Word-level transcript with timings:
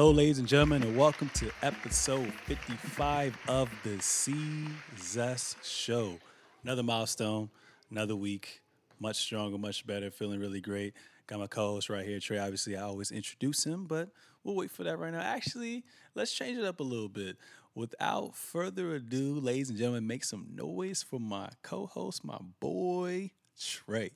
Hello, 0.00 0.12
ladies 0.12 0.38
and 0.38 0.48
gentlemen, 0.48 0.82
and 0.82 0.96
welcome 0.96 1.28
to 1.34 1.50
episode 1.62 2.32
55 2.46 3.36
of 3.48 3.68
the 3.84 4.00
C 4.00 4.34
Zest 4.98 5.62
Show. 5.62 6.14
Another 6.64 6.82
milestone, 6.82 7.50
another 7.90 8.16
week, 8.16 8.62
much 8.98 9.16
stronger, 9.16 9.58
much 9.58 9.86
better, 9.86 10.10
feeling 10.10 10.40
really 10.40 10.62
great. 10.62 10.94
Got 11.26 11.40
my 11.40 11.48
co-host 11.48 11.90
right 11.90 12.06
here, 12.06 12.18
Trey. 12.18 12.38
Obviously, 12.38 12.78
I 12.78 12.84
always 12.84 13.10
introduce 13.10 13.62
him, 13.62 13.84
but 13.84 14.08
we'll 14.42 14.56
wait 14.56 14.70
for 14.70 14.84
that 14.84 14.98
right 14.98 15.12
now. 15.12 15.20
Actually, 15.20 15.84
let's 16.14 16.32
change 16.32 16.56
it 16.56 16.64
up 16.64 16.80
a 16.80 16.82
little 16.82 17.10
bit. 17.10 17.36
Without 17.74 18.34
further 18.34 18.94
ado, 18.94 19.38
ladies 19.38 19.68
and 19.68 19.76
gentlemen, 19.78 20.06
make 20.06 20.24
some 20.24 20.46
noise 20.54 21.02
for 21.02 21.20
my 21.20 21.50
co-host, 21.60 22.24
my 22.24 22.38
boy 22.58 23.32
Trey. 23.60 24.12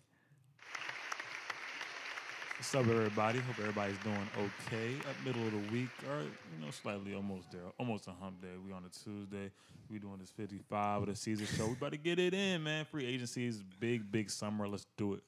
What's 2.65 2.77
up, 2.77 2.95
everybody? 2.95 3.41
Hope 3.41 3.59
everybody's 3.59 3.99
doing 3.99 4.27
okay. 4.39 4.95
Up 5.07 5.15
middle 5.23 5.43
of 5.43 5.53
the 5.53 5.71
week, 5.71 5.91
or 6.09 6.23
you 6.23 6.65
know, 6.65 6.71
slightly 6.71 7.15
almost 7.15 7.53
there, 7.53 7.61
almost 7.79 8.09
a 8.09 8.13
hump 8.13 8.41
day. 8.41 8.49
We 8.67 8.73
on 8.73 8.85
a 8.87 8.89
Tuesday. 8.89 9.51
We 9.91 9.99
doing 9.99 10.17
this 10.19 10.31
55 10.31 11.03
of 11.03 11.09
the 11.09 11.13
Seezus 11.13 11.55
show. 11.59 11.67
We 11.67 11.75
about 11.75 11.93
to 11.93 11.99
get 11.99 12.19
it 12.19 12.33
in, 12.33 12.63
man. 12.63 12.87
Free 12.87 13.05
agency 13.05 13.47
is 13.47 13.63
big, 13.79 14.11
big 14.11 14.31
summer. 14.31 14.67
Let's 14.67 14.87
do 14.97 15.13
it. 15.13 15.21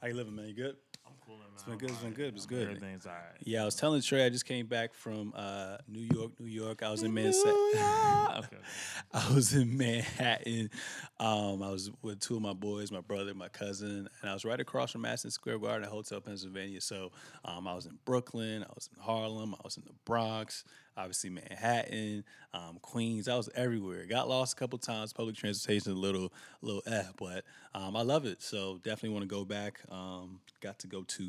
How 0.00 0.06
you 0.06 0.14
living, 0.14 0.36
man? 0.36 0.46
You 0.46 0.54
good? 0.54 0.76
I'm 1.04 1.14
cool, 1.30 1.38
man. 1.38 1.48
It's 1.54 1.62
been 1.62 1.78
good. 1.78 1.90
It's 1.90 1.98
been 2.00 2.12
good. 2.12 2.34
It's 2.34 2.46
good. 2.46 2.68
Everything's 2.68 3.06
all 3.06 3.12
right. 3.12 3.36
Yeah, 3.44 3.62
I 3.62 3.64
was 3.64 3.74
telling 3.74 4.00
Trey 4.02 4.24
I 4.24 4.30
just 4.30 4.46
came 4.46 4.66
back 4.66 4.94
from 4.94 5.32
uh, 5.36 5.76
New 5.88 6.06
York, 6.12 6.32
New 6.40 6.46
York. 6.46 6.82
I 6.82 6.90
was 6.90 7.02
in 7.02 7.12
Manhattan. 7.12 7.52
okay. 8.44 8.56
I 9.12 9.34
was 9.34 9.54
in 9.54 9.76
Manhattan. 9.76 10.70
Um, 11.18 11.62
I 11.62 11.70
was 11.70 11.90
with 12.02 12.20
two 12.20 12.36
of 12.36 12.42
my 12.42 12.52
boys, 12.52 12.90
my 12.90 13.00
brother, 13.00 13.34
my 13.34 13.48
cousin, 13.48 14.08
and 14.20 14.30
I 14.30 14.32
was 14.32 14.44
right 14.44 14.60
across 14.60 14.92
from 14.92 15.02
Madison 15.02 15.30
Square 15.30 15.58
Garden 15.58 15.84
at 15.84 15.90
Hotel 15.90 16.20
Pennsylvania. 16.20 16.80
So 16.80 17.12
um, 17.44 17.68
I 17.68 17.74
was 17.74 17.86
in 17.86 17.98
Brooklyn, 18.04 18.62
I 18.62 18.72
was 18.74 18.88
in 18.94 19.02
Harlem, 19.02 19.54
I 19.54 19.60
was 19.62 19.76
in 19.76 19.84
the 19.86 19.94
Bronx, 20.04 20.64
obviously 20.96 21.30
Manhattan, 21.30 22.24
um, 22.52 22.78
Queens. 22.82 23.28
I 23.28 23.36
was 23.36 23.48
everywhere. 23.54 24.06
Got 24.06 24.28
lost 24.28 24.54
a 24.54 24.56
couple 24.56 24.78
times. 24.78 25.12
Public 25.12 25.36
transportation 25.36 25.92
a 25.92 25.94
little, 25.94 26.32
a 26.62 26.66
little 26.66 26.82
eh, 26.86 27.04
but 27.16 27.44
um, 27.74 27.96
I 27.96 28.02
love 28.02 28.26
it. 28.26 28.42
So 28.42 28.78
definitely 28.82 29.10
want 29.10 29.22
to 29.22 29.34
go 29.34 29.44
back. 29.44 29.80
Um, 29.90 30.40
got 30.60 30.78
to 30.80 30.86
go 30.86 31.02
to 31.02 31.19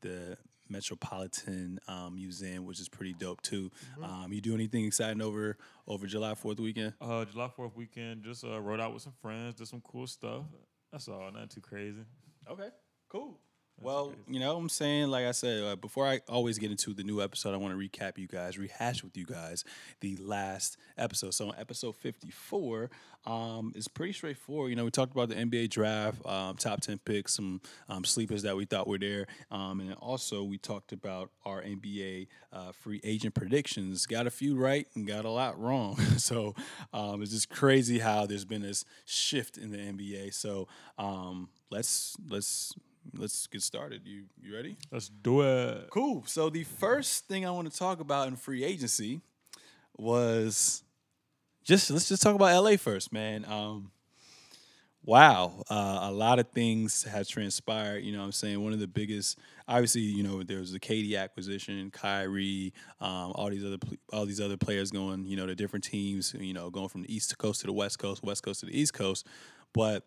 the 0.00 0.36
Metropolitan 0.68 1.78
um, 1.88 2.14
Museum, 2.14 2.64
which 2.64 2.80
is 2.80 2.88
pretty 2.88 3.12
dope 3.12 3.42
too. 3.42 3.70
Um, 4.02 4.32
you 4.32 4.40
do 4.40 4.54
anything 4.54 4.84
exciting 4.84 5.20
over 5.20 5.56
over 5.86 6.06
July 6.06 6.34
Fourth 6.34 6.58
weekend? 6.60 6.94
Uh, 7.00 7.24
July 7.24 7.50
4th 7.56 7.76
weekend, 7.76 8.24
just 8.24 8.44
uh, 8.44 8.60
rode 8.60 8.80
out 8.80 8.92
with 8.92 9.02
some 9.02 9.12
friends, 9.20 9.54
did 9.54 9.68
some 9.68 9.82
cool 9.82 10.06
stuff. 10.06 10.44
That's 10.90 11.08
all. 11.08 11.30
Nothing 11.32 11.48
too 11.48 11.60
crazy. 11.60 12.02
Okay, 12.50 12.68
cool. 13.08 13.38
Well, 13.82 14.14
you 14.28 14.38
know, 14.38 14.54
what 14.54 14.60
I'm 14.60 14.68
saying, 14.68 15.08
like 15.08 15.26
I 15.26 15.32
said, 15.32 15.64
uh, 15.64 15.74
before 15.74 16.06
I 16.06 16.20
always 16.28 16.56
get 16.56 16.70
into 16.70 16.94
the 16.94 17.02
new 17.02 17.20
episode, 17.20 17.52
I 17.52 17.56
want 17.56 17.76
to 17.76 17.88
recap 17.88 18.16
you 18.16 18.28
guys, 18.28 18.56
rehash 18.56 19.02
with 19.02 19.16
you 19.16 19.26
guys 19.26 19.64
the 19.98 20.14
last 20.18 20.76
episode. 20.96 21.34
So, 21.34 21.50
episode 21.50 21.96
54, 21.96 22.90
um, 23.26 23.72
it's 23.74 23.88
pretty 23.88 24.12
straightforward. 24.12 24.70
You 24.70 24.76
know, 24.76 24.84
we 24.84 24.92
talked 24.92 25.10
about 25.10 25.30
the 25.30 25.34
NBA 25.34 25.70
draft, 25.70 26.24
um, 26.24 26.56
top 26.58 26.80
10 26.80 26.98
picks, 26.98 27.34
some 27.34 27.60
um, 27.88 28.04
sleepers 28.04 28.42
that 28.42 28.56
we 28.56 28.66
thought 28.66 28.86
were 28.86 28.98
there. 28.98 29.26
Um, 29.50 29.80
and 29.80 29.94
also, 29.94 30.44
we 30.44 30.58
talked 30.58 30.92
about 30.92 31.30
our 31.44 31.60
NBA 31.60 32.28
uh, 32.52 32.70
free 32.70 33.00
agent 33.02 33.34
predictions. 33.34 34.06
Got 34.06 34.28
a 34.28 34.30
few 34.30 34.54
right 34.54 34.86
and 34.94 35.08
got 35.08 35.24
a 35.24 35.30
lot 35.30 35.58
wrong. 35.58 35.96
so, 36.18 36.54
um, 36.92 37.20
it's 37.20 37.32
just 37.32 37.50
crazy 37.50 37.98
how 37.98 38.26
there's 38.26 38.44
been 38.44 38.62
this 38.62 38.84
shift 39.06 39.58
in 39.58 39.72
the 39.72 39.78
NBA. 39.78 40.34
So, 40.34 40.68
um, 40.98 41.48
let's, 41.68 42.16
let's, 42.30 42.74
let's 43.14 43.46
get 43.46 43.62
started. 43.62 44.02
You 44.04 44.24
you 44.40 44.54
ready? 44.54 44.76
Let's 44.90 45.08
do 45.08 45.42
it. 45.42 45.88
Cool. 45.90 46.24
So 46.26 46.50
the 46.50 46.64
first 46.64 47.28
thing 47.28 47.46
I 47.46 47.50
want 47.50 47.70
to 47.70 47.78
talk 47.78 48.00
about 48.00 48.28
in 48.28 48.36
free 48.36 48.64
agency 48.64 49.20
was 49.96 50.82
just 51.64 51.90
let's 51.90 52.08
just 52.08 52.22
talk 52.22 52.34
about 52.34 52.62
LA 52.62 52.76
first, 52.76 53.12
man. 53.12 53.44
Um, 53.44 53.90
wow, 55.04 55.62
uh, 55.70 56.00
a 56.02 56.12
lot 56.12 56.38
of 56.38 56.48
things 56.50 57.04
have 57.04 57.28
transpired. 57.28 58.04
You 58.04 58.12
know, 58.12 58.20
what 58.20 58.26
I'm 58.26 58.32
saying 58.32 58.62
one 58.62 58.72
of 58.72 58.80
the 58.80 58.88
biggest, 58.88 59.38
obviously, 59.68 60.02
you 60.02 60.22
know, 60.22 60.42
there 60.42 60.58
was 60.58 60.72
the 60.72 60.80
KD 60.80 61.18
acquisition, 61.18 61.90
Kyrie, 61.90 62.72
um, 63.00 63.32
all 63.34 63.50
these 63.50 63.64
other 63.64 63.78
all 64.12 64.26
these 64.26 64.40
other 64.40 64.56
players 64.56 64.90
going, 64.90 65.24
you 65.26 65.36
know, 65.36 65.46
to 65.46 65.54
different 65.54 65.84
teams. 65.84 66.34
You 66.38 66.54
know, 66.54 66.70
going 66.70 66.88
from 66.88 67.02
the 67.02 67.14
East 67.14 67.36
Coast 67.38 67.60
to 67.60 67.66
the 67.66 67.72
West 67.72 67.98
Coast, 67.98 68.22
West 68.22 68.42
Coast 68.42 68.60
to 68.60 68.66
the 68.66 68.78
East 68.78 68.94
Coast, 68.94 69.26
but 69.72 70.04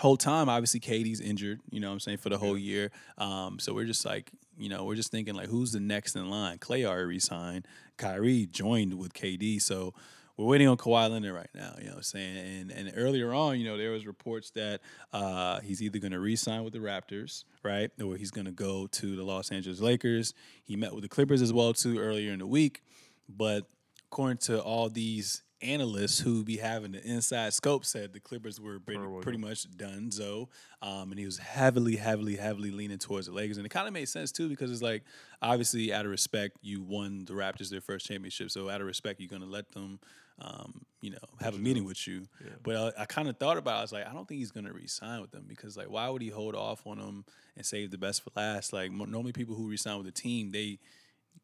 whole 0.00 0.16
time 0.16 0.48
obviously 0.48 0.80
KD's 0.80 1.20
injured, 1.20 1.60
you 1.70 1.78
know 1.78 1.88
what 1.88 1.94
I'm 1.94 2.00
saying, 2.00 2.18
for 2.18 2.30
the 2.30 2.38
whole 2.38 2.56
year. 2.56 2.90
Um, 3.18 3.58
so 3.58 3.74
we're 3.74 3.84
just 3.84 4.04
like, 4.04 4.30
you 4.56 4.68
know, 4.68 4.84
we're 4.84 4.94
just 4.94 5.10
thinking 5.10 5.34
like 5.34 5.48
who's 5.48 5.72
the 5.72 5.80
next 5.80 6.16
in 6.16 6.28
line? 6.30 6.58
Klay 6.58 6.86
already 6.86 7.04
resigned. 7.04 7.66
Kyrie 7.96 8.46
joined 8.46 8.94
with 8.94 9.12
KD. 9.12 9.60
So 9.60 9.92
we're 10.36 10.46
waiting 10.46 10.68
on 10.68 10.78
Kawhi 10.78 11.10
Leonard 11.10 11.34
right 11.34 11.50
now, 11.54 11.74
you 11.76 11.84
know 11.84 11.90
what 11.90 11.96
I'm 11.96 12.02
saying? 12.02 12.36
And 12.36 12.70
and 12.70 12.92
earlier 12.96 13.34
on, 13.34 13.60
you 13.60 13.66
know, 13.66 13.76
there 13.76 13.90
was 13.90 14.06
reports 14.06 14.50
that 14.52 14.80
uh, 15.12 15.60
he's 15.60 15.82
either 15.82 15.98
gonna 15.98 16.18
re-sign 16.18 16.64
with 16.64 16.72
the 16.72 16.78
Raptors, 16.78 17.44
right? 17.62 17.90
Or 18.02 18.16
he's 18.16 18.30
gonna 18.30 18.52
go 18.52 18.86
to 18.86 19.16
the 19.16 19.22
Los 19.22 19.52
Angeles 19.52 19.80
Lakers. 19.80 20.32
He 20.64 20.76
met 20.76 20.94
with 20.94 21.02
the 21.02 21.08
Clippers 21.08 21.42
as 21.42 21.52
well 21.52 21.74
too 21.74 21.98
earlier 21.98 22.32
in 22.32 22.38
the 22.38 22.46
week. 22.46 22.82
But 23.28 23.66
according 24.10 24.38
to 24.38 24.62
all 24.62 24.88
these 24.88 25.42
analysts 25.62 26.18
who 26.18 26.44
be 26.44 26.56
having 26.56 26.92
the 26.92 27.04
inside 27.04 27.52
scope 27.52 27.84
said 27.84 28.12
the 28.12 28.20
Clippers 28.20 28.60
were 28.60 28.78
pretty, 28.80 29.00
pretty 29.22 29.38
much 29.38 29.70
done 29.76 30.10
so. 30.10 30.48
Um, 30.82 31.10
and 31.10 31.18
he 31.18 31.26
was 31.26 31.38
heavily, 31.38 31.96
heavily, 31.96 32.36
heavily 32.36 32.70
leaning 32.70 32.98
towards 32.98 33.26
the 33.26 33.32
Lakers. 33.32 33.56
And 33.56 33.66
it 33.66 33.70
kind 33.70 33.86
of 33.86 33.92
made 33.92 34.08
sense 34.08 34.32
too 34.32 34.48
because 34.48 34.70
it's 34.70 34.82
like 34.82 35.02
obviously 35.42 35.92
out 35.92 36.04
of 36.04 36.10
respect, 36.10 36.56
you 36.62 36.82
won 36.82 37.24
the 37.26 37.34
Raptors 37.34 37.70
their 37.70 37.80
first 37.80 38.06
championship. 38.06 38.50
So 38.50 38.68
out 38.70 38.80
of 38.80 38.86
respect, 38.86 39.20
you're 39.20 39.28
gonna 39.28 39.50
let 39.50 39.70
them 39.72 40.00
um, 40.42 40.86
you 41.02 41.10
know, 41.10 41.18
have 41.40 41.54
a 41.54 41.58
meeting 41.58 41.84
with 41.84 42.06
you. 42.06 42.26
But 42.62 42.74
uh, 42.74 42.92
I, 42.96 43.02
I 43.02 43.04
kind 43.04 43.28
of 43.28 43.36
thought 43.36 43.58
about 43.58 43.74
it. 43.74 43.78
I 43.78 43.82
was 43.82 43.92
like, 43.92 44.06
I 44.06 44.12
don't 44.12 44.26
think 44.26 44.38
he's 44.38 44.50
gonna 44.52 44.72
re-sign 44.72 45.20
with 45.20 45.30
them 45.30 45.44
because 45.46 45.76
like 45.76 45.90
why 45.90 46.08
would 46.08 46.22
he 46.22 46.30
hold 46.30 46.54
off 46.54 46.86
on 46.86 46.98
them 46.98 47.24
and 47.56 47.66
save 47.66 47.90
the 47.90 47.98
best 47.98 48.22
for 48.22 48.30
last? 48.34 48.72
Like 48.72 48.90
normally 48.90 49.32
people 49.32 49.54
who 49.54 49.68
resign 49.68 49.98
with 49.98 50.06
a 50.06 50.12
team, 50.12 50.50
they 50.52 50.78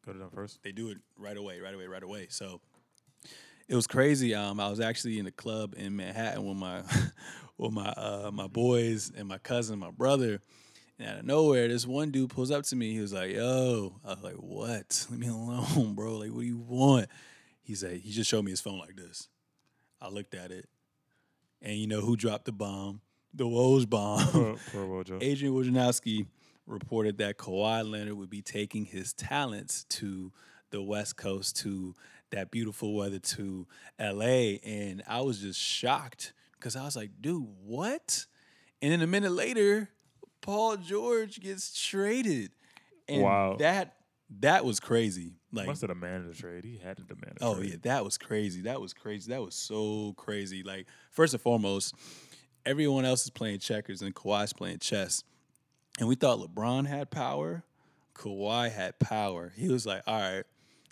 Go 0.05 0.13
to 0.13 0.19
them 0.19 0.29
first. 0.33 0.63
they 0.63 0.71
do 0.71 0.89
it 0.89 0.97
right 1.17 1.37
away, 1.37 1.59
right 1.59 1.73
away, 1.73 1.85
right 1.87 2.03
away. 2.03 2.27
So 2.29 2.61
it 3.67 3.75
was 3.75 3.87
crazy. 3.87 4.33
Um, 4.33 4.59
I 4.59 4.69
was 4.69 4.79
actually 4.79 5.19
in 5.19 5.27
a 5.27 5.31
club 5.31 5.75
in 5.77 5.95
Manhattan 5.95 6.45
with 6.45 6.57
my 6.57 6.81
with 7.57 7.71
my 7.71 7.89
uh, 7.89 8.31
my 8.33 8.47
boys 8.47 9.11
and 9.15 9.27
my 9.27 9.37
cousin, 9.37 9.79
my 9.79 9.91
brother. 9.91 10.41
And 10.99 11.09
out 11.09 11.19
of 11.19 11.25
nowhere, 11.25 11.67
this 11.67 11.85
one 11.85 12.09
dude 12.09 12.31
pulls 12.31 12.49
up 12.49 12.63
to 12.65 12.75
me. 12.75 12.93
He 12.93 12.99
was 12.99 13.13
like, 13.13 13.31
"Yo," 13.31 13.99
I 14.03 14.09
was 14.09 14.23
like, 14.23 14.35
"What? 14.35 15.07
Leave 15.11 15.19
me 15.19 15.27
alone, 15.27 15.93
bro. 15.93 16.17
Like, 16.17 16.31
what 16.31 16.41
do 16.41 16.47
you 16.47 16.57
want?" 16.57 17.07
He 17.61 17.75
said, 17.75 17.97
"He 17.99 18.11
just 18.11 18.29
showed 18.29 18.45
me 18.45 18.51
his 18.51 18.61
phone 18.61 18.79
like 18.79 18.95
this." 18.95 19.29
I 20.01 20.09
looked 20.09 20.33
at 20.33 20.51
it, 20.51 20.67
and 21.61 21.75
you 21.75 21.87
know 21.87 22.01
who 22.01 22.15
dropped 22.15 22.45
the 22.45 22.51
bomb? 22.51 23.01
The 23.33 23.45
Woj 23.45 23.89
bomb. 23.89 24.27
Poor, 24.27 24.57
poor. 24.71 25.03
Adrian 25.21 25.53
Wojnarowski 25.53 26.25
reported 26.65 27.17
that 27.19 27.37
Kawhi 27.37 27.89
Leonard 27.89 28.13
would 28.13 28.29
be 28.29 28.41
taking 28.41 28.85
his 28.85 29.13
talents 29.13 29.85
to 29.85 30.31
the 30.69 30.81
West 30.81 31.15
Coast, 31.15 31.55
to 31.57 31.95
that 32.31 32.51
beautiful 32.51 32.95
weather, 32.95 33.19
to 33.19 33.67
LA. 33.99 34.57
And 34.65 35.03
I 35.07 35.21
was 35.21 35.39
just 35.39 35.59
shocked 35.59 36.33
because 36.53 36.75
I 36.75 36.83
was 36.83 36.95
like, 36.95 37.11
dude, 37.21 37.45
what? 37.63 38.25
And 38.81 38.91
then 38.91 39.01
a 39.01 39.07
minute 39.07 39.31
later, 39.31 39.89
Paul 40.41 40.77
George 40.77 41.39
gets 41.39 41.79
traded. 41.79 42.51
And 43.07 43.21
Wow. 43.23 43.55
that 43.59 43.93
that 44.41 44.65
was 44.65 44.79
crazy. 44.81 45.35
Like 45.53 45.67
Must 45.67 45.81
have 45.81 45.89
demanded 45.89 46.29
a 46.29 46.37
trade. 46.37 46.65
He 46.65 46.77
had 46.77 46.97
to 46.97 47.03
demand 47.03 47.37
a 47.39 47.43
Oh 47.45 47.55
trade. 47.55 47.69
yeah, 47.69 47.75
that 47.83 48.03
was 48.03 48.17
crazy. 48.17 48.61
That 48.63 48.81
was 48.81 48.93
crazy. 48.93 49.31
That 49.31 49.41
was 49.41 49.55
so 49.55 50.13
crazy. 50.17 50.63
Like 50.63 50.85
first 51.11 51.33
and 51.33 51.41
foremost, 51.41 51.95
everyone 52.65 53.05
else 53.05 53.23
is 53.23 53.29
playing 53.29 53.59
checkers 53.59 54.01
and 54.01 54.13
Kawhi's 54.13 54.51
playing 54.51 54.79
chess, 54.79 55.23
and 55.99 56.09
we 56.09 56.15
thought 56.15 56.39
LeBron 56.39 56.85
had 56.87 57.09
power. 57.09 57.63
Kawhi 58.13 58.69
had 58.71 58.99
power. 58.99 59.53
He 59.55 59.69
was 59.69 59.85
like, 59.85 60.01
"All 60.05 60.19
right, 60.19 60.43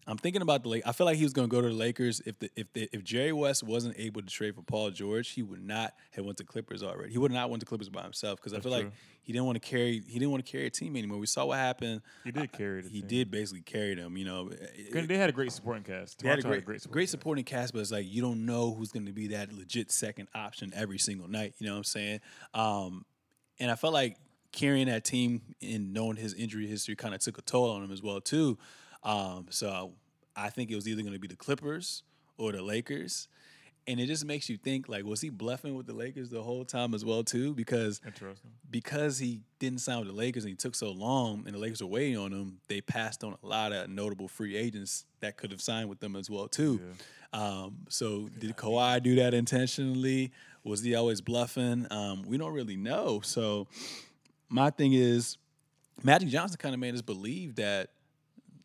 I'm 0.07 0.17
thinking 0.17 0.43
about 0.43 0.61
the 0.61 0.69
Lake. 0.69 0.83
I 0.85 0.91
feel 0.91 1.05
like 1.05 1.17
he 1.17 1.23
was 1.23 1.33
going 1.33 1.49
to 1.49 1.51
go 1.55 1.61
to 1.61 1.67
the 1.67 1.73
Lakers 1.73 2.21
if 2.27 2.37
the 2.37 2.49
if 2.55 2.71
the, 2.73 2.87
if 2.93 3.03
Jerry 3.03 3.33
West 3.33 3.63
wasn't 3.63 3.95
able 3.97 4.21
to 4.21 4.27
trade 4.27 4.53
for 4.55 4.61
Paul 4.61 4.91
George, 4.91 5.29
he 5.29 5.41
would 5.41 5.63
not 5.65 5.95
have 6.11 6.25
went 6.25 6.37
to 6.37 6.43
Clippers 6.43 6.83
already. 6.83 7.11
He 7.11 7.17
would 7.17 7.31
not 7.31 7.49
went 7.49 7.61
to 7.61 7.65
Clippers 7.65 7.89
by 7.89 8.03
himself 8.03 8.37
because 8.39 8.53
I 8.53 8.59
feel 8.59 8.71
like 8.71 8.91
he 9.23 9.33
didn't 9.33 9.45
want 9.47 9.55
to 9.61 9.67
carry 9.67 10.03
he 10.07 10.19
didn't 10.19 10.29
want 10.29 10.45
to 10.45 10.51
carry 10.51 10.67
a 10.67 10.69
team 10.69 10.95
anymore. 10.95 11.17
We 11.17 11.25
saw 11.25 11.45
what 11.45 11.57
happened. 11.57 12.01
He 12.23 12.31
did 12.31 12.51
carry 12.51 12.81
the 12.81 12.89
He 12.89 12.99
team. 12.99 13.07
did 13.07 13.31
basically 13.31 13.61
carry 13.61 13.95
them. 13.95 14.15
You 14.15 14.25
know, 14.25 14.51
Granted, 14.91 15.09
They 15.09 15.17
had 15.17 15.29
a 15.29 15.33
great 15.33 15.51
supporting 15.51 15.83
cast. 15.83 16.19
they 16.19 16.29
had 16.29 16.37
a 16.37 16.43
great, 16.43 16.65
great, 16.65 16.81
supporting 16.81 17.07
supporting 17.07 17.43
cast, 17.43 17.73
but 17.73 17.79
it's 17.79 17.91
like 17.91 18.05
you 18.07 18.21
don't 18.21 18.45
know 18.45 18.75
who's 18.75 18.91
going 18.91 19.07
to 19.07 19.13
be 19.13 19.29
that 19.29 19.51
legit 19.53 19.91
second 19.91 20.27
option 20.35 20.71
every 20.75 20.99
single 20.99 21.27
night. 21.27 21.55
You 21.57 21.65
know 21.65 21.73
what 21.73 21.77
I'm 21.79 21.83
saying? 21.83 22.19
Um, 22.53 23.05
and 23.59 23.71
I 23.71 23.75
felt 23.75 23.93
like 23.93 24.17
carrying 24.51 24.85
that 24.87 25.03
team 25.03 25.41
and 25.61 25.93
knowing 25.93 26.15
his 26.15 26.33
injury 26.35 26.67
history 26.67 26.95
kind 26.95 27.13
of 27.15 27.21
took 27.21 27.37
a 27.37 27.41
toll 27.41 27.71
on 27.71 27.83
him 27.83 27.91
as 27.91 28.03
well 28.03 28.21
too. 28.21 28.57
Um, 29.05 29.45
so 29.49 29.93
I 30.35 30.49
think 30.49 30.69
it 30.71 30.75
was 30.75 30.87
either 30.87 31.01
going 31.01 31.13
to 31.13 31.19
be 31.19 31.27
the 31.27 31.35
Clippers 31.37 32.03
or 32.37 32.51
the 32.51 32.61
Lakers. 32.61 33.27
and 33.87 33.99
it 33.99 34.07
just 34.07 34.25
makes 34.25 34.49
you 34.49 34.57
think 34.57 34.89
like, 34.89 35.05
was 35.05 35.21
he 35.21 35.29
bluffing 35.29 35.75
with 35.75 35.85
the 35.85 35.93
Lakers 35.93 36.29
the 36.31 36.41
whole 36.41 36.65
time 36.65 36.93
as 36.95 37.05
well 37.05 37.23
too? 37.23 37.53
Because 37.53 38.01
Interesting. 38.05 38.49
because 38.69 39.19
he 39.19 39.41
didn't 39.59 39.79
sign 39.79 39.99
with 39.99 40.07
the 40.07 40.13
Lakers 40.13 40.43
and 40.43 40.49
he 40.49 40.55
took 40.55 40.73
so 40.75 40.91
long, 40.91 41.43
and 41.45 41.53
the 41.55 41.59
Lakers 41.59 41.81
were 41.81 41.87
waiting 41.87 42.17
on 42.17 42.31
him, 42.31 42.57
they 42.67 42.81
passed 42.81 43.23
on 43.23 43.35
a 43.41 43.47
lot 43.47 43.71
of 43.71 43.87
notable 43.89 44.27
free 44.27 44.55
agents 44.57 45.05
that 45.19 45.37
could 45.37 45.51
have 45.51 45.61
signed 45.61 45.87
with 45.87 45.99
them 45.99 46.15
as 46.15 46.29
well 46.29 46.47
too. 46.47 46.81
Um, 47.31 47.77
so 47.89 48.27
did 48.39 48.55
Kawhi 48.57 49.03
do 49.03 49.15
that 49.15 49.33
intentionally? 49.33 50.31
Was 50.63 50.81
he 50.81 50.95
always 50.95 51.21
bluffing? 51.21 51.85
Um, 51.91 52.23
we 52.25 52.37
don't 52.39 52.53
really 52.53 52.77
know. 52.77 53.21
So 53.23 53.67
my 54.49 54.71
thing 54.71 54.93
is, 54.93 55.37
Magic 56.03 56.29
Johnson 56.29 56.57
kind 56.57 56.73
of 56.73 56.79
made 56.79 56.95
us 56.95 57.01
believe 57.03 57.55
that 57.57 57.89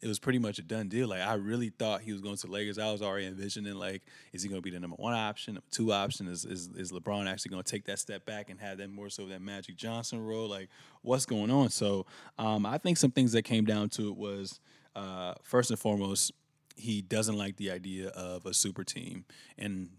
it 0.03 0.09
was 0.09 0.19
pretty 0.19 0.39
much 0.39 0.59
a 0.59 0.63
done 0.63 0.89
deal. 0.89 1.09
Like 1.09 1.21
I 1.21 1.35
really 1.35 1.69
thought 1.69 2.01
he 2.01 2.13
was 2.13 2.21
going 2.21 2.37
to 2.37 2.47
the 2.47 2.53
Lakers. 2.53 2.79
I 2.79 2.91
was 2.91 3.03
already 3.03 3.27
envisioning 3.27 3.75
like, 3.75 4.03
is 4.33 4.43
he 4.43 4.49
going 4.49 4.61
to 4.61 4.65
be 4.65 4.71
the 4.71 4.81
number 4.81 4.97
one 4.97 5.13
option, 5.13 5.55
number 5.55 5.67
two 5.71 5.93
option? 5.93 6.27
Is 6.29 6.45
is, 6.45 6.69
is 6.75 6.93
LeBron 6.93 7.31
actually 7.31 7.51
going 7.51 7.63
to 7.63 7.71
take 7.71 7.85
that 7.85 7.99
step 7.99 8.25
back 8.25 8.51
and 8.51 8.59
have 8.61 8.79
that 8.79 8.91
more 8.91 9.11
so 9.11 9.27
that 9.27 9.43
Magic 9.43 9.77
Johnson 9.77 10.25
role? 10.25 10.49
Like, 10.49 10.69
what's 11.03 11.27
going 11.27 11.51
on? 11.51 11.69
So 11.69 12.07
um, 12.39 12.65
I 12.65 12.79
think 12.79 12.97
some 12.97 13.11
things 13.11 13.33
that 13.33 13.43
came 13.43 13.65
down 13.65 13.91
to 13.91 14.09
it 14.09 14.17
was 14.17 14.61
uh, 14.97 15.35
first 15.43 15.71
and 15.71 15.79
foremost, 15.79 16.33
he 16.77 17.03
doesn't 17.03 17.37
like 17.37 17.57
the 17.57 17.71
idea 17.71 18.09
of 18.09 18.47
a 18.47 18.55
super 18.55 18.85
team, 18.85 19.27
and 19.59 19.91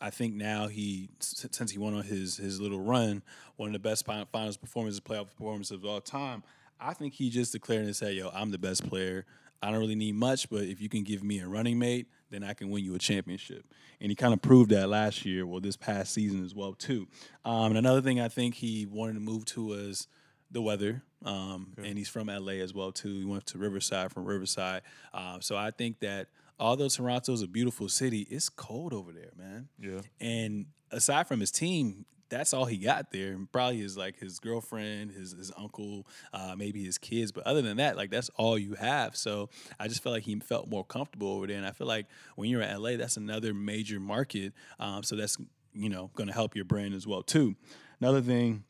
I 0.00 0.10
think 0.10 0.34
now 0.34 0.68
he 0.68 1.10
since 1.20 1.70
he 1.70 1.78
went 1.78 1.96
on 1.96 2.02
his 2.02 2.36
his 2.36 2.60
little 2.60 2.80
run, 2.80 3.22
one 3.56 3.68
of 3.68 3.72
the 3.72 3.78
best 3.78 4.04
fin- 4.04 4.26
finals 4.32 4.56
performances, 4.56 5.00
playoff 5.00 5.26
performances 5.26 5.72
of 5.72 5.84
all 5.84 6.00
time. 6.00 6.42
I 6.80 6.94
think 6.94 7.14
he 7.14 7.30
just 7.30 7.52
declared 7.52 7.84
and 7.84 7.94
said, 7.96 8.14
"Yo, 8.14 8.30
I'm 8.32 8.50
the 8.50 8.58
best 8.58 8.88
player. 8.88 9.24
I 9.60 9.70
don't 9.70 9.80
really 9.80 9.96
need 9.96 10.14
much, 10.14 10.48
but 10.48 10.64
if 10.64 10.80
you 10.80 10.88
can 10.88 11.02
give 11.02 11.24
me 11.24 11.40
a 11.40 11.48
running 11.48 11.78
mate, 11.78 12.06
then 12.30 12.44
I 12.44 12.54
can 12.54 12.70
win 12.70 12.84
you 12.84 12.94
a 12.94 12.98
championship." 12.98 13.64
And 14.00 14.10
he 14.10 14.14
kind 14.14 14.32
of 14.32 14.40
proved 14.40 14.70
that 14.70 14.88
last 14.88 15.24
year, 15.24 15.44
well, 15.46 15.60
this 15.60 15.76
past 15.76 16.12
season 16.12 16.44
as 16.44 16.54
well 16.54 16.74
too. 16.74 17.08
Um, 17.44 17.66
and 17.66 17.78
another 17.78 18.00
thing 18.00 18.20
I 18.20 18.28
think 18.28 18.54
he 18.54 18.86
wanted 18.86 19.14
to 19.14 19.20
move 19.20 19.44
to 19.46 19.64
was 19.66 20.06
the 20.50 20.62
weather. 20.62 21.02
Um, 21.24 21.74
And 21.76 21.98
he's 21.98 22.08
from 22.08 22.28
LA 22.28 22.62
as 22.62 22.72
well 22.72 22.92
too. 22.92 23.18
He 23.18 23.24
went 23.24 23.46
to 23.46 23.58
Riverside 23.58 24.12
from 24.12 24.24
Riverside. 24.24 24.82
Um, 25.12 25.42
so 25.42 25.56
I 25.56 25.72
think 25.72 25.98
that 25.98 26.28
although 26.60 26.88
Toronto's 26.88 27.42
a 27.42 27.48
beautiful 27.48 27.88
city, 27.88 28.20
it's 28.30 28.48
cold 28.48 28.92
over 28.92 29.12
there, 29.12 29.32
man. 29.36 29.68
Yeah. 29.78 30.00
And 30.20 30.66
aside 30.92 31.26
from 31.26 31.40
his 31.40 31.50
team, 31.50 32.06
that's 32.28 32.52
all 32.52 32.64
he 32.64 32.76
got 32.76 33.10
there. 33.10 33.32
And 33.32 33.50
Probably 33.50 33.78
his 33.78 33.96
like 33.96 34.18
his 34.18 34.38
girlfriend, 34.38 35.12
his 35.12 35.32
his 35.32 35.52
uncle, 35.56 36.06
uh, 36.32 36.54
maybe 36.56 36.84
his 36.84 36.98
kids. 36.98 37.32
But 37.32 37.46
other 37.46 37.62
than 37.62 37.78
that, 37.78 37.96
like 37.96 38.10
that's 38.10 38.30
all 38.36 38.58
you 38.58 38.74
have. 38.74 39.16
So 39.16 39.48
I 39.78 39.88
just 39.88 40.02
felt 40.02 40.14
like 40.14 40.24
he 40.24 40.38
felt 40.40 40.68
more 40.68 40.84
comfortable 40.84 41.32
over 41.32 41.46
there. 41.46 41.56
And 41.56 41.66
I 41.66 41.72
feel 41.72 41.86
like 41.86 42.06
when 42.36 42.50
you're 42.50 42.62
in 42.62 42.82
LA, 42.82 42.96
that's 42.96 43.16
another 43.16 43.54
major 43.54 44.00
market. 44.00 44.52
Um, 44.78 45.02
so 45.02 45.16
that's 45.16 45.36
you 45.72 45.88
know 45.88 46.10
going 46.14 46.28
to 46.28 46.34
help 46.34 46.54
your 46.54 46.64
brand 46.64 46.94
as 46.94 47.06
well 47.06 47.22
too. 47.22 47.54
Another 48.00 48.20
thing, 48.20 48.64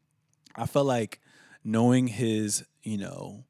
I 0.57 0.67
felt 0.67 0.87
like 0.87 1.21
knowing 1.65 2.07
his 2.07 2.65
you 2.83 2.99
know 2.99 3.45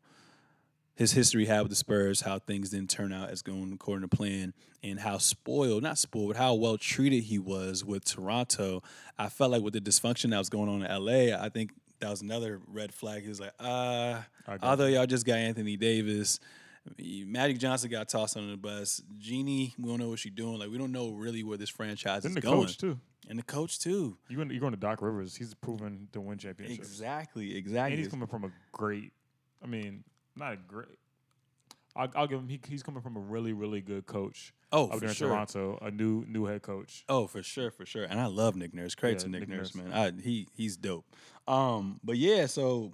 his 0.98 1.12
history 1.12 1.46
had 1.46 1.60
with 1.60 1.70
the 1.70 1.76
Spurs, 1.76 2.22
how 2.22 2.40
things 2.40 2.70
didn't 2.70 2.90
turn 2.90 3.12
out 3.12 3.30
as 3.30 3.40
going 3.40 3.72
according 3.72 4.08
to 4.08 4.16
plan, 4.16 4.52
and 4.82 4.98
how 4.98 5.16
spoiled, 5.18 5.84
not 5.84 5.96
spoiled, 5.96 6.30
but 6.30 6.36
how 6.36 6.54
well 6.54 6.76
treated 6.76 7.22
he 7.22 7.38
was 7.38 7.84
with 7.84 8.04
Toronto. 8.04 8.82
I 9.16 9.28
felt 9.28 9.52
like 9.52 9.62
with 9.62 9.74
the 9.74 9.80
dysfunction 9.80 10.30
that 10.30 10.38
was 10.38 10.48
going 10.48 10.68
on 10.68 10.82
in 10.82 11.04
LA, 11.04 11.36
I 11.40 11.50
think 11.50 11.70
that 12.00 12.10
was 12.10 12.20
another 12.20 12.60
red 12.66 12.92
flag. 12.92 13.22
He 13.22 13.28
was 13.28 13.38
like, 13.38 13.52
uh, 13.60 14.22
although 14.60 14.86
y'all 14.86 15.06
just 15.06 15.24
got 15.24 15.36
Anthony 15.36 15.76
Davis, 15.76 16.40
Magic 16.98 17.58
Johnson 17.58 17.90
got 17.92 18.08
tossed 18.08 18.36
under 18.36 18.50
the 18.50 18.56
bus. 18.56 19.00
Jeanie, 19.18 19.74
we 19.78 19.88
don't 19.88 20.00
know 20.00 20.08
what 20.08 20.18
she's 20.18 20.32
doing. 20.32 20.58
Like, 20.58 20.70
we 20.70 20.78
don't 20.78 20.90
know 20.90 21.10
really 21.10 21.44
where 21.44 21.56
this 21.56 21.70
franchise 21.70 22.24
Then 22.24 22.30
is 22.30 22.34
the 22.34 22.40
going. 22.40 22.62
coach 22.62 22.76
too. 22.76 22.98
And 23.28 23.38
the 23.38 23.44
coach, 23.44 23.78
too. 23.78 24.16
You 24.28 24.36
going 24.36 24.50
you're 24.50 24.58
going 24.58 24.72
to 24.72 24.78
Doc 24.78 25.00
Rivers. 25.00 25.36
He's 25.36 25.54
proven 25.54 26.08
to 26.12 26.20
win 26.20 26.38
championships. 26.38 26.88
Exactly, 26.88 27.56
exactly. 27.56 27.92
And 27.92 27.98
he's 27.98 28.08
coming 28.08 28.26
from 28.26 28.44
a 28.44 28.50
great. 28.72 29.12
I 29.62 29.66
mean, 29.66 30.02
not 30.38 30.52
a 30.52 30.56
great. 30.56 30.98
I'll, 31.96 32.08
I'll 32.14 32.26
give 32.26 32.38
him. 32.38 32.48
He, 32.48 32.60
he's 32.68 32.82
coming 32.82 33.02
from 33.02 33.16
a 33.16 33.20
really, 33.20 33.52
really 33.52 33.80
good 33.80 34.06
coach 34.06 34.52
oh, 34.72 34.84
up 34.84 34.94
for 34.94 35.00
there 35.00 35.08
in 35.08 35.14
sure. 35.14 35.28
Toronto. 35.28 35.78
A 35.82 35.90
new, 35.90 36.24
new 36.28 36.44
head 36.44 36.62
coach. 36.62 37.04
Oh, 37.08 37.26
for 37.26 37.42
sure, 37.42 37.70
for 37.70 37.84
sure. 37.84 38.04
And 38.04 38.20
I 38.20 38.26
love 38.26 38.56
Nick 38.56 38.72
Nurse. 38.72 38.94
Credit 38.94 39.18
Yeah, 39.18 39.24
to 39.24 39.28
Nick, 39.30 39.40
Nick 39.40 39.48
Nurse, 39.50 39.74
Nurse. 39.74 39.84
man. 39.86 39.92
I, 39.92 40.22
he 40.22 40.46
he's 40.54 40.76
dope. 40.76 41.04
Um, 41.46 41.98
but 42.04 42.16
yeah, 42.16 42.46
so 42.46 42.92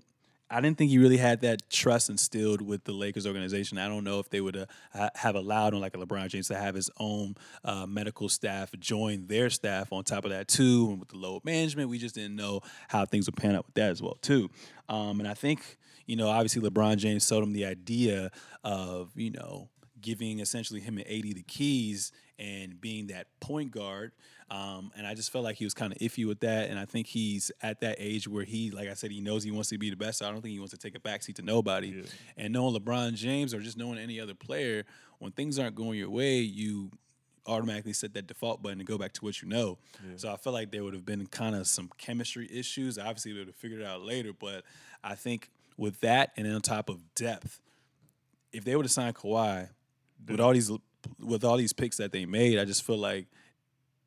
I 0.51 0.61
didn't 0.61 0.79
think 0.79 0.91
he 0.91 0.99
really 0.99 1.17
had 1.17 1.41
that 1.41 1.69
trust 1.71 2.09
instilled 2.09 2.63
with 2.63 2.85
the 2.85 2.93
Lakers 2.93 3.27
organization. 3.27 3.77
I 3.77 3.89
don't 3.89 4.05
know 4.05 4.21
if 4.21 4.31
they 4.31 4.41
would 4.41 4.57
uh, 4.95 5.09
have 5.17 5.35
allowed 5.35 5.75
him, 5.75 5.81
like 5.81 5.97
a 5.97 5.99
LeBron 5.99 6.29
James, 6.29 6.49
to 6.49 6.55
have 6.57 6.75
his 6.75 6.91
own 6.99 7.35
uh, 7.65 7.87
medical 7.87 8.29
staff 8.29 8.71
join 8.79 9.27
their 9.27 9.51
staff 9.51 9.93
on 9.93 10.05
top 10.05 10.25
of 10.25 10.31
that 10.31 10.47
too. 10.47 10.89
And 10.91 11.01
with 11.01 11.09
the 11.09 11.17
load 11.17 11.45
management, 11.45 11.89
we 11.89 11.99
just 11.99 12.15
didn't 12.15 12.37
know 12.37 12.61
how 12.89 13.05
things 13.05 13.27
would 13.27 13.37
pan 13.37 13.57
out 13.57 13.67
with 13.67 13.75
that 13.75 13.91
as 13.91 14.01
well 14.01 14.17
too. 14.23 14.49
Um, 14.89 15.19
and 15.19 15.29
I 15.29 15.35
think 15.35 15.79
you 16.07 16.17
know, 16.17 16.29
obviously 16.29 16.63
LeBron 16.63 16.97
James 16.97 17.25
sold 17.25 17.43
him 17.43 17.53
the 17.53 17.65
idea 17.65 18.31
of 18.63 19.11
you 19.17 19.31
know 19.31 19.69
giving 20.01 20.41
essentially 20.41 20.81
him 20.81 20.99
and 20.99 21.07
AD 21.07 21.35
the 21.35 21.45
keys 21.47 22.13
and 22.39 22.79
being 22.81 23.07
that 23.07 23.27
point 23.41 23.71
guard. 23.71 24.13
Um, 24.51 24.93
and 24.97 25.07
I 25.07 25.15
just 25.15 25.33
felt 25.33 25.45
like 25.45 25.57
he 25.57 25.65
was 25.65 25.73
kind 25.73 25.93
of 25.93 25.99
iffy 25.99 26.27
with 26.27 26.41
that. 26.41 26.69
And 26.69 26.79
I 26.79 26.85
think 26.85 27.07
he's 27.07 27.51
at 27.63 27.81
that 27.81 27.97
age 27.99 28.29
where 28.29 28.45
he, 28.45 28.71
like 28.71 28.89
I 28.89 28.95
said, 28.95 29.11
he 29.11 29.21
knows 29.21 29.43
he 29.43 29.51
wants 29.51 29.71
to 29.71 29.79
be 29.79 29.89
the 29.89 29.97
best. 29.97 30.19
So 30.19 30.29
I 30.29 30.31
don't 30.31 30.43
think 30.43 30.53
he 30.53 30.59
wants 30.59 30.73
to 30.73 30.79
take 30.79 30.95
a 30.95 31.01
backseat 31.01 31.37
to 31.37 31.43
nobody. 31.43 31.89
Yeah. 31.89 32.03
And 32.37 32.53
knowing 32.53 32.77
LeBron 32.77 33.15
James 33.15 33.55
or 33.55 33.61
just 33.61 33.79
knowing 33.79 33.99
any 33.99 34.21
other 34.21 34.35
player, 34.35 34.85
when 35.21 35.33
things 35.33 35.59
aren't 35.59 35.75
going 35.75 35.99
your 35.99 36.11
way, 36.11 36.39
you 36.41 36.91
automatically 37.47 37.93
set 37.93 38.15
that 38.15 38.27
default 38.27 38.63
button 38.63 38.81
and 38.81 38.87
go 38.87 38.99
back 38.99 39.13
to 39.15 39.25
what 39.25 39.41
you 39.41 39.49
know. 39.49 39.79
So 40.17 40.31
I 40.31 40.37
felt 40.37 40.55
like 40.55 40.71
there 40.71 40.83
would 40.85 40.95
have 40.95 41.07
been 41.07 41.27
kind 41.27 41.55
of 41.55 41.67
some 41.67 41.91
chemistry 41.99 42.49
issues. 42.53 42.99
Obviously, 42.99 43.33
they 43.33 43.39
would 43.39 43.49
have 43.49 43.57
figured 43.57 43.81
it 43.81 43.87
out 43.87 44.03
later. 44.03 44.33
But 44.39 44.65
I 45.03 45.15
think 45.15 45.51
with 45.77 46.01
that 46.01 46.33
and 46.37 46.47
then 46.47 46.55
on 46.55 46.61
top 46.61 46.89
of 46.89 47.01
depth, 47.15 47.61
if 48.53 48.65
they 48.65 48.77
were 48.77 48.83
to 48.83 48.89
sign 48.89 49.13
Kawhi 49.13 49.69
with 50.29 50.41
all 50.41 50.53
these 50.53 50.71
with 51.21 51.45
all 51.45 51.57
these 51.57 51.73
picks 51.73 51.97
that 51.99 52.13
they 52.13 52.25
made, 52.27 52.59
I 52.59 52.65
just 52.65 52.83
feel 52.85 52.97
like 52.99 53.27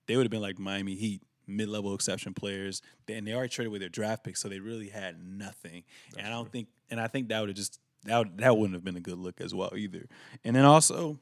they 0.07 0.15
would 0.15 0.23
have 0.23 0.31
been 0.31 0.41
like 0.41 0.57
Miami 0.57 0.95
Heat, 0.95 1.21
mid 1.45 1.67
level 1.69 1.93
exception 1.93 2.33
players. 2.33 2.81
And 3.09 3.27
they 3.27 3.33
already 3.33 3.49
traded 3.49 3.71
with 3.71 3.81
their 3.81 3.89
draft 3.89 4.23
picks, 4.23 4.41
so 4.41 4.47
they 4.49 4.59
really 4.59 4.89
had 4.89 5.17
nothing. 5.21 5.83
and 6.17 6.25
I 6.25 6.29
don't 6.29 6.51
think 6.51 6.67
and 6.89 6.99
I 6.99 7.07
think 7.07 7.29
that 7.29 7.39
would 7.41 7.49
have 7.49 7.55
just 7.57 7.79
that 8.05 8.17
would, 8.19 8.37
that 8.37 8.55
wouldn't 8.57 8.73
have 8.73 8.83
been 8.85 8.95
a 8.95 9.01
good 9.01 9.17
look 9.19 9.41
as 9.41 9.53
well 9.53 9.73
either. 9.75 10.07
And 10.43 10.55
then 10.55 10.63
also 10.65 11.19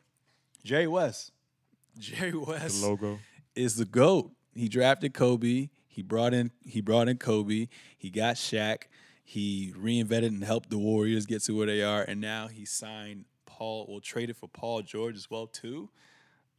Jerry 0.64 0.88
West. 0.88 1.32
Jerry 2.00 2.34
West 2.36 2.82
The 2.82 2.88
logo. 2.88 3.20
is 3.56 3.76
the 3.78 3.86
GOAT. 3.86 4.32
He 4.54 4.68
drafted 4.70 5.14
Kobe. 5.14 5.70
He 5.88 6.02
brought 6.04 6.34
in 6.34 6.52
he 6.64 6.82
brought 6.82 7.08
in 7.10 7.18
Kobe. 7.18 7.68
He 7.98 8.10
got 8.12 8.36
Shaq. 8.36 8.84
He 9.28 9.74
reinvented 9.76 10.28
and 10.28 10.44
helped 10.44 10.70
the 10.70 10.78
Warriors 10.78 11.26
get 11.26 11.42
to 11.44 11.58
where 11.58 11.66
they 11.66 11.82
are. 11.82 12.04
And 12.04 12.22
now 12.22 12.48
he 12.48 12.64
signed 12.64 13.26
Paul, 13.48 13.88
well, 13.90 14.00
traded 14.00 14.38
for 14.38 14.48
Paul 14.48 14.84
George 14.84 15.16
as 15.16 15.32
well, 15.32 15.48
too. 15.48 15.90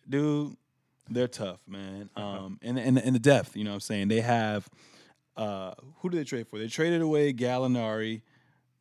Dude, 0.08 0.56
they're 1.08 1.28
tough, 1.28 1.61
man. 1.66 2.11
Um, 2.16 2.58
and, 2.62 2.78
and 2.78 2.99
and 2.99 3.14
the 3.14 3.20
depth, 3.20 3.56
you 3.56 3.62
know 3.62 3.70
what 3.70 3.75
I'm 3.75 3.80
saying? 3.80 4.08
They 4.08 4.20
have 4.20 4.68
uh 5.37 5.75
who 5.99 6.08
did 6.08 6.18
they 6.18 6.25
trade 6.25 6.49
for? 6.49 6.58
They 6.58 6.66
traded 6.66 7.02
away 7.02 7.32
Gallinari, 7.32 8.23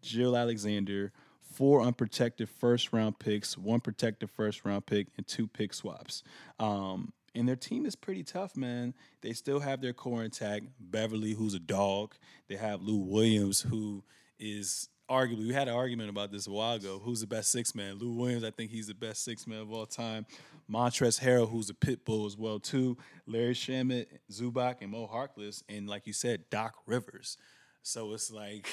Jill 0.02 0.36
Alexander, 0.36 1.12
four 1.42 1.82
unprotected 1.82 2.50
first 2.50 2.92
round 2.94 3.20
picks, 3.20 3.58
one 3.58 3.82
protected 3.82 4.30
first 4.32 4.66
round 4.66 4.86
pick, 4.86 5.08
and 5.18 5.28
two 5.28 5.48
pick 5.48 5.74
swaps. 5.74 6.24
Um, 6.60 7.14
and 7.36 7.48
their 7.48 7.56
team 7.56 7.86
is 7.86 7.96
pretty 7.96 8.24
tough, 8.24 8.56
man. 8.56 8.94
They 9.22 9.34
still 9.34 9.60
have 9.60 9.82
their 9.82 9.94
core 9.94 10.24
intact. 10.24 10.66
Beverley, 10.80 11.34
who's 11.34 11.54
a 11.54 11.60
dog. 11.60 12.16
They 12.48 12.56
have 12.56 12.82
Lou 12.82 12.98
Williams, 12.98 13.62
who 13.62 14.04
is 14.40 14.90
arguably, 15.10 15.48
we 15.48 15.54
had 15.54 15.68
an 15.68 15.76
argument 15.76 16.10
about 16.10 16.32
this 16.32 16.48
a 16.48 16.52
while 16.52 16.76
ago. 16.76 17.00
Who's 17.04 17.22
the 17.22 17.28
best 17.28 17.52
six 17.52 17.76
man? 17.76 17.98
Lou 18.00 18.16
Williams, 18.16 18.44
I 18.44 18.52
think 18.52 18.72
he's 18.72 18.88
the 18.88 18.94
best 18.94 19.24
six 19.24 19.46
man 19.46 19.60
of 19.60 19.72
all 19.72 19.86
time. 19.86 20.26
Montrezl 20.72 21.22
Harrell, 21.22 21.50
who's 21.50 21.70
a 21.70 21.76
pit 21.76 22.06
bull 22.06 22.26
as 22.26 22.38
well, 22.38 22.60
too. 22.60 22.98
Landry 23.28 23.54
Shamet, 23.54 24.08
Zubac, 24.32 24.82
and 24.82 24.92
Mo 24.92 25.08
Harkless. 25.08 25.62
And 25.70 25.88
like 25.88 26.08
you 26.08 26.14
said, 26.14 26.50
Doc 26.50 26.76
Rivers. 26.88 27.38
So 27.84 28.14
it's 28.14 28.32
like, 28.32 28.68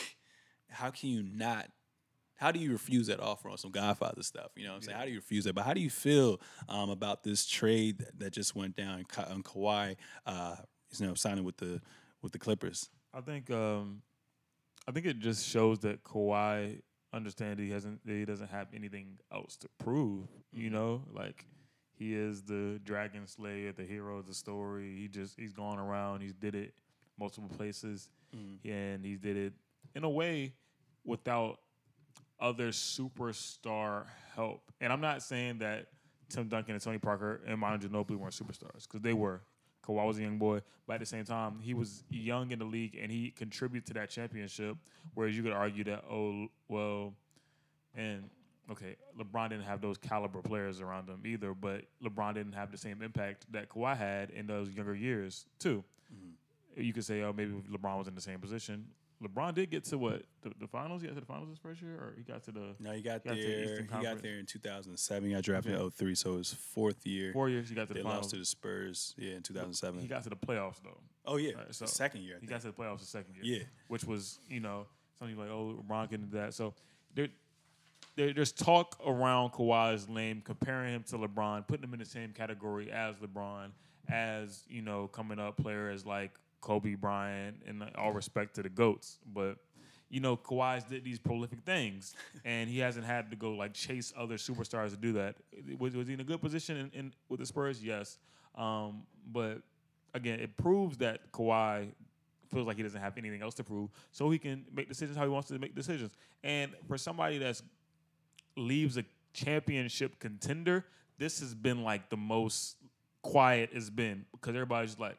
how 0.70 0.90
can 0.90 1.10
you 1.10 1.22
not 1.22 1.68
how 2.42 2.50
do 2.50 2.58
you 2.58 2.72
refuse 2.72 3.06
that 3.06 3.20
offer 3.20 3.48
on 3.48 3.56
some 3.56 3.70
Godfather 3.70 4.24
stuff? 4.24 4.50
You 4.56 4.64
know 4.64 4.70
what 4.70 4.76
I'm 4.78 4.82
saying? 4.82 4.98
How 4.98 5.04
do 5.04 5.12
you 5.12 5.18
refuse 5.18 5.44
that? 5.44 5.54
But 5.54 5.64
how 5.64 5.74
do 5.74 5.80
you 5.80 5.90
feel 5.90 6.40
um, 6.68 6.90
about 6.90 7.22
this 7.22 7.46
trade 7.46 7.98
that, 7.98 8.18
that 8.18 8.32
just 8.32 8.56
went 8.56 8.74
down 8.74 9.04
on 9.16 9.42
Kawhi, 9.44 9.94
uh, 10.26 10.56
you 10.98 11.06
know, 11.06 11.14
signing 11.14 11.44
with 11.44 11.56
the 11.58 11.80
with 12.20 12.32
the 12.32 12.40
Clippers? 12.40 12.90
I 13.14 13.20
think 13.20 13.48
um, 13.52 14.02
I 14.88 14.90
think 14.90 15.06
it 15.06 15.20
just 15.20 15.46
shows 15.46 15.78
that 15.80 16.02
Kawhi 16.02 16.80
understands 17.12 17.60
he 17.60 17.70
hasn't 17.70 18.04
that 18.04 18.12
he 18.12 18.24
doesn't 18.24 18.50
have 18.50 18.66
anything 18.74 19.20
else 19.32 19.56
to 19.58 19.68
prove. 19.78 20.26
You 20.52 20.70
know, 20.70 21.04
like 21.12 21.46
he 21.92 22.12
is 22.12 22.42
the 22.42 22.80
Dragon 22.82 23.28
Slayer, 23.28 23.70
the 23.70 23.84
hero 23.84 24.18
of 24.18 24.26
the 24.26 24.34
story. 24.34 24.96
He 24.98 25.06
just 25.06 25.38
he's 25.38 25.52
gone 25.52 25.78
around. 25.78 26.22
He's 26.22 26.34
did 26.34 26.56
it 26.56 26.74
multiple 27.20 27.50
places, 27.56 28.10
and 28.64 29.04
he 29.04 29.14
did 29.14 29.36
it 29.36 29.52
in 29.94 30.02
a 30.02 30.10
way 30.10 30.54
without 31.04 31.58
other 32.42 32.68
superstar 32.68 34.06
help. 34.34 34.72
And 34.80 34.92
I'm 34.92 35.00
not 35.00 35.22
saying 35.22 35.58
that 35.58 35.86
Tim 36.28 36.48
Duncan 36.48 36.74
and 36.74 36.82
Tony 36.82 36.98
Parker 36.98 37.40
and 37.46 37.58
Manu 37.58 37.78
Ginobili 37.78 38.16
weren't 38.16 38.34
superstars 38.34 38.82
because 38.82 39.00
they 39.00 39.14
were. 39.14 39.40
Kawhi 39.86 40.06
was 40.06 40.18
a 40.18 40.22
young 40.22 40.38
boy, 40.38 40.60
but 40.86 40.94
at 40.94 41.00
the 41.00 41.06
same 41.06 41.24
time, 41.24 41.58
he 41.60 41.74
was 41.74 42.04
young 42.08 42.52
in 42.52 42.58
the 42.58 42.64
league 42.64 42.96
and 43.00 43.10
he 43.10 43.30
contributed 43.30 43.86
to 43.88 43.94
that 43.94 44.10
championship. 44.10 44.76
Whereas 45.14 45.36
you 45.36 45.42
could 45.42 45.52
argue 45.52 45.82
that, 45.84 46.04
oh, 46.08 46.46
well, 46.68 47.14
and 47.96 48.30
okay, 48.70 48.96
LeBron 49.18 49.50
didn't 49.50 49.64
have 49.64 49.80
those 49.80 49.98
caliber 49.98 50.40
players 50.40 50.80
around 50.80 51.08
him 51.08 51.22
either, 51.26 51.52
but 51.52 51.82
LeBron 52.04 52.34
didn't 52.34 52.52
have 52.52 52.70
the 52.70 52.78
same 52.78 53.02
impact 53.02 53.46
that 53.52 53.68
Kawhi 53.68 53.96
had 53.96 54.30
in 54.30 54.46
those 54.46 54.70
younger 54.70 54.94
years 54.94 55.46
too. 55.58 55.82
Mm-hmm. 56.14 56.80
You 56.80 56.92
could 56.92 57.04
say, 57.04 57.22
oh, 57.22 57.32
maybe 57.36 57.52
LeBron 57.70 57.98
was 57.98 58.06
in 58.06 58.14
the 58.14 58.20
same 58.20 58.38
position. 58.38 58.86
LeBron 59.22 59.54
did 59.54 59.70
get 59.70 59.84
to 59.84 59.98
what 59.98 60.22
the, 60.42 60.52
the 60.60 60.66
finals. 60.66 61.02
He 61.02 61.08
got 61.08 61.14
to 61.14 61.20
the 61.20 61.26
finals 61.26 61.48
his 61.50 61.58
first 61.58 61.80
year, 61.80 61.94
or 61.94 62.14
he 62.16 62.22
got 62.22 62.42
to 62.44 62.50
the 62.52 62.74
No, 62.80 62.92
he 62.92 63.02
got 63.02 63.24
Got 63.24 63.34
to 63.36 63.40
the 63.40 63.46
there. 63.46 63.64
Eastern 63.64 63.88
He 63.96 64.02
got 64.02 64.22
there 64.22 64.38
in 64.38 64.46
2007. 64.46 65.28
He 65.28 65.34
got 65.34 65.42
drafted 65.44 65.74
Okay. 65.74 65.84
in 65.84 65.90
03, 65.90 66.14
so 66.14 66.34
it 66.34 66.36
was 66.38 66.52
fourth 66.52 67.06
year. 67.06 67.32
four 67.32 67.48
years. 67.48 67.68
He 67.68 67.74
got 67.74 67.88
to 67.88 67.94
They 67.94 68.00
the 68.00 68.04
lost 68.04 68.14
finals. 68.16 68.32
to 68.32 68.38
the 68.38 68.44
Spurs, 68.44 69.14
yeah, 69.16 69.34
in 69.34 69.42
2007. 69.42 70.00
He 70.00 70.06
got 70.08 70.22
to 70.24 70.30
the 70.30 70.36
playoffs 70.36 70.82
though. 70.82 70.98
oh 71.26 71.36
yeah, 71.36 71.52
Right, 71.56 71.68
the 71.68 71.74
so 71.74 71.86
second 71.86 72.22
year. 72.22 72.38
He 72.40 72.46
got 72.46 72.60
to 72.62 72.66
the 72.68 72.72
playoffs 72.72 73.00
the 73.00 73.06
second 73.06 73.34
year. 73.36 73.44
Yeah. 73.60 73.64
Which 73.88 74.04
was, 74.04 74.38
you 74.48 74.60
know, 74.60 74.86
something 75.18 75.36
like, 75.38 75.50
oh, 75.50 75.82
LeBron 75.86 76.10
can 76.10 76.22
do 76.22 76.36
that. 76.38 76.54
So 76.54 76.74
there, 77.14 77.28
there, 78.16 78.32
there's 78.32 78.52
talk 78.52 78.98
around 79.06 79.50
Kawhi's 79.52 80.08
name, 80.08 80.42
comparing 80.44 80.94
him 80.94 81.02
to 81.04 81.16
LeBron, 81.18 81.66
putting 81.68 81.84
him 81.84 81.92
in 81.94 82.00
the 82.00 82.04
same 82.04 82.32
category 82.32 82.90
as 82.90 83.16
LeBron, 83.16 83.70
as, 84.08 84.64
you 84.68 84.82
know, 84.82 85.06
coming 85.06 85.38
up 85.38 85.56
players 85.56 86.04
like 86.04 86.32
Kobe 86.62 86.94
Bryant, 86.94 87.56
and 87.66 87.84
all 87.96 88.12
respect 88.12 88.54
to 88.54 88.62
the 88.62 88.70
GOATs. 88.70 89.18
But, 89.34 89.58
you 90.08 90.20
know, 90.20 90.36
Kawhi's 90.36 90.84
did 90.84 91.04
these 91.04 91.18
prolific 91.18 91.60
things, 91.66 92.14
and 92.46 92.70
he 92.70 92.78
hasn't 92.78 93.04
had 93.04 93.30
to 93.30 93.36
go 93.36 93.50
like 93.52 93.74
chase 93.74 94.14
other 94.16 94.36
superstars 94.36 94.90
to 94.90 94.96
do 94.96 95.12
that. 95.12 95.36
Was, 95.78 95.94
was 95.94 96.08
he 96.08 96.14
in 96.14 96.20
a 96.20 96.24
good 96.24 96.40
position 96.40 96.76
in, 96.78 96.90
in 96.98 97.12
with 97.28 97.40
the 97.40 97.46
Spurs? 97.46 97.84
Yes. 97.84 98.16
Um, 98.54 99.02
but 99.30 99.58
again, 100.14 100.40
it 100.40 100.56
proves 100.56 100.96
that 100.98 101.30
Kawhi 101.32 101.88
feels 102.50 102.66
like 102.66 102.76
he 102.76 102.82
doesn't 102.82 103.00
have 103.00 103.18
anything 103.18 103.42
else 103.42 103.54
to 103.54 103.64
prove, 103.64 103.90
so 104.12 104.30
he 104.30 104.38
can 104.38 104.64
make 104.74 104.88
decisions 104.88 105.16
how 105.16 105.24
he 105.24 105.30
wants 105.30 105.48
to 105.48 105.58
make 105.58 105.74
decisions. 105.74 106.12
And 106.42 106.72
for 106.86 106.96
somebody 106.96 107.38
that's 107.38 107.62
leaves 108.56 108.96
a 108.96 109.04
championship 109.32 110.18
contender, 110.18 110.84
this 111.18 111.40
has 111.40 111.54
been 111.54 111.82
like 111.82 112.10
the 112.10 112.16
most 112.16 112.76
quiet 113.22 113.70
it's 113.72 113.90
been 113.90 114.26
because 114.32 114.54
everybody's 114.54 114.98
like, 114.98 115.16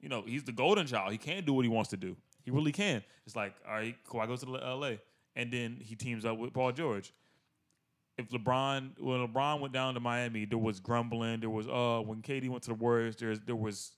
you 0.00 0.08
know, 0.08 0.22
he's 0.26 0.44
the 0.44 0.52
golden 0.52 0.86
child. 0.86 1.12
He 1.12 1.18
can 1.18 1.44
do 1.44 1.52
what 1.52 1.64
he 1.64 1.68
wants 1.68 1.90
to 1.90 1.96
do. 1.96 2.16
He 2.44 2.50
really 2.50 2.72
can. 2.72 3.02
It's 3.26 3.36
like, 3.36 3.54
all 3.68 3.74
right, 3.74 3.94
Kawhi 4.08 4.26
goes 4.26 4.40
to 4.40 4.46
the 4.46 4.52
LA, 4.52 4.92
and 5.36 5.52
then 5.52 5.78
he 5.80 5.94
teams 5.94 6.24
up 6.24 6.38
with 6.38 6.52
Paul 6.52 6.72
George. 6.72 7.12
If 8.18 8.30
LeBron, 8.30 9.00
when 9.00 9.26
LeBron 9.26 9.60
went 9.60 9.72
down 9.72 9.94
to 9.94 10.00
Miami, 10.00 10.44
there 10.44 10.58
was 10.58 10.80
grumbling. 10.80 11.40
There 11.40 11.50
was, 11.50 11.66
uh, 11.68 12.02
when 12.04 12.22
KD 12.22 12.48
went 12.48 12.62
to 12.64 12.70
the 12.70 12.74
Warriors, 12.74 13.16
there's 13.16 13.40
there 13.40 13.56
was, 13.56 13.92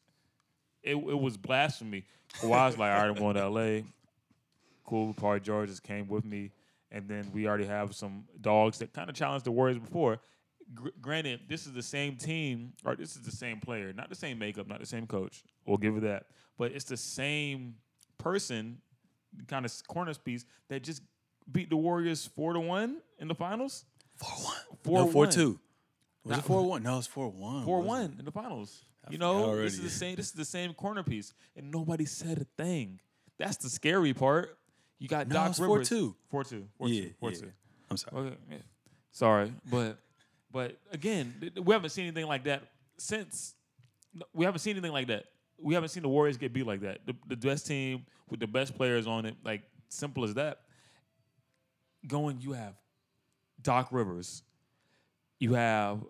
it, 0.82 0.97
it 0.97 1.18
was 1.18 1.37
blasphemy. 1.37 2.04
Kawhi's 2.35 2.78
like, 2.78 2.92
all 2.92 2.99
right, 2.99 3.09
I'm 3.09 3.14
going 3.14 3.37
to 3.37 3.49
LA. 3.49 3.80
Cool, 4.85 5.14
Paul 5.14 5.38
George 5.38 5.71
just 5.71 5.82
came 5.82 6.09
with 6.09 6.25
me, 6.25 6.50
and 6.90 7.09
then 7.09 7.30
we 7.32 7.47
already 7.47 7.66
have 7.66 7.94
some 7.94 8.25
dogs 8.40 8.78
that 8.78 8.92
kind 8.92 9.09
of 9.09 9.16
challenged 9.16 9.47
the 9.47 9.52
Warriors 9.52 9.78
before. 9.78 10.21
Gr- 10.75 10.88
granted, 11.00 11.40
this 11.49 11.66
is 11.66 11.73
the 11.73 11.83
same 11.83 12.16
team, 12.16 12.73
or 12.85 12.97
this 12.97 13.16
is 13.16 13.23
the 13.23 13.31
same 13.33 13.61
player, 13.61 13.92
not 13.92 14.09
the 14.09 14.14
same 14.14 14.38
makeup, 14.38 14.66
not 14.69 14.81
the 14.81 14.87
same 14.87 15.07
coach. 15.07 15.42
We'll 15.66 15.76
give 15.78 15.97
it 15.97 16.00
that, 16.02 16.26
but 16.59 16.73
it's 16.73 16.85
the 16.85 16.97
same 16.97 17.76
person, 18.19 18.78
kind 19.49 19.64
of 19.64 19.73
corner 19.88 20.14
piece 20.14 20.45
that 20.69 20.83
just 20.83 21.02
beat 21.50 21.71
the 21.71 21.76
Warriors 21.76 22.26
four 22.35 22.52
to 22.52 22.61
one 22.61 22.99
in 23.19 23.28
the 23.28 23.35
finals. 23.35 23.85
Four 24.16 24.31
one. 24.45 24.57
Four 24.85 24.99
no, 24.99 25.07
four 25.09 25.25
one. 25.25 25.33
two. 25.33 25.61
Was 26.25 26.31
Not- 26.31 26.38
it 26.38 26.42
four 26.47 26.62
one? 26.64 26.83
No, 26.83 26.99
it's 26.99 27.07
four 27.07 27.28
one. 27.31 27.64
Four 27.64 27.81
one 27.83 28.16
in 28.19 28.25
the 28.25 28.31
finals. 28.33 28.85
You 29.11 29.19
know, 29.19 29.45
already. 29.45 29.64
this 29.64 29.75
is 29.75 29.83
the 29.83 29.90
same. 30.04 30.16
This 30.16 30.26
is 30.26 30.33
the 30.33 30.45
same 30.45 30.75
corner 30.75 31.02
piece, 31.02 31.33
and 31.57 31.71
nobody 31.71 32.04
said 32.04 32.38
a 32.38 32.62
thing. 32.62 33.00
That's 33.38 33.57
the 33.57 33.69
scary 33.69 34.14
part. 34.14 34.57
You 35.00 35.09
got 35.09 35.26
No, 35.26 35.35
Doc 35.35 35.50
it's 35.50 35.59
Rivers. 35.59 35.88
4-2. 35.90 36.14
Four 36.31 36.45
two. 36.45 36.69
Four 36.78 36.88
Yeah, 36.88 37.02
two. 37.02 37.11
Four 37.19 37.31
yeah. 37.33 37.38
two. 37.40 37.52
I'm 37.90 37.97
sorry. 37.97 38.16
Okay, 38.26 38.37
yeah. 38.52 38.57
Sorry, 39.11 39.52
but 39.69 39.99
but 40.52 40.78
again, 40.90 41.52
we 41.62 41.73
haven't 41.73 41.90
seen 41.90 42.06
anything 42.06 42.26
like 42.26 42.44
that 42.44 42.62
since. 42.99 43.54
We 44.35 44.44
haven't 44.44 44.61
seen 44.61 44.73
anything 44.73 44.92
like 44.92 45.09
that. 45.09 45.25
We 45.59 45.75
haven't 45.75 45.90
seen 45.90 46.02
the 46.02 46.09
Warriors 46.09 46.37
get 46.37 46.52
beat 46.52 46.66
like 46.66 46.80
that. 46.80 47.06
The, 47.06 47.14
the 47.28 47.37
best 47.37 47.66
team 47.66 48.04
with 48.28 48.40
the 48.40 48.47
best 48.47 48.76
players 48.76 49.06
on 49.06 49.26
it, 49.26 49.37
like 49.44 49.62
simple 49.88 50.25
as 50.25 50.35
that. 50.35 50.61
Going, 52.06 52.40
you 52.40 52.52
have 52.52 52.75
Doc 53.62 53.88
Rivers, 53.92 54.42
you 55.38 55.54
have 55.54 56.04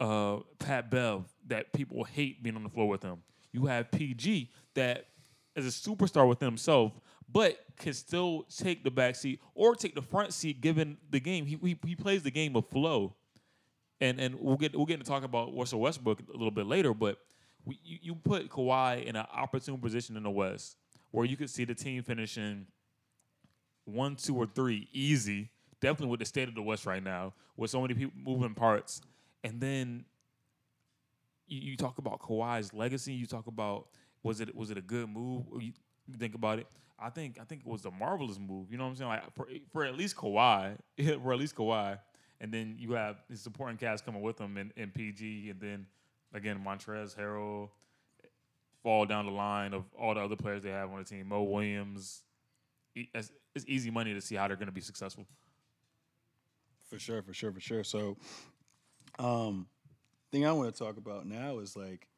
uh, 0.00 0.38
Pat 0.58 0.90
Bev 0.90 1.24
that 1.46 1.72
people 1.72 2.04
hate 2.04 2.42
being 2.42 2.56
on 2.56 2.62
the 2.62 2.68
floor 2.68 2.88
with 2.88 3.02
him. 3.02 3.18
You 3.52 3.66
have 3.66 3.90
PG 3.90 4.50
that 4.74 5.06
is 5.56 5.66
a 5.66 5.90
superstar 5.90 6.28
within 6.28 6.46
himself, 6.46 6.92
but 7.30 7.58
can 7.78 7.92
still 7.92 8.46
take 8.56 8.84
the 8.84 8.90
back 8.90 9.16
seat 9.16 9.40
or 9.54 9.74
take 9.74 9.94
the 9.94 10.02
front 10.02 10.32
seat 10.32 10.60
given 10.60 10.96
the 11.10 11.20
game. 11.20 11.46
He 11.46 11.56
he, 11.62 11.78
he 11.86 11.96
plays 11.96 12.22
the 12.22 12.30
game 12.30 12.56
of 12.56 12.68
flow, 12.68 13.14
and 14.00 14.20
and 14.20 14.34
we'll 14.40 14.56
get 14.56 14.74
we'll 14.74 14.86
get 14.86 14.98
to 14.98 15.06
talk 15.06 15.24
about 15.24 15.56
Russell 15.56 15.80
Westbrook 15.80 16.20
a 16.28 16.32
little 16.32 16.50
bit 16.50 16.66
later. 16.66 16.94
But 16.94 17.18
we, 17.64 17.78
you, 17.84 17.98
you 18.02 18.14
put 18.14 18.48
Kawhi 18.48 19.04
in 19.04 19.16
an 19.16 19.26
opportune 19.32 19.78
position 19.78 20.16
in 20.16 20.22
the 20.22 20.30
West 20.30 20.76
where 21.10 21.24
you 21.24 21.36
could 21.36 21.50
see 21.50 21.64
the 21.64 21.74
team 21.74 22.02
finishing 22.02 22.66
one, 23.84 24.16
two, 24.16 24.36
or 24.36 24.46
three 24.46 24.88
easy. 24.92 25.50
Definitely 25.80 26.08
with 26.08 26.20
the 26.20 26.26
state 26.26 26.48
of 26.48 26.54
the 26.54 26.62
West 26.62 26.86
right 26.86 27.02
now, 27.02 27.34
with 27.56 27.70
so 27.70 27.80
many 27.80 27.94
people 27.94 28.12
moving 28.16 28.54
parts, 28.54 29.02
and 29.42 29.60
then 29.60 30.04
you, 31.46 31.60
you 31.60 31.76
talk 31.76 31.98
about 31.98 32.20
Kawhi's 32.20 32.72
legacy. 32.72 33.12
You 33.12 33.26
talk 33.26 33.46
about 33.46 33.88
was 34.22 34.40
it 34.40 34.54
was 34.54 34.70
it 34.70 34.78
a 34.78 34.82
good 34.82 35.08
move? 35.08 35.44
You, 35.60 35.72
think 36.18 36.34
about 36.34 36.58
it. 36.58 36.66
I 36.98 37.10
think 37.10 37.38
I 37.40 37.44
think 37.44 37.62
it 37.62 37.66
was 37.66 37.84
a 37.84 37.90
marvelous 37.90 38.38
move. 38.38 38.70
You 38.70 38.78
know 38.78 38.84
what 38.84 38.90
I'm 38.90 38.96
saying? 38.96 39.10
Like 39.10 39.34
for, 39.34 39.48
for 39.72 39.84
at 39.84 39.96
least 39.96 40.16
Kawhi, 40.16 40.76
for 41.22 41.32
at 41.32 41.38
least 41.38 41.54
Kawhi, 41.54 41.98
and 42.40 42.52
then 42.52 42.76
you 42.78 42.92
have 42.92 43.16
his 43.28 43.40
supporting 43.40 43.76
cast 43.76 44.04
coming 44.04 44.22
with 44.22 44.38
him 44.38 44.56
in, 44.56 44.72
in 44.76 44.90
PG, 44.90 45.50
and 45.50 45.60
then 45.60 45.86
again 46.32 46.62
Montrez 46.64 47.16
Harrell 47.16 47.70
fall 48.84 49.06
down 49.06 49.24
the 49.26 49.32
line 49.32 49.72
of 49.72 49.84
all 49.98 50.14
the 50.14 50.20
other 50.20 50.36
players 50.36 50.62
they 50.62 50.70
have 50.70 50.90
on 50.90 50.98
the 50.98 51.04
team. 51.04 51.28
Mo 51.28 51.42
Williams. 51.42 52.22
It's, 52.94 53.32
easy 53.66 53.90
money 53.90 54.14
to 54.14 54.20
see 54.20 54.34
how 54.34 54.46
they're 54.46 54.56
going 54.56 54.66
to 54.66 54.72
be 54.72 54.80
successful. 54.80 55.26
For 56.90 56.98
sure, 56.98 57.22
for 57.22 57.32
sure, 57.32 57.50
for 57.52 57.60
sure. 57.60 57.82
So, 57.82 58.16
um, 59.18 59.66
thing 60.30 60.44
I 60.46 60.52
want 60.52 60.74
to 60.74 60.78
talk 60.78 60.96
about 60.96 61.26
now 61.26 61.58
is 61.58 61.76
like, 61.76 62.08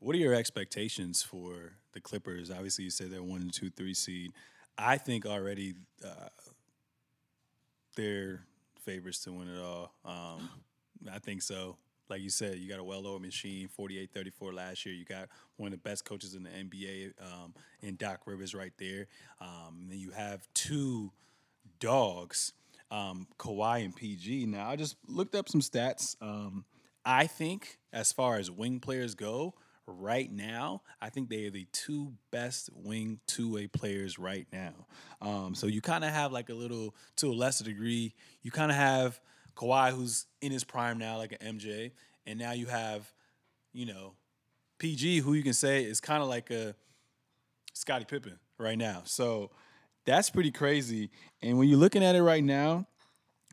what 0.00 0.14
are 0.14 0.18
your 0.18 0.34
expectations 0.34 1.22
for 1.22 1.72
the 1.92 2.00
Clippers? 2.00 2.50
Obviously, 2.50 2.84
you 2.84 2.90
said 2.90 3.10
they're 3.10 3.22
one 3.22 3.50
two, 3.50 3.70
three 3.70 3.94
seed. 3.94 4.32
I 4.76 4.96
think 4.96 5.26
already 5.26 5.74
uh, 6.04 6.28
they're 7.96 8.44
favorites 8.80 9.20
to 9.24 9.32
win 9.32 9.48
it 9.48 9.60
all. 9.60 9.94
Um, 10.04 10.48
I 11.12 11.18
think 11.18 11.42
so. 11.42 11.76
Like 12.08 12.22
you 12.22 12.30
said, 12.30 12.58
you 12.58 12.68
got 12.68 12.80
a 12.80 12.84
well-oiled 12.84 13.22
machine, 13.22 13.68
48-34 13.78 14.52
last 14.52 14.84
year. 14.84 14.94
You 14.94 15.04
got 15.04 15.28
one 15.56 15.68
of 15.68 15.72
the 15.72 15.88
best 15.88 16.04
coaches 16.04 16.34
in 16.34 16.42
the 16.42 16.50
NBA 16.50 17.12
um, 17.20 17.54
in 17.82 17.94
Doc 17.94 18.22
Rivers 18.26 18.52
right 18.52 18.72
there. 18.78 19.06
Um, 19.40 19.86
then 19.88 20.00
you 20.00 20.10
have 20.10 20.46
two 20.52 21.12
dogs, 21.78 22.52
um, 22.90 23.28
Kawhi 23.38 23.84
and 23.84 23.94
PG. 23.94 24.46
Now, 24.46 24.68
I 24.68 24.74
just 24.74 24.96
looked 25.06 25.36
up 25.36 25.48
some 25.48 25.60
stats. 25.60 26.16
Um, 26.20 26.64
I 27.04 27.28
think, 27.28 27.78
as 27.92 28.12
far 28.12 28.36
as 28.36 28.50
wing 28.50 28.80
players 28.80 29.14
go, 29.14 29.54
right 29.92 30.30
now, 30.30 30.82
I 31.00 31.10
think 31.10 31.28
they 31.28 31.46
are 31.46 31.50
the 31.50 31.66
two 31.72 32.12
best 32.30 32.70
wing 32.74 33.20
two 33.26 33.52
way 33.52 33.66
players 33.66 34.18
right 34.18 34.46
now. 34.52 34.86
Um, 35.20 35.54
so 35.54 35.66
you 35.66 35.80
kind 35.80 36.04
of 36.04 36.10
have 36.10 36.32
like 36.32 36.48
a 36.48 36.54
little, 36.54 36.94
to 37.16 37.28
a 37.28 37.34
lesser 37.34 37.64
degree, 37.64 38.14
you 38.42 38.50
kind 38.50 38.70
of 38.70 38.76
have 38.76 39.20
Kawhi, 39.56 39.90
who's 39.90 40.26
in 40.40 40.52
his 40.52 40.64
prime 40.64 40.98
now, 40.98 41.18
like 41.18 41.36
an 41.40 41.58
MJ, 41.58 41.92
and 42.26 42.38
now 42.38 42.52
you 42.52 42.66
have, 42.66 43.12
you 43.72 43.86
know, 43.86 44.14
PG, 44.78 45.18
who 45.20 45.34
you 45.34 45.42
can 45.42 45.52
say 45.52 45.84
is 45.84 46.00
kind 46.00 46.22
of 46.22 46.28
like 46.28 46.50
a 46.50 46.74
Scottie 47.74 48.06
Pippen 48.06 48.38
right 48.58 48.78
now. 48.78 49.02
So 49.04 49.50
that's 50.06 50.30
pretty 50.30 50.50
crazy. 50.50 51.10
And 51.42 51.58
when 51.58 51.68
you're 51.68 51.78
looking 51.78 52.02
at 52.02 52.14
it 52.14 52.22
right 52.22 52.42
now, 52.42 52.86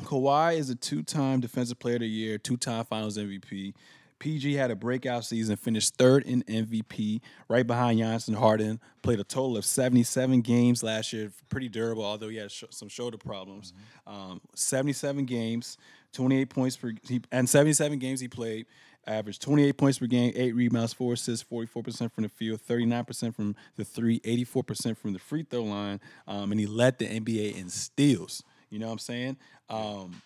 Kawhi 0.03 0.57
is 0.57 0.69
a 0.69 0.75
two-time 0.75 1.39
Defensive 1.39 1.79
Player 1.79 1.95
of 1.95 2.01
the 2.01 2.07
Year, 2.07 2.37
two-time 2.37 2.85
Finals 2.85 3.17
MVP. 3.17 3.73
PG 4.19 4.53
had 4.53 4.71
a 4.71 4.75
breakout 4.75 5.25
season, 5.25 5.55
finished 5.55 5.95
third 5.95 6.23
in 6.23 6.43
MVP, 6.43 7.21
right 7.47 7.65
behind 7.65 7.99
Giannis 7.99 8.27
and 8.27 8.37
Harden. 8.37 8.79
Played 9.01 9.19
a 9.19 9.23
total 9.23 9.57
of 9.57 9.65
77 9.65 10.41
games 10.41 10.83
last 10.83 11.13
year, 11.13 11.31
pretty 11.49 11.69
durable, 11.69 12.03
although 12.03 12.29
he 12.29 12.37
had 12.37 12.51
sh- 12.51 12.63
some 12.69 12.89
shoulder 12.89 13.17
problems. 13.17 13.73
Um, 14.05 14.41
77 14.55 15.25
games, 15.25 15.77
28 16.13 16.49
points 16.49 16.77
per, 16.77 16.93
he, 17.07 17.21
and 17.31 17.47
77 17.47 17.99
games 17.99 18.19
he 18.19 18.27
played. 18.27 18.65
Averaged 19.05 19.41
28 19.41 19.77
points 19.77 19.99
per 19.99 20.05
game, 20.05 20.33
eight 20.35 20.53
rebounds, 20.53 20.91
four 20.91 21.13
assists, 21.13 21.45
44% 21.49 22.11
from 22.11 22.23
the 22.23 22.29
field, 22.29 22.59
39% 22.67 23.33
from 23.33 23.55
the 23.77 23.85
three, 23.85 24.19
84% 24.19 24.97
from 24.97 25.13
the 25.13 25.19
free 25.19 25.45
throw 25.49 25.63
line, 25.63 26.01
um, 26.27 26.51
and 26.51 26.59
he 26.59 26.65
led 26.65 26.99
the 26.99 27.05
NBA 27.05 27.57
in 27.57 27.69
steals. 27.69 28.43
You 28.69 28.79
know 28.79 28.87
what 28.87 28.93
I'm 28.93 28.99
saying? 28.99 29.37
Um, 29.69 30.21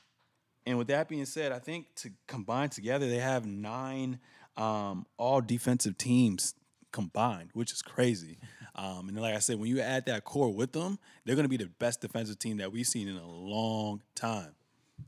and 0.65 0.77
with 0.77 0.88
that 0.88 1.08
being 1.10 1.25
said, 1.25 1.51
I 1.51 1.60
think 1.60 1.88
to 1.98 2.12
combine 2.27 2.70
together, 2.70 3.08
they 3.10 3.18
have 3.20 3.46
nine 3.46 4.20
um, 4.58 5.06
all 5.18 5.41
defensive 5.41 5.98
teams 5.98 6.53
combined, 6.91 7.50
which 7.53 7.72
is 7.72 7.82
crazy. 7.82 8.38
Um, 8.75 9.08
and 9.10 9.20
like 9.20 9.34
I 9.36 9.39
said, 9.39 9.60
when 9.60 9.70
you 9.70 9.82
add 9.82 10.06
that 10.06 10.24
core 10.24 10.53
with 10.53 10.72
them, 10.74 11.00
they're 11.25 11.36
going 11.36 11.46
to 11.46 11.50
be 11.50 11.58
the 11.58 11.70
best 11.80 12.01
defensive 12.01 12.38
team 12.39 12.58
that 12.58 12.72
we've 12.72 12.86
seen 12.86 13.08
in 13.08 13.18
a 13.18 13.27
long 13.27 14.01
time. 14.15 14.56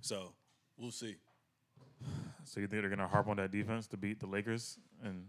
So 0.01 0.33
we'll 0.77 0.91
see. 0.91 1.15
So 2.45 2.59
you 2.59 2.67
think 2.67 2.81
they're 2.81 2.89
gonna 2.89 3.07
harp 3.07 3.27
on 3.29 3.37
that 3.37 3.51
defense 3.51 3.87
to 3.87 3.97
beat 3.97 4.19
the 4.19 4.27
Lakers? 4.27 4.77
And 5.03 5.25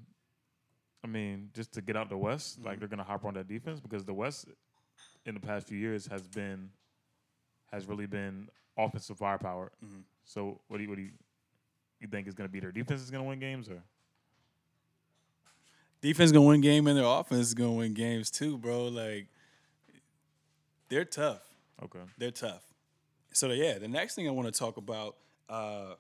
I 1.05 1.07
mean, 1.07 1.51
just 1.55 1.73
to 1.75 1.81
get 1.81 1.97
out 1.97 2.09
the 2.09 2.17
West, 2.17 2.59
Mm-hmm. 2.59 2.67
like 2.69 2.79
they're 2.81 2.89
gonna 2.89 3.05
harp 3.05 3.25
on 3.25 3.35
that 3.35 3.47
defense 3.47 3.79
because 3.81 4.05
the 4.05 4.15
West 4.15 4.47
in 5.25 5.35
the 5.35 5.41
past 5.41 5.69
few 5.69 5.79
years 5.79 6.07
has 6.09 6.23
been 6.27 6.71
has 7.73 7.87
really 7.87 8.07
been 8.07 8.49
offensive 8.77 9.17
firepower. 9.19 9.71
Mm-hmm. 9.85 10.01
So 10.25 10.61
what 10.69 10.79
do 10.79 10.83
you 10.85 10.89
what 10.89 10.97
do 10.97 11.03
you 11.03 11.11
you 12.01 12.09
think 12.09 12.27
is 12.29 12.35
gonna 12.35 12.49
be 12.49 12.61
their 12.61 12.73
defense 12.73 13.01
is 13.01 13.11
gonna 13.11 13.25
win 13.25 13.39
games 13.41 13.69
or 13.69 13.83
Defense 16.01 16.33
gonna 16.33 16.45
win 16.47 16.61
game, 16.61 16.87
and 16.87 16.99
their 16.99 17.07
offense 17.07 17.41
is 17.47 17.55
gonna 17.55 17.73
win 17.73 17.95
games 17.95 18.31
too, 18.31 18.59
bro. 18.59 18.89
Like 18.89 19.27
they're 20.91 21.05
tough. 21.07 21.41
okay? 21.83 22.01
They're 22.19 22.31
tough. 22.31 22.63
So 23.33 23.49
yeah, 23.53 23.79
the 23.79 23.89
next 23.89 24.15
thing 24.15 24.29
I 24.29 24.31
want 24.31 24.53
to 24.53 24.59
talk 24.59 24.77
about, 24.77 25.17
uh, 25.49 25.95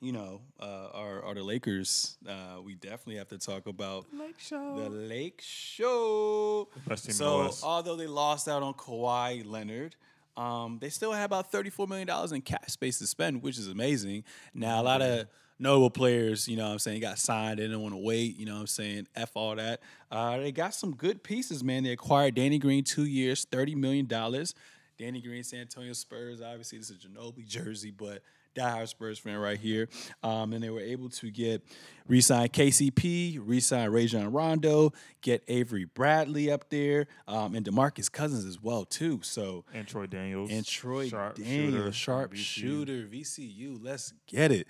you 0.00 0.12
know, 0.12 0.40
uh, 0.60 0.90
are 0.94 1.22
are 1.24 1.34
the 1.34 1.42
Lakers. 1.42 2.16
Uh, 2.28 2.60
we 2.62 2.76
definitely 2.76 3.16
have 3.16 3.28
to 3.28 3.38
talk 3.38 3.66
about 3.66 4.06
Lake 4.16 4.38
Show. 4.38 4.76
the 4.78 4.88
Lake 4.88 5.40
Show. 5.44 6.68
Best 6.86 7.06
team 7.06 7.10
in 7.10 7.18
the 7.18 7.24
So 7.24 7.38
West. 7.40 7.64
although 7.64 7.96
they 7.96 8.06
lost 8.06 8.46
out 8.46 8.62
on 8.62 8.74
Kawhi 8.74 9.44
Leonard, 9.44 9.96
um, 10.38 10.78
they 10.80 10.88
still 10.88 11.12
have 11.12 11.26
about 11.26 11.50
thirty-four 11.50 11.86
million 11.86 12.06
dollars 12.06 12.32
in 12.32 12.40
cap 12.40 12.70
space 12.70 12.98
to 13.00 13.06
spend, 13.06 13.42
which 13.42 13.58
is 13.58 13.68
amazing. 13.68 14.24
Now 14.54 14.80
a 14.80 14.84
lot 14.84 15.02
of 15.02 15.26
notable 15.58 15.90
players, 15.90 16.46
you 16.48 16.56
know, 16.56 16.66
what 16.66 16.72
I'm 16.72 16.78
saying, 16.78 17.00
got 17.00 17.18
signed. 17.18 17.58
They 17.58 17.64
didn't 17.64 17.82
want 17.82 17.94
to 17.94 18.00
wait. 18.00 18.38
You 18.38 18.46
know, 18.46 18.54
what 18.54 18.60
I'm 18.60 18.66
saying, 18.68 19.08
f 19.16 19.32
all 19.34 19.56
that. 19.56 19.80
Uh, 20.10 20.38
they 20.38 20.52
got 20.52 20.74
some 20.74 20.94
good 20.94 21.22
pieces, 21.24 21.64
man. 21.64 21.82
They 21.82 21.90
acquired 21.90 22.36
Danny 22.36 22.58
Green, 22.58 22.84
two 22.84 23.04
years, 23.04 23.44
thirty 23.50 23.74
million 23.74 24.06
dollars. 24.06 24.54
Danny 24.98 25.20
Green, 25.20 25.44
San 25.44 25.60
Antonio 25.60 25.92
Spurs. 25.92 26.40
Obviously, 26.40 26.78
this 26.78 26.90
is 26.90 27.04
a 27.04 27.08
Ginobili 27.08 27.46
jersey, 27.46 27.90
but 27.90 28.22
diehard 28.58 28.88
Spurs 28.88 29.18
fan 29.18 29.36
right 29.36 29.58
here. 29.58 29.88
Um, 30.22 30.52
and 30.52 30.62
they 30.62 30.70
were 30.70 30.80
able 30.80 31.08
to 31.10 31.30
get 31.30 31.62
re-sign 32.06 32.48
KCP, 32.48 33.38
re-sign 33.42 33.90
Rajon 33.90 34.32
Rondo, 34.32 34.92
get 35.20 35.42
Avery 35.48 35.84
Bradley 35.84 36.50
up 36.50 36.68
there, 36.70 37.06
um, 37.26 37.54
and 37.54 37.64
Demarcus 37.64 38.10
Cousins 38.10 38.44
as 38.44 38.60
well 38.62 38.84
too. 38.84 39.20
So 39.22 39.64
and 39.72 39.86
Troy 39.86 40.06
Daniels 40.06 40.50
and 40.50 40.66
Troy 40.66 41.08
sharp 41.08 41.36
Daniels, 41.36 41.74
shooter, 41.74 41.92
sharp 41.92 42.32
VCU. 42.32 42.36
shooter, 42.38 43.06
VCU. 43.06 43.78
Let's 43.82 44.12
get 44.26 44.52
it. 44.52 44.66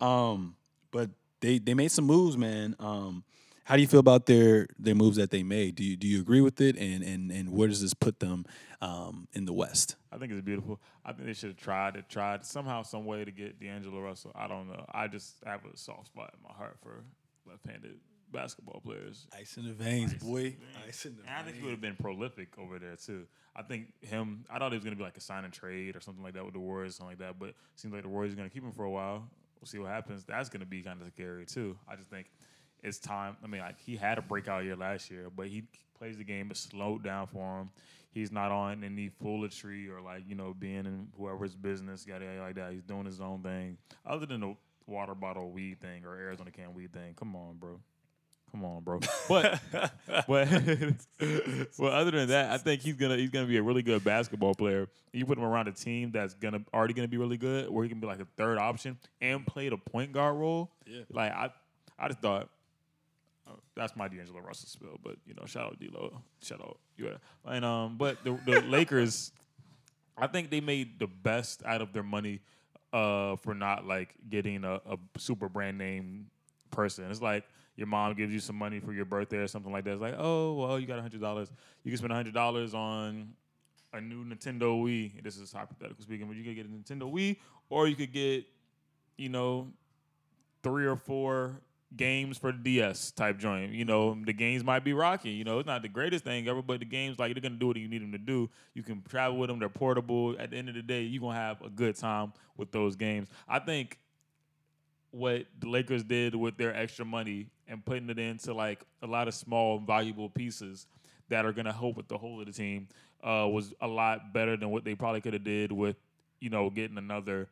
Um, 0.00 0.56
but 0.90 1.10
they 1.40 1.58
they 1.58 1.74
made 1.74 1.90
some 1.90 2.04
moves, 2.04 2.36
man. 2.36 2.76
Um, 2.78 3.24
how 3.64 3.76
do 3.76 3.82
you 3.82 3.88
feel 3.88 4.00
about 4.00 4.26
their 4.26 4.66
their 4.78 4.94
moves 4.94 5.16
that 5.16 5.30
they 5.30 5.42
made? 5.42 5.74
Do 5.76 5.84
you 5.84 5.96
do 5.96 6.06
you 6.06 6.20
agree 6.20 6.40
with 6.40 6.60
it? 6.60 6.76
And 6.76 7.02
and 7.02 7.30
and 7.30 7.50
where 7.50 7.68
does 7.68 7.80
this 7.80 7.94
put 7.94 8.20
them 8.20 8.44
um, 8.80 9.28
in 9.32 9.44
the 9.44 9.52
West? 9.52 9.96
I 10.12 10.18
think 10.18 10.32
it's 10.32 10.42
beautiful. 10.42 10.80
I 11.04 11.12
think 11.12 11.26
they 11.26 11.32
should 11.32 11.50
have 11.50 11.58
tried 11.58 11.96
it, 11.96 12.08
tried 12.08 12.44
somehow, 12.44 12.82
some 12.82 13.04
way 13.04 13.24
to 13.24 13.30
get 13.30 13.60
D'Angelo 13.60 14.00
Russell. 14.00 14.32
I 14.34 14.48
don't 14.48 14.68
know. 14.68 14.84
I 14.92 15.08
just 15.08 15.36
have 15.46 15.60
a 15.64 15.76
soft 15.76 16.06
spot 16.06 16.34
in 16.34 16.42
my 16.42 16.54
heart 16.54 16.76
for 16.82 17.04
left-handed 17.46 17.98
basketball 18.32 18.80
players. 18.80 19.26
Ice 19.38 19.56
in 19.56 19.66
the 19.66 19.72
veins, 19.72 20.14
boy. 20.14 20.56
Ice 20.88 21.04
in 21.04 21.16
the 21.16 21.22
And 21.22 21.38
I 21.38 21.42
think 21.42 21.56
he 21.56 21.62
would 21.62 21.70
have 21.70 21.80
been 21.80 21.96
prolific 21.96 22.48
over 22.58 22.78
there 22.78 22.96
too. 22.96 23.26
I 23.54 23.62
think 23.62 23.92
him. 24.00 24.44
I 24.50 24.58
thought 24.58 24.72
he 24.72 24.78
was 24.78 24.84
going 24.84 24.96
to 24.96 24.98
be 24.98 25.04
like 25.04 25.16
a 25.16 25.20
sign 25.20 25.44
and 25.44 25.52
trade 25.52 25.94
or 25.94 26.00
something 26.00 26.22
like 26.22 26.34
that 26.34 26.44
with 26.44 26.54
the 26.54 26.60
Warriors, 26.60 26.96
something 26.96 27.10
like 27.10 27.18
that. 27.18 27.38
But 27.38 27.50
it 27.50 27.56
seems 27.76 27.94
like 27.94 28.02
the 28.02 28.08
Warriors 28.08 28.32
are 28.32 28.36
going 28.36 28.48
to 28.48 28.52
keep 28.52 28.64
him 28.64 28.72
for 28.72 28.84
a 28.84 28.90
while. 28.90 29.28
We'll 29.60 29.68
see 29.68 29.78
what 29.78 29.90
happens. 29.90 30.24
That's 30.24 30.48
going 30.48 30.60
to 30.60 30.66
be 30.66 30.82
kind 30.82 31.00
of 31.00 31.08
scary 31.08 31.46
too. 31.46 31.78
I 31.88 31.94
just 31.94 32.08
think 32.10 32.26
it's 32.82 32.98
time. 32.98 33.36
I 33.42 33.46
mean, 33.46 33.60
like 33.60 33.80
he 33.80 33.96
had 33.96 34.18
a 34.18 34.22
breakout 34.22 34.64
year 34.64 34.76
last 34.76 35.10
year, 35.10 35.28
but 35.34 35.48
he 35.48 35.64
plays 35.98 36.16
the 36.16 36.24
game. 36.24 36.50
It 36.50 36.56
slowed 36.56 37.02
down 37.02 37.26
for 37.28 37.60
him. 37.60 37.70
He's 38.12 38.30
not 38.30 38.52
on 38.52 38.84
any 38.84 39.08
foolery 39.08 39.88
or 39.88 40.00
like 40.00 40.24
you 40.28 40.34
know 40.34 40.54
being 40.58 40.84
in 40.86 41.08
whoever's 41.16 41.54
business, 41.54 42.06
yada 42.06 42.24
yada 42.24 42.40
like 42.40 42.54
that. 42.56 42.72
He's 42.72 42.82
doing 42.82 43.06
his 43.06 43.20
own 43.20 43.42
thing. 43.42 43.78
Other 44.04 44.26
than 44.26 44.40
the 44.40 44.56
water 44.86 45.14
bottle 45.14 45.50
weed 45.50 45.80
thing 45.80 46.04
or 46.04 46.16
Arizona 46.16 46.50
can 46.50 46.74
weed 46.74 46.92
thing. 46.92 47.14
Come 47.14 47.34
on, 47.36 47.56
bro. 47.58 47.80
Come 48.50 48.64
on, 48.66 48.82
bro. 48.82 49.00
But 49.28 49.60
but 50.28 50.48
well, 51.78 51.92
other 51.92 52.10
than 52.10 52.28
that, 52.28 52.50
I 52.50 52.58
think 52.58 52.82
he's 52.82 52.96
gonna 52.96 53.16
he's 53.16 53.30
gonna 53.30 53.46
be 53.46 53.56
a 53.56 53.62
really 53.62 53.82
good 53.82 54.04
basketball 54.04 54.54
player. 54.54 54.88
You 55.12 55.24
put 55.24 55.38
him 55.38 55.44
around 55.44 55.68
a 55.68 55.72
team 55.72 56.10
that's 56.10 56.34
gonna 56.34 56.60
already 56.74 56.92
gonna 56.92 57.08
be 57.08 57.16
really 57.16 57.38
good, 57.38 57.70
where 57.70 57.82
he 57.82 57.88
can 57.88 58.00
be 58.00 58.06
like 58.06 58.20
a 58.20 58.26
third 58.36 58.58
option 58.58 58.98
and 59.22 59.46
play 59.46 59.70
the 59.70 59.78
point 59.78 60.12
guard 60.12 60.36
role. 60.36 60.70
Yeah. 60.86 61.02
Like 61.10 61.32
I, 61.32 61.50
I 61.98 62.08
just 62.08 62.20
thought 62.20 62.50
that's 63.76 63.96
my 63.96 64.08
D'Angelo 64.08 64.40
Russell 64.40 64.68
spill. 64.68 64.98
But 65.02 65.16
you 65.26 65.34
know, 65.34 65.44
shout 65.46 65.66
out 65.66 65.80
D'Lo, 65.80 66.20
shout 66.42 66.60
out 66.60 66.78
yeah. 66.96 67.16
And 67.44 67.64
um, 67.64 67.96
but 67.96 68.22
the 68.24 68.38
the 68.46 68.60
Lakers, 68.68 69.32
I 70.16 70.26
think 70.26 70.50
they 70.50 70.60
made 70.60 70.98
the 70.98 71.06
best 71.06 71.62
out 71.64 71.82
of 71.82 71.92
their 71.92 72.02
money 72.02 72.40
uh 72.92 73.36
for 73.36 73.54
not 73.54 73.86
like 73.86 74.14
getting 74.28 74.64
a, 74.64 74.74
a 74.74 74.98
super 75.16 75.48
brand 75.48 75.78
name 75.78 76.26
person. 76.70 77.10
It's 77.10 77.22
like 77.22 77.44
your 77.76 77.86
mom 77.86 78.14
gives 78.14 78.32
you 78.32 78.40
some 78.40 78.56
money 78.56 78.80
for 78.80 78.92
your 78.92 79.06
birthday 79.06 79.38
or 79.38 79.46
something 79.46 79.72
like 79.72 79.84
that. 79.84 79.92
It's 79.92 80.02
like, 80.02 80.16
oh 80.18 80.54
well, 80.54 80.78
you 80.78 80.86
got 80.86 80.98
a 80.98 81.02
hundred 81.02 81.20
dollars. 81.20 81.50
You 81.84 81.90
can 81.90 81.98
spend 81.98 82.12
a 82.12 82.16
hundred 82.16 82.34
dollars 82.34 82.74
on 82.74 83.32
a 83.92 84.00
new 84.00 84.24
Nintendo 84.24 84.82
Wii. 84.82 85.22
This 85.22 85.36
is 85.36 85.52
hypothetical 85.52 86.02
speaking, 86.02 86.26
but 86.26 86.36
you 86.36 86.44
could 86.44 86.56
get 86.56 86.66
a 86.66 86.68
Nintendo 86.68 87.10
Wii, 87.12 87.36
or 87.68 87.88
you 87.88 87.96
could 87.96 88.12
get, 88.12 88.44
you 89.16 89.28
know, 89.28 89.68
three 90.62 90.86
or 90.86 90.96
four 90.96 91.60
games 91.96 92.38
for 92.38 92.52
the 92.52 92.58
DS 92.58 93.10
type 93.10 93.38
joint. 93.38 93.72
You 93.72 93.84
know, 93.84 94.16
the 94.24 94.32
games 94.32 94.64
might 94.64 94.84
be 94.84 94.92
rocky. 94.92 95.30
You 95.30 95.44
know, 95.44 95.58
it's 95.58 95.66
not 95.66 95.82
the 95.82 95.88
greatest 95.88 96.24
thing 96.24 96.48
ever, 96.48 96.62
but 96.62 96.80
the 96.80 96.86
games 96.86 97.18
like 97.18 97.34
they're 97.34 97.42
gonna 97.42 97.56
do 97.56 97.68
what 97.68 97.76
you 97.76 97.88
need 97.88 98.02
them 98.02 98.12
to 98.12 98.18
do. 98.18 98.50
You 98.74 98.82
can 98.82 99.02
travel 99.08 99.38
with 99.38 99.48
them. 99.48 99.58
They're 99.58 99.68
portable. 99.68 100.36
At 100.38 100.50
the 100.50 100.56
end 100.56 100.68
of 100.68 100.74
the 100.74 100.82
day, 100.82 101.02
you're 101.02 101.20
gonna 101.20 101.38
have 101.38 101.60
a 101.62 101.70
good 101.70 101.96
time 101.96 102.32
with 102.56 102.72
those 102.72 102.96
games. 102.96 103.28
I 103.48 103.58
think 103.58 103.98
what 105.10 105.46
the 105.60 105.68
Lakers 105.68 106.02
did 106.02 106.34
with 106.34 106.56
their 106.56 106.74
extra 106.74 107.04
money 107.04 107.48
and 107.68 107.84
putting 107.84 108.08
it 108.08 108.18
into 108.18 108.54
like 108.54 108.80
a 109.02 109.06
lot 109.06 109.28
of 109.28 109.34
small 109.34 109.78
valuable 109.78 110.28
pieces 110.28 110.86
that 111.28 111.44
are 111.44 111.52
gonna 111.52 111.72
help 111.72 111.96
with 111.96 112.08
the 112.08 112.18
whole 112.18 112.40
of 112.40 112.46
the 112.46 112.52
team 112.52 112.88
uh, 113.22 113.46
was 113.50 113.72
a 113.80 113.86
lot 113.86 114.32
better 114.32 114.56
than 114.56 114.70
what 114.70 114.84
they 114.84 114.94
probably 114.94 115.20
could 115.20 115.34
have 115.34 115.44
did 115.44 115.70
with 115.70 115.96
you 116.40 116.50
know 116.50 116.70
getting 116.70 116.98
another 116.98 117.48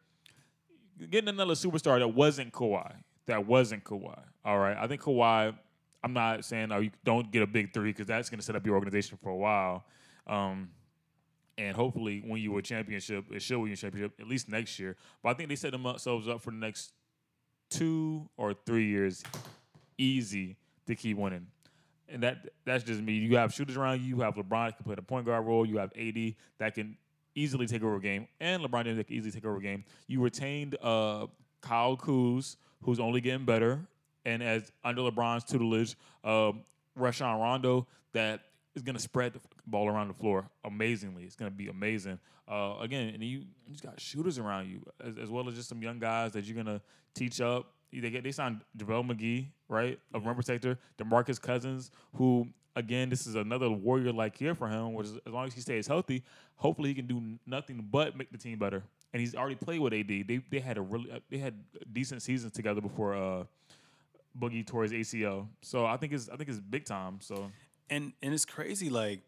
getting 1.11 1.29
another 1.29 1.55
superstar 1.55 1.99
that 1.99 2.09
wasn't 2.09 2.53
Kawhi. 2.53 2.93
That 3.31 3.47
wasn't 3.47 3.85
Kawhi. 3.85 4.21
All 4.45 4.59
right. 4.59 4.77
I 4.77 4.89
think 4.89 5.03
Kawhi, 5.03 5.57
I'm 6.03 6.13
not 6.13 6.45
saying 6.45 6.73
oh, 6.73 6.81
you 6.81 6.91
don't 7.05 7.31
get 7.31 7.43
a 7.43 7.47
big 7.47 7.73
three 7.73 7.93
because 7.93 8.09
that's 8.09 8.29
going 8.29 8.41
to 8.41 8.45
set 8.45 8.57
up 8.57 8.67
your 8.67 8.75
organization 8.75 9.19
for 9.23 9.31
a 9.31 9.37
while. 9.37 9.85
Um, 10.27 10.71
and 11.57 11.77
hopefully, 11.77 12.25
when 12.27 12.43
you 12.43 12.51
win 12.51 12.59
a 12.59 12.63
championship, 12.63 13.27
it 13.31 13.41
should 13.41 13.61
win 13.61 13.71
a 13.71 13.77
championship 13.77 14.15
at 14.19 14.27
least 14.27 14.49
next 14.49 14.81
year. 14.81 14.97
But 15.23 15.29
I 15.29 15.35
think 15.35 15.49
they 15.49 15.55
set 15.55 15.71
themselves 15.71 16.27
up 16.27 16.41
for 16.41 16.51
the 16.51 16.57
next 16.57 16.93
two 17.69 18.29
or 18.37 18.53
three 18.67 18.89
years 18.89 19.23
easy 19.97 20.57
to 20.89 20.97
keep 20.97 21.17
winning. 21.17 21.47
And 22.09 22.25
that 22.25 22.49
that's 22.65 22.83
just 22.83 23.01
me. 23.01 23.13
You 23.13 23.37
have 23.37 23.55
shooters 23.55 23.77
around 23.77 24.01
you. 24.01 24.09
You 24.09 24.21
have 24.23 24.35
LeBron 24.35 24.77
can 24.77 24.85
play 24.85 24.97
the 24.97 25.03
point 25.03 25.25
guard 25.25 25.47
role. 25.47 25.65
You 25.65 25.79
have 25.79 25.93
AD 25.97 26.35
that 26.59 26.75
can 26.75 26.97
easily 27.37 27.69
take 27.69 27.85
over 27.85 27.95
a 27.95 28.01
game, 28.01 28.27
and 28.41 28.61
LeBron 28.61 28.87
James 28.87 28.97
that 28.97 29.07
can 29.07 29.15
easily 29.15 29.31
take 29.31 29.45
over 29.45 29.59
a 29.59 29.63
game. 29.63 29.85
You 30.09 30.21
retained 30.21 30.75
uh, 30.83 31.29
Kyle 31.61 31.97
Kuz, 31.97 32.57
who's 32.83 33.01
only 33.01 33.21
getting 33.21 33.45
better, 33.45 33.81
and 34.25 34.43
as 34.43 34.73
under 34.85 35.03
LeBron's 35.03 35.45
tutelage, 35.45 35.97
um, 36.25 36.63
Rajon 36.97 37.41
Rondo 37.41 37.87
that 38.13 38.41
is 38.75 38.83
going 38.83 38.97
to 38.97 39.03
spread 39.03 39.33
the 39.33 39.41
ball 39.67 39.89
around 39.89 40.09
the 40.09 40.15
floor 40.15 40.49
amazingly. 40.65 41.25
It's 41.25 41.37
going 41.37 41.51
to 41.51 41.57
be 41.57 41.69
amazing. 41.69 42.19
Uh, 42.49 42.77
again, 42.81 43.09
and 43.15 43.23
you, 43.23 43.39
you 43.39 43.73
just 43.73 43.85
got 43.85 44.01
shooters 44.01 44.39
around 44.39 44.69
you, 44.69 44.81
as, 45.05 45.17
as 45.19 45.31
well 45.31 45.49
as 45.49 45.55
just 45.55 45.69
some 45.69 45.83
young 45.83 45.99
guys 45.99 46.33
that 46.33 46.45
you're 46.45 46.55
going 46.55 46.67
to 46.67 46.81
teach 47.15 47.41
up. 47.41 47.73
They 47.93 48.11
get 48.11 48.23
they 48.23 48.33
signed 48.33 48.61
JaVale 48.79 49.11
McGee, 49.11 49.47
right, 49.69 49.99
a 50.15 50.21
rim 50.21 50.35
protector. 50.35 50.79
DeMarcus 50.99 51.41
Cousins, 51.41 51.91
who 52.15 52.49
again, 52.77 53.09
this 53.09 53.27
is 53.27 53.35
another 53.35 53.69
warrior 53.71 54.13
like 54.13 54.41
year 54.41 54.55
for 54.55 54.69
him. 54.69 54.95
Which 54.95 55.09
is, 55.09 55.19
as 55.27 55.33
long 55.33 55.47
as 55.47 55.55
he 55.55 55.61
stays 55.61 55.87
healthy, 55.87 56.23
hopefully 56.57 56.91
he 56.91 56.95
can 56.95 57.07
do 57.07 57.21
nothing 57.47 57.87
but 57.91 58.17
make 58.17 58.31
the 58.31 58.39
team 58.39 58.59
better. 58.59 58.85
And 59.13 59.21
he's 59.21 59.35
already 59.35 59.57
played 59.57 59.81
with 59.81 59.93
AD. 59.93 60.09
They 60.09 60.41
they 60.51 60.61
had 60.61 60.79
a 60.79 60.83
really 60.83 61.11
uh, 61.11 61.19
they 61.31 61.39
had 61.39 61.55
decent 61.93 62.23
seasons 62.23 62.53
together 62.53 62.81
before 62.81 63.15
uh, 63.15 63.45
Boogie 64.39 64.67
tore 64.67 64.85
his 64.85 64.93
ACL. 64.93 65.49
So 65.63 65.85
I 65.87 65.97
think 65.97 66.13
it's 66.13 66.29
I 66.29 66.37
think 66.37 66.49
it's 66.49 66.61
big 66.61 66.85
time. 66.85 67.19
So 67.21 67.51
and 67.89 68.13
and 68.23 68.33
it's 68.33 68.45
crazy. 68.45 68.89
Like 68.89 69.21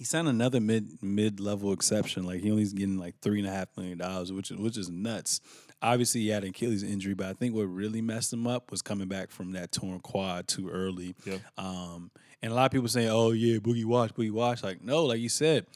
he 0.00 0.04
signed 0.04 0.28
another 0.28 0.60
mid 0.60 1.02
mid 1.02 1.40
level 1.40 1.72
exception. 1.72 2.24
Like 2.24 2.40
he 2.40 2.50
only's 2.50 2.72
getting 2.72 2.98
like 2.98 3.20
three 3.20 3.38
and 3.38 3.46
a 3.46 3.52
half 3.52 3.68
million 3.76 3.98
dollars, 3.98 4.32
which 4.32 4.50
is 4.50 4.56
which 4.56 4.78
is 4.78 4.88
nuts. 4.88 5.40
Obviously, 5.82 6.22
he 6.22 6.28
had 6.28 6.42
an 6.42 6.50
Achilles 6.50 6.82
injury, 6.82 7.14
but 7.14 7.26
I 7.26 7.32
think 7.32 7.54
what 7.54 7.64
really 7.64 8.02
messed 8.02 8.32
him 8.32 8.46
up 8.46 8.70
was 8.70 8.82
coming 8.82 9.08
back 9.08 9.30
from 9.30 9.52
that 9.52 9.72
torn 9.72 10.00
quad 10.00 10.48
too 10.48 10.68
early. 10.68 11.14
Yeah. 11.24 11.36
Um, 11.56 12.10
and 12.42 12.50
a 12.50 12.54
lot 12.54 12.66
of 12.66 12.72
people 12.72 12.88
saying, 12.88 13.08
"Oh 13.10 13.32
yeah, 13.32 13.58
Boogie 13.58 13.84
Wash, 13.84 14.10
Boogie 14.12 14.30
Wash." 14.30 14.62
Like 14.62 14.82
no, 14.82 15.04
like 15.04 15.20
you 15.20 15.28
said, 15.28 15.66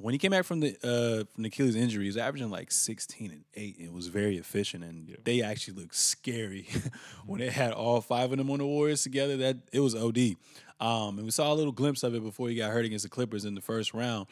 when 0.00 0.14
he 0.14 0.18
came 0.18 0.30
back 0.30 0.44
from 0.44 0.60
the 0.60 0.76
uh, 0.82 1.24
from 1.34 1.42
the 1.42 1.48
Achilles 1.48 1.74
injury, 1.76 2.04
he 2.04 2.08
was 2.08 2.16
averaging 2.16 2.50
like 2.50 2.70
16 2.70 3.30
and 3.30 3.44
8 3.54 3.78
and 3.80 3.92
was 3.92 4.06
very 4.08 4.36
efficient. 4.36 4.84
And 4.84 5.08
Yeah. 5.08 5.16
they 5.24 5.42
actually 5.42 5.74
looked 5.80 5.94
scary 5.96 6.66
when 7.26 7.40
they 7.40 7.50
had 7.50 7.72
all 7.72 8.00
five 8.00 8.30
of 8.32 8.38
them 8.38 8.50
on 8.50 8.58
the 8.58 8.66
Warriors 8.66 9.02
together. 9.02 9.36
That 9.36 9.56
it 9.72 9.80
was 9.80 9.94
OD. 9.94 10.36
Um, 10.80 11.18
and 11.18 11.24
we 11.24 11.30
saw 11.32 11.52
a 11.52 11.54
little 11.54 11.72
glimpse 11.72 12.02
of 12.04 12.14
it 12.14 12.22
before 12.22 12.48
he 12.48 12.54
got 12.54 12.70
hurt 12.70 12.84
against 12.84 13.02
the 13.04 13.08
Clippers 13.10 13.44
in 13.44 13.54
the 13.56 13.60
first 13.60 13.92
round. 13.92 14.26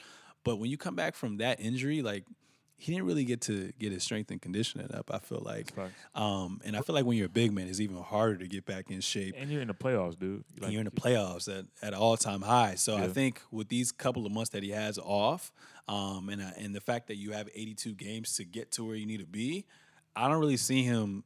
But 0.44 0.56
when 0.60 0.70
you 0.70 0.76
come 0.76 0.94
back 0.94 1.16
from 1.16 1.38
that 1.38 1.58
injury, 1.60 2.02
like 2.02 2.24
he 2.78 2.92
didn't 2.92 3.06
really 3.06 3.24
get 3.24 3.40
to 3.42 3.72
get 3.78 3.90
his 3.92 4.02
strength 4.02 4.30
and 4.30 4.40
conditioning 4.40 4.92
up. 4.94 5.10
I 5.12 5.18
feel 5.18 5.42
like, 5.44 5.72
um, 6.14 6.60
and 6.64 6.76
I 6.76 6.82
feel 6.82 6.94
like 6.94 7.04
when 7.06 7.16
you're 7.16 7.26
a 7.26 7.30
big 7.30 7.52
man, 7.52 7.68
it's 7.68 7.80
even 7.80 7.96
harder 7.96 8.36
to 8.38 8.46
get 8.46 8.66
back 8.66 8.90
in 8.90 9.00
shape 9.00 9.34
And 9.38 9.50
you're 9.50 9.62
in 9.62 9.68
the 9.68 9.74
playoffs, 9.74 10.18
dude. 10.18 10.44
and 10.62 10.70
you're 10.72 10.80
in 10.80 10.84
the 10.84 10.90
playoffs 10.90 11.48
at, 11.48 11.64
at 11.82 11.94
all 11.94 12.16
time 12.18 12.42
high. 12.42 12.74
So 12.74 12.96
I 12.96 13.08
think 13.08 13.40
with 13.50 13.68
these 13.68 13.92
couple 13.92 14.26
of 14.26 14.32
months 14.32 14.50
that 14.50 14.62
he 14.62 14.70
has 14.70 14.98
off, 14.98 15.52
um, 15.88 16.28
and 16.28 16.42
I- 16.42 16.54
and 16.58 16.74
the 16.74 16.80
fact 16.80 17.06
that 17.08 17.16
you 17.16 17.32
have 17.32 17.48
82 17.54 17.94
games 17.94 18.34
to 18.36 18.44
get 18.44 18.72
to 18.72 18.84
where 18.84 18.96
you 18.96 19.06
need 19.06 19.20
to 19.20 19.26
be, 19.26 19.64
I 20.14 20.28
don't 20.28 20.40
really 20.40 20.56
see 20.58 20.82
him 20.82 21.24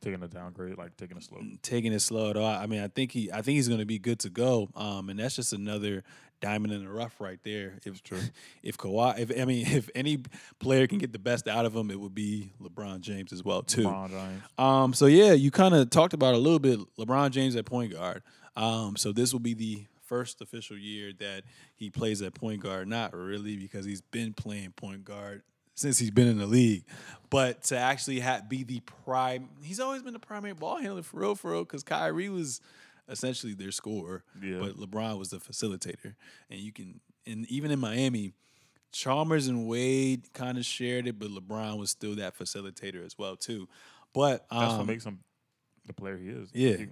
taking 0.00 0.22
a 0.22 0.28
downgrade, 0.28 0.76
like 0.78 0.96
taking 0.96 1.16
a 1.16 1.20
slow. 1.20 1.40
taking 1.62 1.92
it 1.92 2.00
slow 2.00 2.30
at 2.30 2.36
all. 2.36 2.44
I 2.44 2.66
mean, 2.66 2.80
I 2.82 2.88
think 2.88 3.12
he 3.12 3.30
I 3.30 3.36
think 3.42 3.56
he's 3.56 3.68
going 3.68 3.80
to 3.80 3.86
be 3.86 3.98
good 3.98 4.18
to 4.20 4.30
go. 4.30 4.68
Um, 4.76 5.08
and 5.08 5.18
that's 5.18 5.36
just 5.36 5.52
another 5.52 6.02
diamond 6.42 6.74
in 6.74 6.84
the 6.84 6.90
rough 6.90 7.18
right 7.20 7.38
there. 7.44 7.78
If 7.86 8.02
True. 8.02 8.18
if 8.62 8.76
Kawhi, 8.76 9.18
if 9.18 9.40
I 9.40 9.46
mean, 9.46 9.66
if 9.66 9.88
any 9.94 10.18
player 10.58 10.86
can 10.86 10.98
get 10.98 11.12
the 11.12 11.18
best 11.18 11.48
out 11.48 11.64
of 11.64 11.74
him, 11.74 11.90
it 11.90 11.98
would 11.98 12.14
be 12.14 12.52
LeBron 12.60 13.00
James 13.00 13.32
as 13.32 13.42
well 13.42 13.62
too. 13.62 13.84
LeBron 13.84 14.10
James. 14.10 14.42
Um, 14.58 14.92
so 14.92 15.06
yeah, 15.06 15.32
you 15.32 15.50
kind 15.50 15.74
of 15.74 15.88
talked 15.88 16.12
about 16.12 16.34
a 16.34 16.38
little 16.38 16.58
bit 16.58 16.78
LeBron 16.98 17.30
James 17.30 17.56
at 17.56 17.64
point 17.64 17.92
guard. 17.92 18.22
Um, 18.54 18.96
so 18.96 19.12
this 19.12 19.32
will 19.32 19.40
be 19.40 19.54
the 19.54 19.86
first 20.02 20.42
official 20.42 20.76
year 20.76 21.12
that 21.20 21.44
he 21.74 21.88
plays 21.88 22.20
at 22.20 22.34
point 22.34 22.60
guard. 22.62 22.88
Not 22.88 23.14
really 23.16 23.56
because 23.56 23.86
he's 23.86 24.02
been 24.02 24.34
playing 24.34 24.72
point 24.72 25.04
guard 25.04 25.42
since 25.74 25.98
he's 25.98 26.10
been 26.10 26.28
in 26.28 26.36
the 26.36 26.46
league, 26.46 26.84
but 27.30 27.62
to 27.64 27.78
actually 27.78 28.20
ha- 28.20 28.42
be 28.46 28.62
the 28.62 28.80
prime, 29.04 29.48
he's 29.62 29.80
always 29.80 30.02
been 30.02 30.12
the 30.12 30.18
primary 30.18 30.52
ball 30.52 30.76
handler 30.76 31.02
for 31.02 31.20
real, 31.20 31.34
for 31.34 31.52
real. 31.52 31.64
Because 31.64 31.82
Kyrie 31.82 32.28
was 32.28 32.60
essentially 33.12 33.54
their 33.54 33.70
scorer, 33.72 34.24
Yeah. 34.42 34.58
but 34.58 34.76
LeBron 34.76 35.18
was 35.18 35.28
the 35.30 35.36
facilitator, 35.38 36.14
and 36.50 36.58
you 36.60 36.72
can, 36.72 37.00
and 37.26 37.46
even 37.50 37.70
in 37.70 37.78
Miami. 37.78 38.32
Chalmers 38.94 39.46
and 39.46 39.66
Wade 39.66 40.30
kind 40.34 40.58
of 40.58 40.66
shared 40.66 41.06
it, 41.06 41.18
but 41.18 41.30
LeBron 41.30 41.78
was 41.78 41.88
still 41.88 42.14
that 42.16 42.36
facilitator 42.36 43.02
as 43.02 43.16
well 43.16 43.36
too. 43.36 43.66
But 44.12 44.44
That's 44.50 44.72
um, 44.74 44.78
what 44.80 44.86
makes 44.86 45.06
him 45.06 45.20
the 45.86 45.94
player 45.94 46.18
he 46.18 46.28
is. 46.28 46.50
yeah. 46.52 46.76
He- 46.76 46.86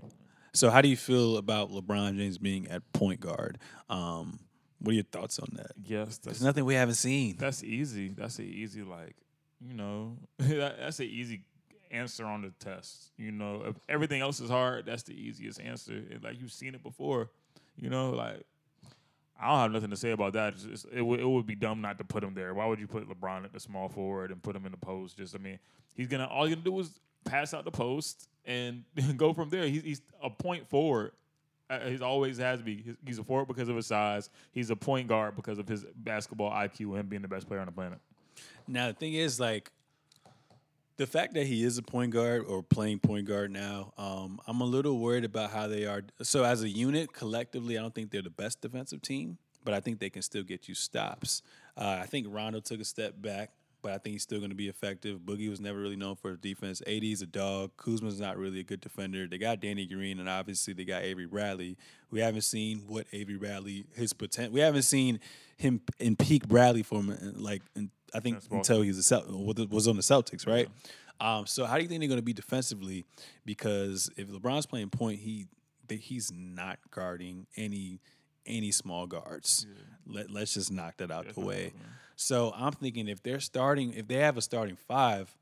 so, 0.54 0.70
how 0.70 0.80
do 0.80 0.88
you 0.88 0.96
feel 0.96 1.36
about 1.36 1.70
LeBron 1.70 2.16
James 2.16 2.38
being 2.38 2.66
at 2.68 2.90
point 2.94 3.20
guard? 3.20 3.58
Um, 3.90 4.40
what 4.78 4.92
are 4.92 4.94
your 4.94 5.04
thoughts 5.04 5.38
on 5.38 5.48
that? 5.56 5.72
yes, 5.84 6.16
There's 6.16 6.42
nothing 6.42 6.64
we 6.64 6.72
haven't 6.74 6.94
seen. 6.94 7.36
That's 7.38 7.62
easy. 7.62 8.08
That's 8.08 8.38
an 8.38 8.46
easy 8.46 8.82
like, 8.82 9.14
you 9.60 9.74
know, 9.74 10.16
that, 10.38 10.78
that's 10.78 11.00
an 11.00 11.06
easy 11.06 11.42
answer 11.90 12.24
on 12.24 12.42
the 12.42 12.52
test. 12.64 13.10
You 13.16 13.32
know, 13.32 13.62
if 13.66 13.76
everything 13.88 14.20
else 14.20 14.40
is 14.40 14.50
hard, 14.50 14.86
that's 14.86 15.02
the 15.02 15.14
easiest 15.14 15.60
answer. 15.60 16.02
And, 16.10 16.22
like 16.22 16.40
you've 16.40 16.52
seen 16.52 16.74
it 16.74 16.82
before. 16.82 17.30
You 17.76 17.90
know, 17.90 18.10
like 18.10 18.42
I 19.40 19.48
don't 19.48 19.58
have 19.58 19.72
nothing 19.72 19.90
to 19.90 19.96
say 19.96 20.10
about 20.10 20.34
that. 20.34 20.54
It's 20.70 20.86
it 20.92 21.02
would 21.02 21.20
it 21.20 21.28
would 21.28 21.46
be 21.46 21.54
dumb 21.54 21.80
not 21.80 21.98
to 21.98 22.04
put 22.04 22.22
him 22.22 22.34
there. 22.34 22.54
Why 22.54 22.66
would 22.66 22.78
you 22.78 22.86
put 22.86 23.08
LeBron 23.08 23.44
at 23.44 23.52
the 23.52 23.60
small 23.60 23.88
forward 23.88 24.30
and 24.30 24.42
put 24.42 24.54
him 24.54 24.66
in 24.66 24.72
the 24.72 24.78
post? 24.78 25.16
Just 25.16 25.34
I 25.34 25.38
mean, 25.38 25.58
he's 25.94 26.08
gonna 26.08 26.26
all 26.26 26.44
he's 26.44 26.54
gonna 26.54 26.64
do 26.64 26.78
is 26.80 27.00
pass 27.24 27.54
out 27.54 27.64
the 27.64 27.70
post 27.70 28.28
and 28.44 28.84
go 29.16 29.32
from 29.32 29.50
there. 29.50 29.66
He's, 29.66 29.82
he's 29.82 30.02
a 30.22 30.30
point 30.30 30.68
forward. 30.68 31.12
Uh, 31.68 31.78
He's 31.86 32.02
always 32.02 32.38
has 32.38 32.60
been. 32.60 32.78
He's, 32.78 32.96
he's 33.06 33.18
a 33.20 33.24
forward 33.24 33.46
because 33.46 33.68
of 33.68 33.76
his 33.76 33.86
size. 33.86 34.28
He's 34.50 34.70
a 34.70 34.76
point 34.76 35.06
guard 35.06 35.36
because 35.36 35.58
of 35.58 35.68
his 35.68 35.84
basketball 35.94 36.50
IQ 36.50 36.98
and 36.98 37.08
being 37.08 37.22
the 37.22 37.28
best 37.28 37.46
player 37.46 37.60
on 37.60 37.66
the 37.66 37.72
planet. 37.72 38.00
Now, 38.66 38.88
the 38.88 38.94
thing 38.94 39.14
is, 39.14 39.38
like, 39.38 39.70
the 41.00 41.06
fact 41.06 41.32
that 41.32 41.46
he 41.46 41.64
is 41.64 41.78
a 41.78 41.82
point 41.82 42.12
guard 42.12 42.44
or 42.46 42.62
playing 42.62 42.98
point 42.98 43.26
guard 43.26 43.50
now, 43.50 43.94
um, 43.96 44.38
I'm 44.46 44.60
a 44.60 44.66
little 44.66 44.98
worried 44.98 45.24
about 45.24 45.50
how 45.50 45.66
they 45.66 45.86
are. 45.86 46.02
So, 46.20 46.44
as 46.44 46.62
a 46.62 46.68
unit, 46.68 47.14
collectively, 47.14 47.78
I 47.78 47.80
don't 47.80 47.94
think 47.94 48.10
they're 48.10 48.20
the 48.20 48.28
best 48.28 48.60
defensive 48.60 49.00
team, 49.00 49.38
but 49.64 49.72
I 49.72 49.80
think 49.80 49.98
they 49.98 50.10
can 50.10 50.20
still 50.20 50.42
get 50.42 50.68
you 50.68 50.74
stops. 50.74 51.40
Uh, 51.74 52.00
I 52.02 52.04
think 52.04 52.26
Rondo 52.28 52.60
took 52.60 52.80
a 52.80 52.84
step 52.84 53.14
back, 53.16 53.50
but 53.80 53.92
I 53.92 53.98
think 53.98 54.12
he's 54.12 54.24
still 54.24 54.40
going 54.40 54.50
to 54.50 54.56
be 54.56 54.68
effective. 54.68 55.20
Boogie 55.20 55.48
was 55.48 55.58
never 55.58 55.78
really 55.78 55.96
known 55.96 56.16
for 56.16 56.32
his 56.32 56.38
defense. 56.38 56.82
AD 56.86 57.02
is 57.02 57.22
a 57.22 57.26
dog. 57.26 57.70
Kuzma's 57.78 58.20
not 58.20 58.36
really 58.36 58.60
a 58.60 58.62
good 58.64 58.82
defender. 58.82 59.26
They 59.26 59.38
got 59.38 59.60
Danny 59.60 59.86
Green, 59.86 60.20
and 60.20 60.28
obviously 60.28 60.74
they 60.74 60.84
got 60.84 61.02
Avery 61.02 61.24
Bradley. 61.24 61.78
We 62.10 62.20
haven't 62.20 62.42
seen 62.42 62.82
what 62.86 63.06
Avery 63.14 63.36
Bradley 63.36 63.86
his 63.94 64.12
potential. 64.12 64.52
We 64.52 64.60
haven't 64.60 64.82
seen 64.82 65.20
him 65.56 65.80
in 65.98 66.16
peak 66.16 66.46
Bradley 66.46 66.82
form, 66.82 67.16
like 67.36 67.62
in, 67.74 67.90
I 68.14 68.20
think 68.20 68.36
until 68.58 68.82
he's 68.82 68.98
a 68.98 69.02
Celt- 69.02 69.28
was 69.70 69.88
on 69.88 69.96
the 69.96 70.02
Celtics, 70.02 70.46
right? 70.46 70.68
Um, 71.20 71.46
so 71.46 71.66
how 71.66 71.76
do 71.76 71.82
you 71.82 71.88
think 71.88 72.00
they're 72.00 72.08
going 72.08 72.18
to 72.18 72.24
be 72.24 72.32
defensively? 72.32 73.04
Because 73.44 74.10
if 74.16 74.28
LeBron's 74.28 74.66
playing 74.66 74.90
point, 74.90 75.20
he 75.20 75.46
he's 75.90 76.30
not 76.32 76.78
guarding 76.90 77.46
any 77.56 78.00
any 78.46 78.70
small 78.70 79.06
guards. 79.06 79.66
Let 80.06 80.30
let's 80.30 80.54
just 80.54 80.72
knock 80.72 80.96
that 80.98 81.10
out 81.10 81.28
the 81.34 81.40
way. 81.40 81.72
So 82.16 82.52
I'm 82.56 82.72
thinking 82.72 83.08
if 83.08 83.22
they're 83.22 83.40
starting, 83.40 83.92
if 83.94 84.06
they 84.08 84.16
have 84.16 84.36
a 84.36 84.42
starting 84.42 84.76
five, 84.76 85.34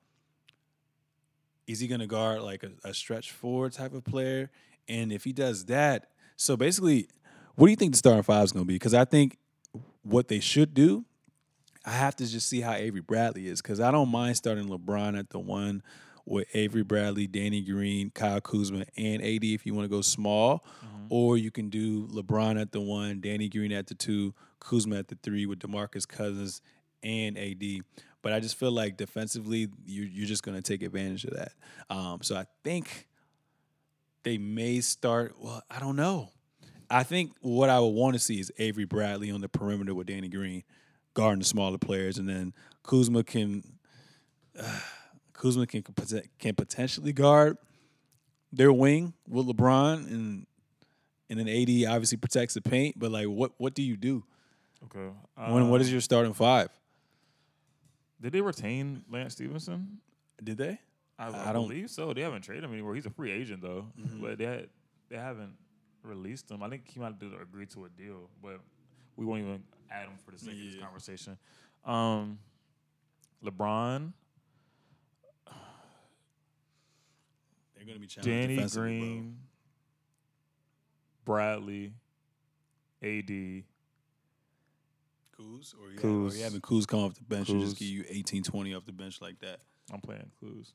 is 1.67 1.81
he 1.81 1.87
going 1.87 2.01
to 2.01 2.07
guard 2.07 2.41
like 2.43 2.63
a, 2.65 2.71
a 2.89 2.95
stretch 2.95 3.31
forward 3.33 3.73
type 3.73 3.93
of 3.93 4.05
player? 4.05 4.51
And 4.89 5.13
if 5.13 5.25
he 5.25 5.33
does 5.33 5.67
that, 5.67 6.11
so 6.37 6.57
basically, 6.57 7.09
what 7.57 7.67
do 7.67 7.71
you 7.71 7.77
think 7.77 7.93
the 7.93 7.99
starting 7.99 8.23
five 8.23 8.45
is 8.45 8.53
going 8.53 8.65
to 8.65 8.69
be? 8.69 8.75
Because 8.75 8.95
I 8.95 9.05
think 9.05 9.39
what 10.03 10.29
they 10.29 10.41
should 10.41 10.73
do, 10.73 11.05
I 11.89 11.93
have 11.93 12.17
to 12.17 12.27
just 12.27 12.47
see 12.51 12.61
how 12.61 12.75
Avery 12.75 13.01
Bradley 13.01 13.49
is 13.49 13.63
because 13.63 13.81
I 13.81 13.91
don't 13.91 14.11
mind 14.11 14.37
starting 14.37 14.69
LeBron 14.69 15.19
at 15.19 15.31
the 15.31 15.39
one 15.39 15.83
with 16.27 16.47
Avery 16.53 16.83
Bradley, 16.83 17.27
Danny 17.27 17.63
Green, 17.63 18.11
Kyle 18.11 18.43
Kuzma, 18.43 18.85
and 18.99 19.23
AD 19.23 19.43
if 19.43 19.65
you 19.65 19.73
want 19.73 19.87
to 19.87 19.89
go 19.89 20.03
small, 20.03 20.67
or 21.09 21.39
you 21.39 21.51
can 21.51 21.71
do 21.71 22.07
LeBron 22.09 22.61
at 22.61 22.73
the 22.73 22.81
one, 22.83 23.23
Danny 23.23 23.49
Green 23.49 23.73
at 23.73 23.87
the 23.87 23.95
two, 23.95 24.35
Kuzma 24.61 24.97
at 24.97 25.09
the 25.09 25.17
three 25.23 25.47
with 25.47 25.61
DeMarcus 25.61 26.07
Cousins 26.07 26.61
and 27.03 27.39
AD. 27.39 27.63
But 28.21 28.35
I 28.35 28.41
just 28.41 28.59
feel 28.59 28.73
like 28.73 28.99
defensively, 28.99 29.69
you, 29.87 30.03
you're 30.03 30.27
just 30.29 30.43
going 30.43 30.59
to 30.59 30.63
take 30.63 30.83
advantage 30.83 31.25
of 31.25 31.37
that. 31.37 31.53
Um, 31.89 32.19
so 32.21 32.37
I 32.37 32.45
think 32.65 33.09
they 34.25 34.37
may 34.37 34.83
start. 34.83 35.37
Well, 35.39 35.63
I 35.71 35.81
don't 35.81 35.97
know. 35.97 36.33
I 36.91 37.03
think 37.03 37.33
what 37.41 37.71
I 37.71 37.81
would 37.81 37.95
want 37.95 38.13
to 38.13 38.19
see 38.19 38.39
is 38.41 38.53
Avery 38.59 38.85
Bradley 38.85 39.31
on 39.31 39.41
the 39.41 39.49
perimeter 39.49 39.95
with 39.95 40.09
Danny 40.09 40.29
Green 40.29 40.65
guarding 41.19 41.41
the 41.41 41.45
smaller 41.45 41.79
players, 41.79 42.17
and 42.19 42.29
then 42.29 42.53
Kuzma 42.85 43.25
can 43.25 43.65
uh, 44.59 44.81
Kuzma 45.33 45.67
can 45.67 45.83
can 46.39 46.55
potentially 46.55 47.13
guard 47.13 47.59
their 48.53 48.73
wing 48.73 49.13
with 49.29 49.47
LeBron, 49.47 50.07
and 50.07 50.47
and 51.29 51.39
then 51.39 51.49
AD 51.49 51.93
obviously 51.93 52.19
protects 52.19 52.55
the 52.55 52.61
paint. 52.63 52.99
But 52.99 53.11
like, 53.11 53.27
what 53.27 53.53
what 53.59 53.75
do 53.75 53.83
you 53.83 53.97
do? 53.97 54.23
Okay. 54.85 55.09
When 55.53 55.69
what 55.71 55.81
is 55.81 55.89
Uh, 55.89 55.93
your 55.93 56.01
starting 56.01 56.33
five? 56.35 56.69
Did 58.21 58.33
they 58.33 58.41
retain 58.41 59.05
Lance 59.11 59.35
Stephenson? 59.35 59.99
Did 60.43 60.59
they? 60.59 60.79
I, 61.19 61.27
I 61.27 61.29
I 61.51 61.53
don't- 61.53 61.63
Mm-hmm. 61.65 61.69
believe 61.69 61.91
so. 61.91 62.13
They 62.15 62.21
haven't 62.23 62.43
traded 62.43 62.65
him 62.65 62.73
anymore. 62.73 62.95
He's 62.95 63.07
a 63.07 63.11
free 63.11 63.33
agent 63.33 63.61
though, 63.63 63.87
but 64.21 64.39
they 64.39 64.45
had, 64.45 64.69
they 65.09 65.17
haven't 65.17 65.55
released 66.03 66.49
him. 66.51 66.63
I 66.63 66.69
think 66.69 66.89
he 66.89 67.01
might 67.01 67.07
have 67.07 67.19
to 67.21 67.33
agree 67.43 67.67
to 67.67 67.85
a 67.87 67.89
deal, 67.89 68.31
but 68.43 68.61
we 69.17 69.25
won't 69.27 69.41
even 69.43 69.63
add 69.91 70.07
him 70.07 70.19
for 70.25 70.31
the 70.33 70.39
sake 70.39 70.55
of 70.55 70.59
this 70.73 70.81
conversation. 70.83 71.37
Um, 71.85 72.39
LeBron, 73.45 74.13
They're 77.75 77.85
going 77.85 77.95
to 77.95 78.01
be 78.01 78.07
challenged 78.07 78.29
Danny 78.29 78.55
defensively, 78.57 78.99
bro. 78.99 79.07
Green, 79.07 79.37
Bradley, 81.25 81.93
AD. 83.03 83.65
Kuz, 85.39 85.75
or 85.81 85.93
you, 85.93 85.99
Kuz. 85.99 86.25
Have, 86.25 86.33
or 86.33 86.37
you 86.37 86.43
having 86.45 86.61
Kuz 86.61 86.87
come 86.87 87.01
off 87.01 87.15
the 87.15 87.23
bench 87.23 87.49
and 87.49 87.61
just 87.61 87.79
give 87.79 87.87
you 87.89 88.05
18, 88.09 88.43
20 88.43 88.75
off 88.75 88.85
the 88.85 88.93
bench 88.93 89.21
like 89.21 89.39
that. 89.41 89.61
I'm 89.93 90.01
playing 90.01 90.31
Clues. 90.41 90.73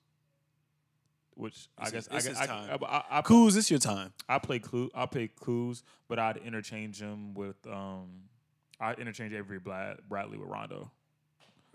Which 1.35 1.67
I 1.77 1.89
guess 1.89 2.07
his- 2.07 2.25
I 2.25 2.29
guess 2.29 2.39
I, 2.39 2.45
time. 2.45 2.79
I, 2.81 2.85
I, 2.85 3.03
I, 3.19 3.21
Kuz, 3.21 3.57
it's 3.57 3.69
your 3.69 3.79
time. 3.79 4.13
I 4.29 4.37
play 4.39 4.59
Clue. 4.59 4.89
I 4.95 5.05
play 5.07 5.27
Clues, 5.27 5.83
but 6.07 6.19
I'd 6.19 6.37
interchange 6.37 7.01
him 7.01 7.33
with 7.33 7.57
um, 7.67 8.07
I 8.79 8.93
interchange 8.93 9.33
Avery 9.33 9.59
Brad, 9.59 9.97
Bradley 10.07 10.37
with 10.37 10.49
Rondo. 10.49 10.91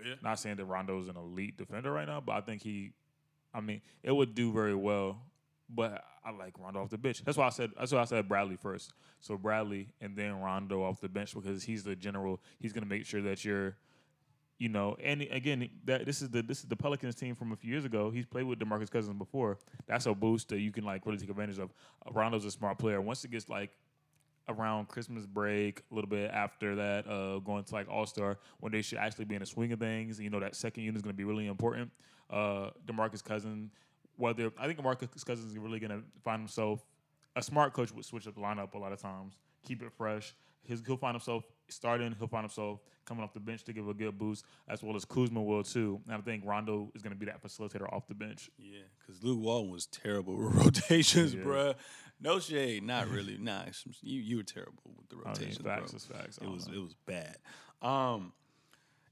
Yeah. 0.05 0.15
Not 0.23 0.39
saying 0.39 0.57
that 0.57 0.65
Rondo's 0.65 1.09
an 1.09 1.17
elite 1.17 1.57
defender 1.57 1.91
right 1.91 2.07
now, 2.07 2.21
but 2.21 2.33
I 2.33 2.41
think 2.41 2.63
he, 2.63 2.93
I 3.53 3.61
mean, 3.61 3.81
it 4.03 4.13
would 4.13 4.35
do 4.35 4.53
very 4.53 4.75
well. 4.75 5.23
But 5.71 6.03
I 6.25 6.31
like 6.31 6.59
Rondo 6.59 6.81
off 6.83 6.89
the 6.91 6.97
bench. 6.97 7.23
That's 7.25 7.37
why 7.37 7.47
I 7.47 7.51
said. 7.51 7.73
That's 7.79 7.93
why 7.93 8.01
I 8.01 8.05
said 8.05 8.27
Bradley 8.27 8.57
first. 8.57 8.93
So 9.21 9.37
Bradley 9.37 9.89
and 10.01 10.17
then 10.17 10.41
Rondo 10.41 10.83
off 10.83 11.01
the 11.01 11.11
bench 11.11 11.35
because 11.35 11.63
he's 11.63 11.85
the 11.85 11.95
general. 11.95 12.41
He's 12.59 12.73
gonna 12.73 12.87
make 12.87 13.05
sure 13.05 13.21
that 13.23 13.45
you're, 13.45 13.77
you 14.59 14.71
know, 14.71 14.97
and 15.03 15.21
again, 15.31 15.69
that 15.85 16.07
this 16.07 16.23
is 16.23 16.31
the 16.31 16.41
this 16.41 16.61
is 16.61 16.65
the 16.65 16.77
Pelicans 16.77 17.17
team 17.17 17.35
from 17.35 17.53
a 17.53 17.57
few 17.57 17.71
years 17.71 17.85
ago. 17.85 18.11
He's 18.11 18.25
played 18.25 18.45
with 18.45 18.59
Demarcus 18.59 18.91
Cousins 18.91 19.19
before. 19.19 19.59
That's 19.87 20.07
a 20.07 20.15
boost 20.15 20.49
that 20.49 20.61
you 20.61 20.73
can 20.73 20.85
like 20.85 21.05
really 21.05 21.19
take 21.19 21.29
advantage 21.29 21.59
of. 21.59 21.71
Rondo's 22.11 22.47
a 22.47 22.51
smart 22.51 22.79
player. 22.79 23.03
Once 23.03 23.25
it 23.27 23.31
gets 23.31 23.51
like 23.51 23.71
around 24.49 24.89
Christmas 24.89 25.27
break, 25.27 25.83
a 25.91 25.95
little 25.95 26.09
bit 26.09 26.31
after 26.33 26.75
that, 26.77 27.07
uh, 27.07 27.39
going 27.41 27.65
to 27.65 27.75
like 27.75 27.89
All 27.89 28.07
Star, 28.07 28.39
when 28.61 28.73
they 28.73 28.83
should 28.83 28.99
actually 28.99 29.25
be 29.27 29.35
in 29.35 29.41
the 29.41 29.47
swing 29.47 29.73
of 29.73 29.79
things. 29.79 30.19
You 30.21 30.31
know 30.31 30.41
that 30.41 30.55
second 30.57 30.85
unit 30.85 30.97
is 30.97 31.03
going 31.03 31.15
to 31.15 31.17
be 31.17 31.25
really 31.25 31.47
important. 31.47 31.91
Uh, 32.31 32.71
Demarcus 32.87 33.23
Cousins, 33.23 33.71
whether 34.17 34.51
I 34.59 34.67
think 34.67 34.79
Demarcus 34.79 35.25
Cousins 35.25 35.53
is 35.53 35.59
really 35.59 35.79
going 35.81 35.91
to 35.91 36.03
find 36.25 36.41
himself. 36.41 36.85
A 37.37 37.43
smart 37.43 37.73
coach 37.73 37.93
would 37.93 38.05
switch 38.05 38.27
up 38.27 38.35
the 38.35 38.41
lineup 38.41 38.75
a 38.75 38.79
lot 38.79 38.93
of 38.93 39.01
times, 39.01 39.35
keep 39.65 39.83
it 39.83 39.93
fresh. 39.97 40.35
His, 40.65 40.83
he'll 40.87 40.97
find 40.97 41.15
himself 41.15 41.45
starting. 41.69 42.15
He'll 42.19 42.29
find 42.29 42.43
himself 42.43 42.81
coming 43.07 43.25
off 43.25 43.33
the 43.33 43.41
bench 43.41 43.65
to 43.65 43.73
give 43.73 43.89
a 43.89 43.95
good 43.95 44.19
boost, 44.19 44.45
as 44.69 44.83
well 44.83 44.95
as 44.97 45.05
Kuzma 45.07 45.41
will 45.43 45.63
too. 45.63 45.99
And 46.07 46.17
I 46.17 46.21
think 46.21 46.43
Rondo 46.45 46.91
is 46.95 47.01
going 47.01 47.15
to 47.15 47.19
be 47.19 47.25
that 47.27 47.43
facilitator 47.43 47.91
off 47.91 48.07
the 48.07 48.15
bench. 48.15 48.51
Yeah, 48.59 48.81
because 48.99 49.23
Luke 49.23 49.39
Walton 49.41 49.71
was 49.71 49.87
terrible 49.87 50.37
with 50.43 50.55
rotations, 50.57 51.33
Yeah. 51.35 51.41
bruh. 51.43 51.75
No 52.21 52.41
shade, 52.41 52.83
not 52.83 53.09
really. 53.09 53.39
Nah, 53.39 53.63
you 54.03 54.21
you 54.21 54.37
were 54.37 54.43
terrible 54.43 54.83
with 54.97 55.09
the 55.09 55.17
I 55.25 55.39
mean, 55.39 55.53
facts 55.53 55.93
bro. 55.93 55.97
is 55.97 56.05
facts. 56.05 56.39
It 56.39 56.51
was 56.51 56.67
know. 56.67 56.75
it 56.75 56.83
was 56.83 56.95
bad. 57.07 57.37
Um, 57.81 58.33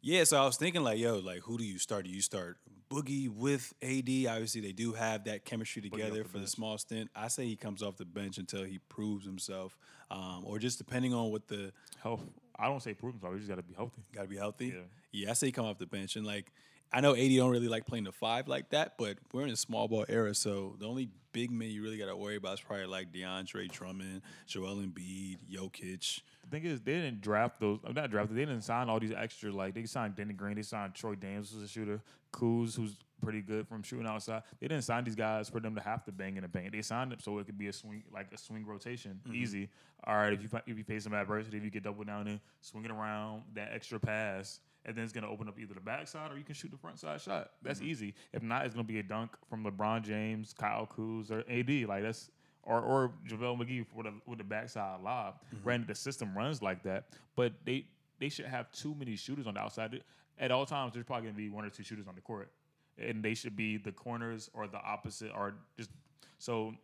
yeah. 0.03 0.25
So 0.25 0.40
I 0.40 0.45
was 0.45 0.57
thinking 0.57 0.83
like, 0.83 0.99
yo, 0.99 1.19
like 1.19 1.40
who 1.40 1.59
do 1.59 1.64
you 1.64 1.79
start? 1.79 2.05
Do 2.05 2.11
you 2.11 2.21
start 2.21 2.59
Boogie 2.90 3.29
with 3.29 3.73
AD? 3.83 4.09
Obviously, 4.29 4.61
they 4.61 4.73
do 4.73 4.92
have 4.92 5.25
that 5.25 5.45
chemistry 5.45 5.83
together 5.83 6.23
the 6.23 6.29
for 6.29 6.38
the 6.38 6.49
small 6.49 6.79
stint. 6.79 7.11
I 7.14 7.29
say 7.29 7.47
he 7.47 7.57
comes 7.57 7.83
off 7.83 7.97
the 7.97 8.05
bench 8.05 8.38
until 8.38 8.64
he 8.64 8.79
proves 8.88 9.25
himself, 9.25 9.77
um, 10.11 10.42
or 10.45 10.59
just 10.59 10.79
depending 10.79 11.14
on 11.14 11.31
what 11.31 11.47
the 11.47 11.73
health. 12.03 12.23
I 12.59 12.66
don't 12.66 12.83
say 12.83 12.95
prove 12.95 13.14
himself. 13.14 13.35
He 13.35 13.40
just 13.40 13.51
got 13.51 13.57
to 13.57 13.62
be 13.62 13.75
healthy. 13.75 14.03
got 14.12 14.23
to 14.23 14.29
be 14.29 14.37
healthy. 14.37 14.69
Yeah. 14.69 14.81
Yeah, 15.12 15.31
I 15.31 15.35
say 15.35 15.51
come 15.53 15.66
off 15.66 15.79
the 15.79 15.87
bench 15.87 16.16
and 16.16 16.27
like 16.27 16.53
I 16.92 17.01
know 17.01 17.14
AD 17.14 17.37
don't 17.37 17.51
really 17.51 17.68
like 17.68 17.87
playing 17.87 18.05
the 18.05 18.12
five 18.12 18.49
like 18.49 18.70
that, 18.70 18.96
but 18.99 19.18
we're 19.33 19.44
in 19.44 19.51
a 19.51 19.57
small 19.57 19.88
ball 19.88 20.07
era, 20.09 20.35
so 20.35 20.77
the 20.79 20.87
only 20.87 21.11
big 21.33 21.51
men 21.51 21.68
you 21.68 21.83
really 21.83 21.99
got 21.99 22.07
to 22.07 22.16
worry 22.16 22.37
about 22.37 22.55
is 22.55 22.61
probably 22.61 22.87
like 22.87 23.12
DeAndre 23.12 23.70
Drummond, 23.70 24.22
Joel 24.46 24.77
Embiid, 24.77 25.37
Jokic. 25.53 26.22
The 26.44 26.51
thing 26.51 26.64
is, 26.64 26.81
they 26.81 26.92
didn't 26.92 27.20
draft 27.20 27.61
those. 27.61 27.81
I'm 27.85 27.92
not 27.92 28.11
drafted. 28.11 28.37
They 28.37 28.46
didn't 28.46 28.62
sign 28.62 28.88
all 28.88 28.99
these 28.99 29.12
extra. 29.12 29.53
Like 29.53 29.75
they 29.75 29.85
signed 29.85 30.14
Denny 30.14 30.33
Green. 30.33 30.57
They 30.57 30.62
signed 30.62 30.94
Troy 30.94 31.14
Daniels, 31.14 31.53
who's 31.53 31.64
a 31.64 31.68
shooter. 31.68 32.01
Kuz, 32.33 32.77
who's 32.77 32.96
pretty 33.22 33.42
good 33.42 33.66
from 33.66 33.83
shooting 33.83 34.07
outside. 34.07 34.42
They 34.61 34.68
didn't 34.68 34.85
sign 34.85 35.05
these 35.05 35.14
guys 35.14 35.49
for 35.49 35.61
them 35.61 35.75
to 35.75 35.81
have 35.81 36.05
to 36.05 36.12
bang 36.12 36.37
in 36.37 36.42
the 36.42 36.49
paint. 36.49 36.72
They 36.72 36.83
signed 36.83 37.12
them 37.12 37.18
so 37.20 37.38
it 37.38 37.46
could 37.46 37.59
be 37.59 37.68
a 37.68 37.72
swing, 37.72 38.03
like 38.12 38.33
a 38.33 38.38
swing 38.38 38.64
rotation, 38.64 39.20
mm-hmm. 39.27 39.35
easy. 39.35 39.68
All 40.05 40.14
right, 40.14 40.33
if 40.33 40.42
you 40.42 40.49
if 40.66 40.79
you 40.79 40.85
face 40.85 41.05
some 41.05 41.14
adversity, 41.14 41.57
if 41.59 41.64
you 41.64 41.70
get 41.70 41.83
double 41.83 42.05
down 42.05 42.29
and 42.29 42.40
swing 42.61 42.85
it 42.85 42.90
around 42.90 43.42
that 43.55 43.72
extra 43.72 43.99
pass. 43.99 44.61
And 44.87 44.96
then 44.96 45.05
it's 45.05 45.12
gonna 45.12 45.29
open 45.29 45.49
up 45.49 45.59
either 45.59 45.75
the 45.75 45.81
backside 45.81 46.33
or 46.33 46.38
you 46.38 46.44
can 46.44 46.55
shoot 46.55 46.70
the 46.70 46.79
front 46.79 46.99
side 46.99 47.20
shot. 47.20 47.51
That's 47.62 47.81
mm-hmm. 47.81 47.88
easy. 47.88 48.14
If 48.33 48.42
not, 48.42 48.64
it's 48.64 48.75
gonna 48.75 48.85
be 48.85 49.01
a 49.01 49.03
dunk 49.03 49.33
from 49.51 49.64
LeBron 49.64 50.03
James, 50.03 50.55
Kyle 50.57 50.88
Kuz, 50.96 51.31
or 51.31 51.40
AD. 51.51 51.88
Like 51.88 52.03
that's 52.03 52.31
or 52.62 52.81
or 52.81 53.12
JaVale 53.29 53.59
McGee 53.59 53.87
with 53.94 54.07
a 54.07 54.12
with 54.27 54.38
the 54.38 54.44
backside 54.44 55.03
lob. 55.03 55.35
Mm-hmm. 55.35 55.64
Granted, 55.64 55.88
the 55.88 55.94
system 55.94 56.37
runs 56.37 56.62
like 56.62 56.85
that, 56.85 57.09
but 57.35 57.53
they 57.64 57.87
they 58.20 58.29
should 58.29 58.46
have 58.46 58.70
too 58.72 58.94
many 58.94 59.16
shooters 59.16 59.46
on 59.46 59.55
the 59.55 59.61
outside. 59.61 60.01
At 60.38 60.51
all 60.51 60.66
times, 60.66 60.92
there's 60.92 61.05
probably 61.05 61.27
gonna 61.27 61.37
be 61.37 61.51
one 61.51 61.64
or 61.64 61.70
two 61.70 61.83
shooters 61.83 62.07
on 62.07 62.14
the 62.14 62.20
court, 62.20 62.51
and 62.99 63.22
they 63.22 63.35
should 63.35 63.57
be 63.57 63.77
the 63.77 63.92
corners 63.92 64.51
or 64.55 64.68
the 64.68 64.81
opposite, 64.81 65.33
or 65.35 65.55
just 65.77 65.90
so 66.38 66.75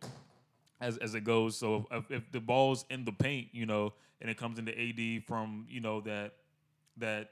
as 0.81 0.97
as 0.97 1.15
it 1.15 1.23
goes. 1.23 1.55
So 1.57 1.87
if, 1.91 2.11
if 2.11 2.31
the 2.31 2.41
ball's 2.41 2.85
in 2.89 3.05
the 3.05 3.11
paint, 3.11 3.47
you 3.53 3.65
know, 3.65 3.93
and 4.21 4.29
it 4.29 4.37
comes 4.37 4.59
into 4.59 4.71
AD 4.71 5.23
from 5.25 5.65
you 5.69 5.79
know 5.79 6.01
that 6.01 6.33
that 6.97 7.29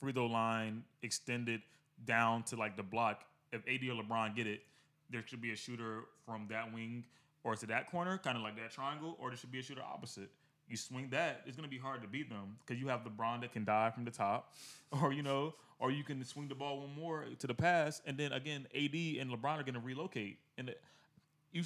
free 0.00 0.12
throw 0.12 0.26
line 0.26 0.82
extended 1.02 1.60
down 2.04 2.42
to 2.44 2.56
like 2.56 2.76
the 2.76 2.82
block. 2.82 3.24
If 3.52 3.60
AD 3.66 3.88
or 3.88 4.02
LeBron 4.02 4.34
get 4.34 4.46
it, 4.46 4.62
there 5.10 5.22
should 5.26 5.40
be 5.40 5.52
a 5.52 5.56
shooter 5.56 6.04
from 6.24 6.46
that 6.50 6.72
wing 6.72 7.04
or 7.42 7.56
to 7.56 7.66
that 7.66 7.90
corner, 7.90 8.18
kind 8.18 8.36
of 8.36 8.42
like 8.42 8.56
that 8.56 8.70
triangle, 8.70 9.16
or 9.18 9.30
there 9.30 9.36
should 9.36 9.50
be 9.52 9.58
a 9.58 9.62
shooter 9.62 9.82
opposite. 9.82 10.30
You 10.68 10.76
swing 10.76 11.08
that, 11.10 11.42
it's 11.46 11.56
gonna 11.56 11.68
be 11.68 11.78
hard 11.78 12.00
to 12.02 12.08
beat 12.08 12.30
them 12.30 12.56
because 12.64 12.80
you 12.80 12.88
have 12.88 13.00
LeBron 13.04 13.40
that 13.40 13.52
can 13.52 13.64
dive 13.64 13.94
from 13.94 14.04
the 14.04 14.10
top, 14.10 14.52
or 15.02 15.12
you 15.12 15.22
know, 15.22 15.54
or 15.78 15.90
you 15.90 16.04
can 16.04 16.24
swing 16.24 16.48
the 16.48 16.54
ball 16.54 16.80
one 16.80 16.94
more 16.94 17.24
to 17.38 17.46
the 17.46 17.54
pass, 17.54 18.00
and 18.06 18.16
then 18.16 18.32
again, 18.32 18.66
AD 18.74 18.94
and 18.94 19.30
LeBron 19.30 19.58
are 19.58 19.62
gonna 19.64 19.80
relocate, 19.80 20.38
and 20.58 20.72
you 21.52 21.64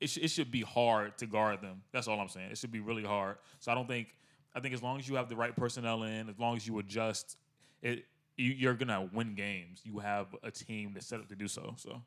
it, 0.00 0.08
sh- 0.08 0.18
it 0.22 0.28
should 0.28 0.50
be 0.50 0.62
hard 0.62 1.18
to 1.18 1.26
guard 1.26 1.60
them. 1.60 1.82
That's 1.92 2.06
all 2.08 2.20
I'm 2.20 2.28
saying. 2.28 2.52
It 2.52 2.58
should 2.58 2.72
be 2.72 2.80
really 2.80 3.02
hard. 3.02 3.36
So 3.58 3.70
I 3.70 3.74
don't 3.74 3.88
think 3.88 4.14
I 4.54 4.60
think 4.60 4.72
as 4.72 4.82
long 4.82 4.98
as 4.98 5.08
you 5.08 5.16
have 5.16 5.28
the 5.28 5.36
right 5.36 5.54
personnel 5.54 6.04
in, 6.04 6.28
as 6.28 6.38
long 6.38 6.56
as 6.56 6.66
you 6.66 6.78
adjust, 6.78 7.36
it 7.82 8.04
you, 8.36 8.52
you're 8.52 8.74
gonna 8.74 9.08
win 9.12 9.34
games. 9.34 9.80
You 9.84 9.98
have 9.98 10.28
a 10.42 10.50
team 10.50 10.92
that's 10.94 11.06
set 11.06 11.20
up 11.20 11.28
to 11.28 11.36
do 11.36 11.48
so. 11.48 11.74
So 11.76 12.02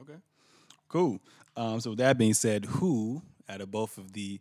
Okay. 0.00 0.18
Cool. 0.88 1.20
Um, 1.56 1.80
so 1.80 1.90
with 1.90 1.98
that 1.98 2.18
being 2.18 2.34
said, 2.34 2.64
who 2.64 3.22
out 3.48 3.60
of 3.60 3.70
both 3.70 3.98
of 3.98 4.12
the 4.12 4.40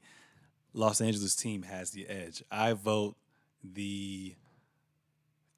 Los 0.74 1.02
Angeles 1.02 1.36
team 1.36 1.64
has 1.64 1.92
the 1.92 2.08
edge? 2.08 2.44
I 2.52 2.74
vote 2.74 3.16
the 3.64 4.36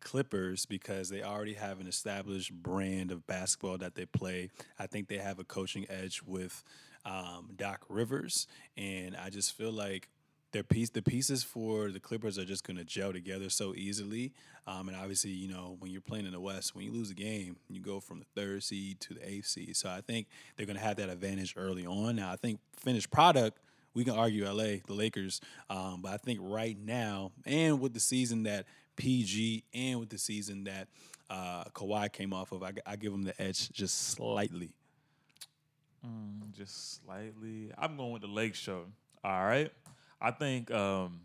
Clippers 0.02 0.66
because 0.66 1.10
they 1.10 1.24
already 1.24 1.54
have 1.54 1.80
an 1.80 1.88
established 1.88 2.54
brand 2.54 3.12
of 3.12 3.26
basketball 3.26 3.78
that 3.80 3.96
they 3.96 4.06
play. 4.06 4.50
I 4.78 4.88
think 4.88 5.08
they 5.08 5.18
have 5.18 5.40
a 5.40 5.44
coaching 5.44 5.86
edge 5.90 6.22
with 6.26 6.64
um, 7.06 7.50
Doc 7.56 7.86
Rivers, 7.90 8.48
and 8.78 9.16
I 9.16 9.30
just 9.30 9.54
feel 9.54 9.72
like 9.72 10.10
their 10.56 10.64
piece, 10.64 10.90
the 10.90 11.02
pieces 11.02 11.44
for 11.44 11.92
the 11.92 12.00
Clippers 12.00 12.40
are 12.40 12.46
just 12.46 12.66
going 12.66 12.78
to 12.78 12.86
gel 12.86 13.12
together 13.12 13.50
so 13.50 13.76
easily. 13.76 14.32
Um, 14.66 14.88
and 14.88 14.96
obviously, 14.96 15.32
you 15.32 15.50
know, 15.50 15.76
when 15.80 15.92
you're 15.92 16.00
playing 16.00 16.26
in 16.26 16.32
the 16.32 16.40
West, 16.40 16.74
when 16.74 16.86
you 16.86 16.94
lose 16.94 17.12
a 17.12 17.14
game, 17.14 17.58
you 17.70 17.82
go 17.82 18.00
from 18.00 18.20
the 18.20 18.26
third 18.42 18.64
seed 18.64 19.02
to 19.02 19.16
the 19.16 19.30
eighth 19.30 19.48
seed. 19.48 19.76
So 19.76 19.90
I 19.90 20.00
think 20.00 20.28
they're 20.56 20.66
going 20.66 20.78
to 20.78 20.82
have 20.82 20.96
that 20.96 21.10
advantage 21.10 21.56
early 21.58 21.86
on. 21.86 22.16
Now, 22.16 22.32
I 22.32 22.38
think 22.38 22.62
finished 22.78 23.12
product, 23.12 23.60
we 23.94 24.06
can 24.06 24.16
argue 24.16 24.46
LA, 24.46 24.78
the 24.88 24.94
Lakers, 24.94 25.42
um, 25.70 26.00
but 26.02 26.14
I 26.14 26.18
think 26.18 26.40
right 26.42 26.78
now, 26.80 27.34
and 27.46 27.82
with 27.82 27.94
the 27.94 28.00
season 28.00 28.44
that 28.44 28.66
PG 28.96 29.66
and 29.74 30.00
with 30.00 30.08
the 30.08 30.18
season 30.18 30.64
that 30.64 30.88
uh, 31.30 31.66
Kawhi 31.74 32.14
came 32.14 32.32
off 32.32 32.54
of, 32.54 32.64
I, 32.64 32.72
I 32.86 32.96
give 32.96 33.12
them 33.12 33.24
the 33.24 33.40
edge 33.42 33.70
just 33.74 34.12
slightly. 34.12 34.70
just 36.54 37.04
slightly, 37.04 37.72
I'm 37.78 37.98
going 37.98 38.14
with 38.14 38.22
the 38.22 38.30
Lake 38.30 38.56
Show. 38.56 38.86
All 39.22 39.44
right, 39.44 39.72
I 40.22 40.32
think 40.32 40.72
um, 40.72 41.22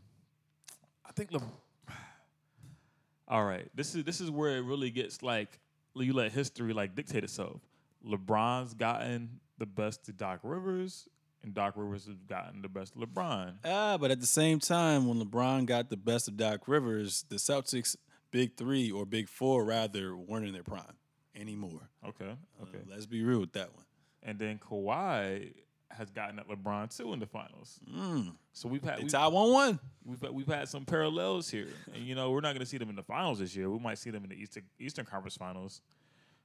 I 1.07 1.13
think 1.13 1.33
Le- 1.33 1.43
All 3.29 3.45
right, 3.45 3.69
this 3.75 3.95
is 3.95 4.05
this 4.05 4.21
is 4.21 4.31
where 4.31 4.57
it 4.57 4.63
really 4.63 4.91
gets 4.91 5.23
like 5.23 5.59
you 5.95 6.13
let 6.13 6.33
history 6.33 6.73
like 6.73 6.95
dictate 6.95 7.25
itself. 7.25 7.61
LeBron's 8.07 8.75
gotten 8.75 9.41
the 9.59 9.67
best 9.67 10.05
to 10.07 10.13
Doc 10.13 10.41
Rivers, 10.43 11.07
and 11.43 11.53
Doc 11.55 11.75
Rivers 11.77 12.07
has 12.07 12.17
gotten 12.29 12.63
the 12.63 12.69
best 12.69 12.95
of 12.97 13.03
LeBron. 13.03 13.55
Ah, 13.65 13.97
but 13.99 14.11
at 14.11 14.21
the 14.21 14.27
same 14.27 14.59
time, 14.59 15.07
when 15.07 15.21
LeBron 15.21 15.67
got 15.67 15.91
the 15.91 15.97
best 15.97 16.27
of 16.29 16.37
Doc 16.37 16.67
Rivers, 16.67 17.25
the 17.29 17.37
Celtics' 17.37 17.95
big 18.31 18.57
three 18.57 18.91
or 18.91 19.05
big 19.05 19.29
four 19.29 19.65
rather 19.65 20.17
weren't 20.17 20.47
in 20.47 20.53
their 20.55 20.63
prime 20.63 20.97
anymore. 21.37 21.91
Okay, 22.07 22.31
Uh, 22.31 22.63
okay. 22.63 22.79
let's 22.89 23.07
be 23.07 23.23
real 23.23 23.41
with 23.41 23.53
that 23.53 23.75
one. 23.75 23.85
and 24.23 24.39
then 24.39 24.59
Kawhi 24.59 25.53
has 25.91 26.11
gotten 26.11 26.39
at 26.39 26.49
LeBron 26.49 26.95
too 26.97 27.13
in 27.13 27.19
the 27.19 27.27
finals. 27.27 27.81
Mm. 27.93 28.33
So 28.53 28.69
we've 28.69 28.83
had 28.83 28.99
They 28.99 29.03
we've, 29.05 29.33
one 29.33 29.53
one. 29.53 29.81
we've 30.05 30.23
we've 30.33 30.47
had 30.47 30.69
some 30.69 30.85
parallels 30.85 31.51
here, 31.51 31.69
and 31.95 32.05
you 32.05 32.15
know 32.15 32.31
we're 32.31 32.41
not 32.41 32.51
going 32.55 32.61
to 32.61 32.67
see 32.67 32.79
them 32.79 32.89
in 32.91 32.97
the 32.97 33.03
finals 33.03 33.39
this 33.41 33.55
year. 33.57 33.71
We 33.71 33.79
might 33.79 33.99
see 33.99 34.11
them 34.11 34.23
in 34.25 34.31
the 34.31 34.37
Eastern 34.37 34.63
Eastern 34.79 35.05
Conference 35.05 35.37
Finals, 35.37 35.81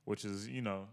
which 0.06 0.26
is 0.26 0.48
you 0.48 0.62
know 0.62 0.88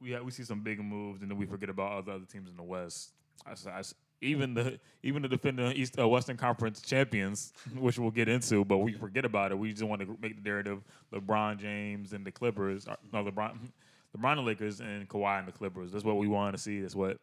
we 0.00 0.12
ha- 0.12 0.22
we 0.22 0.30
see 0.30 0.44
some 0.44 0.60
big 0.60 0.80
moves, 0.80 1.22
and 1.22 1.30
then 1.30 1.38
we 1.38 1.46
forget 1.46 1.68
about 1.70 1.92
all 1.92 2.02
the 2.02 2.12
other 2.12 2.24
teams 2.26 2.48
in 2.48 2.56
the 2.56 2.62
West. 2.62 3.12
I 3.46 3.52
I 3.70 3.82
even 4.20 4.54
the 4.54 4.78
even 5.02 5.22
the 5.22 5.28
defending 5.28 5.72
East 5.72 5.98
uh, 5.98 6.08
Western 6.08 6.36
Conference 6.36 6.80
champions, 6.80 7.52
which 7.76 7.98
we'll 7.98 8.10
get 8.10 8.28
into, 8.28 8.64
but 8.64 8.78
we 8.78 8.92
forget 8.92 9.24
about 9.24 9.50
it. 9.50 9.58
We 9.58 9.70
just 9.72 9.82
want 9.82 10.00
to 10.02 10.16
make 10.20 10.36
the 10.42 10.48
narrative: 10.48 10.82
LeBron 11.12 11.58
James 11.58 12.12
and 12.12 12.24
the 12.24 12.32
Clippers. 12.32 12.86
uh, 12.86 12.96
No, 13.12 13.24
LeBron, 13.24 13.56
LeBron 14.16 14.32
and 14.38 14.44
Lakers 14.46 14.80
and 14.80 15.08
Kawhi 15.08 15.38
and 15.40 15.48
the 15.48 15.52
Clippers. 15.52 15.90
That's 15.92 16.04
what 16.04 16.16
we 16.16 16.28
want 16.28 16.54
to 16.56 16.62
see. 16.62 16.80
That's 16.80 16.94
what 16.94 17.18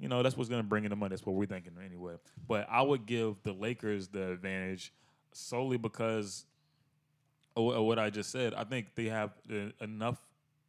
you 0.00 0.08
know. 0.08 0.22
That's 0.22 0.36
what's 0.36 0.48
going 0.48 0.62
to 0.62 0.68
bring 0.68 0.84
in 0.84 0.90
the 0.90 0.96
money. 0.96 1.10
That's 1.10 1.24
what 1.24 1.36
we're 1.36 1.46
thinking 1.46 1.72
anyway. 1.84 2.14
But 2.48 2.66
I 2.70 2.82
would 2.82 3.06
give 3.06 3.42
the 3.42 3.52
Lakers 3.52 4.08
the 4.08 4.32
advantage 4.32 4.92
solely 5.32 5.76
because 5.76 6.46
of 7.56 7.84
what 7.84 7.98
I 7.98 8.10
just 8.10 8.30
said. 8.30 8.54
I 8.54 8.64
think 8.64 8.94
they 8.94 9.06
have 9.06 9.32
enough 9.80 10.18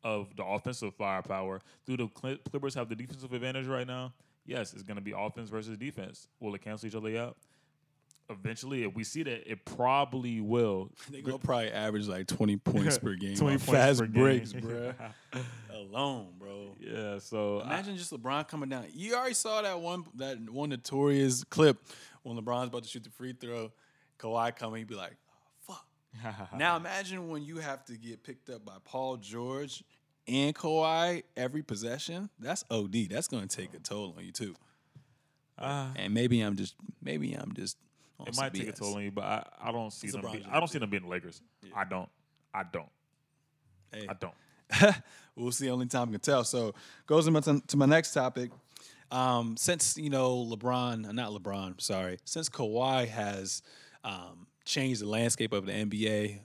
of 0.03 0.35
the 0.35 0.43
offensive 0.43 0.95
firepower. 0.95 1.61
Do 1.85 1.97
the 1.97 2.07
Clippers 2.07 2.73
have 2.75 2.89
the 2.89 2.95
defensive 2.95 3.31
advantage 3.33 3.67
right 3.67 3.87
now? 3.87 4.13
Yes, 4.45 4.73
it's 4.73 4.83
going 4.83 4.95
to 4.95 5.01
be 5.01 5.13
offense 5.15 5.49
versus 5.49 5.77
defense. 5.77 6.27
Will 6.39 6.55
it 6.55 6.61
cancel 6.61 6.87
each 6.87 6.95
other 6.95 7.15
out? 7.17 7.37
Eventually, 8.29 8.83
if 8.83 8.95
we 8.95 9.03
see 9.03 9.23
that, 9.23 9.49
it 9.49 9.65
probably 9.65 10.39
will. 10.39 10.89
They 11.09 11.21
gonna 11.21 11.37
probably 11.37 11.69
average 11.69 12.07
like 12.07 12.27
twenty 12.27 12.55
points 12.55 12.97
per 12.97 13.13
game. 13.15 13.35
20 13.35 13.57
points 13.57 13.65
fast 13.65 13.99
per 13.99 14.05
game. 14.05 14.23
breaks, 14.23 14.53
bro. 14.53 14.93
Alone, 15.91 16.33
bro. 16.39 16.75
Yeah, 16.79 17.19
so 17.19 17.59
I- 17.59 17.65
Imagine 17.65 17.97
just 17.97 18.11
LeBron 18.11 18.47
coming 18.47 18.69
down. 18.69 18.85
You 18.93 19.15
already 19.15 19.33
saw 19.33 19.61
that 19.61 19.79
one 19.79 20.05
that 20.15 20.37
one 20.49 20.69
notorious 20.69 21.43
clip 21.43 21.77
when 22.23 22.37
LeBron's 22.37 22.67
about 22.67 22.83
to 22.83 22.89
shoot 22.89 23.03
the 23.03 23.09
free 23.09 23.33
throw. 23.33 23.71
Kawhi 24.17 24.55
coming, 24.55 24.79
he'd 24.79 24.87
be 24.87 24.95
like, 24.95 25.15
oh, 25.69 25.73
"Fuck." 26.21 26.49
now 26.57 26.77
imagine 26.77 27.27
when 27.29 27.43
you 27.43 27.57
have 27.57 27.83
to 27.85 27.97
get 27.97 28.23
picked 28.23 28.49
up 28.49 28.63
by 28.63 28.77
Paul 28.85 29.17
George 29.17 29.83
and 30.27 30.55
Kawhi 30.55 31.23
every 31.35 31.63
possession. 31.63 32.29
That's 32.39 32.63
OD. 32.71 33.09
That's 33.09 33.27
going 33.27 33.47
to 33.47 33.55
take 33.55 33.73
a 33.73 33.79
toll 33.79 34.13
on 34.17 34.23
you 34.23 34.31
too. 34.31 34.55
Uh, 35.57 35.87
and 35.95 36.13
maybe 36.13 36.39
I'm 36.41 36.55
just 36.55 36.75
maybe 37.01 37.33
I'm 37.33 37.53
just. 37.53 37.77
it 38.25 38.35
might 38.37 38.53
take 38.53 38.69
a 38.69 38.71
toll 38.71 38.95
on 38.95 39.03
you, 39.03 39.11
but 39.11 39.23
I, 39.23 39.45
I 39.61 39.71
don't 39.71 39.91
see 39.91 40.07
It's 40.07 40.15
them. 40.15 40.31
Be, 40.31 40.45
I 40.49 40.59
don't 40.59 40.69
see 40.69 40.79
them 40.79 40.89
being 40.89 41.07
Lakers. 41.07 41.41
I 41.75 41.83
don't. 41.83 42.09
I 42.53 42.63
don't. 42.63 42.89
Hey. 43.91 44.07
I 44.07 44.13
don't. 44.13 44.33
we'll 45.35 45.51
see. 45.51 45.69
Only 45.69 45.87
time 45.87 46.11
can 46.11 46.19
tell. 46.19 46.43
So 46.43 46.73
goes 47.05 47.27
into 47.27 47.61
to 47.67 47.77
my 47.77 47.85
next 47.85 48.13
topic. 48.13 48.51
Um, 49.11 49.57
since 49.57 49.97
you 49.97 50.09
know 50.09 50.45
LeBron, 50.45 51.07
uh, 51.07 51.11
not 51.11 51.31
LeBron, 51.31 51.81
sorry. 51.81 52.19
Since 52.23 52.49
Kawhi 52.49 53.07
has 53.07 53.61
um, 54.03 54.47
changed 54.63 55.01
the 55.01 55.07
landscape 55.07 55.51
of 55.51 55.65
the 55.65 55.73
NBA, 55.73 56.39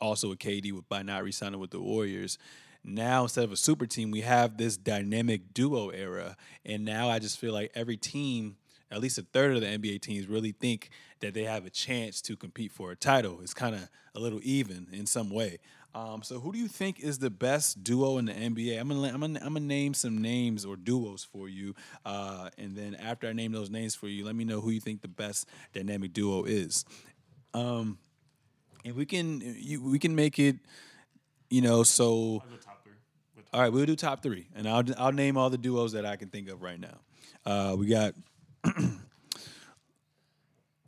also 0.00 0.28
with 0.28 0.38
KD 0.38 0.72
with, 0.72 0.88
by 0.88 1.02
not 1.02 1.24
re-signing 1.24 1.58
with 1.58 1.70
the 1.70 1.80
Warriors. 1.80 2.38
Now 2.84 3.22
instead 3.22 3.44
of 3.44 3.52
a 3.52 3.56
super 3.56 3.86
team, 3.86 4.10
we 4.10 4.22
have 4.22 4.58
this 4.58 4.76
dynamic 4.76 5.54
duo 5.54 5.88
era, 5.88 6.36
and 6.66 6.84
now 6.84 7.08
I 7.08 7.18
just 7.18 7.38
feel 7.38 7.54
like 7.54 7.70
every 7.74 7.96
team, 7.96 8.56
at 8.90 9.00
least 9.00 9.16
a 9.18 9.22
third 9.22 9.54
of 9.54 9.62
the 9.62 9.68
NBA 9.68 10.02
teams, 10.02 10.26
really 10.26 10.52
think 10.52 10.90
that 11.20 11.32
they 11.32 11.44
have 11.44 11.64
a 11.64 11.70
chance 11.70 12.20
to 12.22 12.36
compete 12.36 12.72
for 12.72 12.90
a 12.90 12.96
title. 12.96 13.38
It's 13.40 13.54
kind 13.54 13.74
of 13.74 13.88
a 14.14 14.20
little 14.20 14.40
even 14.42 14.88
in 14.92 15.06
some 15.06 15.30
way. 15.30 15.60
Um, 15.94 16.22
so, 16.22 16.40
who 16.40 16.52
do 16.52 16.58
you 16.58 16.68
think 16.68 17.00
is 17.00 17.18
the 17.18 17.28
best 17.28 17.84
duo 17.84 18.16
in 18.18 18.24
the 18.24 18.32
NBA? 18.32 18.80
I'm 18.80 18.88
gonna 18.88 19.08
I'm 19.08 19.20
gonna, 19.20 19.40
I'm 19.40 19.52
gonna 19.52 19.60
name 19.60 19.92
some 19.92 20.22
names 20.22 20.64
or 20.64 20.76
duos 20.76 21.22
for 21.22 21.48
you, 21.48 21.74
uh, 22.06 22.48
and 22.56 22.74
then 22.74 22.94
after 22.94 23.28
I 23.28 23.34
name 23.34 23.52
those 23.52 23.68
names 23.68 23.94
for 23.94 24.08
you, 24.08 24.24
let 24.24 24.34
me 24.34 24.44
know 24.44 24.60
who 24.60 24.70
you 24.70 24.80
think 24.80 25.02
the 25.02 25.08
best 25.08 25.46
dynamic 25.74 26.14
duo 26.14 26.44
is. 26.44 26.86
Um, 27.52 27.98
and 28.84 28.96
we 28.96 29.04
can 29.04 29.42
you, 29.58 29.82
we 29.82 29.98
can 29.98 30.14
make 30.14 30.38
it, 30.38 30.56
you 31.50 31.60
know. 31.60 31.82
So, 31.82 32.42
I'll 32.42 32.50
go 32.50 32.56
top 32.56 32.82
three. 32.82 32.92
Go 33.36 33.42
top 33.42 33.50
all 33.52 33.60
right, 33.60 33.72
we'll 33.72 33.84
do 33.84 33.94
top 33.96 34.22
three, 34.22 34.48
and 34.54 34.66
I'll 34.66 34.84
I'll 34.96 35.12
name 35.12 35.36
all 35.36 35.50
the 35.50 35.58
duos 35.58 35.92
that 35.92 36.06
I 36.06 36.16
can 36.16 36.28
think 36.28 36.48
of 36.48 36.62
right 36.62 36.80
now. 36.80 36.98
Uh, 37.44 37.76
we 37.78 37.86
got 37.86 38.14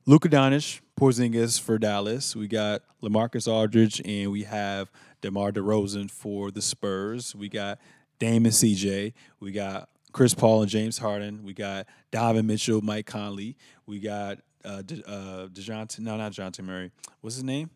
Luka 0.07 0.31
Doncic, 0.31 0.81
Porzingis 0.99 1.61
for 1.61 1.79
Dallas. 1.79 2.37
We 2.37 2.47
got 2.47 2.83
LaMarcus 3.03 3.51
Aldridge, 3.51 4.01
and 4.05 4.31
we 4.31 4.45
have 4.45 4.91
DeMar 5.21 5.53
DeRozan 5.53 6.11
for 6.11 6.51
the 6.51 6.63
Spurs. 6.63 7.35
We 7.35 7.49
got 7.49 7.79
Damon 8.19 8.53
CJ. 8.53 9.13
We 9.41 9.53
got 9.53 9.89
Chris 10.13 10.35
Paul 10.35 10.63
and 10.63 10.71
James 10.71 10.99
Harden. 10.99 11.43
We 11.43 11.53
got 11.53 11.87
Donovan 12.13 12.47
Mitchell, 12.47 12.81
Mike 12.81 13.07
Conley. 13.07 13.57
We 13.87 13.99
got 13.99 14.39
uh, 14.65 14.83
De, 14.83 15.03
uh, 15.07 15.49
DeJounte, 15.49 15.99
no, 15.99 16.17
not 16.17 16.33
DeJounte 16.33 16.63
Murray. 16.63 16.93
What's 17.21 17.37
his 17.37 17.45
name? 17.45 17.71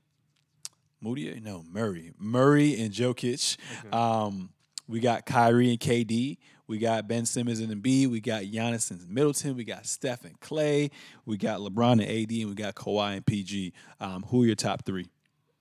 Moody? 1.00 1.40
No, 1.40 1.64
Murray. 1.68 2.12
Murray 2.18 2.80
and 2.80 2.92
Jokic. 2.92 3.56
Um, 3.92 4.50
we 4.86 5.00
got 5.00 5.26
Kyrie 5.26 5.70
and 5.70 5.80
KD. 5.80 6.38
We 6.68 6.76
got 6.78 7.08
Ben 7.08 7.24
Simmons 7.24 7.60
and 7.60 7.72
Embiid. 7.72 8.08
We 8.10 8.20
got 8.20 8.42
Giannis 8.42 8.90
and 8.90 9.08
Middleton. 9.08 9.56
We 9.56 9.64
got 9.64 9.86
Steph 9.86 10.24
and 10.26 10.38
Klay. 10.38 10.90
We 11.24 11.38
got 11.38 11.60
LeBron 11.60 11.92
and 11.92 12.02
AD, 12.02 12.30
and 12.30 12.48
we 12.50 12.54
got 12.54 12.74
Kawhi 12.74 13.16
and 13.16 13.24
PG. 13.26 13.72
Um, 14.00 14.22
who 14.28 14.42
are 14.42 14.46
your 14.46 14.54
top 14.54 14.84
three? 14.84 15.08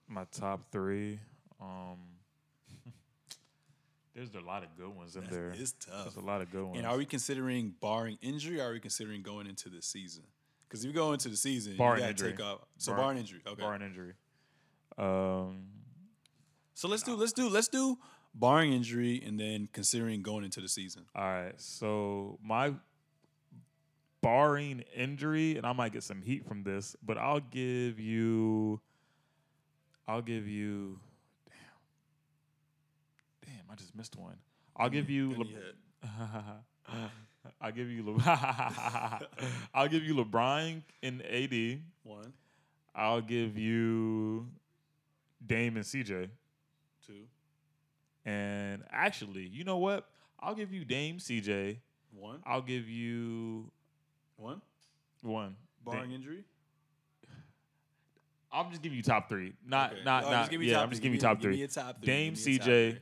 My 0.10 0.26
top 0.32 0.70
three. 0.70 1.20
Um, 1.62 1.98
there's 4.14 4.36
a 4.36 4.46
lot 4.46 4.64
of 4.64 4.76
good 4.78 4.94
ones 4.94 5.16
in 5.16 5.24
there. 5.32 5.54
It's 5.58 5.72
tough. 5.72 6.04
There's 6.04 6.18
a 6.18 6.20
lot 6.28 6.42
of 6.42 6.52
good 6.52 6.66
ones. 6.66 6.78
And 6.78 6.86
are 6.86 6.98
we 6.98 7.06
considering 7.06 7.74
barring 7.82 8.18
injury? 8.22 8.60
Or 8.60 8.70
are 8.70 8.74
we 8.74 8.82
considering 8.82 9.22
going 9.22 9.48
into 9.48 9.70
the 9.70 9.82
season? 9.82 10.24
Because 10.68 10.84
if 10.84 10.90
you 10.90 10.94
go 10.94 11.14
into 11.14 11.30
the 11.30 11.38
season, 11.38 11.78
Barring 11.78 12.02
you 12.02 12.08
got 12.10 12.18
to 12.18 12.32
take 12.32 12.42
off. 12.42 12.60
So 12.78 12.92
Barring- 12.92 13.04
barring 13.06 13.18
injury. 13.20 13.40
Okay. 13.48 13.62
barring 13.62 13.82
injury? 13.82 14.14
Um, 14.98 15.68
So 16.74 16.90
let's 16.90 17.04
do 17.04 17.16
let's 17.16 17.32
do 17.32 17.48
let's 17.50 17.70
do 17.70 17.98
barring 18.40 18.74
injury, 18.74 19.22
and 19.26 19.40
then 19.40 19.68
considering 19.74 20.22
going 20.22 20.44
into 20.46 20.62
the 20.62 20.70
season. 20.70 21.04
all 21.16 21.24
right. 21.24 21.54
So 21.58 22.38
my 22.44 22.74
barring 24.22 24.84
injury, 24.96 25.58
and 25.58 25.66
I 25.66 25.74
might 25.74 25.92
get 25.94 26.04
some 26.04 26.22
heat 26.22 26.46
from 26.46 26.64
this, 26.64 26.96
but 27.06 27.18
I'll 27.18 27.40
give 27.40 28.00
you. 28.00 28.80
I'll 30.08 30.22
give 30.22 30.48
you. 30.48 31.00
Damn. 33.44 33.56
Damn, 33.56 33.72
I 33.72 33.76
just 33.76 33.96
missed 33.96 34.16
one. 34.16 34.38
I'll 34.76 34.90
give 34.90 35.10
you. 35.10 35.32
Le- 35.36 35.46
I'll 37.62 37.72
give 37.72 37.90
you. 37.90 38.04
Le- 38.04 38.22
I'll 39.74 39.88
give 39.88 40.04
you 40.04 40.16
LeBron 40.16 40.82
in 41.02 41.22
AD. 41.24 41.82
One, 42.04 42.34
I'll 42.96 43.22
give 43.22 43.58
you 43.58 44.48
Dame 45.46 45.76
and 45.78 45.86
CJ. 45.86 46.30
two, 47.06 47.24
And 48.28 48.84
actually, 48.92 49.44
you 49.48 49.64
know 49.64 49.78
what? 49.78 50.06
I'll 50.38 50.54
give 50.54 50.74
you 50.74 50.84
Dame, 50.84 51.18
CJ. 51.18 51.78
one, 52.12 52.42
I'll 52.46 52.62
give 52.62 52.90
you 52.90 53.72
one. 54.36 54.62
one. 55.22 55.56
Barring 55.86 56.10
Dame- 56.10 56.16
injury. 56.16 56.44
I'll 58.52 58.70
just 58.70 58.82
give 58.82 58.94
you 58.94 59.02
top 59.02 59.30
three. 59.30 59.54
Not 59.66 59.94
Okay. 59.94 60.04
not 60.04 60.24
Oh, 60.26 60.32
not. 60.32 60.52
yeah, 60.52 60.82
I'm 60.82 60.90
just 60.90 61.02
giving 61.02 61.16
you 61.16 61.22
top 61.22 61.38
give 61.40 61.52
three. 61.52 61.58
your 61.60 61.68
top 61.70 61.98
three. 62.00 62.06
Dame, 62.06 62.34
Give 62.34 62.46
me 62.46 62.52
your 62.54 62.60
top 62.60 62.68
CJ. 62.68 63.00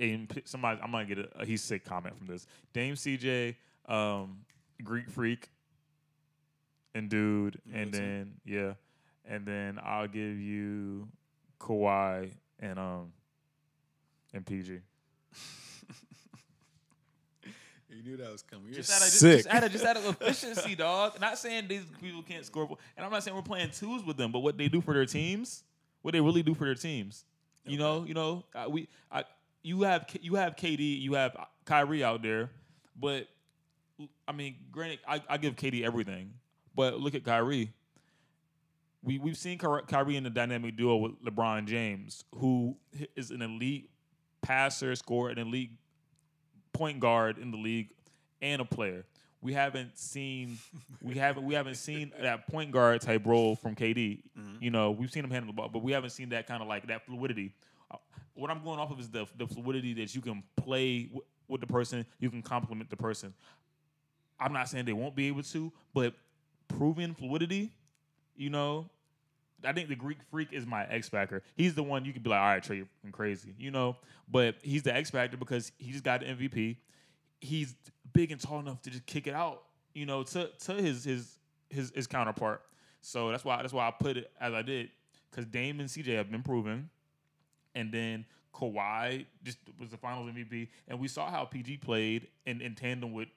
And 0.00 0.42
somebody, 0.44 0.80
I'm 0.82 0.90
gonna 0.92 1.04
get 1.04 1.18
a, 1.18 1.40
a 1.40 1.44
he's 1.44 1.62
sick 1.62 1.84
comment 1.84 2.16
from 2.16 2.26
this. 2.26 2.46
Dame, 2.72 2.94
CJ, 2.94 3.56
um, 3.86 4.40
Greek 4.82 5.08
Freak, 5.10 5.50
and 6.94 7.08
dude, 7.10 7.60
and 7.72 7.90
Middleton. 7.90 7.90
then 7.92 8.34
yeah, 8.44 8.74
and 9.24 9.44
then 9.46 9.78
I'll 9.82 10.06
give 10.08 10.38
you 10.38 11.08
Kawhi 11.60 12.30
and 12.60 12.78
um 12.78 13.12
and 14.34 14.44
PG. 14.46 14.80
You 17.90 18.02
knew 18.04 18.16
that 18.18 18.30
was 18.30 18.42
coming. 18.42 18.66
You're 18.66 18.76
Just 18.76 18.90
out 18.92 18.98
of 18.98 19.04
just, 19.06 19.18
sick. 19.18 19.36
just 19.38 19.48
out 19.48 19.64
of 19.64 19.72
just 19.72 19.84
out 19.84 19.96
of 19.96 20.04
efficiency, 20.06 20.74
dog. 20.76 21.18
Not 21.20 21.36
saying 21.38 21.66
these 21.68 21.82
people 22.00 22.22
can't 22.22 22.44
score, 22.44 22.68
and 22.96 23.04
I'm 23.04 23.10
not 23.10 23.24
saying 23.24 23.34
we're 23.36 23.42
playing 23.42 23.70
twos 23.70 24.04
with 24.04 24.16
them, 24.16 24.30
but 24.30 24.40
what 24.40 24.56
they 24.56 24.68
do 24.68 24.80
for 24.80 24.94
their 24.94 25.06
teams, 25.06 25.64
what 26.02 26.12
they 26.12 26.20
really 26.20 26.42
do 26.44 26.54
for 26.54 26.64
their 26.64 26.74
teams. 26.76 27.24
You 27.64 27.76
know, 27.78 28.04
you 28.06 28.14
know, 28.14 28.44
uh, 28.54 28.66
we, 28.68 28.88
I, 29.10 29.24
you 29.62 29.82
have 29.82 30.06
K- 30.06 30.20
you 30.22 30.36
have 30.36 30.54
KD, 30.54 31.00
you 31.00 31.14
have 31.14 31.36
Kyrie 31.64 32.04
out 32.04 32.22
there, 32.22 32.50
but 32.94 33.26
I 34.28 34.32
mean, 34.32 34.56
granted, 34.70 35.00
I, 35.08 35.20
I 35.28 35.38
give 35.38 35.56
KD 35.56 35.82
everything, 35.82 36.34
but 36.76 37.00
look 37.00 37.14
at 37.16 37.24
Kyrie. 37.24 37.72
We 39.02 39.18
we've 39.18 39.36
seen 39.36 39.58
Ky- 39.58 39.66
Kyrie 39.88 40.16
in 40.16 40.24
the 40.24 40.30
dynamic 40.30 40.76
duo 40.76 40.96
with 40.98 41.12
LeBron 41.24 41.66
James, 41.66 42.22
who 42.36 42.76
is 43.16 43.30
an 43.32 43.42
elite 43.42 43.90
passer, 44.42 44.94
scorer, 44.96 45.30
an 45.30 45.50
league 45.50 45.72
point 46.72 47.00
guard 47.00 47.38
in 47.38 47.50
the 47.50 47.56
league, 47.56 47.90
and 48.40 48.60
a 48.60 48.64
player. 48.64 49.04
We 49.40 49.52
haven't 49.52 49.96
seen 49.98 50.58
we 51.00 51.14
haven't 51.16 51.44
we 51.44 51.54
haven't 51.54 51.76
seen 51.76 52.12
that 52.20 52.48
point 52.48 52.72
guard 52.72 53.00
type 53.00 53.24
role 53.26 53.54
from 53.54 53.74
KD. 53.76 54.20
You 54.60 54.70
know, 54.70 54.90
we've 54.90 55.10
seen 55.10 55.24
him 55.24 55.30
handle 55.30 55.52
the 55.52 55.56
ball, 55.56 55.68
but 55.68 55.82
we 55.82 55.92
haven't 55.92 56.10
seen 56.10 56.30
that 56.30 56.46
kind 56.46 56.60
of 56.62 56.68
like 56.68 56.86
that 56.88 57.06
fluidity. 57.06 57.52
Uh, 57.90 57.96
What 58.34 58.50
I'm 58.50 58.62
going 58.64 58.80
off 58.80 58.90
of 58.90 58.98
is 59.00 59.08
the 59.10 59.26
the 59.36 59.46
fluidity 59.46 59.94
that 59.94 60.14
you 60.14 60.20
can 60.20 60.42
play 60.56 61.04
w- 61.04 61.22
with 61.46 61.60
the 61.60 61.66
person, 61.68 62.04
you 62.18 62.30
can 62.30 62.42
complement 62.42 62.90
the 62.90 62.96
person. 62.96 63.32
I'm 64.40 64.52
not 64.52 64.68
saying 64.68 64.84
they 64.86 64.92
won't 64.92 65.14
be 65.16 65.28
able 65.28 65.42
to, 65.44 65.72
but 65.94 66.14
proven 66.68 67.14
fluidity, 67.14 67.70
you 68.36 68.50
know, 68.50 68.88
I 69.64 69.72
think 69.72 69.88
the 69.88 69.96
Greek 69.96 70.18
freak 70.30 70.52
is 70.52 70.66
my 70.66 70.84
X 70.86 71.08
factor. 71.08 71.42
He's 71.56 71.74
the 71.74 71.82
one 71.82 72.04
you 72.04 72.12
could 72.12 72.22
be 72.22 72.30
like, 72.30 72.40
all 72.40 72.46
right, 72.46 72.62
Tre, 72.62 72.76
you're 72.76 73.12
crazy, 73.12 73.54
you 73.58 73.70
know. 73.70 73.96
But 74.30 74.56
he's 74.62 74.82
the 74.82 74.94
X 74.94 75.10
factor 75.10 75.36
because 75.36 75.72
he 75.78 75.90
just 75.92 76.04
got 76.04 76.20
the 76.20 76.26
MVP. 76.26 76.76
He's 77.40 77.74
big 78.12 78.30
and 78.32 78.40
tall 78.40 78.60
enough 78.60 78.82
to 78.82 78.90
just 78.90 79.06
kick 79.06 79.26
it 79.26 79.34
out, 79.34 79.62
you 79.94 80.06
know, 80.06 80.22
to 80.22 80.50
to 80.66 80.72
his 80.74 81.04
his 81.04 81.38
his, 81.70 81.92
his 81.94 82.06
counterpart. 82.06 82.62
So 83.00 83.30
that's 83.30 83.44
why 83.44 83.60
that's 83.62 83.72
why 83.72 83.86
I 83.88 83.90
put 83.90 84.16
it 84.16 84.30
as 84.40 84.52
I 84.52 84.62
did 84.62 84.90
because 85.30 85.46
Dame 85.46 85.80
and 85.80 85.88
CJ 85.88 86.16
have 86.16 86.30
been 86.30 86.42
proven, 86.42 86.90
and 87.74 87.92
then 87.92 88.24
Kawhi 88.54 89.26
just 89.44 89.58
was 89.78 89.90
the 89.90 89.96
Finals 89.96 90.30
MVP, 90.30 90.68
and 90.88 90.98
we 90.98 91.08
saw 91.08 91.30
how 91.30 91.44
PG 91.44 91.78
played 91.78 92.28
in, 92.46 92.60
in 92.60 92.74
tandem 92.74 93.12
with 93.12 93.28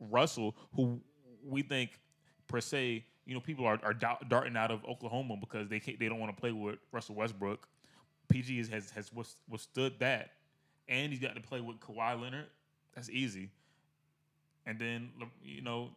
Russell, 0.00 0.54
who 0.74 1.00
we 1.44 1.62
think 1.62 1.98
per 2.46 2.60
se, 2.60 3.04
you 3.28 3.34
know, 3.34 3.40
people 3.40 3.66
are, 3.66 3.78
are 3.84 3.94
darting 3.94 4.56
out 4.56 4.70
of 4.70 4.84
Oklahoma 4.84 5.36
because 5.38 5.68
they 5.68 5.78
can't, 5.78 6.00
they 6.00 6.08
don't 6.08 6.18
want 6.18 6.34
to 6.34 6.40
play 6.40 6.50
with 6.50 6.78
Russell 6.90 7.14
Westbrook. 7.14 7.68
PG 8.28 8.58
is, 8.58 8.68
has 8.68 8.90
has 8.90 9.10
withstood 9.48 9.94
that, 10.00 10.30
and 10.88 11.12
he's 11.12 11.20
got 11.20 11.34
to 11.36 11.40
play 11.40 11.60
with 11.60 11.78
Kawhi 11.78 12.20
Leonard. 12.20 12.46
That's 12.94 13.10
easy. 13.10 13.50
And 14.66 14.78
then 14.78 15.10
you 15.42 15.62
know, 15.62 15.90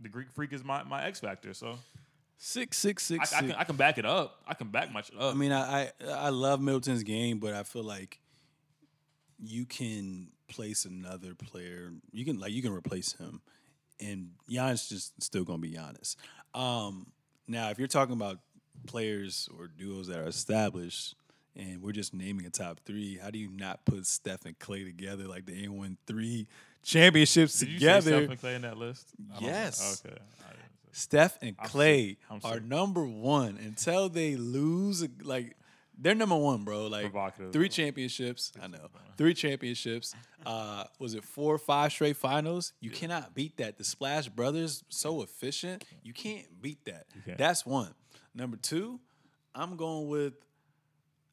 the 0.00 0.08
Greek 0.08 0.32
Freak 0.32 0.52
is 0.52 0.64
my, 0.64 0.82
my 0.82 1.04
X 1.04 1.20
factor. 1.20 1.54
So 1.54 1.76
Six, 2.42 2.78
six, 2.78 3.10
I, 3.10 3.14
six, 3.14 3.32
I 3.34 3.40
can. 3.40 3.52
I 3.52 3.64
can 3.64 3.76
back 3.76 3.98
it 3.98 4.06
up. 4.06 4.40
I 4.48 4.54
can 4.54 4.68
back 4.68 4.90
much 4.90 5.10
up. 5.14 5.34
I 5.34 5.36
mean, 5.36 5.52
I, 5.52 5.82
I 5.82 5.90
I 6.08 6.28
love 6.30 6.58
Middleton's 6.58 7.02
game, 7.02 7.38
but 7.38 7.52
I 7.52 7.64
feel 7.64 7.84
like 7.84 8.18
you 9.38 9.66
can 9.66 10.28
place 10.48 10.86
another 10.86 11.34
player. 11.34 11.92
You 12.12 12.24
can 12.24 12.40
like 12.40 12.52
you 12.52 12.62
can 12.62 12.72
replace 12.72 13.12
him, 13.12 13.42
and 14.00 14.30
Giannis 14.50 14.88
just 14.88 15.22
still 15.22 15.44
gonna 15.44 15.58
be 15.58 15.72
Giannis. 15.72 16.16
Um, 16.54 17.06
now, 17.48 17.70
if 17.70 17.78
you're 17.78 17.88
talking 17.88 18.14
about 18.14 18.38
players 18.86 19.48
or 19.58 19.66
duos 19.68 20.06
that 20.08 20.18
are 20.18 20.28
established, 20.28 21.14
and 21.56 21.82
we're 21.82 21.92
just 21.92 22.14
naming 22.14 22.46
a 22.46 22.50
top 22.50 22.80
three, 22.84 23.18
how 23.18 23.30
do 23.30 23.38
you 23.38 23.50
not 23.50 23.84
put 23.84 24.06
Steph 24.06 24.44
and 24.46 24.58
Klay 24.58 24.84
together 24.84 25.24
like 25.24 25.46
the 25.46 25.64
N 25.64 25.76
one 25.76 25.96
three 26.06 26.46
championships 26.82 27.58
Did 27.58 27.68
you 27.70 27.78
together. 27.78 28.10
say 28.10 28.18
Steph 28.26 28.30
and 28.30 28.40
Klay 28.40 28.54
in 28.56 28.62
that 28.62 28.76
list? 28.78 29.08
I 29.18 29.32
don't 29.34 29.42
know. 29.42 29.48
Yes. 29.48 30.02
Okay. 30.04 30.14
I 30.14 30.48
didn't 30.48 30.60
say- 30.60 30.66
Steph 30.92 31.38
and 31.42 31.56
Klay. 31.58 32.16
I'm 32.30 32.40
are 32.44 32.60
number 32.60 33.04
one 33.04 33.58
until 33.62 34.08
they 34.08 34.36
lose. 34.36 35.06
Like 35.22 35.56
they're 36.00 36.14
number 36.14 36.36
one, 36.36 36.64
bro. 36.64 36.86
Like 36.86 37.12
three 37.52 37.68
championships. 37.68 38.52
I 38.60 38.66
know 38.66 38.88
three 39.16 39.34
championships. 39.34 40.14
Uh, 40.46 40.84
was 40.98 41.14
it 41.14 41.22
four 41.24 41.54
or 41.54 41.58
five 41.58 41.92
straight 41.92 42.16
finals? 42.16 42.72
You 42.80 42.90
cannot 42.90 43.34
beat 43.34 43.58
that. 43.58 43.76
The 43.76 43.84
Splash 43.84 44.28
Brothers 44.28 44.82
so 44.88 45.22
efficient. 45.22 45.84
You 46.02 46.14
can't 46.14 46.46
beat 46.60 46.84
that. 46.86 47.06
can't. 47.26 47.36
That's 47.38 47.66
one. 47.66 47.94
Number 48.34 48.56
two, 48.56 49.00
I'm 49.54 49.76
going 49.76 50.08
with. 50.08 50.34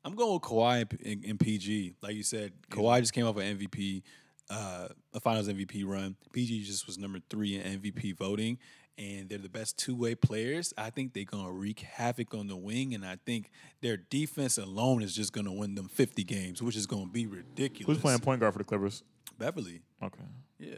I'm 0.03 0.15
going 0.15 0.33
with 0.33 0.43
Kawhi 0.43 1.29
and 1.29 1.39
PG. 1.39 1.95
Like 2.01 2.15
you 2.15 2.23
said, 2.23 2.53
Kawhi 2.69 2.99
just 2.99 3.13
came 3.13 3.25
off 3.25 3.35
an 3.37 3.57
MVP, 3.57 4.03
uh, 4.49 4.87
a 5.13 5.19
Finals 5.19 5.49
MVP 5.49 5.85
run. 5.85 6.15
PG 6.31 6.63
just 6.63 6.87
was 6.87 6.97
number 6.97 7.19
three 7.29 7.55
in 7.55 7.81
MVP 7.81 8.17
voting, 8.17 8.57
and 8.97 9.29
they're 9.29 9.37
the 9.37 9.49
best 9.49 9.77
two 9.77 9.95
way 9.95 10.15
players. 10.15 10.73
I 10.77 10.89
think 10.89 11.13
they're 11.13 11.23
gonna 11.23 11.51
wreak 11.51 11.81
havoc 11.81 12.33
on 12.33 12.47
the 12.47 12.55
wing, 12.55 12.93
and 12.93 13.05
I 13.05 13.17
think 13.25 13.51
their 13.81 13.97
defense 13.97 14.57
alone 14.57 15.03
is 15.03 15.15
just 15.15 15.33
gonna 15.33 15.53
win 15.53 15.75
them 15.75 15.87
50 15.87 16.23
games, 16.23 16.61
which 16.61 16.75
is 16.75 16.87
gonna 16.87 17.07
be 17.07 17.27
ridiculous. 17.27 17.97
Who's 17.97 18.01
playing 18.01 18.19
point 18.19 18.39
guard 18.39 18.53
for 18.53 18.59
the 18.59 18.65
Clippers? 18.65 19.03
Beverley? 19.37 19.81
Okay. 20.01 20.23
Yeah. 20.59 20.75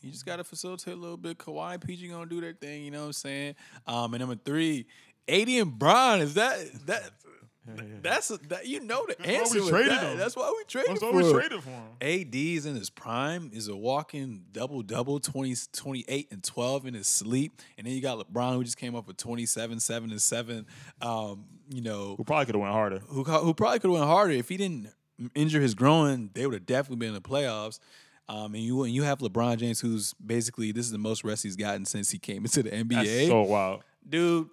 You 0.00 0.10
just 0.12 0.26
gotta 0.26 0.44
facilitate 0.44 0.94
a 0.94 0.96
little 0.96 1.16
bit. 1.16 1.38
Kawhi 1.38 1.80
PG 1.80 2.08
gonna 2.08 2.26
do 2.26 2.40
their 2.40 2.52
thing, 2.52 2.84
you 2.84 2.90
know 2.90 3.00
what 3.00 3.06
I'm 3.06 3.12
saying? 3.14 3.54
Um, 3.86 4.14
and 4.14 4.20
number 4.20 4.36
three, 4.36 4.86
AD 5.28 5.48
and 5.48 5.78
Bron, 5.78 6.20
is 6.20 6.34
that 6.34 6.58
that 6.86 7.10
that's 8.02 8.30
a, 8.30 8.38
that 8.48 8.66
you 8.66 8.80
know 8.80 9.04
the 9.06 9.16
why 9.18 9.26
we 9.28 9.36
answer. 9.36 9.60
with 9.60 9.68
traded 9.68 9.92
that. 9.92 10.02
him. 10.12 10.18
That's 10.18 10.36
why 10.36 10.52
we 10.56 10.64
traded 10.64 10.90
That's 10.90 11.00
for 11.00 11.06
what 11.12 11.14
we 11.22 11.24
him. 11.30 11.32
traded 11.36 11.62
for 11.62 11.70
him. 11.70 11.82
AD's 12.00 12.66
in 12.66 12.74
his 12.76 12.90
prime 12.90 13.50
is 13.52 13.68
a 13.68 13.76
walking 13.76 14.44
double 14.52 14.82
double 14.82 15.20
20, 15.20 15.54
28 15.72 16.28
and 16.30 16.42
12 16.42 16.86
in 16.86 16.94
his 16.94 17.06
sleep. 17.06 17.60
And 17.76 17.86
then 17.86 17.94
you 17.94 18.00
got 18.00 18.18
LeBron 18.18 18.54
who 18.54 18.64
just 18.64 18.76
came 18.78 18.94
up 18.94 19.06
with 19.06 19.16
27, 19.16 19.80
7 19.80 20.10
and 20.10 20.22
7. 20.22 20.66
Um, 21.02 21.44
you 21.70 21.82
know, 21.82 22.14
We 22.18 22.24
probably 22.24 22.46
could 22.46 22.54
have 22.54 22.62
went 22.62 22.72
harder. 22.72 22.98
who 23.08 23.24
who 23.24 23.54
probably 23.54 23.78
could 23.78 23.90
have 23.90 23.98
went 24.00 24.06
harder 24.10 24.32
if 24.32 24.48
he 24.48 24.56
didn't 24.56 24.88
injure 25.34 25.60
his 25.60 25.74
groin. 25.74 26.30
They 26.34 26.46
would 26.46 26.54
have 26.54 26.66
definitely 26.66 26.96
been 26.98 27.08
in 27.08 27.14
the 27.14 27.20
playoffs. 27.20 27.78
Um, 28.30 28.54
and 28.54 28.62
you 28.62 28.82
and 28.82 28.92
you 28.94 29.04
have 29.04 29.20
LeBron 29.20 29.56
James, 29.58 29.80
who's 29.80 30.12
basically 30.14 30.70
this 30.70 30.84
is 30.84 30.92
the 30.92 30.98
most 30.98 31.24
rest 31.24 31.42
he's 31.42 31.56
gotten 31.56 31.84
since 31.86 32.10
he 32.10 32.18
came 32.18 32.44
into 32.44 32.62
the 32.62 32.70
NBA. 32.70 33.04
That's 33.04 33.26
so 33.28 33.42
wild. 33.42 33.82
Dude, 34.06 34.48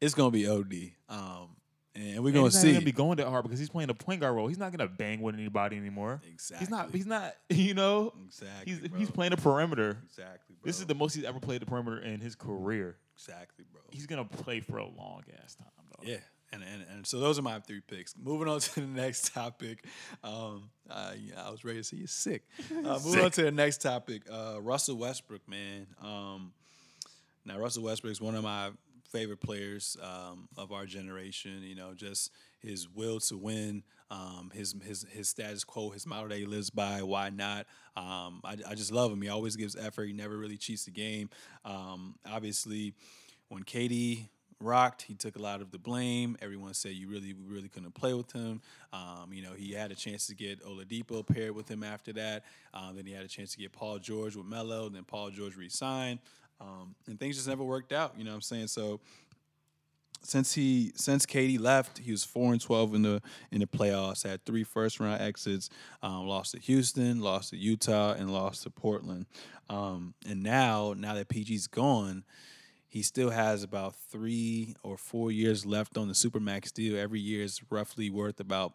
it's 0.00 0.14
gonna 0.14 0.30
be 0.30 0.46
OD. 0.48 0.92
Um, 1.10 1.50
and 1.98 2.24
we're 2.24 2.32
gonna 2.32 2.44
he's 2.44 2.54
not 2.54 2.60
see. 2.60 2.72
gonna 2.72 2.84
be 2.84 2.92
going 2.92 3.16
that 3.16 3.26
hard 3.26 3.44
because 3.44 3.58
he's 3.58 3.68
playing 3.68 3.90
a 3.90 3.94
point 3.94 4.20
guard 4.20 4.34
role. 4.34 4.46
He's 4.46 4.58
not 4.58 4.70
gonna 4.72 4.88
bang 4.88 5.20
with 5.20 5.34
anybody 5.34 5.76
anymore. 5.76 6.20
Exactly. 6.32 6.58
He's 6.60 6.70
not. 6.70 6.90
He's 6.92 7.06
not. 7.06 7.34
You 7.50 7.74
know. 7.74 8.14
exactly. 8.26 8.72
He's 8.72 8.88
bro. 8.88 8.98
he's 8.98 9.10
playing 9.10 9.32
a 9.32 9.36
perimeter. 9.36 9.98
Exactly. 10.06 10.56
Bro. 10.60 10.66
This 10.66 10.78
is 10.78 10.86
the 10.86 10.94
most 10.94 11.14
he's 11.14 11.24
ever 11.24 11.40
played 11.40 11.60
the 11.60 11.66
perimeter 11.66 11.98
in 11.98 12.20
his 12.20 12.34
career. 12.34 12.96
exactly, 13.16 13.64
bro. 13.72 13.82
He's 13.90 14.06
gonna 14.06 14.24
play 14.24 14.60
for 14.60 14.78
a 14.78 14.86
long 14.86 15.24
ass 15.42 15.56
time. 15.56 15.66
Though. 15.98 16.10
Yeah. 16.10 16.18
And, 16.50 16.62
and, 16.62 16.84
and 16.90 17.06
so 17.06 17.20
those 17.20 17.38
are 17.38 17.42
my 17.42 17.58
three 17.60 17.82
picks. 17.86 18.14
Moving 18.16 18.48
on 18.48 18.60
to 18.60 18.80
the 18.80 18.86
next 18.86 19.34
topic. 19.34 19.84
Um, 20.24 20.70
uh, 20.88 21.12
yeah, 21.18 21.46
I 21.46 21.50
was 21.50 21.64
ready 21.64 21.78
to 21.78 21.84
see 21.84 21.96
you 21.96 22.06
sick. 22.06 22.44
Uh, 22.70 22.98
moving 23.04 23.24
on 23.24 23.30
to 23.32 23.42
the 23.42 23.50
next 23.50 23.82
topic. 23.82 24.22
Uh, 24.30 24.56
Russell 24.62 24.96
Westbrook, 24.96 25.46
man. 25.48 25.86
Um, 26.02 26.52
now, 27.44 27.58
Russell 27.58 27.82
Westbrook 27.82 28.12
is 28.12 28.20
one 28.20 28.34
of 28.34 28.44
my 28.44 28.70
favorite 29.08 29.40
players 29.40 29.96
um, 30.02 30.48
of 30.56 30.72
our 30.72 30.86
generation. 30.86 31.62
You 31.62 31.74
know, 31.74 31.94
just 31.94 32.32
his 32.60 32.88
will 32.88 33.20
to 33.20 33.36
win, 33.36 33.82
um, 34.10 34.50
his 34.54 34.74
his 34.84 35.06
his 35.10 35.28
status 35.28 35.64
quo, 35.64 35.90
his 35.90 36.06
motto 36.06 36.28
that 36.28 36.38
he 36.38 36.46
lives 36.46 36.70
by. 36.70 37.02
Why 37.02 37.30
not? 37.30 37.66
Um, 37.96 38.40
I, 38.44 38.56
I 38.68 38.74
just 38.74 38.92
love 38.92 39.12
him. 39.12 39.22
He 39.22 39.28
always 39.28 39.56
gives 39.56 39.76
effort. 39.76 40.04
He 40.04 40.12
never 40.12 40.36
really 40.36 40.56
cheats 40.56 40.84
the 40.84 40.90
game. 40.90 41.30
Um, 41.64 42.14
obviously, 42.26 42.94
when 43.48 43.64
KD 43.64 44.28
rocked, 44.60 45.02
he 45.02 45.14
took 45.14 45.36
a 45.36 45.42
lot 45.42 45.60
of 45.60 45.70
the 45.70 45.78
blame. 45.78 46.36
Everyone 46.42 46.74
said 46.74 46.92
you 46.92 47.08
really, 47.08 47.34
really 47.46 47.68
couldn't 47.68 47.94
play 47.94 48.14
with 48.14 48.32
him. 48.32 48.60
Um, 48.92 49.30
you 49.32 49.42
know, 49.42 49.52
he 49.52 49.72
had 49.72 49.92
a 49.92 49.94
chance 49.94 50.26
to 50.28 50.34
get 50.34 50.64
Oladipo 50.64 51.26
paired 51.26 51.52
with 51.52 51.70
him 51.70 51.82
after 51.82 52.12
that. 52.14 52.44
Um, 52.74 52.96
then 52.96 53.06
he 53.06 53.12
had 53.12 53.24
a 53.24 53.28
chance 53.28 53.52
to 53.52 53.58
get 53.58 53.72
Paul 53.72 53.98
George 53.98 54.36
with 54.36 54.46
Melo. 54.46 54.88
Then 54.88 55.04
Paul 55.04 55.30
George 55.30 55.56
re-signed, 55.56 56.18
um, 56.60 56.94
and 57.06 57.18
things 57.18 57.36
just 57.36 57.48
never 57.48 57.64
worked 57.64 57.92
out. 57.92 58.14
You 58.16 58.24
know 58.24 58.30
what 58.30 58.36
I'm 58.36 58.42
saying? 58.42 58.68
So 58.68 59.00
since 60.22 60.54
he 60.54 60.92
since 60.94 61.26
KD 61.26 61.60
left, 61.60 61.98
he 61.98 62.10
was 62.10 62.24
four 62.24 62.52
and 62.52 62.60
twelve 62.60 62.94
in 62.94 63.02
the 63.02 63.22
in 63.50 63.60
the 63.60 63.66
playoffs. 63.66 64.26
Had 64.26 64.44
three 64.44 64.64
first 64.64 65.00
round 65.00 65.20
exits. 65.20 65.70
Um, 66.02 66.26
lost 66.26 66.52
to 66.52 66.60
Houston, 66.60 67.20
lost 67.20 67.50
to 67.50 67.56
Utah, 67.56 68.12
and 68.12 68.32
lost 68.32 68.64
to 68.64 68.70
Portland. 68.70 69.26
Um, 69.70 70.14
and 70.26 70.42
now, 70.42 70.94
now 70.96 71.14
that 71.14 71.28
PG's 71.28 71.66
gone, 71.66 72.24
he 72.86 73.02
still 73.02 73.30
has 73.30 73.62
about 73.62 73.94
three 73.94 74.74
or 74.82 74.96
four 74.96 75.30
years 75.30 75.66
left 75.66 75.96
on 75.96 76.08
the 76.08 76.14
supermax 76.14 76.72
deal. 76.72 76.98
Every 76.98 77.20
year 77.20 77.42
is 77.44 77.60
roughly 77.70 78.10
worth 78.10 78.40
about 78.40 78.74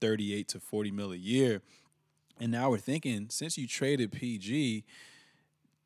thirty-eight 0.00 0.48
to 0.48 0.60
forty 0.60 0.90
mil 0.90 1.12
a 1.12 1.16
year. 1.16 1.62
And 2.40 2.50
now 2.50 2.70
we're 2.70 2.78
thinking, 2.78 3.26
since 3.30 3.58
you 3.58 3.68
traded 3.68 4.10
PG, 4.10 4.84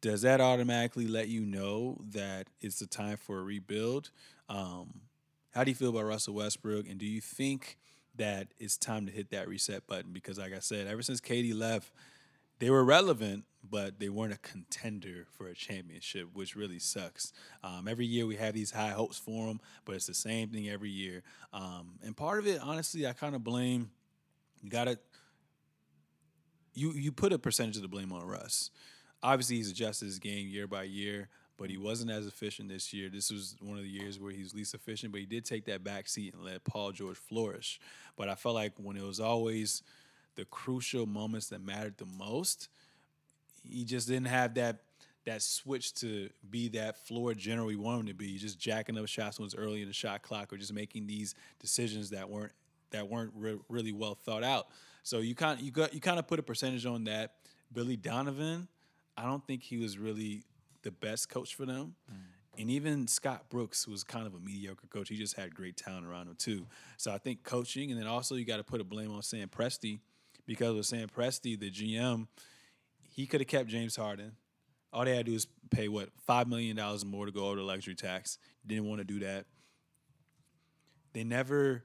does 0.01 0.23
that 0.23 0.41
automatically 0.41 1.07
let 1.07 1.29
you 1.29 1.41
know 1.41 1.99
that 2.11 2.49
it's 2.61 2.79
the 2.79 2.87
time 2.87 3.17
for 3.17 3.39
a 3.39 3.43
rebuild? 3.43 4.11
Um, 4.49 5.01
how 5.53 5.65
do 5.65 5.71
you 5.71 5.75
feel 5.75 5.91
about 5.91 6.05
Russell 6.05 6.35
Westbrook? 6.35 6.89
And 6.89 6.99
do 6.99 7.07
you 7.07 7.21
think 7.21 7.79
that 8.17 8.49
it's 8.59 8.77
time 8.77 9.07
to 9.07 9.13
hit 9.13 9.31
that 9.31 9.49
reset 9.49 9.87
button? 9.87 10.13
Because, 10.13 10.39
like 10.39 10.53
I 10.53 10.59
said, 10.59 10.87
ever 10.87 11.03
since 11.03 11.21
KD 11.21 11.59
left, 11.59 11.91
they 12.59 12.71
were 12.71 12.85
relevant, 12.85 13.45
but 13.69 13.99
they 13.99 14.09
weren't 14.09 14.33
a 14.33 14.39
contender 14.39 15.27
for 15.37 15.49
a 15.49 15.55
championship, 15.55 16.29
which 16.33 16.57
really 16.57 16.79
sucks. 16.79 17.33
Um, 17.63 17.89
every 17.89 18.07
year 18.07 18.27
we 18.27 18.37
have 18.37 18.55
these 18.55 18.71
high 18.71 18.91
hopes 18.91 19.19
for 19.19 19.47
them, 19.47 19.61
but 19.85 19.95
it's 19.95 20.07
the 20.07 20.15
same 20.15 20.51
thing 20.51 20.69
every 20.69 20.91
year. 20.91 21.23
Um, 21.53 21.99
and 22.05 22.17
part 22.17 22.39
of 22.39 22.47
it, 22.47 22.61
honestly, 22.63 23.07
I 23.07 23.13
kind 23.13 23.35
of 23.35 23.45
blame. 23.45 23.91
You 24.63 24.71
got 24.71 24.85
to 24.85 24.99
you 26.75 26.93
you 26.93 27.13
put 27.13 27.33
a 27.33 27.39
percentage 27.39 27.77
of 27.77 27.83
the 27.83 27.89
blame 27.89 28.13
on 28.13 28.25
Russ. 28.27 28.71
Obviously, 29.27 29.57
he's 29.57 29.73
adjusted 29.73 30.05
his 30.05 30.21
game 30.21 30.47
year 30.47 30.69
by 30.69 30.85
year, 30.85 31.29
but 31.57 31.69
he 31.69 31.75
mm-hmm. 31.75 31.85
wasn't 31.85 32.13
as 32.13 32.29
efficient 32.29 32.69
this 32.69 32.93
year. 32.93 33.09
This 33.09 33.29
was 33.33 33.57
one 33.61 33.77
of 33.77 33.83
the 33.83 33.91
years 33.91 34.21
where 34.21 34.31
he 34.31 34.41
was 34.41 34.55
least 34.55 34.73
efficient, 34.73 35.11
but 35.11 35.19
he 35.19 35.27
did 35.27 35.45
take 35.45 35.65
that 35.65 35.83
back 35.83 36.07
seat 36.07 36.33
and 36.33 36.45
let 36.45 36.63
Paul 36.63 36.93
George 36.93 37.17
flourish. 37.17 37.81
But 38.17 38.29
I 38.29 38.37
felt 38.37 38.55
like 38.55 38.75
when 38.77 38.97
it 38.97 39.03
was 39.03 39.19
always 39.19 39.83
the 40.37 40.45
crucial 40.45 41.07
moments 41.07 41.49
that 41.49 41.61
mattered 41.61 41.97
the 41.97 42.07
most, 42.07 42.69
he 43.65 43.85
just 43.85 44.07
didn't 44.07 44.29
have 44.29 44.55
that 44.55 44.77
that 45.25 45.43
switch 45.43 45.93
to 45.93 46.31
be 46.51 46.69
that 46.69 47.05
floor 47.05 47.35
general 47.35 47.67
he 47.67 47.75
wanted 47.75 48.03
him 48.03 48.07
to 48.07 48.15
be, 48.15 48.39
just 48.39 48.61
jacking 48.61 48.97
up 48.97 49.09
shots 49.09 49.41
when 49.41 49.47
it's 49.47 49.57
early 49.57 49.83
in 49.83 49.89
the 49.89 49.93
shot 49.93 50.23
clock, 50.23 50.53
or 50.53 50.57
just 50.57 50.73
making 50.73 51.09
these 51.09 51.35
decisions 51.59 52.11
that 52.11 52.31
weren't 52.31 52.53
that 52.91 53.09
weren't 53.09 53.33
re- 53.35 53.59
really 53.69 53.91
well 53.91 54.15
thought 54.15 54.45
out. 54.45 54.69
So 55.03 55.19
you 55.19 55.35
kind 55.35 55.61
you 55.61 55.73
got 55.73 55.93
you 55.93 56.01
kind 56.01 56.21
of 56.21 56.29
put 56.29 56.39
a 56.39 56.45
percentage 56.45 56.87
on 56.87 57.03
that. 57.05 57.33
Billy 57.73 57.97
Donovan, 57.97 58.69
I 59.17 59.25
don't 59.25 59.47
think 59.47 59.63
he 59.63 59.79
was 59.79 59.99
really 59.99 60.45
the 60.83 60.91
best 60.91 61.29
coach 61.29 61.55
for 61.55 61.67
them. 61.67 61.95
Mm. 62.11 62.17
And 62.59 62.71
even 62.71 63.07
Scott 63.07 63.51
Brooks 63.51 63.87
was 63.87 64.03
kind 64.03 64.27
of 64.27 64.35
a 64.35 64.39
mediocre 64.39 64.87
coach. 64.87 65.09
He 65.09 65.17
just 65.17 65.37
had 65.37 65.55
great 65.55 65.77
talent 65.77 66.07
around 66.07 66.29
him 66.29 66.37
too. 66.37 66.67
So 66.97 67.13
I 67.13 67.19
think 67.19 67.43
coaching, 67.45 67.91
and 67.91 68.01
then 68.01 68.07
also 68.07 68.35
you 68.35 68.45
got 68.45 68.57
to 68.57 68.65
put 68.65 68.81
a 68.81 68.85
blame 68.85 69.13
on 69.13 69.23
Sam 69.23 69.49
Presti 69.49 70.01
because 70.47 70.75
with 70.75 70.87
Sam 70.87 71.09
Presti, 71.09 71.59
the 71.59 71.71
GM, 71.71 72.29
he 73.11 73.27
could 73.27 73.41
have 73.41 73.49
kept 73.49 73.69
James 73.69 73.97
Harden. 73.97 74.33
All 74.93 75.05
they 75.05 75.15
had 75.15 75.27
to 75.27 75.33
do 75.33 75.37
is 75.37 75.47
pay 75.71 75.89
what 75.89 76.09
five 76.27 76.49
million 76.49 76.77
dollars 76.77 77.05
more 77.05 77.27
to 77.27 77.33
go 77.33 77.47
over 77.47 77.57
the 77.57 77.63
luxury 77.63 77.95
tax. 77.95 78.39
Didn't 78.67 78.87
want 78.87 79.01
to 79.01 79.05
do 79.05 79.21
that. 79.21 79.45
They 81.13 81.25
never 81.25 81.85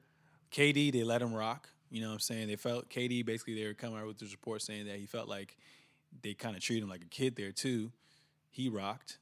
KD. 0.52 0.94
They 0.94 1.04
let 1.04 1.22
him 1.22 1.34
rock. 1.34 1.70
You 1.90 2.02
know 2.02 2.08
what 2.08 2.14
I'm 2.14 2.20
saying? 2.20 2.48
They 2.48 2.56
felt 2.56 2.90
KD 2.90 3.26
basically 3.26 3.56
they 3.56 3.68
were 3.68 3.74
coming 3.74 4.00
out 4.00 4.08
with 4.08 4.20
this 4.20 4.32
report 4.32 4.62
saying 4.62 4.88
that 4.88 4.98
he 4.98 5.06
felt 5.06 5.28
like 5.28 5.58
they 6.22 6.34
kind 6.34 6.56
of 6.56 6.62
treated 6.62 6.84
him 6.84 6.90
like 6.90 7.04
a 7.04 7.08
kid 7.08 7.36
there 7.36 7.52
too. 7.52 7.92
He 8.50 8.70
rocked, 8.70 9.20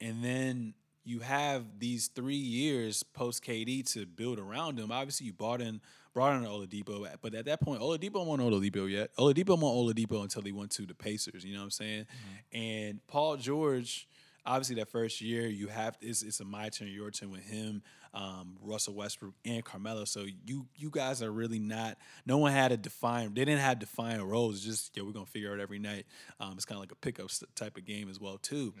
and 0.00 0.24
then 0.24 0.74
you 1.04 1.20
have 1.20 1.78
these 1.78 2.08
three 2.08 2.34
years 2.34 3.04
post 3.04 3.44
KD 3.44 3.90
to 3.92 4.06
build 4.06 4.40
around 4.40 4.78
him. 4.78 4.90
Obviously, 4.90 5.26
you 5.26 5.32
bought 5.32 5.60
in 5.60 5.80
brought 6.12 6.34
in 6.34 6.44
Oladipo, 6.44 7.06
but 7.20 7.34
at 7.34 7.44
that 7.44 7.60
point, 7.60 7.80
Oladipo 7.80 8.24
won't 8.24 8.40
Oladipo 8.40 8.90
yet. 8.90 9.14
Oladipo 9.16 9.58
won't 9.60 9.96
Oladipo 9.96 10.22
until 10.22 10.42
he 10.42 10.50
went 10.50 10.70
to 10.72 10.86
the 10.86 10.94
Pacers. 10.94 11.44
You 11.44 11.52
know 11.52 11.60
what 11.60 11.64
I'm 11.64 11.70
saying? 11.70 12.04
Mm-hmm. 12.04 12.58
And 12.58 13.06
Paul 13.06 13.36
George, 13.36 14.08
obviously, 14.44 14.76
that 14.76 14.88
first 14.88 15.20
year 15.20 15.46
you 15.46 15.68
have 15.68 15.96
it's, 16.00 16.22
it's 16.22 16.40
a 16.40 16.44
my 16.44 16.70
turn, 16.70 16.88
your 16.88 17.10
turn 17.10 17.30
with 17.30 17.44
him, 17.44 17.82
um, 18.16 18.56
Russell 18.62 18.94
Westbrook, 18.94 19.34
and 19.44 19.62
Carmelo. 19.64 20.06
So 20.06 20.24
you 20.46 20.66
you 20.74 20.90
guys 20.90 21.22
are 21.22 21.30
really 21.30 21.58
not. 21.58 21.98
No 22.24 22.38
one 22.38 22.52
had 22.52 22.72
a 22.72 22.76
define. 22.76 23.34
They 23.34 23.44
didn't 23.44 23.60
have 23.60 23.78
defined 23.78 24.22
roles. 24.28 24.64
Just 24.64 24.96
yeah, 24.96 25.02
we're 25.04 25.12
gonna 25.12 25.26
figure 25.26 25.50
it 25.50 25.54
out 25.54 25.60
every 25.60 25.78
night. 25.78 26.06
Um, 26.40 26.54
it's 26.56 26.64
kind 26.64 26.76
of 26.76 26.80
like 26.80 26.92
a 26.92 26.96
pickup 26.96 27.30
type 27.54 27.76
of 27.76 27.84
game 27.84 28.08
as 28.08 28.18
well 28.18 28.38
too. 28.38 28.72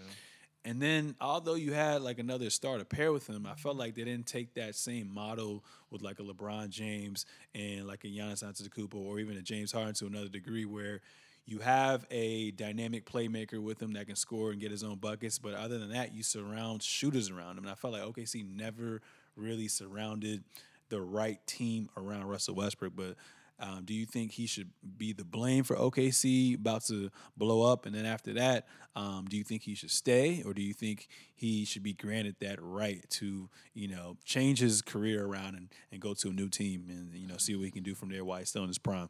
And 0.64 0.82
then, 0.82 1.14
although 1.20 1.54
you 1.54 1.74
had 1.74 2.02
like 2.02 2.18
another 2.18 2.50
star 2.50 2.78
to 2.78 2.84
pair 2.84 3.12
with 3.12 3.28
him, 3.28 3.46
I 3.46 3.54
felt 3.54 3.76
like 3.76 3.94
they 3.94 4.02
didn't 4.02 4.26
take 4.26 4.54
that 4.54 4.74
same 4.74 5.12
model 5.12 5.62
with 5.90 6.02
like 6.02 6.18
a 6.18 6.22
LeBron 6.22 6.70
James 6.70 7.24
and 7.54 7.86
like 7.86 8.02
a 8.04 8.08
Giannis 8.08 8.42
Antetokounmpo 8.42 8.96
or 8.96 9.20
even 9.20 9.36
a 9.36 9.42
James 9.42 9.70
Harden 9.70 9.94
to 9.94 10.06
another 10.06 10.28
degree, 10.28 10.64
where 10.64 11.02
you 11.44 11.60
have 11.60 12.04
a 12.10 12.50
dynamic 12.52 13.04
playmaker 13.04 13.62
with 13.62 13.80
him 13.80 13.92
that 13.92 14.06
can 14.08 14.16
score 14.16 14.50
and 14.50 14.60
get 14.60 14.72
his 14.72 14.82
own 14.82 14.96
buckets. 14.96 15.38
But 15.38 15.54
other 15.54 15.78
than 15.78 15.90
that, 15.90 16.12
you 16.12 16.24
surround 16.24 16.82
shooters 16.82 17.30
around 17.30 17.58
him. 17.58 17.64
And 17.64 17.70
I 17.70 17.74
felt 17.76 17.92
like 17.92 18.02
OKC 18.02 18.44
never 18.44 19.02
really 19.36 19.68
surrounded 19.68 20.44
the 20.88 21.00
right 21.00 21.44
team 21.46 21.88
around 21.96 22.24
Russell 22.24 22.54
Westbrook. 22.54 22.92
But 22.94 23.16
um, 23.58 23.84
do 23.84 23.94
you 23.94 24.04
think 24.04 24.32
he 24.32 24.46
should 24.46 24.70
be 24.98 25.12
the 25.12 25.24
blame 25.24 25.64
for 25.64 25.76
OKC 25.76 26.56
about 26.56 26.84
to 26.86 27.10
blow 27.36 27.70
up? 27.70 27.86
And 27.86 27.94
then 27.94 28.04
after 28.04 28.34
that, 28.34 28.66
um, 28.94 29.26
do 29.28 29.36
you 29.36 29.44
think 29.44 29.62
he 29.62 29.74
should 29.74 29.90
stay, 29.90 30.42
or 30.44 30.52
do 30.52 30.62
you 30.62 30.74
think 30.74 31.08
he 31.34 31.64
should 31.64 31.82
be 31.82 31.92
granted 31.92 32.36
that 32.40 32.58
right 32.60 33.04
to 33.10 33.48
you 33.74 33.88
know 33.88 34.16
change 34.24 34.60
his 34.60 34.82
career 34.82 35.24
around 35.24 35.54
and, 35.54 35.68
and 35.90 36.00
go 36.00 36.14
to 36.14 36.28
a 36.28 36.32
new 36.32 36.48
team 36.48 36.86
and 36.88 37.14
you 37.14 37.26
know 37.26 37.36
see 37.36 37.54
what 37.56 37.64
he 37.64 37.70
can 37.70 37.82
do 37.82 37.94
from 37.94 38.10
there 38.10 38.24
while 38.24 38.38
he's 38.38 38.48
still 38.48 38.62
in 38.62 38.68
his 38.68 38.78
prime? 38.78 39.08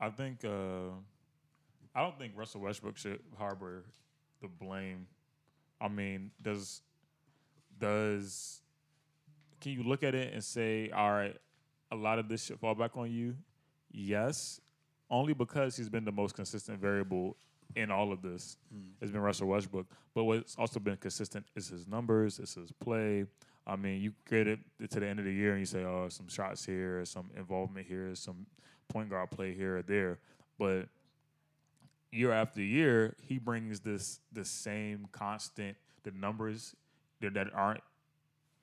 I 0.00 0.10
think 0.10 0.44
uh, 0.44 0.90
I 1.94 2.02
don't 2.02 2.16
think 2.18 2.34
Russell 2.36 2.60
Westbrook 2.60 2.96
should 2.96 3.20
harbor 3.36 3.84
the 4.40 4.48
blame. 4.48 5.06
I 5.80 5.88
mean, 5.88 6.30
does 6.40 6.82
does 7.80 8.60
can 9.60 9.72
you 9.72 9.82
look 9.82 10.02
at 10.02 10.14
it 10.14 10.32
and 10.32 10.42
say, 10.42 10.90
all 10.90 11.10
right, 11.10 11.36
a 11.90 11.96
lot 11.96 12.18
of 12.18 12.28
this 12.28 12.44
should 12.44 12.58
fall 12.58 12.74
back 12.74 12.96
on 12.96 13.10
you? 13.10 13.36
Yes, 13.90 14.60
only 15.10 15.32
because 15.32 15.76
he's 15.76 15.88
been 15.88 16.04
the 16.04 16.12
most 16.12 16.34
consistent 16.34 16.80
variable 16.80 17.36
in 17.76 17.90
all 17.90 18.12
of 18.12 18.22
this. 18.22 18.56
Hmm. 18.72 18.90
It's 19.00 19.10
been 19.10 19.20
Russell 19.20 19.48
Westbrook. 19.48 19.86
But 20.14 20.24
what's 20.24 20.56
also 20.56 20.80
been 20.80 20.96
consistent 20.96 21.46
is 21.54 21.68
his 21.68 21.86
numbers, 21.86 22.38
it's 22.38 22.54
his 22.54 22.72
play. 22.72 23.24
I 23.66 23.76
mean, 23.76 24.00
you 24.00 24.12
get 24.28 24.46
it 24.46 24.60
to 24.90 25.00
the 25.00 25.06
end 25.06 25.18
of 25.18 25.26
the 25.26 25.32
year 25.32 25.52
and 25.52 25.60
you 25.60 25.66
say, 25.66 25.84
oh, 25.84 26.08
some 26.08 26.28
shots 26.28 26.64
here, 26.64 27.04
some 27.04 27.30
involvement 27.36 27.86
here, 27.86 28.14
some 28.14 28.46
point 28.88 29.10
guard 29.10 29.30
play 29.30 29.52
here 29.52 29.78
or 29.78 29.82
there. 29.82 30.18
But 30.58 30.88
year 32.10 32.32
after 32.32 32.62
year, 32.62 33.14
he 33.22 33.38
brings 33.38 33.80
this 33.80 34.20
the 34.32 34.44
same 34.44 35.06
constant, 35.12 35.76
the 36.02 36.12
numbers 36.12 36.74
that, 37.20 37.34
that 37.34 37.48
aren't 37.54 37.82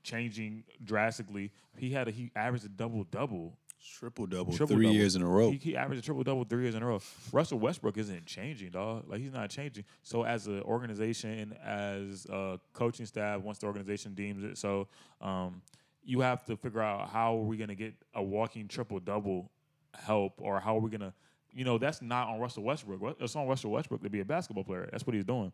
changing 0.06 0.64
drastically. 0.84 1.52
He 1.78 1.90
had 1.92 2.08
a 2.08 2.12
he 2.12 2.32
averaged 2.36 2.66
a 2.66 2.70
double 2.70 3.04
double 3.04 3.58
Triple 4.00 4.26
double 4.26 4.52
Triple 4.52 4.76
three 4.78 4.86
double. 4.86 4.96
years 4.96 5.16
in 5.16 5.22
a 5.22 5.28
row. 5.28 5.52
he, 5.52 5.58
he 5.58 5.78
averaged 5.78 6.02
a 6.02 6.06
triple 6.06 6.24
double 6.24 6.44
three 6.44 6.64
years 6.64 6.74
in 6.74 6.82
a 6.82 6.86
row. 6.88 7.00
Russell 7.32 7.60
Westbrook 7.60 7.98
isn't 8.00 8.26
changing, 8.26 8.72
dog. 8.72 9.04
Like 9.08 9.20
he's 9.20 9.32
not 9.34 9.50
changing. 9.52 9.84
So 10.02 10.24
as 10.24 10.48
an 10.48 10.62
organization, 10.64 11.56
as 11.64 12.26
a 12.32 12.60
coaching 12.74 13.06
staff, 13.06 13.42
once 13.42 13.60
the 13.60 13.68
organization 13.68 14.16
deems 14.16 14.44
it, 14.44 14.58
so 14.58 14.88
um, 15.22 15.62
you 16.04 16.22
have 16.22 16.44
to 16.46 16.58
figure 16.58 16.82
out 16.82 17.10
how 17.10 17.38
are 17.38 17.44
we 17.44 17.58
gonna 17.58 17.76
get 17.76 17.94
a 18.16 18.24
walking 18.24 18.68
triple 18.68 19.00
double 19.00 19.52
help, 19.94 20.34
or 20.42 20.60
how 20.60 20.76
are 20.78 20.82
we 20.82 20.90
gonna, 20.90 21.14
you 21.54 21.64
know, 21.64 21.78
that's 21.78 22.02
not 22.02 22.28
on 22.28 22.40
Russell 22.40 22.64
Westbrook. 22.64 23.18
It's 23.20 23.36
on 23.36 23.48
Russell 23.48 23.70
Westbrook 23.72 24.02
to 24.02 24.10
be 24.10 24.20
a 24.22 24.26
basketball 24.26 24.64
player. 24.64 24.90
That's 24.92 25.06
what 25.06 25.14
he's 25.14 25.26
doing. 25.26 25.52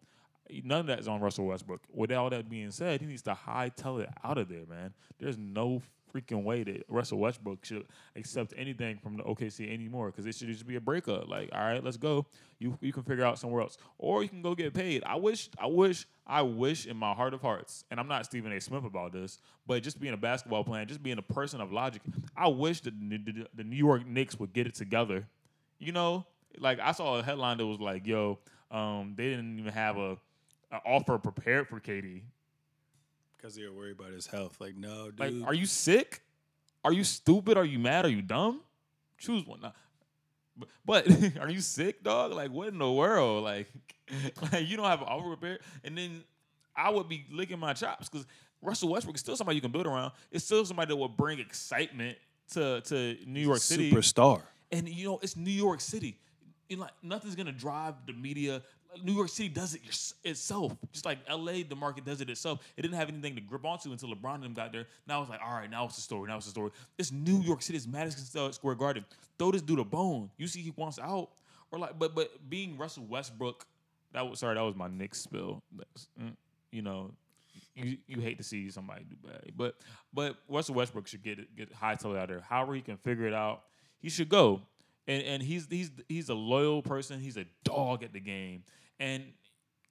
None 0.63 0.81
of 0.81 0.87
that 0.87 0.99
is 0.99 1.07
on 1.07 1.21
Russell 1.21 1.45
Westbrook. 1.45 1.81
With 1.93 2.11
all 2.11 2.29
that 2.29 2.49
being 2.49 2.71
said, 2.71 3.01
he 3.01 3.07
needs 3.07 3.21
to 3.23 3.37
hightail 3.47 4.01
it 4.01 4.09
out 4.23 4.37
of 4.37 4.49
there, 4.49 4.65
man. 4.67 4.93
There's 5.19 5.37
no 5.37 5.81
freaking 6.13 6.43
way 6.43 6.63
that 6.63 6.83
Russell 6.87 7.19
Westbrook 7.19 7.63
should 7.63 7.85
accept 8.15 8.53
anything 8.57 8.97
from 8.97 9.17
the 9.17 9.23
OKC 9.23 9.71
anymore 9.71 10.07
because 10.07 10.25
it 10.25 10.35
should 10.35 10.47
just 10.47 10.67
be 10.67 10.75
a 10.75 10.81
breakup. 10.81 11.29
Like, 11.29 11.49
all 11.53 11.61
right, 11.61 11.83
let's 11.83 11.97
go. 11.97 12.25
You 12.59 12.77
you 12.81 12.93
can 12.93 13.03
figure 13.03 13.23
out 13.23 13.39
somewhere 13.39 13.61
else, 13.61 13.77
or 13.97 14.23
you 14.23 14.29
can 14.29 14.41
go 14.41 14.53
get 14.53 14.73
paid. 14.73 15.03
I 15.05 15.15
wish, 15.15 15.49
I 15.57 15.67
wish, 15.67 16.05
I 16.27 16.41
wish 16.41 16.85
in 16.85 16.97
my 16.97 17.13
heart 17.13 17.33
of 17.33 17.41
hearts, 17.41 17.85
and 17.89 17.99
I'm 17.99 18.07
not 18.07 18.25
Stephen 18.25 18.51
A. 18.51 18.59
Smith 18.59 18.85
about 18.85 19.13
this, 19.13 19.39
but 19.65 19.81
just 19.83 19.99
being 19.99 20.13
a 20.13 20.17
basketball 20.17 20.63
player, 20.63 20.85
just 20.85 21.01
being 21.01 21.17
a 21.17 21.23
person 21.23 21.61
of 21.61 21.71
logic, 21.71 22.01
I 22.35 22.47
wish 22.47 22.81
that 22.81 22.93
the, 22.99 23.63
New 23.63 23.75
York 23.75 24.05
Knicks 24.05 24.39
would 24.39 24.53
get 24.53 24.67
it 24.67 24.75
together. 24.75 25.27
You 25.79 25.91
know, 25.91 26.25
like 26.59 26.79
I 26.79 26.91
saw 26.91 27.17
a 27.17 27.23
headline 27.23 27.57
that 27.57 27.65
was 27.65 27.79
like, 27.79 28.05
"Yo, 28.05 28.39
um, 28.69 29.13
they 29.17 29.29
didn't 29.29 29.59
even 29.59 29.73
have 29.73 29.97
a, 29.97 30.17
a 30.71 30.77
offer 30.85 31.17
prepared 31.17 31.67
for 31.67 31.79
KD." 31.79 32.21
Because 33.37 33.55
they 33.55 33.65
were 33.65 33.73
worried 33.73 33.99
about 33.99 34.11
his 34.11 34.27
health. 34.27 34.57
Like, 34.59 34.75
no, 34.75 35.09
dude. 35.09 35.19
Like, 35.19 35.47
are 35.47 35.53
you 35.53 35.65
sick? 35.65 36.21
Are 36.83 36.93
you 36.93 37.03
stupid? 37.03 37.57
Are 37.57 37.65
you 37.65 37.79
mad? 37.79 38.05
Are 38.05 38.09
you 38.09 38.21
dumb? 38.21 38.61
Choose 39.17 39.45
one. 39.45 39.61
Nah. 39.61 39.71
But, 40.57 40.69
but 40.85 41.07
are 41.39 41.49
you 41.49 41.61
sick, 41.61 42.03
dog? 42.03 42.33
Like, 42.33 42.51
what 42.51 42.67
in 42.69 42.77
the 42.77 42.91
world? 42.91 43.43
Like, 43.43 43.67
like 44.51 44.67
you 44.67 44.77
don't 44.77 44.85
have 44.85 45.01
an 45.01 45.07
offer 45.07 45.27
prepared, 45.27 45.59
and 45.83 45.97
then 45.97 46.23
I 46.75 46.89
would 46.89 47.09
be 47.09 47.25
licking 47.31 47.59
my 47.59 47.73
chops 47.73 48.09
because 48.09 48.25
Russell 48.61 48.89
Westbrook 48.89 49.15
is 49.15 49.21
still 49.21 49.35
somebody 49.35 49.55
you 49.55 49.61
can 49.61 49.71
build 49.71 49.87
around. 49.87 50.11
It's 50.31 50.45
still 50.45 50.65
somebody 50.65 50.89
that 50.89 50.95
will 50.95 51.07
bring 51.07 51.39
excitement 51.39 52.17
to 52.53 52.81
to 52.81 53.17
New 53.25 53.41
York 53.41 53.59
City. 53.59 53.91
superstar? 53.91 54.41
And 54.71 54.87
you 54.87 55.05
know, 55.05 55.19
it's 55.21 55.35
New 55.35 55.51
York 55.51 55.81
City. 55.81 56.17
You 56.69 56.77
know, 56.77 56.83
like 56.83 56.93
nothing's 57.01 57.35
gonna 57.35 57.51
drive 57.51 57.95
the 58.05 58.13
media. 58.13 58.61
New 59.03 59.13
York 59.13 59.29
City 59.29 59.49
does 59.49 59.75
it 59.75 59.81
itself, 60.23 60.75
just 60.91 61.05
like 61.05 61.19
LA. 61.29 61.63
The 61.67 61.75
market 61.75 62.05
does 62.05 62.21
it 62.21 62.29
itself. 62.29 62.59
It 62.75 62.81
didn't 62.81 62.97
have 62.97 63.09
anything 63.09 63.35
to 63.35 63.41
grip 63.41 63.65
onto 63.65 63.91
until 63.91 64.09
LeBron 64.09 64.35
and 64.35 64.43
them 64.43 64.53
got 64.53 64.71
there. 64.71 64.87
Now 65.07 65.21
it's 65.21 65.29
like, 65.29 65.39
all 65.43 65.53
right, 65.53 65.69
now 65.69 65.85
it's 65.85 65.95
the 65.95 66.01
story. 66.01 66.27
Now 66.27 66.37
it's 66.37 66.45
the 66.45 66.51
story. 66.51 66.71
It's 66.97 67.11
New 67.11 67.41
York 67.41 67.61
City. 67.61 67.77
It's 67.77 67.87
Madison 67.87 68.51
Square 68.51 68.75
Garden. 68.75 69.05
Throw 69.39 69.51
this 69.51 69.61
dude 69.61 69.79
a 69.79 69.83
bone. 69.83 70.29
You 70.37 70.47
see, 70.47 70.61
he 70.61 70.73
wants 70.75 70.99
out, 70.99 71.29
or 71.71 71.79
like, 71.79 71.97
but 71.97 72.13
but 72.15 72.49
being 72.49 72.77
Russell 72.77 73.05
Westbrook, 73.05 73.65
that 74.13 74.29
was 74.29 74.39
sorry, 74.39 74.55
that 74.55 74.61
was 74.61 74.75
my 74.75 74.87
Knicks 74.87 75.19
spill. 75.19 75.63
Mm, 76.21 76.35
you 76.71 76.81
know, 76.81 77.11
you 77.75 77.97
you 78.07 78.21
hate 78.21 78.37
to 78.37 78.43
see 78.43 78.69
somebody 78.69 79.05
do 79.09 79.15
bad, 79.25 79.51
but 79.55 79.75
but 80.13 80.35
Russell 80.49 80.75
Westbrook 80.75 81.07
should 81.07 81.23
get 81.23 81.55
get 81.55 81.71
high 81.71 81.93
out 81.93 82.27
there. 82.27 82.43
However 82.47 82.75
he 82.75 82.81
can 82.81 82.97
figure 82.97 83.25
it 83.25 83.33
out, 83.33 83.63
he 84.01 84.09
should 84.09 84.29
go. 84.29 84.61
And 85.07 85.23
and 85.23 85.43
he's 85.43 85.67
he's 85.69 85.91
he's 86.07 86.29
a 86.29 86.35
loyal 86.35 86.81
person. 86.81 87.19
He's 87.19 87.37
a 87.37 87.45
dog 87.63 88.03
at 88.03 88.13
the 88.13 88.19
game, 88.19 88.63
and 89.01 89.23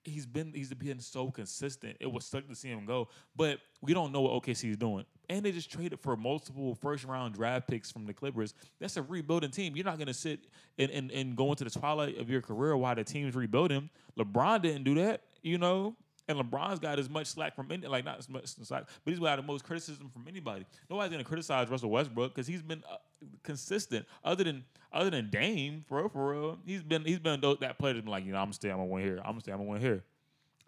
he's 0.04 0.24
been 0.24 0.52
he's 0.54 0.72
been 0.72 1.00
so 1.00 1.30
consistent. 1.30 1.96
It 2.00 2.10
was 2.10 2.24
stuck 2.24 2.48
to 2.48 2.54
see 2.54 2.68
him 2.68 2.86
go, 2.86 3.08
but 3.36 3.58
we 3.82 3.92
don't 3.92 4.12
know 4.12 4.22
what 4.22 4.42
OKC 4.42 4.70
is 4.70 4.76
doing. 4.76 5.04
And 5.28 5.44
they 5.44 5.52
just 5.52 5.70
traded 5.70 6.00
for 6.00 6.16
multiple 6.16 6.74
first 6.76 7.04
round 7.04 7.34
draft 7.34 7.68
picks 7.68 7.90
from 7.90 8.06
the 8.06 8.14
Clippers. 8.14 8.54
That's 8.80 8.96
a 8.96 9.02
rebuilding 9.02 9.50
team. 9.50 9.76
You're 9.76 9.84
not 9.84 9.98
gonna 9.98 10.14
sit 10.14 10.46
and, 10.78 10.90
and, 10.90 11.10
and 11.10 11.36
go 11.36 11.50
into 11.50 11.64
the 11.64 11.70
twilight 11.70 12.18
of 12.18 12.30
your 12.30 12.40
career 12.40 12.76
while 12.76 12.94
the 12.94 13.04
team's 13.04 13.34
rebuilding. 13.34 13.90
LeBron 14.18 14.62
didn't 14.62 14.84
do 14.84 14.94
that, 14.94 15.22
you 15.42 15.58
know. 15.58 15.96
And 16.30 16.38
LeBron's 16.38 16.78
got 16.78 16.98
as 16.98 17.10
much 17.10 17.26
slack 17.26 17.56
from 17.56 17.72
any, 17.72 17.86
like 17.86 18.04
not 18.04 18.18
as 18.18 18.28
much 18.28 18.46
slack, 18.46 18.84
but 19.04 19.10
he's 19.10 19.18
got 19.18 19.36
the 19.36 19.42
most 19.42 19.64
criticism 19.64 20.08
from 20.10 20.26
anybody. 20.28 20.64
Nobody's 20.88 21.10
gonna 21.10 21.24
criticize 21.24 21.68
Russell 21.68 21.90
Westbrook 21.90 22.34
because 22.34 22.46
he's 22.46 22.62
been 22.62 22.84
uh, 22.90 22.96
consistent. 23.42 24.06
Other 24.24 24.44
than 24.44 24.64
other 24.92 25.10
than 25.10 25.28
Dame, 25.30 25.84
for 25.88 25.98
real, 25.98 26.08
for 26.08 26.30
real, 26.30 26.58
he's 26.64 26.82
been 26.82 27.04
he's 27.04 27.18
been 27.18 27.40
that 27.40 27.78
player 27.78 27.94
that's 27.94 28.04
been 28.04 28.12
like, 28.12 28.24
you 28.24 28.32
know, 28.32 28.38
I'm 28.38 28.46
gonna 28.46 28.54
stay, 28.54 28.70
I'm 28.70 28.76
gonna 28.76 28.86
win 28.86 29.04
here, 29.04 29.18
I'm 29.18 29.32
gonna 29.32 29.40
stay, 29.40 29.52
I'm 29.52 29.58
gonna 29.58 29.70
win 29.70 29.80
here. 29.80 30.04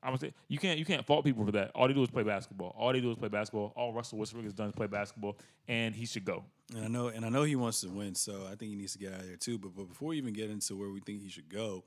I'm 0.03 0.09
gonna 0.09 0.19
say 0.19 0.35
you 0.49 0.59
can't 0.59 0.81
you 0.81 0.85
can't 0.85 1.07
fault 1.07 1.25
people 1.25 1.45
for 1.45 1.53
that. 1.53 1.71
All 1.77 1.87
they 1.87 1.95
do 1.95 2.03
is 2.03 2.11
play 2.11 2.25
basketball. 2.25 2.75
All 2.77 2.93
they 2.93 3.01
do 3.01 3.13
is 3.13 3.17
play 3.17 3.29
basketball. 3.29 3.73
All 3.77 3.93
Russell 3.93 4.19
Westbrook 4.19 4.45
has 4.45 4.53
done 4.53 4.67
is 4.67 4.75
play 4.75 4.89
basketball, 4.89 5.37
and 5.69 5.95
he 5.95 6.07
should 6.07 6.25
go. 6.25 6.43
And 6.75 6.85
I 6.85 6.89
know, 6.89 7.07
and 7.09 7.25
I 7.25 7.29
know 7.29 7.45
he 7.45 7.55
wants 7.55 7.83
to 7.83 7.89
win, 7.89 8.17
so 8.17 8.47
I 8.51 8.57
think 8.57 8.73
he 8.73 8.75
needs 8.75 8.95
to 8.95 8.99
get 8.99 9.13
out 9.13 9.21
of 9.21 9.27
there 9.29 9.37
too. 9.37 9.59
But 9.59 9.77
but 9.77 9.89
before 9.89 10.09
we 10.09 10.19
even 10.19 10.33
get 10.33 10.51
into 10.51 10.75
where 10.75 10.89
we 10.89 10.99
think 11.01 11.23
he 11.23 11.29
should 11.29 11.49
go, 11.49 11.85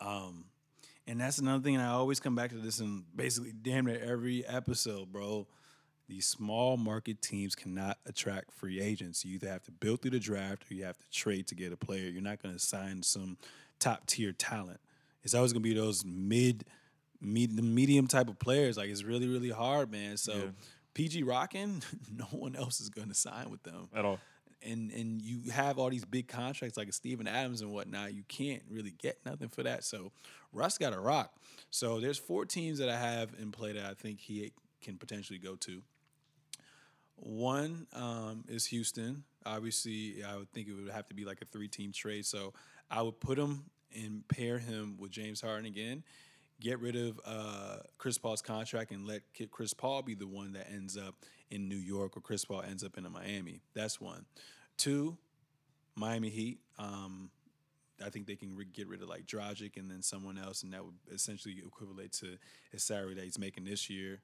um, 0.00 0.46
and 1.08 1.20
that's 1.20 1.38
another 1.38 1.62
thing. 1.62 1.74
And 1.74 1.82
I 1.82 1.88
always 1.88 2.20
come 2.20 2.34
back 2.34 2.50
to 2.50 2.56
this 2.56 2.80
in 2.80 3.04
basically 3.16 3.52
damn 3.52 3.86
near 3.86 3.98
every 4.00 4.46
episode, 4.46 5.10
bro. 5.10 5.46
These 6.06 6.26
small 6.26 6.76
market 6.76 7.20
teams 7.20 7.54
cannot 7.54 7.98
attract 8.06 8.52
free 8.52 8.80
agents. 8.80 9.24
You 9.24 9.34
either 9.34 9.48
have 9.48 9.62
to 9.64 9.72
build 9.72 10.02
through 10.02 10.12
the 10.12 10.20
draft 10.20 10.70
or 10.70 10.74
you 10.74 10.84
have 10.84 10.96
to 10.98 11.10
trade 11.10 11.46
to 11.48 11.54
get 11.54 11.72
a 11.72 11.76
player. 11.76 12.08
You're 12.08 12.22
not 12.22 12.42
going 12.42 12.54
to 12.54 12.60
sign 12.60 13.02
some 13.02 13.36
top 13.78 14.06
tier 14.06 14.32
talent. 14.32 14.80
It's 15.22 15.34
always 15.34 15.52
going 15.52 15.62
to 15.62 15.68
be 15.68 15.74
those 15.74 16.04
mid, 16.06 16.64
mid, 17.20 17.56
the 17.56 17.62
medium 17.62 18.06
type 18.06 18.28
of 18.28 18.38
players. 18.38 18.76
Like 18.78 18.88
it's 18.88 19.02
really, 19.02 19.28
really 19.28 19.50
hard, 19.50 19.90
man. 19.90 20.16
So 20.16 20.32
Yeah. 20.34 20.42
PG 20.94 21.22
Rockin', 21.24 21.82
no 22.16 22.24
one 22.26 22.56
else 22.56 22.80
is 22.80 22.88
going 22.88 23.08
to 23.08 23.14
sign 23.14 23.50
with 23.50 23.62
them 23.62 23.88
At 23.94 24.04
all. 24.04 24.18
And 24.62 24.90
and 24.90 25.22
you 25.22 25.50
have 25.50 25.78
all 25.78 25.90
these 25.90 26.04
big 26.04 26.28
contracts 26.28 26.76
like 26.76 26.88
a 26.88 26.92
Steven 26.92 27.26
Adams 27.26 27.60
and 27.60 27.72
whatnot, 27.72 28.14
you 28.14 28.24
can't 28.28 28.62
really 28.70 28.94
get 28.98 29.18
nothing 29.24 29.48
for 29.48 29.62
that. 29.62 29.84
So 29.84 30.12
Russ 30.52 30.78
got 30.78 30.92
to 30.92 31.00
rock. 31.00 31.32
So 31.70 32.00
there's 32.00 32.18
four 32.18 32.44
teams 32.44 32.78
that 32.78 32.88
I 32.88 32.96
have 32.96 33.30
in 33.40 33.52
play 33.52 33.72
that 33.72 33.84
I 33.84 33.94
think 33.94 34.20
he 34.20 34.52
can 34.80 34.96
potentially 34.96 35.38
go 35.38 35.56
to. 35.56 35.82
One 37.16 37.86
um, 37.92 38.44
is 38.48 38.66
Houston. 38.66 39.24
Obviously, 39.44 40.22
I 40.22 40.36
would 40.36 40.50
think 40.52 40.68
it 40.68 40.74
would 40.74 40.92
have 40.92 41.08
to 41.08 41.14
be 41.14 41.24
like 41.24 41.42
a 41.42 41.44
three-team 41.44 41.92
trade. 41.92 42.26
So 42.26 42.52
I 42.90 43.02
would 43.02 43.18
put 43.20 43.38
him 43.38 43.64
and 43.94 44.26
pair 44.28 44.58
him 44.58 44.96
with 44.98 45.10
James 45.10 45.40
Harden 45.40 45.66
again. 45.66 46.04
Get 46.60 46.80
rid 46.80 46.96
of 46.96 47.20
uh, 47.24 47.76
Chris 47.98 48.18
Paul's 48.18 48.42
contract 48.42 48.90
and 48.90 49.06
let 49.06 49.22
Chris 49.52 49.72
Paul 49.74 50.02
be 50.02 50.14
the 50.14 50.26
one 50.26 50.52
that 50.54 50.68
ends 50.72 50.96
up 50.96 51.14
in 51.50 51.68
New 51.68 51.76
York 51.76 52.16
or 52.16 52.20
Chris 52.20 52.44
Paul 52.44 52.62
ends 52.62 52.82
up 52.82 52.98
in 52.98 53.10
Miami. 53.12 53.60
That's 53.74 54.00
one. 54.00 54.24
Two, 54.76 55.16
Miami 55.94 56.30
Heat. 56.30 56.58
Um, 56.78 57.30
I 58.04 58.10
think 58.10 58.26
they 58.26 58.36
can 58.36 58.56
re- 58.56 58.64
get 58.72 58.88
rid 58.88 59.02
of 59.02 59.08
like 59.08 59.26
Dragic 59.26 59.76
and 59.76 59.88
then 59.90 60.02
someone 60.02 60.36
else, 60.38 60.62
and 60.64 60.72
that 60.72 60.84
would 60.84 60.94
essentially 61.12 61.56
equivalent 61.64 62.12
to 62.14 62.36
his 62.72 62.82
salary 62.82 63.14
that 63.14 63.24
he's 63.24 63.38
making 63.38 63.64
this 63.64 63.88
year. 63.88 64.20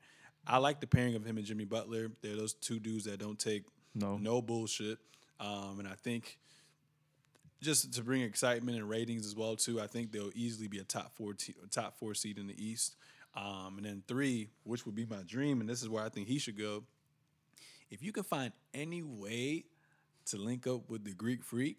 I 0.47 0.59
like 0.59 0.81
the 0.81 0.87
pairing 0.87 1.15
of 1.15 1.25
him 1.25 1.39
and 1.39 1.47
Jimmy 1.47 1.65
Butler. 1.65 2.11
They're 2.21 2.37
those 2.37 2.55
two 2.55 2.79
dudes 2.81 3.05
that 3.05 3.19
don't 3.19 3.39
take 3.39 3.65
No. 3.95 4.17
no 4.17 4.43
bullshit. 4.43 4.99
Um, 5.41 5.79
and 5.79 5.89
I 5.89 5.95
think 5.95 6.39
just 7.65 7.93
to 7.95 8.03
bring 8.03 8.23
excitement 8.23 8.77
and 8.77 8.89
ratings 8.89 9.27
as 9.27 9.35
well 9.35 9.57
too. 9.57 9.81
I 9.81 9.87
think 9.87 10.13
they'll 10.13 10.31
easily 10.35 10.69
be 10.69 10.79
a 10.79 10.85
top 10.85 11.13
four 11.15 11.35
te- 11.35 11.55
top 11.71 11.99
four 11.99 12.15
seed 12.15 12.39
in 12.39 12.47
the 12.47 12.65
East. 12.65 12.97
Um, 13.35 13.75
and 13.79 13.87
then 13.87 14.03
three, 14.07 14.51
which 14.63 14.87
would 14.87 14.95
be 14.95 15.07
my 15.07 15.23
dream, 15.27 15.61
and 15.61 15.69
this 15.69 15.83
is 15.83 15.89
where 15.89 16.05
I 16.05 16.09
think 16.09 16.29
he 16.29 16.39
should 16.39 16.57
go. 16.57 16.85
If 17.91 18.03
you 18.03 18.13
can 18.13 18.23
find 18.23 18.53
any 18.73 19.03
way 19.03 19.65
to 20.27 20.37
link 20.37 20.67
up 20.67 20.89
with 20.89 21.05
the 21.05 21.13
Greek 21.13 21.43
Freak 21.43 21.79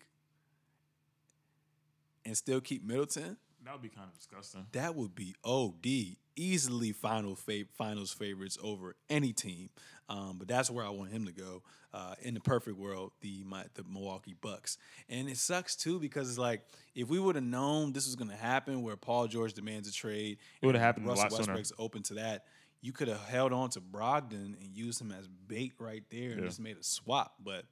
and 2.26 2.36
still 2.36 2.60
keep 2.60 2.84
Middleton, 2.84 3.38
That 3.66 3.74
would 3.74 3.82
be 3.82 3.90
kind 3.90 4.08
of 4.08 4.16
disgusting. 4.16 4.68
that 4.74 4.96
would 4.96 5.16
be 5.16 5.36
OD. 5.44 6.18
Easily 6.38 6.92
final 6.92 7.36
fa- 7.36 7.66
finals 7.78 8.12
favorites 8.14 8.58
over 8.62 8.96
any 9.10 9.34
team. 9.34 9.70
Um, 10.08 10.36
but 10.38 10.48
that's 10.48 10.70
where 10.70 10.86
I 10.86 10.90
want 10.90 11.12
him 11.12 11.26
to 11.26 11.32
go. 11.32 11.64
Uh, 11.94 12.14
in 12.22 12.34
the 12.34 12.42
perfect 12.42 12.78
world, 12.78 13.12
the 13.22 13.44
my, 13.46 13.64
the 13.74 13.84
Milwaukee 13.90 14.36
Bucks. 14.40 14.78
And 15.10 15.30
it 15.30 15.38
sucks 15.38 15.76
too 15.78 15.98
because 16.00 16.30
it's 16.30 16.38
like 16.38 16.62
if 16.94 17.08
we 17.08 17.20
would 17.20 17.36
have 17.36 17.44
known 17.46 17.94
this 17.94 18.06
was 18.06 18.16
going 18.16 18.30
to 18.30 18.36
happen, 18.38 18.84
where 18.84 18.98
Paul 18.98 19.28
George 19.28 19.54
demands 19.54 19.88
a 19.88 19.94
trade, 19.94 20.38
It 20.62 20.66
would've 20.66 20.80
and 20.80 20.86
happened 20.86 21.06
a 21.06 21.10
Russell 21.10 21.24
lot 21.24 21.32
sooner. 21.32 21.54
Westbrook's 21.56 21.72
open 21.80 22.04
to 22.04 22.14
that. 22.16 22.46
You 22.82 22.92
could 22.92 23.08
have 23.08 23.24
held 23.24 23.52
on 23.54 23.70
to 23.72 23.82
Brogdon 23.82 24.56
and 24.62 24.76
used 24.76 25.00
him 25.02 25.12
as 25.12 25.28
bait 25.48 25.74
right 25.80 26.04
there 26.12 26.32
and 26.32 26.42
Yeah. 26.42 26.48
just 26.48 26.60
made 26.60 26.78
a 26.78 26.84
swap. 26.84 27.34
But 27.44 27.64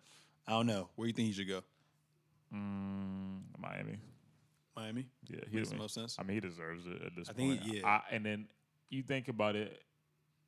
I 0.48 0.52
don't 0.54 0.66
know. 0.68 0.90
Where 0.96 1.08
you 1.08 1.14
think 1.14 1.28
he 1.28 1.34
should 1.34 1.48
go? 1.50 1.62
Mm, 2.54 3.42
Miami. 3.60 3.98
Miami. 4.76 5.06
Yeah, 5.30 5.40
he 5.50 5.58
Makes 5.58 5.70
the 5.70 5.76
most 5.78 5.94
sense. 5.94 6.18
I 6.20 6.24
mean, 6.24 6.36
he 6.36 6.42
deserves 6.42 6.86
it 6.88 7.02
at 7.06 7.16
this 7.16 7.30
I 7.30 7.34
think 7.34 7.60
point. 7.62 7.72
he- 7.72 7.80
yeah. 7.80 7.88
I, 7.88 8.02
and 8.12 8.26
then 8.26 8.48
you 8.90 9.04
think 9.04 9.28
about 9.28 9.56
it, 9.56 9.82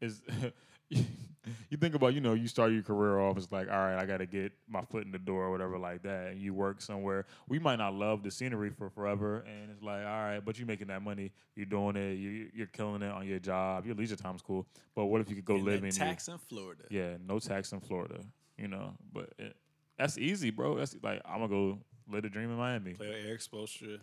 is 0.01 0.21
you 0.89 1.77
think 1.79 1.95
about 1.95 2.13
you 2.13 2.21
know 2.21 2.33
you 2.33 2.47
start 2.47 2.71
your 2.71 2.81
career 2.83 3.19
off 3.19 3.37
it's 3.37 3.51
like 3.51 3.67
all 3.69 3.77
right 3.77 3.97
I 3.97 4.05
got 4.05 4.17
to 4.17 4.25
get 4.25 4.51
my 4.67 4.81
foot 4.81 5.05
in 5.05 5.11
the 5.11 5.19
door 5.19 5.43
or 5.45 5.51
whatever 5.51 5.77
like 5.77 6.03
that, 6.03 6.27
and 6.31 6.41
you 6.41 6.53
work 6.53 6.81
somewhere. 6.81 7.25
We 7.47 7.59
might 7.59 7.77
not 7.77 7.93
love 7.93 8.23
the 8.23 8.31
scenery 8.31 8.69
for 8.71 8.89
forever, 8.89 9.45
and 9.47 9.71
it's 9.71 9.81
like 9.81 10.01
all 10.01 10.23
right, 10.23 10.39
but 10.43 10.57
you're 10.57 10.67
making 10.67 10.87
that 10.87 11.01
money, 11.01 11.31
you're 11.55 11.65
doing 11.65 11.95
it, 11.95 12.13
you, 12.15 12.49
you're 12.53 12.67
killing 12.67 13.01
it 13.01 13.11
on 13.11 13.25
your 13.27 13.39
job. 13.39 13.85
Your 13.85 13.95
leisure 13.95 14.15
time's 14.15 14.41
cool, 14.41 14.65
but 14.95 15.05
what 15.05 15.21
if 15.21 15.29
you 15.29 15.35
could 15.35 15.45
go 15.45 15.55
And 15.55 15.65
live 15.65 15.75
in 15.83 15.85
your- 15.85 15.91
tax 15.91 16.27
in 16.27 16.37
Florida. 16.37 16.83
yeah, 16.89 17.15
no 17.27 17.39
tax 17.39 17.71
in 17.71 17.79
Florida, 17.79 18.19
you 18.57 18.67
know, 18.67 18.93
but 19.13 19.29
it, 19.37 19.55
that's 19.97 20.17
easy, 20.17 20.49
bro. 20.51 20.75
That's 20.77 20.95
like 21.01 21.21
I'm 21.25 21.35
gonna 21.39 21.47
go 21.47 21.79
live 22.07 22.23
the 22.23 22.29
dream 22.29 22.49
in 22.51 22.57
Miami. 22.57 22.93
Play 22.93 23.07
with 23.09 23.25
Erik 23.25 23.41
Spoelstra. 23.41 23.99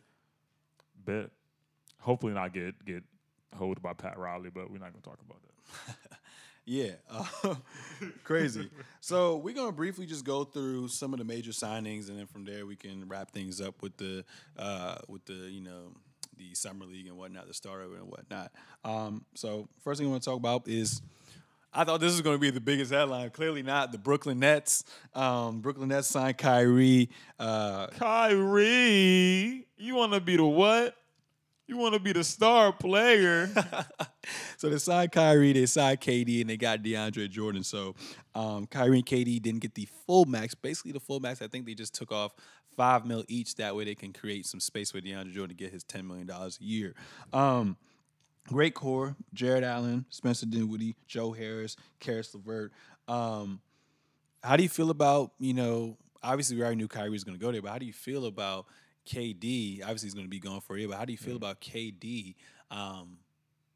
Bet. 1.05 1.31
Hopefully 2.01 2.33
not 2.33 2.53
get 2.53 2.85
get 2.85 3.03
hold 3.55 3.81
by 3.83 3.93
Pat 3.93 4.19
Riley, 4.19 4.51
but 4.53 4.71
we're 4.71 4.79
not 4.79 4.93
gonna 4.93 5.03
talk 5.03 5.21
about 5.25 5.41
that. 5.43 5.97
Yeah, 6.65 6.93
uh, 7.11 7.55
crazy. 8.25 8.71
So 9.01 9.37
we're 9.37 9.55
gonna 9.55 9.73
briefly 9.73 10.07
just 10.07 10.25
go 10.25 10.45
through 10.45 10.89
some 10.89 11.13
of 11.13 11.19
the 11.19 11.25
major 11.25 11.51
signings, 11.51 12.09
and 12.09 12.19
then 12.19 12.27
from 12.27 12.45
there 12.45 12.67
we 12.67 12.77
can 12.77 13.09
wrap 13.09 13.33
things 13.33 13.61
up 13.61 13.83
with 13.83 13.97
the 13.97 14.25
uh, 14.57 14.99
with 15.09 15.25
the 15.25 15.35
you 15.35 15.61
know 15.61 15.93
the 16.37 16.55
summer 16.55 16.85
league 16.85 17.09
and 17.09 17.17
whatnot, 17.17 17.49
the 17.49 17.55
starter 17.55 17.93
and 17.97 18.09
whatnot. 18.09 18.53
Um, 18.85 19.25
so 19.35 19.69
first 19.83 19.99
thing 19.99 20.07
I 20.07 20.11
want 20.11 20.23
to 20.23 20.31
talk 20.31 20.39
about 20.39 20.69
is. 20.69 21.03
I 21.75 21.85
thought 21.85 22.01
this 22.01 22.13
was 22.13 22.21
going 22.21 22.37
to 22.37 22.41
be 22.41 22.51
the 22.51 22.61
biggest 22.61 22.93
headline. 22.93 23.31
Clearly 23.31 23.63
not. 23.63 23.93
The 23.93 23.99
Brooklyn 23.99 24.39
Nets. 24.39 24.85
Um, 25.15 25.61
Brooklyn 25.61 25.89
Nets 25.89 26.09
signed 26.09 26.37
Kyrie. 26.37 27.09
Uh, 27.39 27.87
Kyrie, 27.89 29.67
you 29.79 29.95
want 29.95 30.13
to 30.13 30.21
be 30.21 30.37
the 30.37 30.45
what? 30.45 30.97
You 31.67 31.79
want 31.79 31.95
to 31.95 32.01
be 32.01 32.13
the 32.13 32.25
star 32.25 32.73
player? 32.73 33.49
so 34.59 34.69
they 34.69 34.77
signed 34.77 35.13
Kyrie, 35.13 35.55
they 35.55 35.65
signed 35.65 36.01
KD, 36.01 36.43
and 36.43 36.51
they 36.51 36.59
got 36.59 36.83
DeAndre 36.83 37.31
Jordan. 37.31 37.63
So 37.63 37.95
um, 38.35 38.67
Kyrie 38.67 38.99
and 38.99 39.07
KD 39.07 39.41
didn't 39.41 39.61
get 39.61 39.75
the 39.75 39.89
full 40.07 40.27
max. 40.27 40.55
Basically, 40.55 40.93
the 40.93 41.01
full 41.01 41.21
max. 41.21 41.41
I 41.41 41.47
think 41.47 41.65
they 41.65 41.75
just 41.75 41.95
took 41.95 42.13
off 42.13 42.35
five 42.77 43.07
mil 43.07 43.25
each. 43.29 43.55
That 43.55 43.75
way, 43.75 43.85
they 43.85 43.95
can 43.95 44.13
create 44.13 44.45
some 44.45 44.61
space 44.61 44.91
for 44.91 45.01
DeAndre 45.01 45.33
Jordan 45.33 45.57
to 45.57 45.65
get 45.65 45.73
his 45.73 45.85
ten 45.85 46.07
million 46.07 46.27
dollars 46.27 46.59
a 46.61 46.65
year. 46.65 46.95
Um, 47.33 47.79
great 48.49 48.75
core: 48.75 49.17
Jarrett 49.35 49.65
Allen, 49.65 50.07
Spencer 50.11 50.47
Dinwiddie, 50.47 50.97
Joe 51.07 51.33
Harris, 51.33 51.77
Caris 52.01 52.35
LeVert. 52.35 52.73
Um, 53.09 53.61
how 54.43 54.57
do 54.57 54.63
you 54.63 54.69
feel 54.69 54.91
about 54.91 55.33
you 55.39 55.55
know? 55.55 55.97
Obviously, 56.23 56.57
we 56.57 56.63
already 56.63 56.77
knew 56.77 56.89
Kyrie 56.89 57.11
was 57.11 57.25
going 57.25 57.37
to 57.37 57.45
go 57.45 57.51
there, 57.51 57.63
but 57.63 57.73
how 57.73 57.79
do 57.79 57.87
you 57.87 57.93
feel 57.93 58.27
about 58.27 58.67
KD? 59.07 59.83
Obviously, 59.83 60.07
he's 60.07 60.15
going 60.15 60.27
to 60.27 60.31
be 60.31 60.39
gone 60.39 60.61
for 60.61 60.77
a 60.77 60.79
year, 60.79 60.89
but 60.89 60.99
how 60.99 61.05
do 61.05 61.13
you 61.13 61.19
feel 61.19 61.37
about 61.37 61.61
KD? 61.61 62.37
Um, 62.71 63.19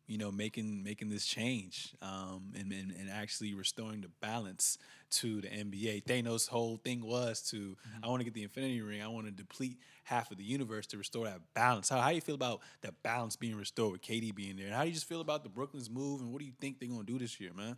you 0.07 0.19
know, 0.19 0.31
making 0.31 0.83
making 0.83 1.09
this 1.09 1.27
change 1.27 1.95
um, 2.03 2.53
and, 2.59 2.73
and 2.73 2.93
and 2.93 3.11
actually 3.11 3.55
restoring 3.55 4.01
the 4.01 4.11
balance 4.21 4.79
to 5.11 5.41
the 5.41 5.49
NBA. 5.49 6.05
Thanos' 6.05 6.49
whole 6.49 6.77
thing 6.77 7.05
was 7.05 7.43
to 7.51 7.77
I 8.03 8.09
want 8.09 8.21
to 8.21 8.25
get 8.25 8.35
the 8.35 8.43
Infinity 8.43 8.81
Ring. 8.81 9.03
I 9.03 9.09
want 9.09 9.27
to 9.27 9.33
deplete 9.33 9.79
half 10.05 10.31
of 10.31 10.39
the 10.39 10.45
universe 10.45 10.87
to 10.89 10.99
restore 10.99 11.25
that 11.25 11.41
balance. 11.55 11.89
How 11.89 12.01
how 12.01 12.11
do 12.11 12.15
you 12.15 12.21
feel 12.21 12.35
about 12.35 12.61
that 12.83 13.03
balance 13.03 13.37
being 13.37 13.57
restored 13.57 13.93
with 13.93 14.03
KD 14.03 14.35
being 14.35 14.57
there? 14.57 14.67
And 14.67 14.75
how 14.75 14.83
do 14.83 14.89
you 14.89 14.95
just 14.95 15.09
feel 15.09 15.21
about 15.21 15.43
the 15.43 15.51
Brooklyn's 15.51 15.91
move? 15.91 16.21
And 16.21 16.33
what 16.33 16.41
do 16.41 16.45
you 16.45 16.53
think 16.61 16.79
they're 16.79 16.89
gonna 16.89 17.05
do 17.05 17.19
this 17.19 17.41
year, 17.41 17.53
man? 17.55 17.77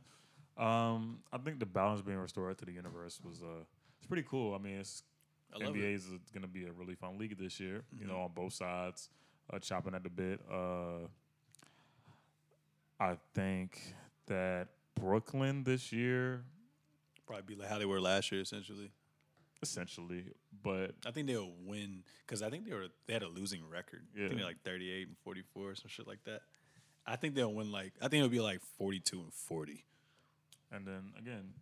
um, 0.58 1.20
I 1.32 1.38
think 1.38 1.60
the 1.60 1.66
balance 1.66 2.02
being 2.02 2.18
restored 2.18 2.58
to 2.58 2.64
the 2.64 2.72
universe 2.72 3.20
was 3.24 3.42
uh, 3.42 3.62
it's 3.98 4.06
pretty 4.06 4.26
cool. 4.28 4.54
I 4.54 4.58
mean, 4.58 4.80
it's 4.80 5.04
I 5.54 5.58
NBA 5.60 5.76
it. 5.76 5.94
is 5.94 6.04
going 6.32 6.42
to 6.42 6.48
be 6.48 6.64
a 6.66 6.72
really 6.72 6.94
fun 6.94 7.16
league 7.16 7.38
this 7.38 7.60
year. 7.60 7.82
You 7.98 8.06
know, 8.06 8.16
on 8.22 8.32
both 8.34 8.52
sides, 8.52 9.08
uh, 9.52 9.58
chopping 9.60 9.94
at 9.94 10.02
the 10.02 10.10
bit. 10.10 10.40
Uh, 10.50 11.06
I 13.00 13.16
think 13.34 13.94
that 14.26 14.68
Brooklyn 14.94 15.64
this 15.64 15.92
year, 15.92 16.44
Probably 17.26 17.54
be 17.54 17.60
like 17.60 17.68
how 17.68 17.78
they 17.78 17.84
were 17.84 18.00
last 18.00 18.32
year, 18.32 18.40
essentially. 18.40 18.90
essentially, 19.62 20.24
but 20.62 20.92
I 21.06 21.10
think 21.10 21.26
they'll 21.26 21.52
win 21.64 22.02
because 22.26 22.42
I 22.42 22.48
think 22.50 22.64
they 22.66 22.72
were 22.74 22.86
they 23.06 23.12
had 23.12 23.22
a 23.22 23.28
losing 23.28 23.68
record. 23.68 24.02
I 24.14 24.18
think 24.18 24.30
Yeah. 24.32 24.36
they're 24.38 24.46
like 24.46 24.62
thirty 24.64 24.90
eight 24.90 25.08
and 25.08 25.16
forty 25.18 25.42
four 25.52 25.70
or 25.70 25.74
some 25.74 25.88
shit 25.88 26.06
like 26.06 26.24
that. 26.24 26.40
I 27.06 27.16
think 27.16 27.34
they'll 27.34 27.52
win 27.52 27.70
like 27.70 27.92
I 28.00 28.08
think 28.08 28.20
it'll 28.24 28.28
be 28.30 28.40
like 28.40 28.60
forty 28.78 28.98
two 29.00 29.20
and 29.20 29.32
forty. 29.32 29.84
And 30.72 30.86
then 30.86 31.12
again, 31.18 31.52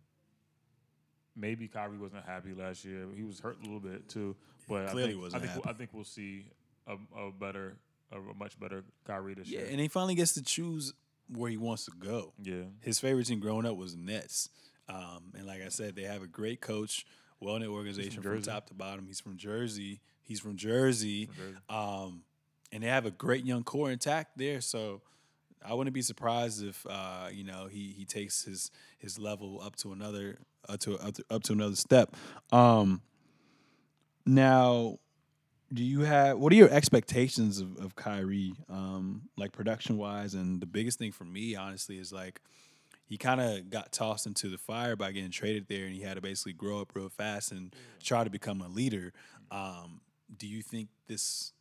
maybe 1.35 1.67
Kyrie 1.67 1.97
wasn't 1.97 2.25
happy 2.25 2.53
last 2.53 2.83
year. 2.85 3.05
He 3.15 3.23
was 3.23 3.39
hurt 3.39 3.57
a 3.59 3.63
little 3.63 3.79
bit 3.79 4.07
too. 4.09 4.35
But 4.67 4.87
clearly 4.89 5.03
I 5.03 5.13
think, 5.13 5.21
wasn't 5.23 5.43
I 5.43 5.45
think, 5.45 5.51
happy. 5.53 5.61
We'll, 5.65 5.73
I 5.73 5.77
think 5.77 5.89
we'll 5.93 6.03
see 6.03 6.45
a, 6.87 6.93
a 7.19 7.31
better, 7.31 7.77
a, 8.11 8.17
a 8.19 8.33
much 8.33 8.59
better 8.59 8.83
Kyrie 9.05 9.33
this 9.35 9.47
Yeah, 9.47 9.59
year. 9.61 9.67
and 9.71 9.79
he 9.79 9.87
finally 9.87 10.15
gets 10.15 10.33
to 10.33 10.43
choose 10.43 10.93
where 11.29 11.49
he 11.49 11.57
wants 11.57 11.85
to 11.85 11.91
go. 11.97 12.33
yeah, 12.41 12.63
His 12.81 12.99
favorite 12.99 13.25
team 13.27 13.39
growing 13.39 13.65
up 13.65 13.75
was 13.75 13.95
Nets, 13.95 14.49
um, 14.89 15.33
and 15.35 15.45
like 15.45 15.61
I 15.61 15.69
said, 15.69 15.95
they 15.95 16.03
have 16.03 16.23
a 16.23 16.27
great 16.27 16.61
coach, 16.61 17.05
well 17.39 17.57
knit 17.59 17.67
organization 17.69 18.21
from, 18.21 18.23
Jersey. 18.23 18.49
top 18.49 18.67
to 18.67 18.73
bottom. 18.73 19.05
He's 19.07 19.19
from 19.19 19.37
Jersey. 19.37 20.01
He's 20.23 20.39
from 20.39 20.55
Jersey, 20.57 21.25
From 21.27 21.35
Jersey. 21.35 21.57
Um, 21.69 22.23
and 22.71 22.83
they 22.83 22.87
have 22.87 23.05
a 23.05 23.11
great 23.11 23.45
young 23.45 23.63
core 23.63 23.89
intact 23.91 24.37
there. 24.37 24.59
So 24.59 25.01
I 25.65 25.73
wouldn't 25.73 25.93
be 25.93 26.01
surprised 26.01 26.63
if 26.65 26.85
uh, 26.89 27.27
you 27.31 27.43
know 27.45 27.67
he 27.67 27.93
he 27.97 28.03
takes 28.05 28.43
his 28.43 28.71
his 28.97 29.17
level 29.17 29.61
up 29.63 29.75
to 29.77 29.93
another 29.93 30.37
up 30.67 30.79
to 30.81 30.97
up 30.99 31.13
to, 31.13 31.23
up 31.29 31.43
to 31.43 31.53
another 31.53 31.75
step. 31.77 32.13
Um, 32.51 33.01
now, 34.25 34.99
do 35.73 35.83
you 35.83 36.01
have 36.01 36.37
what 36.37 36.53
are 36.53 36.55
your 36.55 36.69
expectations 36.69 37.59
of, 37.59 37.77
of 37.77 37.95
Kyrie, 37.95 38.53
um, 38.69 39.23
like 39.37 39.51
production 39.51 39.97
wise? 39.97 40.33
And 40.33 40.61
the 40.61 40.65
biggest 40.65 40.97
thing 40.97 41.11
for 41.11 41.25
me, 41.25 41.55
honestly, 41.55 41.97
is 41.97 42.13
like 42.13 42.41
he 43.05 43.17
kind 43.17 43.41
of 43.41 43.69
got 43.69 43.91
tossed 43.91 44.25
into 44.25 44.49
the 44.49 44.57
fire 44.57 44.95
by 44.95 45.11
getting 45.11 45.31
traded 45.31 45.67
there, 45.67 45.85
and 45.85 45.93
he 45.93 46.01
had 46.01 46.15
to 46.15 46.21
basically 46.21 46.53
grow 46.53 46.81
up 46.81 46.95
real 46.95 47.09
fast 47.09 47.51
and 47.51 47.75
try 48.01 48.23
to 48.23 48.29
become 48.29 48.61
a 48.61 48.67
leader. 48.67 49.13
Um, 49.51 50.01
do 50.37 50.47
you 50.47 50.61
think 50.61 50.89
this? 51.07 51.53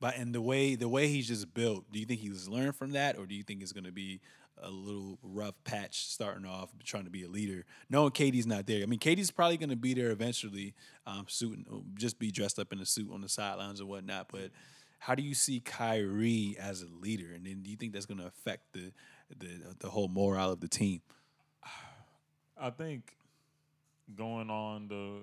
But 0.00 0.16
and 0.16 0.34
the 0.34 0.42
way 0.42 0.74
the 0.74 0.88
way 0.88 1.08
he's 1.08 1.28
just 1.28 1.54
built, 1.54 1.84
do 1.92 2.00
you 2.00 2.06
think 2.06 2.20
he's 2.20 2.48
learned 2.48 2.74
from 2.74 2.92
that, 2.92 3.16
or 3.16 3.26
do 3.26 3.34
you 3.34 3.44
think 3.44 3.62
it's 3.62 3.72
going 3.72 3.84
to 3.84 3.92
be 3.92 4.20
a 4.62 4.70
little 4.70 5.18
rough 5.22 5.54
patch 5.64 6.06
starting 6.06 6.46
off, 6.46 6.70
trying 6.84 7.04
to 7.04 7.10
be 7.10 7.24
a 7.24 7.28
leader? 7.28 7.64
Knowing 7.90 8.10
KD's 8.10 8.46
not 8.46 8.66
there, 8.66 8.82
I 8.82 8.86
mean, 8.86 8.98
KD's 8.98 9.30
probably 9.30 9.56
going 9.56 9.70
to 9.70 9.76
be 9.76 9.94
there 9.94 10.10
eventually, 10.10 10.74
um, 11.06 11.26
suit 11.28 11.66
just 11.94 12.18
be 12.18 12.30
dressed 12.30 12.58
up 12.58 12.72
in 12.72 12.80
a 12.80 12.86
suit 12.86 13.10
on 13.12 13.20
the 13.20 13.28
sidelines 13.28 13.80
or 13.80 13.86
whatnot. 13.86 14.28
But 14.30 14.50
how 14.98 15.14
do 15.14 15.22
you 15.22 15.34
see 15.34 15.60
Kyrie 15.60 16.56
as 16.60 16.82
a 16.82 16.88
leader, 17.00 17.34
and 17.34 17.44
then 17.44 17.62
do 17.62 17.70
you 17.70 17.76
think 17.76 17.92
that's 17.92 18.06
going 18.06 18.20
to 18.20 18.26
affect 18.26 18.72
the 18.72 18.92
the 19.36 19.74
the 19.80 19.90
whole 19.90 20.08
morale 20.08 20.52
of 20.52 20.60
the 20.60 20.68
team? 20.68 21.00
I 22.60 22.70
think 22.70 23.16
going 24.14 24.50
on 24.50 24.88
the 24.88 25.22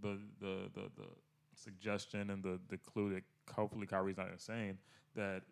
the 0.00 0.18
the 0.40 0.70
the, 0.74 0.82
the 0.96 1.08
suggestion 1.54 2.30
and 2.30 2.42
the 2.42 2.60
the 2.68 2.78
clue 2.78 3.14
that 3.14 3.22
hopefully 3.52 3.86
Kyrie's 3.86 4.16
not 4.16 4.30
insane 4.30 4.78
that 5.16 5.42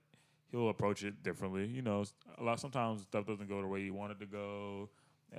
he'll 0.51 0.69
approach 0.69 1.05
it 1.05 1.23
differently. 1.23 1.67
You 1.67 1.83
know, 1.83 2.05
a 2.39 2.43
lot 2.43 2.61
sometimes 2.61 3.03
stuff 3.03 3.27
doesn't 3.27 3.49
go 3.49 3.61
the 3.61 3.67
way 3.67 3.81
you 3.81 3.95
want 3.95 4.13
it 4.13 4.21
to 4.21 4.27
go. 4.27 4.89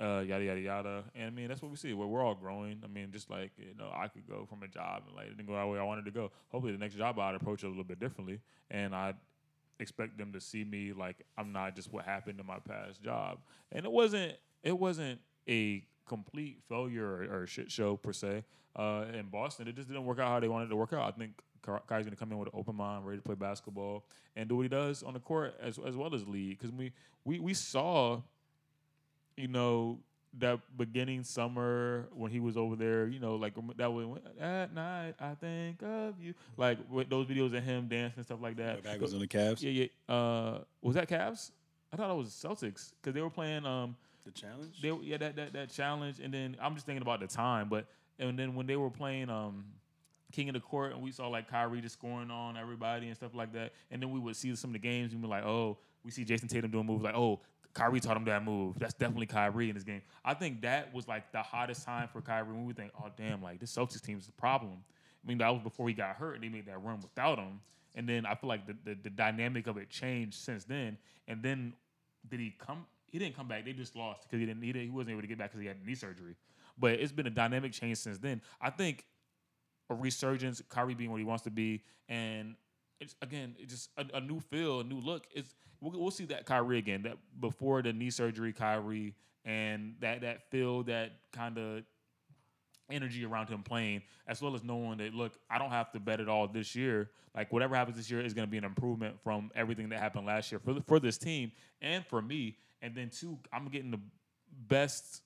Uh, 0.00 0.20
yada 0.20 0.44
yada 0.44 0.60
yada, 0.60 1.04
and 1.16 1.26
I 1.26 1.30
mean 1.30 1.48
that's 1.48 1.60
what 1.60 1.70
we 1.70 1.76
see. 1.76 1.92
Where 1.94 2.06
we're 2.06 2.24
all 2.24 2.36
growing. 2.36 2.80
I 2.84 2.86
mean, 2.86 3.10
just 3.10 3.28
like 3.28 3.50
you 3.58 3.74
know, 3.76 3.90
I 3.92 4.06
could 4.06 4.24
go 4.24 4.46
from 4.48 4.62
a 4.62 4.68
job 4.68 5.02
and 5.08 5.16
like 5.16 5.26
it 5.26 5.36
didn't 5.36 5.48
go 5.48 5.58
the 5.58 5.66
way 5.66 5.80
I 5.80 5.82
wanted 5.82 6.04
to 6.04 6.12
go. 6.12 6.30
Hopefully, 6.52 6.72
the 6.72 6.78
next 6.78 6.94
job 6.94 7.18
I'd 7.18 7.34
approach 7.34 7.64
it 7.64 7.66
a 7.66 7.70
little 7.70 7.82
bit 7.82 7.98
differently, 7.98 8.38
and 8.70 8.94
I 8.94 9.14
expect 9.80 10.16
them 10.16 10.32
to 10.32 10.40
see 10.40 10.62
me 10.62 10.92
like 10.92 11.24
I'm 11.36 11.52
not 11.52 11.74
just 11.74 11.92
what 11.92 12.04
happened 12.04 12.38
in 12.38 12.46
my 12.46 12.58
past 12.60 13.02
job. 13.02 13.38
And 13.72 13.84
it 13.84 13.90
wasn't 13.90 14.34
it 14.62 14.78
wasn't 14.78 15.20
a 15.48 15.84
complete 16.06 16.58
failure 16.68 17.06
or, 17.06 17.42
or 17.42 17.46
shit 17.46 17.70
show 17.70 17.96
per 17.96 18.12
se. 18.12 18.44
Uh, 18.76 19.06
in 19.12 19.26
Boston, 19.26 19.66
it 19.66 19.74
just 19.74 19.88
didn't 19.88 20.04
work 20.04 20.20
out 20.20 20.28
how 20.28 20.40
they 20.40 20.48
wanted 20.48 20.66
it 20.66 20.68
to 20.68 20.76
work 20.76 20.92
out. 20.92 21.02
I 21.02 21.18
think 21.18 21.32
Kyrie's 21.62 22.04
going 22.06 22.10
to 22.10 22.16
come 22.16 22.32
in 22.32 22.38
with 22.38 22.48
an 22.48 22.58
open 22.58 22.74
mind, 22.76 23.06
ready 23.06 23.18
to 23.18 23.22
play 23.22 23.34
basketball, 23.34 24.04
and 24.36 24.48
do 24.48 24.56
what 24.56 24.62
he 24.62 24.68
does 24.68 25.02
on 25.02 25.14
the 25.14 25.20
court 25.20 25.54
as 25.60 25.78
as 25.86 25.96
well 25.96 26.14
as 26.14 26.26
lead. 26.26 26.58
Because 26.58 26.72
we 26.72 26.92
we 27.24 27.38
we 27.38 27.54
saw, 27.54 28.20
you 29.36 29.48
know, 29.48 29.98
that 30.38 30.60
beginning 30.76 31.24
summer 31.24 32.08
when 32.14 32.30
he 32.30 32.40
was 32.40 32.56
over 32.56 32.76
there, 32.76 33.06
you 33.08 33.18
know, 33.18 33.34
like 33.36 33.54
that 33.76 33.92
was 33.92 34.18
at 34.40 34.72
night 34.74 35.14
I 35.20 35.34
think 35.34 35.82
of 35.82 36.14
you, 36.20 36.34
like 36.56 36.78
with 36.90 37.08
those 37.10 37.26
videos 37.26 37.54
of 37.56 37.62
him 37.64 37.88
dancing 37.88 38.18
and 38.18 38.24
stuff 38.26 38.40
like 38.40 38.56
that. 38.56 38.82
Back 38.82 39.00
was 39.00 39.12
on 39.14 39.20
the 39.20 39.26
Cavs. 39.26 39.60
Yeah, 39.62 39.70
yeah. 40.08 40.14
Uh, 40.14 40.58
was 40.82 40.94
that 40.94 41.08
Cavs? 41.08 41.50
I 41.92 41.96
thought 41.96 42.10
it 42.10 42.16
was 42.16 42.28
Celtics 42.28 42.92
because 43.02 43.14
they 43.14 43.20
were 43.20 43.30
playing. 43.30 43.66
Um, 43.66 43.96
The 44.24 44.30
challenge. 44.32 44.80
they 44.80 44.90
yeah 45.02 45.16
that, 45.16 45.34
that 45.36 45.52
that 45.54 45.70
challenge, 45.70 46.20
and 46.22 46.32
then 46.32 46.56
I'm 46.60 46.74
just 46.74 46.86
thinking 46.86 47.02
about 47.02 47.20
the 47.20 47.26
time, 47.26 47.68
but 47.68 47.86
and 48.18 48.38
then 48.38 48.54
when 48.54 48.66
they 48.66 48.76
were 48.76 48.90
playing 48.90 49.28
um 49.30 49.64
King 50.32 50.48
of 50.48 50.54
the 50.54 50.60
Court, 50.60 50.92
and 50.92 51.02
we 51.02 51.12
saw 51.12 51.28
like 51.28 51.48
Kyrie 51.48 51.80
just 51.80 51.94
scoring 51.94 52.30
on 52.30 52.56
everybody 52.56 53.08
and 53.08 53.16
stuff 53.16 53.34
like 53.34 53.52
that, 53.52 53.72
and 53.90 54.02
then 54.02 54.10
we 54.10 54.18
would 54.18 54.36
see 54.36 54.54
some 54.56 54.70
of 54.70 54.74
the 54.74 54.78
games 54.78 55.12
and 55.12 55.20
we'd 55.20 55.28
be 55.28 55.30
like, 55.30 55.44
oh, 55.44 55.78
we 56.04 56.10
see 56.10 56.24
Jayson 56.24 56.48
Tatum 56.48 56.70
doing 56.70 56.86
moves 56.86 57.02
like, 57.02 57.14
oh, 57.14 57.40
Kyrie 57.72 58.00
taught 58.00 58.16
him 58.16 58.24
that 58.24 58.44
move. 58.44 58.78
That's 58.78 58.94
definitely 58.94 59.26
Kyrie 59.26 59.68
in 59.68 59.74
this 59.74 59.84
game. 59.84 60.02
I 60.24 60.34
think 60.34 60.62
that 60.62 60.92
was 60.92 61.06
like 61.06 61.30
the 61.32 61.42
hottest 61.42 61.84
time 61.84 62.08
for 62.08 62.20
Kyrie 62.20 62.52
when 62.52 62.64
we 62.64 62.72
think, 62.72 62.92
oh 62.98 63.08
damn, 63.16 63.42
like 63.42 63.60
this 63.60 63.74
Celtics 63.74 64.00
team 64.00 64.18
is 64.18 64.28
a 64.28 64.32
problem. 64.32 64.78
I 65.24 65.28
mean, 65.28 65.38
that 65.38 65.50
was 65.50 65.62
before 65.62 65.86
he 65.88 65.94
got 65.94 66.16
hurt 66.16 66.34
and 66.34 66.42
they 66.42 66.48
made 66.48 66.66
that 66.66 66.82
run 66.82 67.00
without 67.00 67.38
him. 67.38 67.60
And 67.94 68.08
then 68.08 68.24
I 68.24 68.34
feel 68.34 68.48
like 68.48 68.66
the, 68.66 68.76
the, 68.84 68.96
the 69.02 69.10
dynamic 69.10 69.66
of 69.66 69.76
it 69.76 69.90
changed 69.90 70.34
since 70.34 70.64
then. 70.64 70.96
And 71.28 71.42
then 71.42 71.74
did 72.28 72.40
he 72.40 72.54
come? 72.58 72.86
He 73.10 73.18
didn't 73.18 73.36
come 73.36 73.48
back. 73.48 73.64
They 73.64 73.72
just 73.72 73.96
lost 73.96 74.22
because 74.24 74.40
he 74.40 74.46
didn't. 74.46 74.62
He, 74.62 74.72
didn't, 74.72 74.86
he 74.86 74.90
wasn't 74.90 75.12
able 75.12 75.22
to 75.22 75.26
get 75.26 75.38
back 75.38 75.50
because 75.50 75.60
he 75.60 75.66
had 75.66 75.84
knee 75.84 75.94
surgery. 75.94 76.36
But 76.78 76.92
it's 76.92 77.12
been 77.12 77.26
a 77.26 77.30
dynamic 77.30 77.72
change 77.72 77.98
since 77.98 78.18
then. 78.18 78.40
I 78.60 78.70
think 78.70 79.04
a 79.90 79.94
resurgence, 79.94 80.62
Kyrie 80.68 80.94
being 80.94 81.10
where 81.10 81.18
he 81.18 81.24
wants 81.24 81.44
to 81.44 81.50
be, 81.50 81.82
and 82.08 82.54
it's 83.00 83.16
again 83.20 83.56
it's 83.58 83.72
just 83.72 83.90
a, 83.98 84.16
a 84.16 84.20
new 84.20 84.40
feel, 84.40 84.80
a 84.80 84.84
new 84.84 85.00
look. 85.00 85.26
It's 85.34 85.54
we'll, 85.80 86.00
we'll 86.00 86.10
see 86.10 86.24
that 86.26 86.46
Kyrie 86.46 86.78
again. 86.78 87.02
That 87.02 87.18
before 87.40 87.82
the 87.82 87.92
knee 87.92 88.10
surgery, 88.10 88.52
Kyrie, 88.52 89.14
and 89.44 89.96
that 90.00 90.22
that 90.22 90.50
feel, 90.50 90.84
that 90.84 91.12
kind 91.32 91.58
of 91.58 91.82
energy 92.90 93.24
around 93.24 93.48
him 93.48 93.62
playing, 93.62 94.02
as 94.26 94.40
well 94.40 94.54
as 94.54 94.62
knowing 94.62 94.98
that 94.98 95.14
look, 95.14 95.32
I 95.50 95.58
don't 95.58 95.70
have 95.70 95.92
to 95.92 96.00
bet 96.00 96.20
it 96.20 96.28
all 96.28 96.46
this 96.48 96.74
year. 96.74 97.10
Like 97.34 97.52
whatever 97.52 97.74
happens 97.76 97.96
this 97.96 98.10
year 98.10 98.20
is 98.20 98.34
going 98.34 98.46
to 98.46 98.50
be 98.50 98.58
an 98.58 98.64
improvement 98.64 99.20
from 99.22 99.50
everything 99.54 99.88
that 99.90 100.00
happened 100.00 100.26
last 100.26 100.50
year 100.52 100.60
for 100.60 100.76
for 100.86 101.00
this 101.00 101.18
team 101.18 101.52
and 101.82 102.06
for 102.06 102.22
me. 102.22 102.56
And 102.82 102.94
then 102.94 103.10
two, 103.10 103.38
I'm 103.52 103.66
getting 103.68 103.90
the 103.90 104.00
best 104.68 105.22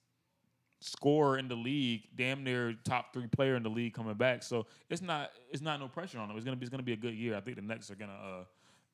scorer 0.85 1.39
in 1.39 1.49
the 1.49 1.55
league, 1.55 2.03
damn 2.15 2.45
near 2.45 2.75
top 2.85 3.15
three 3.15 3.27
player 3.27 3.57
in 3.57 3.63
the 3.63 3.71
league 3.71 3.95
coming 3.95 4.15
back. 4.15 4.43
So 4.43 4.67
it's 4.91 5.01
not 5.01 5.31
it's 5.51 5.63
not 5.63 5.81
no 5.81 5.89
pressure 5.89 6.19
on 6.19 6.29
them. 6.29 6.37
It's 6.37 6.45
gonna 6.45 6.57
be 6.57 6.65
it's 6.65 6.71
gonna 6.71 6.83
be 6.83 6.93
a 6.93 6.97
good 6.97 7.15
year. 7.15 7.35
I 7.35 7.41
think 7.41 7.57
the 7.57 7.63
Nets 7.63 7.91
are 7.91 7.95
gonna 7.95 8.13
uh, 8.13 8.45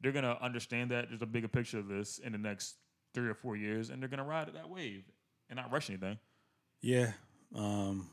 they're 0.01 0.13
gonna 0.13 0.39
understand 0.41 0.93
that 0.93 1.09
there's 1.09 1.23
a 1.23 1.27
bigger 1.27 1.49
picture 1.49 1.79
of 1.79 1.89
this 1.89 2.19
in 2.19 2.33
the 2.33 2.39
next 2.39 2.77
three 3.13 3.29
or 3.29 3.35
four 3.35 3.57
years, 3.57 3.91
and 3.91 4.01
they're 4.01 4.09
gonna 4.09 4.25
ride 4.25 4.49
that 4.55 4.71
wave 4.71 5.03
and 5.49 5.57
not 5.57 5.73
rush 5.73 5.91
anything. 5.91 6.19
Yeah. 6.81 7.13
Um, 7.55 8.09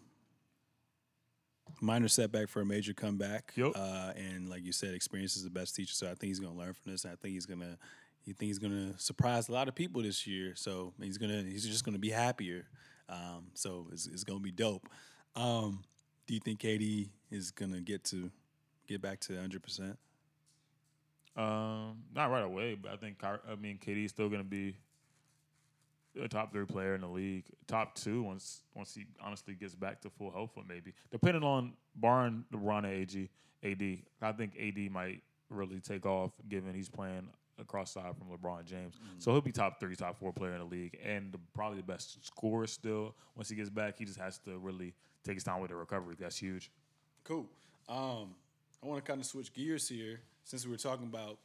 minor 1.79 2.07
setback 2.07 2.49
for 2.49 2.61
a 2.61 2.65
major 2.65 2.93
comeback. 2.93 3.53
Yep. 3.55 3.73
Uh, 3.75 4.13
and 4.15 4.49
like 4.49 4.63
you 4.65 4.71
said, 4.71 4.95
experience 4.95 5.37
is 5.37 5.43
the 5.43 5.51
best 5.51 5.75
teacher. 5.75 5.93
So 5.93 6.07
I 6.07 6.15
think 6.15 6.23
he's 6.23 6.39
going 6.39 6.53
to 6.53 6.59
learn 6.59 6.73
from 6.73 6.91
this. 6.91 7.05
I 7.05 7.09
think 7.09 7.35
he's 7.35 7.45
going 7.45 7.59
to. 7.59 7.77
He 8.25 8.33
think 8.33 8.49
he's 8.49 8.59
gonna 8.59 8.93
surprise 8.97 9.47
a 9.47 9.53
lot 9.53 9.69
of 9.69 9.75
people 9.75 10.01
this 10.01 10.27
year, 10.27 10.51
so 10.53 10.91
he's 11.01 11.17
gonna 11.17 11.43
he's 11.43 11.65
just 11.65 11.85
gonna 11.85 11.97
be 11.97 12.09
happier. 12.09 12.67
Um, 13.09 13.47
so 13.53 13.87
it's, 13.91 14.07
it's 14.07 14.23
gonna 14.23 14.39
be 14.39 14.51
dope. 14.51 14.87
Um, 15.35 15.83
do 16.25 16.33
you 16.33 16.39
think 16.39 16.59
KD 16.59 17.09
is 17.31 17.51
gonna 17.51 17.81
get 17.81 18.03
to 18.05 18.29
get 18.87 19.01
back 19.01 19.19
to 19.21 19.39
hundred 19.39 19.63
percent? 19.63 19.97
Um, 21.35 22.03
not 22.15 22.31
right 22.31 22.43
away, 22.43 22.75
but 22.75 22.91
I 22.91 22.97
think 22.97 23.23
I 23.23 23.55
mean 23.55 23.79
KD's 23.83 24.11
still 24.11 24.29
gonna 24.29 24.43
be 24.43 24.75
a 26.21 26.27
top 26.27 26.51
three 26.51 26.65
player 26.65 26.95
in 26.95 27.01
the 27.01 27.07
league, 27.07 27.45
top 27.67 27.95
two 27.95 28.23
once 28.23 28.63
once 28.73 28.95
he 28.95 29.05
honestly 29.23 29.53
gets 29.53 29.75
back 29.75 30.01
to 30.01 30.09
full 30.09 30.31
health, 30.31 30.51
maybe 30.67 30.93
depending 31.11 31.43
on 31.43 31.73
barring 31.95 32.43
LeBron 32.53 32.79
and 32.79 32.87
AG, 32.87 33.29
AD. 33.63 33.99
I 34.21 34.31
think 34.31 34.53
AD 34.59 34.91
might 34.91 35.21
really 35.49 35.79
take 35.79 36.05
off 36.05 36.31
given 36.49 36.73
he's 36.73 36.89
playing 36.89 37.29
across 37.59 37.93
side 37.93 38.13
from 38.17 38.27
LeBron 38.35 38.65
James, 38.65 38.99
so 39.17 39.31
he'll 39.31 39.41
be 39.41 39.51
top 39.51 39.79
three, 39.79 39.95
top 39.95 40.17
four 40.17 40.31
player 40.33 40.53
in 40.53 40.59
the 40.59 40.65
league, 40.65 40.97
and 41.03 41.31
the, 41.31 41.39
probably 41.53 41.77
the 41.77 41.83
best 41.83 42.25
scorer 42.25 42.67
still. 42.67 43.15
Once 43.35 43.49
he 43.49 43.55
gets 43.55 43.69
back, 43.69 43.97
he 43.97 44.05
just 44.05 44.19
has 44.19 44.39
to 44.39 44.57
really 44.57 44.93
take 45.23 45.35
his 45.35 45.43
time 45.43 45.59
with 45.61 45.69
the 45.69 45.75
recovery. 45.75 46.15
That's 46.19 46.37
huge. 46.37 46.71
Cool. 47.23 47.47
Um, 47.89 48.35
I 48.83 48.87
want 48.87 49.03
to 49.03 49.09
kind 49.09 49.19
of 49.19 49.25
switch 49.25 49.53
gears 49.53 49.89
here 49.89 50.21
since 50.43 50.65
we 50.65 50.71
were 50.71 50.77
talking 50.77 51.07
about 51.07 51.37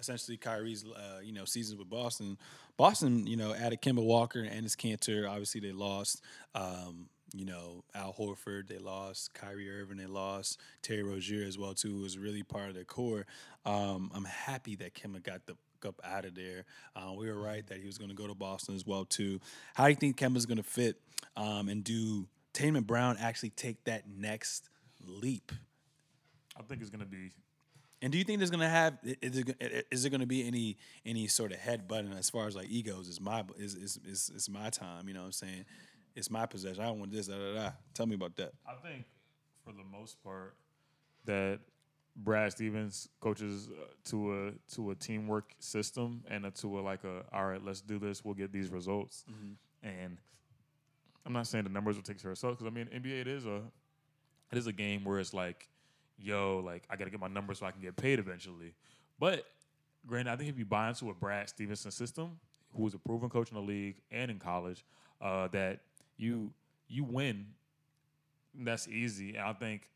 essentially 0.00 0.36
Kyrie's 0.36 0.84
uh, 0.84 1.20
you 1.22 1.32
know 1.32 1.44
seasons 1.44 1.78
with 1.78 1.88
Boston. 1.88 2.36
Boston, 2.76 3.26
you 3.26 3.36
know, 3.36 3.54
added 3.54 3.80
Kemba 3.80 4.02
Walker 4.02 4.40
and 4.40 4.66
Enes 4.66 4.76
Kanter. 4.76 5.28
Obviously, 5.28 5.60
they 5.60 5.72
lost. 5.72 6.22
Um, 6.54 7.08
you 7.34 7.44
know, 7.44 7.84
Al 7.94 8.12
Horford, 8.12 8.68
they 8.68 8.78
lost. 8.78 9.34
Kyrie 9.34 9.70
Irving, 9.70 9.96
they 9.96 10.06
lost. 10.06 10.58
Terry 10.82 11.02
Rozier 11.02 11.44
as 11.46 11.58
well 11.58 11.74
too, 11.74 11.96
who 11.96 12.02
was 12.02 12.18
really 12.18 12.42
part 12.42 12.68
of 12.68 12.74
their 12.74 12.84
core. 12.84 13.26
Um, 13.64 14.10
I'm 14.14 14.24
happy 14.24 14.76
that 14.76 14.94
Kemba 14.94 15.22
got 15.22 15.46
the 15.46 15.56
up 15.84 16.00
out 16.04 16.24
of 16.24 16.36
there. 16.36 16.64
Uh, 16.94 17.12
we 17.18 17.26
were 17.26 17.40
right 17.40 17.66
that 17.66 17.78
he 17.78 17.86
was 17.86 17.98
going 17.98 18.08
to 18.08 18.14
go 18.14 18.28
to 18.28 18.34
Boston 18.36 18.76
as 18.76 18.86
well 18.86 19.04
too. 19.04 19.40
How 19.74 19.84
do 19.84 19.90
you 19.90 19.96
think 19.96 20.16
Kemba's 20.16 20.46
going 20.46 20.58
to 20.58 20.62
fit 20.62 21.00
um, 21.36 21.68
and 21.68 21.82
do 21.82 22.28
Tatum 22.52 22.76
and 22.76 22.86
Brown 22.86 23.16
actually 23.18 23.50
take 23.50 23.82
that 23.84 24.04
next 24.08 24.68
leap? 25.04 25.50
I 26.58 26.62
think 26.62 26.80
it's 26.80 26.90
gonna 26.90 27.06
be 27.06 27.30
And 28.00 28.12
do 28.12 28.18
you 28.18 28.24
think 28.24 28.38
there's 28.38 28.50
gonna 28.50 28.68
have 28.68 28.98
is 29.02 29.42
there, 29.42 29.82
is 29.90 30.02
there 30.02 30.10
gonna 30.10 30.26
be 30.26 30.46
any 30.46 30.76
any 31.06 31.26
sort 31.28 31.52
of 31.52 31.58
headbutting 31.58 32.16
as 32.18 32.30
far 32.30 32.46
as 32.46 32.56
like 32.56 32.68
egos? 32.68 33.08
Is 33.08 33.20
my 33.20 33.44
is 33.58 33.74
is 33.74 33.98
is, 34.06 34.30
is 34.34 34.48
my 34.50 34.70
time? 34.70 35.08
You 35.08 35.14
know 35.14 35.20
what 35.20 35.26
I'm 35.26 35.32
saying? 35.32 35.64
It's 36.14 36.30
my 36.30 36.46
possession. 36.46 36.82
I 36.82 36.86
don't 36.86 36.98
want 36.98 37.12
this. 37.12 37.26
Da, 37.26 37.36
da, 37.36 37.54
da. 37.54 37.70
Tell 37.94 38.06
me 38.06 38.14
about 38.14 38.36
that. 38.36 38.52
I 38.66 38.74
think 38.86 39.04
for 39.64 39.72
the 39.72 39.84
most 39.84 40.22
part 40.22 40.54
that 41.24 41.60
Brad 42.16 42.52
Stevens 42.52 43.08
coaches 43.20 43.70
uh, 43.70 43.84
to 44.10 44.32
a 44.48 44.74
to 44.74 44.90
a 44.90 44.94
teamwork 44.94 45.54
system 45.58 46.22
and 46.28 46.44
a, 46.46 46.50
to 46.50 46.78
a 46.78 46.80
like 46.80 47.04
a 47.04 47.22
all 47.32 47.46
right, 47.46 47.64
let's 47.64 47.80
do 47.80 47.98
this. 47.98 48.24
We'll 48.24 48.34
get 48.34 48.52
these 48.52 48.68
results. 48.70 49.24
And 49.82 50.18
I'm 51.24 51.32
not 51.32 51.46
saying 51.46 51.64
the 51.64 51.70
numbers 51.70 51.96
will 51.96 52.02
take 52.02 52.20
care 52.20 52.30
of 52.30 52.36
itself 52.36 52.58
because 52.58 52.70
I 52.70 52.74
mean 52.74 52.86
NBA 52.86 53.22
it 53.22 53.28
is 53.28 53.46
a 53.46 53.62
it 54.50 54.58
is 54.58 54.66
a 54.66 54.72
game 54.72 55.04
where 55.04 55.18
it's 55.18 55.32
like, 55.32 55.68
yo, 56.18 56.62
like 56.64 56.84
I 56.90 56.96
got 56.96 57.04
to 57.04 57.10
get 57.10 57.20
my 57.20 57.28
numbers 57.28 57.60
so 57.60 57.66
I 57.66 57.70
can 57.70 57.80
get 57.80 57.96
paid 57.96 58.18
eventually. 58.18 58.74
But 59.18 59.46
granted, 60.06 60.32
I 60.32 60.36
think 60.36 60.50
if 60.50 60.58
you 60.58 60.66
buy 60.66 60.88
into 60.90 61.08
a 61.08 61.14
Brad 61.14 61.48
Stevenson 61.48 61.90
system, 61.90 62.38
who 62.74 62.86
is 62.86 62.94
a 62.94 62.98
proven 62.98 63.30
coach 63.30 63.50
in 63.50 63.54
the 63.54 63.62
league 63.62 63.96
and 64.10 64.30
in 64.30 64.38
college, 64.38 64.84
uh, 65.22 65.48
that 65.48 65.80
you 66.16 66.52
you 66.88 67.04
win 67.04 67.46
that's 68.54 68.88
easy. 68.88 69.36
And 69.36 69.44
I 69.44 69.52
think 69.52 69.88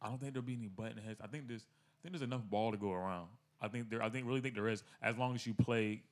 I 0.00 0.08
don't 0.08 0.20
think 0.20 0.32
there'll 0.32 0.46
be 0.46 0.54
any 0.54 0.68
button 0.68 0.98
heads. 0.98 1.20
I 1.22 1.26
think 1.26 1.48
there's 1.48 1.62
I 1.62 1.98
think 2.02 2.12
there's 2.14 2.22
enough 2.22 2.42
ball 2.48 2.72
to 2.72 2.76
go 2.78 2.92
around. 2.92 3.28
I 3.60 3.68
think 3.68 3.90
there 3.90 4.02
I 4.02 4.08
think 4.08 4.26
really 4.26 4.40
think 4.40 4.54
there 4.54 4.68
is 4.68 4.82
as 5.02 5.16
long 5.16 5.34
as 5.34 5.46
you 5.46 5.54
play 5.54 6.02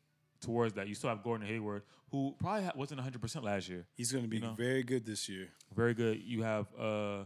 towards 0.41 0.75
that. 0.75 0.89
You 0.89 0.95
still 0.95 1.11
have 1.11 1.23
Gordon 1.23 1.47
Hayward, 1.47 1.83
who 2.11 2.35
probably 2.39 2.69
wasn't 2.75 2.99
100 2.99 3.21
percent 3.21 3.45
last 3.45 3.69
year. 3.69 3.87
He's 3.95 4.13
gonna 4.13 4.29
be 4.29 4.41
know. 4.41 4.55
very 4.57 4.83
good 4.83 5.05
this 5.05 5.29
year. 5.29 5.49
Very 5.75 5.95
good. 5.95 6.23
You 6.23 6.43
have 6.43 6.67
uh, 6.79 7.25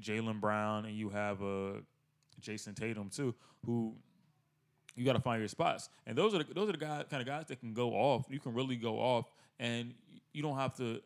Jaylen 0.00 0.40
Brown 0.40 0.84
and 0.84 0.94
you 0.94 1.08
have 1.10 1.42
uh, 1.42 1.80
Jayson 2.40 2.74
Tatum 2.74 3.10
too, 3.10 3.34
who 3.64 3.94
you 4.94 5.04
got 5.04 5.12
to 5.12 5.20
find 5.20 5.40
your 5.40 5.48
spots. 5.48 5.90
And 6.06 6.16
those 6.16 6.34
are 6.34 6.38
the, 6.38 6.54
those 6.54 6.70
are 6.70 6.72
the 6.72 6.78
guys, 6.78 7.04
kind 7.10 7.20
of 7.20 7.26
guys 7.26 7.44
that 7.48 7.60
can 7.60 7.74
go 7.74 7.90
off. 7.90 8.26
You 8.30 8.40
can 8.40 8.54
really 8.54 8.76
go 8.76 8.98
off, 8.98 9.30
and 9.58 9.94
you 10.36 10.42
don't 10.42 10.58
have 10.58 10.76
to. 10.76 11.00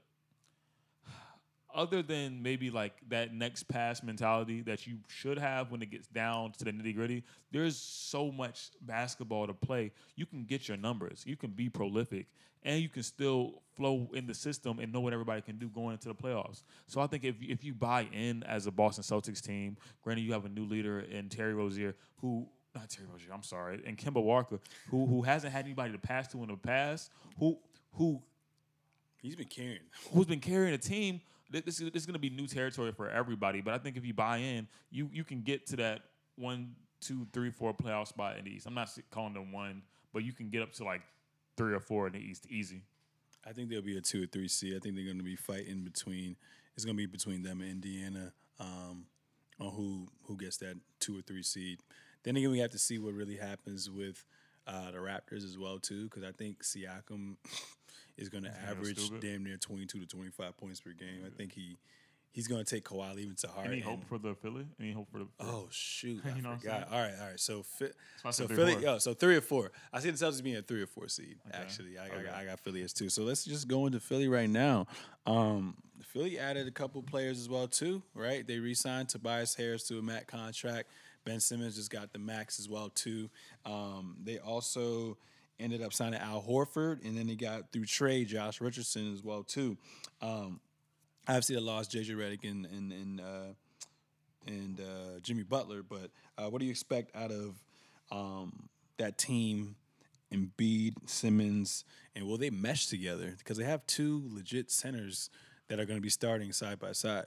Other 1.72 2.02
than 2.02 2.42
maybe 2.42 2.68
like 2.68 2.94
that 3.10 3.32
next 3.32 3.68
pass 3.68 4.02
mentality 4.02 4.60
that 4.62 4.88
you 4.88 4.98
should 5.06 5.38
have 5.38 5.70
when 5.70 5.80
it 5.82 5.90
gets 5.92 6.08
down 6.08 6.50
to 6.58 6.64
the 6.64 6.72
nitty 6.72 6.96
gritty, 6.96 7.22
there's 7.52 7.76
so 7.76 8.32
much 8.32 8.70
basketball 8.80 9.46
to 9.46 9.54
play. 9.54 9.92
You 10.16 10.26
can 10.26 10.44
get 10.44 10.66
your 10.66 10.76
numbers, 10.76 11.22
you 11.24 11.36
can 11.36 11.50
be 11.50 11.68
prolific, 11.68 12.26
and 12.64 12.82
you 12.82 12.88
can 12.88 13.04
still 13.04 13.62
flow 13.76 14.10
in 14.14 14.26
the 14.26 14.34
system 14.34 14.80
and 14.80 14.92
know 14.92 14.98
what 14.98 15.12
everybody 15.12 15.42
can 15.42 15.58
do 15.58 15.68
going 15.68 15.92
into 15.92 16.08
the 16.08 16.14
playoffs. 16.14 16.64
So 16.88 17.00
I 17.00 17.06
think 17.06 17.22
if 17.22 17.36
if 17.40 17.62
you 17.62 17.72
buy 17.72 18.08
in 18.12 18.42
as 18.42 18.66
a 18.66 18.72
Boston 18.72 19.04
Celtics 19.04 19.40
team, 19.40 19.76
granted 20.02 20.22
you 20.22 20.32
have 20.32 20.44
a 20.44 20.48
new 20.48 20.64
leader 20.64 20.98
in 20.98 21.28
Terry 21.28 21.54
Rozier 21.54 21.94
who 22.16 22.48
not 22.74 22.90
Terry 22.90 23.06
Rozier, 23.12 23.32
I'm 23.32 23.44
sorry, 23.44 23.80
and 23.86 23.96
Kemba 23.96 24.20
Walker 24.20 24.58
who 24.90 25.06
who 25.06 25.22
hasn't 25.22 25.52
had 25.52 25.66
anybody 25.66 25.92
to 25.92 25.98
pass 25.98 26.26
to 26.32 26.42
in 26.42 26.48
the 26.48 26.56
past, 26.56 27.12
who 27.38 27.58
who 27.92 28.20
He's 29.22 29.36
been 29.36 29.46
carrying. 29.48 29.80
who's 30.12 30.26
been 30.26 30.40
carrying 30.40 30.74
a 30.74 30.78
team. 30.78 31.20
This 31.50 31.80
is, 31.80 31.90
this 31.90 32.02
is 32.02 32.06
going 32.06 32.14
to 32.14 32.20
be 32.20 32.30
new 32.30 32.46
territory 32.46 32.92
for 32.92 33.10
everybody. 33.10 33.60
But 33.60 33.74
I 33.74 33.78
think 33.78 33.96
if 33.96 34.04
you 34.04 34.14
buy 34.14 34.38
in, 34.38 34.68
you 34.90 35.10
you 35.12 35.24
can 35.24 35.42
get 35.42 35.66
to 35.68 35.76
that 35.76 36.02
one, 36.36 36.74
two, 37.00 37.26
three, 37.32 37.50
four 37.50 37.74
playoff 37.74 38.08
spot 38.08 38.38
in 38.38 38.44
the 38.44 38.50
East. 38.52 38.66
I'm 38.66 38.74
not 38.74 38.88
calling 39.10 39.34
them 39.34 39.52
one, 39.52 39.82
but 40.12 40.22
you 40.22 40.32
can 40.32 40.48
get 40.48 40.62
up 40.62 40.72
to 40.74 40.84
like 40.84 41.02
three 41.56 41.74
or 41.74 41.80
four 41.80 42.06
in 42.06 42.12
the 42.12 42.20
East 42.20 42.46
easy. 42.48 42.82
I 43.46 43.52
think 43.52 43.68
there'll 43.68 43.84
be 43.84 43.96
a 43.96 44.00
two 44.00 44.24
or 44.24 44.26
three 44.26 44.48
seed. 44.48 44.76
I 44.76 44.78
think 44.78 44.94
they're 44.94 45.04
going 45.04 45.18
to 45.18 45.24
be 45.24 45.36
fighting 45.36 45.82
between. 45.82 46.36
It's 46.76 46.84
going 46.84 46.96
to 46.96 47.00
be 47.00 47.06
between 47.06 47.42
them 47.42 47.60
and 47.60 47.70
Indiana 47.70 48.32
um, 48.58 49.06
on 49.58 49.72
who 49.72 50.08
who 50.24 50.36
gets 50.36 50.56
that 50.58 50.76
two 51.00 51.18
or 51.18 51.22
three 51.22 51.42
seed. 51.42 51.80
Then 52.22 52.36
again, 52.36 52.50
we 52.50 52.58
have 52.58 52.70
to 52.70 52.78
see 52.78 52.98
what 52.98 53.14
really 53.14 53.36
happens 53.36 53.90
with 53.90 54.24
uh, 54.66 54.90
the 54.90 54.98
Raptors 54.98 55.44
as 55.44 55.56
well 55.58 55.78
too, 55.78 56.04
because 56.04 56.22
I 56.24 56.32
think 56.32 56.62
Siakam 56.62 57.36
is 58.16 58.28
going 58.28 58.44
to 58.44 58.52
average 58.68 59.00
damn 59.20 59.44
near 59.44 59.56
twenty 59.56 59.86
two 59.86 60.00
to 60.00 60.06
twenty 60.06 60.30
five 60.30 60.56
points 60.56 60.80
per 60.80 60.90
game. 60.92 61.22
I 61.26 61.30
think 61.30 61.52
he 61.52 61.78
he's 62.32 62.46
going 62.46 62.64
to 62.64 62.74
take 62.74 62.84
Kawhi 62.84 63.18
even 63.18 63.34
to 63.36 63.48
heart. 63.48 63.66
Any 63.66 63.80
hope 63.80 64.04
for 64.08 64.18
the 64.18 64.34
Philly? 64.36 64.66
Any 64.78 64.92
hope 64.92 65.10
for 65.10 65.18
the? 65.18 65.26
Oh 65.40 65.66
shoot! 65.70 66.22
I 66.24 66.36
You 66.36 66.42
know 66.42 66.56
forgot. 66.56 66.88
All 66.92 67.00
right, 67.00 67.14
all 67.20 67.28
right. 67.28 67.40
So, 67.40 67.62
fi- 67.62 67.86
so 68.22 68.30
said 68.30 68.46
three 68.48 68.54
or 68.54 68.58
Philly, 68.58 68.72
four. 68.74 68.82
yo, 68.82 68.98
so 68.98 69.14
three 69.14 69.36
or 69.36 69.40
four. 69.40 69.72
I 69.92 70.00
see 70.00 70.10
the 70.10 70.24
Celtics 70.24 70.42
being 70.42 70.56
a 70.56 70.62
three 70.62 70.82
or 70.82 70.86
four 70.86 71.08
seed. 71.08 71.38
Actually, 71.52 71.98
I, 71.98 72.04
I, 72.04 72.06
Okay. 72.10 72.24
got, 72.24 72.34
I 72.34 72.44
got 72.44 72.60
Philly 72.60 72.82
as 72.82 72.92
two. 72.92 73.08
So 73.08 73.22
let's 73.24 73.44
just 73.44 73.66
go 73.68 73.86
into 73.86 73.98
Philly 74.00 74.28
right 74.28 74.48
now. 74.50 74.86
Um, 75.26 75.76
Philly 76.04 76.38
added 76.38 76.66
a 76.66 76.70
couple 76.70 77.02
players 77.02 77.38
as 77.40 77.48
well 77.48 77.66
too. 77.68 78.02
Right? 78.14 78.46
They 78.46 78.58
re-signed 78.58 79.08
Tobias 79.08 79.54
Harris 79.54 79.84
to 79.88 79.98
a 79.98 80.02
mat 80.02 80.26
contract. 80.26 80.88
Ben 81.24 81.40
Simmons 81.40 81.76
just 81.76 81.90
got 81.90 82.12
the 82.12 82.18
max 82.18 82.58
as 82.58 82.68
well 82.68 82.90
too. 82.90 83.30
Um, 83.64 84.16
they 84.22 84.38
also 84.38 85.16
ended 85.58 85.82
up 85.82 85.92
signing 85.92 86.20
Al 86.20 86.42
Horford, 86.42 87.04
and 87.04 87.16
then 87.16 87.26
they 87.26 87.36
got 87.36 87.72
through 87.72 87.84
trade 87.84 88.28
Josh 88.28 88.60
Richardson 88.60 89.12
as 89.12 89.22
well 89.22 89.42
too. 89.42 89.76
Um, 90.22 90.60
obviously, 91.28 91.56
they 91.56 91.60
lost 91.60 91.92
JJ 91.92 92.10
Redick 92.16 92.48
and 92.48 92.66
and, 92.66 92.92
and 92.92 93.20
uh, 93.20 93.52
and 94.46 94.80
uh, 94.80 95.20
Jimmy 95.22 95.42
Butler. 95.42 95.82
But 95.82 96.10
uh, 96.38 96.48
what 96.48 96.60
do 96.60 96.64
you 96.64 96.70
expect 96.70 97.14
out 97.14 97.30
of 97.30 97.54
um, 98.10 98.68
that 98.98 99.18
team? 99.18 99.76
Embiid, 100.32 100.94
Simmons, 101.06 101.84
and 102.14 102.24
will 102.24 102.36
they 102.38 102.50
mesh 102.50 102.86
together? 102.86 103.34
Because 103.36 103.56
they 103.56 103.64
have 103.64 103.84
two 103.88 104.22
legit 104.28 104.70
centers 104.70 105.28
that 105.66 105.80
are 105.80 105.84
going 105.84 105.96
to 105.96 106.02
be 106.02 106.08
starting 106.08 106.52
side 106.52 106.78
by 106.78 106.92
side. 106.92 107.26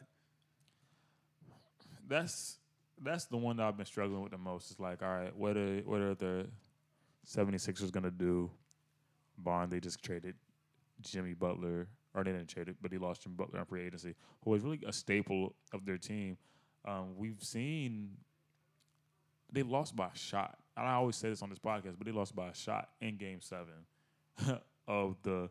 that's 2.07 2.59
that's 3.03 3.25
the 3.25 3.37
one 3.37 3.57
that 3.57 3.65
I've 3.65 3.77
been 3.77 3.85
struggling 3.85 4.21
with 4.21 4.31
the 4.31 4.37
most. 4.37 4.71
It's 4.71 4.79
like, 4.79 5.01
all 5.01 5.09
right, 5.09 5.35
what 5.35 5.57
are 5.57 5.77
what 5.85 6.01
are 6.01 6.15
the 6.15 6.47
76ers 7.27 7.91
gonna 7.91 8.11
do? 8.11 8.49
Bond, 9.37 9.71
they 9.71 9.79
just 9.79 10.03
traded 10.03 10.35
Jimmy 11.01 11.33
Butler, 11.33 11.87
or 12.13 12.23
they 12.23 12.31
didn't 12.31 12.49
trade 12.49 12.69
it, 12.69 12.75
but 12.81 12.91
he 12.91 12.97
lost 12.97 13.23
Jimmy 13.23 13.35
Butler 13.35 13.59
in 13.59 13.65
free 13.65 13.85
agency, 13.85 14.15
who 14.43 14.51
was 14.51 14.63
really 14.63 14.81
a 14.85 14.93
staple 14.93 15.55
of 15.73 15.85
their 15.85 15.97
team. 15.97 16.37
Um, 16.85 17.15
we've 17.17 17.41
seen 17.41 18.11
they 19.51 19.63
lost 19.63 19.95
by 19.95 20.07
a 20.07 20.17
shot. 20.17 20.57
And 20.75 20.87
I 20.87 20.93
always 20.93 21.15
say 21.15 21.29
this 21.29 21.43
on 21.43 21.49
this 21.49 21.59
podcast, 21.59 21.95
but 21.97 22.05
they 22.05 22.11
lost 22.11 22.35
by 22.35 22.49
a 22.49 22.55
shot 22.55 22.89
in 22.99 23.17
Game 23.17 23.39
Seven 23.39 23.85
of 24.87 25.15
the 25.21 25.49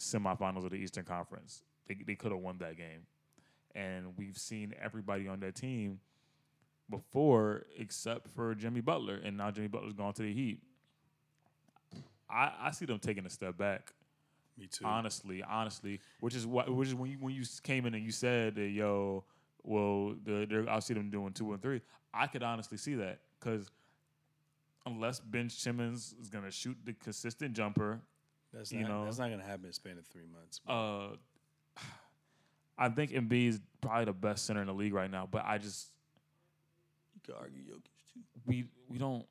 semifinals 0.00 0.64
of 0.64 0.70
the 0.70 0.76
Eastern 0.76 1.04
Conference. 1.04 1.62
They 1.86 1.96
they 2.06 2.14
could 2.14 2.32
have 2.32 2.40
won 2.40 2.58
that 2.58 2.76
game, 2.76 3.06
and 3.74 4.16
we've 4.16 4.38
seen 4.38 4.74
everybody 4.82 5.28
on 5.28 5.40
that 5.40 5.54
team 5.54 6.00
before 6.90 7.66
except 7.76 8.28
for 8.34 8.54
Jimmy 8.54 8.80
Butler, 8.80 9.20
and 9.22 9.36
now 9.36 9.50
Jimmy 9.50 9.68
Butler's 9.68 9.92
gone 9.92 10.12
to 10.14 10.22
the 10.22 10.32
Heat. 10.32 10.60
I, 12.30 12.52
I 12.60 12.70
see 12.72 12.84
them 12.84 12.98
taking 12.98 13.24
a 13.26 13.30
step 13.30 13.56
back. 13.56 13.92
Me 14.58 14.66
too. 14.66 14.84
Honestly, 14.84 15.42
honestly, 15.42 16.00
which 16.20 16.34
is 16.34 16.46
what 16.46 16.72
which 16.74 16.88
is 16.88 16.94
when 16.94 17.10
you 17.10 17.16
when 17.18 17.34
you 17.34 17.44
came 17.62 17.86
in 17.86 17.94
and 17.94 18.04
you 18.04 18.10
said 18.10 18.56
that 18.56 18.68
yo, 18.68 19.24
well, 19.62 20.14
the, 20.24 20.46
they're, 20.48 20.68
I 20.68 20.80
see 20.80 20.94
them 20.94 21.10
doing 21.10 21.32
two 21.32 21.52
and 21.52 21.62
three. 21.62 21.80
I 22.12 22.26
could 22.26 22.42
honestly 22.42 22.76
see 22.76 22.94
that 22.96 23.20
because 23.38 23.70
unless 24.84 25.20
Ben 25.20 25.48
Simmons 25.48 26.14
is 26.20 26.28
gonna 26.28 26.50
shoot 26.50 26.76
the 26.84 26.92
consistent 26.92 27.54
jumper, 27.54 28.00
that's 28.52 28.72
you 28.72 28.80
not, 28.80 28.88
know- 28.88 29.04
that's 29.04 29.18
not 29.18 29.28
going 29.28 29.40
to 29.40 29.46
happen 29.46 29.64
in 29.64 29.70
a 29.70 29.74
span 29.74 29.98
of 29.98 30.06
three 30.06 30.26
months. 30.32 30.60
uh, 30.66 31.16
I 32.78 32.88
think 32.88 33.10
Embiid 33.10 33.48
is 33.48 33.60
probably 33.80 34.04
the 34.06 34.12
best 34.12 34.46
center 34.46 34.60
in 34.60 34.68
the 34.68 34.74
league 34.74 34.94
right 34.94 35.10
now. 35.10 35.28
But 35.30 35.44
I 35.44 35.58
just 35.58 35.88
could 37.32 37.40
argue 37.40 37.62
Jokic 37.62 38.12
too. 38.12 38.20
we 38.46 38.64
we 38.88 38.98
don't 38.98 39.24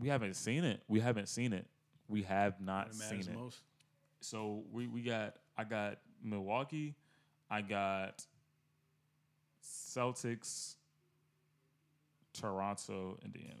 we 0.00 0.08
haven't 0.08 0.34
seen 0.34 0.64
it. 0.64 0.82
We 0.88 1.00
haven't 1.00 1.28
seen 1.28 1.52
it. 1.52 1.66
We 2.08 2.22
have 2.22 2.60
not 2.60 2.86
What 2.88 2.94
seen 2.96 3.20
it. 3.20 3.34
most? 3.34 3.58
So 4.20 4.62
we 4.72 4.86
we 4.86 5.02
got 5.02 5.36
I 5.56 5.64
got 5.64 5.98
Milwaukee, 6.22 6.94
I 7.50 7.62
got 7.62 8.24
Celtics, 9.62 10.76
Toronto, 12.32 13.18
Indiana. 13.24 13.54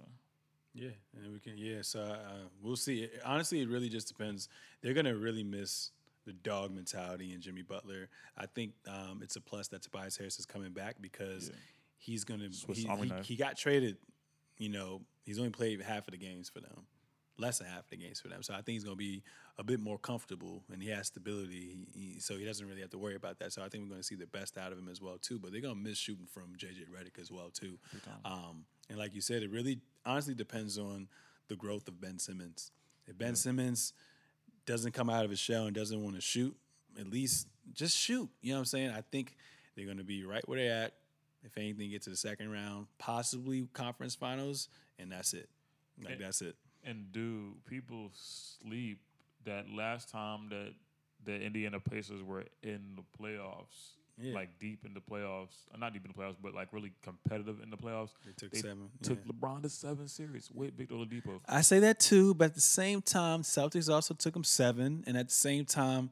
Yeah, 0.74 0.88
and 1.22 1.32
we 1.32 1.38
can. 1.38 1.56
Yeah, 1.56 1.82
so 1.82 2.00
uh, 2.02 2.48
we'll 2.62 2.74
see. 2.76 3.08
Honestly, 3.24 3.60
it 3.60 3.68
really 3.68 3.88
just 3.88 4.08
depends. 4.08 4.48
They're 4.82 4.94
gonna 4.94 5.14
really 5.14 5.44
miss 5.44 5.90
the 6.26 6.32
dog 6.32 6.72
mentality 6.74 7.32
in 7.32 7.40
Jimmy 7.40 7.62
Butler. 7.62 8.08
I 8.36 8.46
think 8.46 8.72
um, 8.88 9.20
it's 9.22 9.36
a 9.36 9.40
plus 9.40 9.68
that 9.68 9.82
Tobias 9.82 10.16
Harris 10.16 10.38
is 10.38 10.46
coming 10.46 10.72
back 10.72 10.96
because 11.00 11.48
Yeah. 11.50 11.54
He's 12.04 12.24
gonna. 12.24 12.52
Swiss 12.52 12.78
He, 12.78 12.88
he, 13.04 13.08
he 13.24 13.36
got 13.36 13.56
traded. 13.56 13.96
You 14.58 14.68
know, 14.68 15.02
he's 15.24 15.38
only 15.38 15.50
played 15.50 15.80
half 15.82 16.06
of 16.06 16.12
the 16.12 16.18
games 16.18 16.48
for 16.48 16.60
them, 16.60 16.86
less 17.38 17.58
than 17.58 17.66
half 17.66 17.80
of 17.84 17.90
the 17.90 17.96
games 17.96 18.20
for 18.20 18.28
them. 18.28 18.42
So 18.42 18.52
I 18.54 18.58
think 18.58 18.74
he's 18.74 18.84
gonna 18.84 18.96
be 18.96 19.22
a 19.58 19.64
bit 19.64 19.80
more 19.80 19.98
comfortable, 19.98 20.62
and 20.72 20.80
he 20.82 20.88
has 20.90 21.08
stability. 21.08 21.86
He, 21.94 22.00
he- 22.14 22.20
so 22.20 22.36
he 22.36 22.44
doesn't 22.44 22.66
really 22.68 22.80
have 22.80 22.90
to 22.90 22.98
worry 22.98 23.16
about 23.16 23.38
that. 23.40 23.52
So 23.52 23.62
I 23.64 23.68
think 23.68 23.84
we're 23.84 23.90
gonna 23.90 24.02
see 24.02 24.14
the 24.14 24.26
best 24.26 24.56
out 24.58 24.70
of 24.72 24.78
him 24.78 24.88
as 24.88 25.00
well 25.00 25.18
too. 25.18 25.38
But 25.38 25.52
they're 25.52 25.60
gonna 25.60 25.74
miss 25.74 25.98
shooting 25.98 26.26
from 26.26 26.54
JJ 26.56 26.86
Redick 26.88 27.20
as 27.20 27.30
well 27.32 27.50
too. 27.50 27.78
Um, 28.24 28.64
and 28.88 28.98
like 28.98 29.14
you 29.14 29.20
said, 29.20 29.42
it 29.42 29.50
really 29.50 29.80
honestly 30.06 30.34
depends 30.34 30.78
on 30.78 31.08
the 31.48 31.56
growth 31.56 31.88
of 31.88 32.00
Ben 32.00 32.18
Simmons. 32.18 32.70
If 33.06 33.18
Ben 33.18 33.34
Simmons 33.36 33.92
doesn't 34.66 34.92
come 34.92 35.10
out 35.10 35.24
of 35.24 35.30
his 35.30 35.38
shell 35.40 35.66
and 35.66 35.74
doesn't 35.74 36.02
want 36.02 36.14
to 36.16 36.22
shoot, 36.22 36.56
at 36.98 37.06
least 37.08 37.48
just 37.74 37.96
shoot. 37.98 38.28
You 38.40 38.50
know 38.52 38.56
what 38.56 38.60
I'm 38.60 38.64
saying? 38.66 38.90
I 38.90 39.02
think 39.12 39.36
they're 39.76 39.84
going 39.84 39.98
to 39.98 40.04
be 40.04 40.24
right 40.24 40.46
where 40.48 40.58
they're 40.58 40.84
at. 40.84 40.94
If 41.44 41.56
anything, 41.58 41.90
get 41.90 42.02
to 42.02 42.10
the 42.10 42.16
second 42.16 42.50
round, 42.50 42.86
possibly 42.98 43.68
conference 43.72 44.14
finals, 44.14 44.68
and 44.98 45.12
that's 45.12 45.34
it. 45.34 45.48
Like 46.02 46.18
Yeah. 46.18 46.26
that's 46.26 46.42
it. 46.42 46.56
And 46.82 47.12
do 47.12 47.56
people 47.66 48.10
sleep 48.14 49.00
that 49.44 49.68
last 49.70 50.08
time 50.08 50.48
that 50.48 50.74
the 51.22 51.40
Indiana 51.40 51.80
Pacers 51.80 52.22
were 52.22 52.44
in 52.62 52.96
the 52.96 53.02
playoffs, 53.18 53.92
Yeah. 54.18 54.34
like 54.34 54.58
deep 54.58 54.84
in 54.84 54.94
the 54.94 55.00
playoffs, 55.00 55.54
uh, 55.72 55.76
not 55.78 55.92
deep 55.92 56.04
in 56.04 56.12
the 56.12 56.18
playoffs, 56.18 56.36
but 56.40 56.54
like 56.54 56.72
really 56.72 56.92
competitive 57.02 57.60
in 57.62 57.70
the 57.70 57.76
playoffs? 57.76 58.10
They 58.24 58.32
took 58.32 58.52
They 58.52 58.60
seven. 58.60 58.90
Took 59.02 59.18
yeah. 59.24 59.32
LeBron 59.32 59.62
to 59.62 59.68
seven 59.68 60.08
series 60.08 60.50
with 60.50 60.74
Victor 60.76 60.94
Oladipo. 60.94 61.40
I 61.46 61.60
say 61.62 61.78
that 61.80 62.00
too, 62.00 62.34
but 62.34 62.46
at 62.46 62.54
the 62.54 62.60
same 62.60 63.02
time, 63.02 63.42
Celtics 63.42 63.92
also 63.92 64.14
took 64.14 64.34
him 64.36 64.44
seven, 64.44 65.04
and 65.06 65.16
at 65.16 65.28
the 65.28 65.34
same 65.34 65.64
time, 65.66 66.10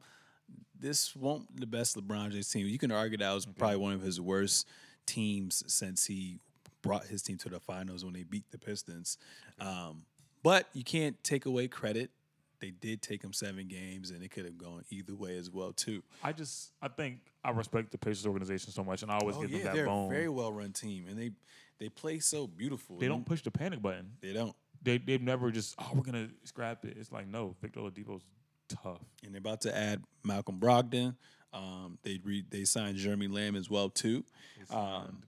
this 0.79 1.15
won't 1.15 1.55
the 1.59 1.65
best 1.67 1.95
LeBron 1.95 2.31
James 2.31 2.49
team. 2.49 2.67
You 2.67 2.77
can 2.77 2.91
argue 2.91 3.17
that 3.17 3.31
was 3.31 3.45
probably 3.45 3.77
one 3.77 3.93
of 3.93 4.01
his 4.01 4.19
worst 4.19 4.67
teams 5.05 5.63
since 5.67 6.05
he 6.05 6.39
brought 6.81 7.05
his 7.05 7.21
team 7.21 7.37
to 7.37 7.49
the 7.49 7.59
finals 7.59 8.03
when 8.03 8.13
they 8.13 8.23
beat 8.23 8.43
the 8.51 8.57
Pistons. 8.57 9.17
Um, 9.59 10.03
but 10.43 10.67
you 10.73 10.83
can't 10.83 11.21
take 11.23 11.45
away 11.45 11.67
credit. 11.67 12.11
They 12.59 12.71
did 12.71 13.01
take 13.01 13.21
him 13.21 13.33
seven 13.33 13.67
games, 13.67 14.11
and 14.11 14.23
it 14.23 14.31
could 14.31 14.45
have 14.45 14.57
gone 14.57 14.83
either 14.89 15.13
way 15.15 15.37
as 15.37 15.49
well 15.51 15.73
too. 15.73 16.01
I 16.23 16.31
just 16.31 16.71
I 16.81 16.87
think 16.87 17.19
I 17.43 17.51
respect 17.51 17.91
the 17.91 17.97
Pacers 17.97 18.25
organization 18.25 18.71
so 18.71 18.83
much, 18.83 19.01
and 19.03 19.11
I 19.11 19.17
always 19.17 19.35
Oh 19.35 19.41
give 19.41 19.51
yeah, 19.51 19.57
them 19.57 19.65
that 19.65 19.75
they're 19.75 19.85
bone. 19.85 20.05
a 20.07 20.09
very 20.13 20.29
well 20.29 20.51
run 20.51 20.71
team, 20.71 21.05
and 21.09 21.17
they 21.19 21.31
they 21.79 21.89
play 21.89 22.19
so 22.19 22.47
beautiful. 22.47 22.97
they 22.97 23.07
don't 23.09 23.25
push 23.25 23.41
the 23.41 23.51
panic 23.51 23.81
button. 23.81 24.11
They 24.21 24.31
don't. 24.33 24.55
They 24.81 24.97
they've 24.97 25.21
never 25.21 25.51
just 25.51 25.75
oh 25.77 25.91
we're 25.93 26.03
gonna 26.03 26.29
scrap 26.45 26.85
it. 26.85 26.95
It's 26.97 27.11
like 27.11 27.27
no, 27.27 27.55
Victor 27.61 27.81
Oladipo's 27.81 28.23
tough. 28.69 28.99
and 29.25 29.33
they're 29.33 29.39
about 29.39 29.61
to 29.61 29.75
add 29.77 30.01
Malcolm 30.23 30.57
Brogdon. 30.59 31.15
Um, 31.53 31.97
they 32.03 32.19
re- 32.23 32.45
they 32.49 32.65
signed 32.65 32.97
Jeremy 32.97 33.27
Lamb 33.27 33.55
as 33.55 33.69
well 33.69 33.89
too. 33.89 34.23
Um, 34.71 35.23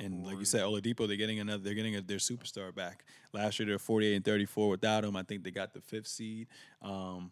and 0.00 0.24
like 0.24 0.38
you 0.38 0.44
said, 0.44 0.62
Oladipo, 0.62 1.06
they're 1.08 1.16
getting 1.16 1.40
another. 1.40 1.62
They're 1.62 1.74
getting 1.74 1.96
a, 1.96 2.00
their 2.00 2.18
superstar 2.18 2.74
back. 2.74 3.04
Last 3.32 3.58
year 3.58 3.66
they're 3.68 3.78
48 3.78 4.14
and 4.16 4.24
34 4.24 4.68
without 4.68 5.04
him. 5.04 5.16
I 5.16 5.22
think 5.22 5.42
they 5.44 5.50
got 5.50 5.72
the 5.72 5.80
fifth 5.80 6.06
seed. 6.06 6.46
Um, 6.82 7.30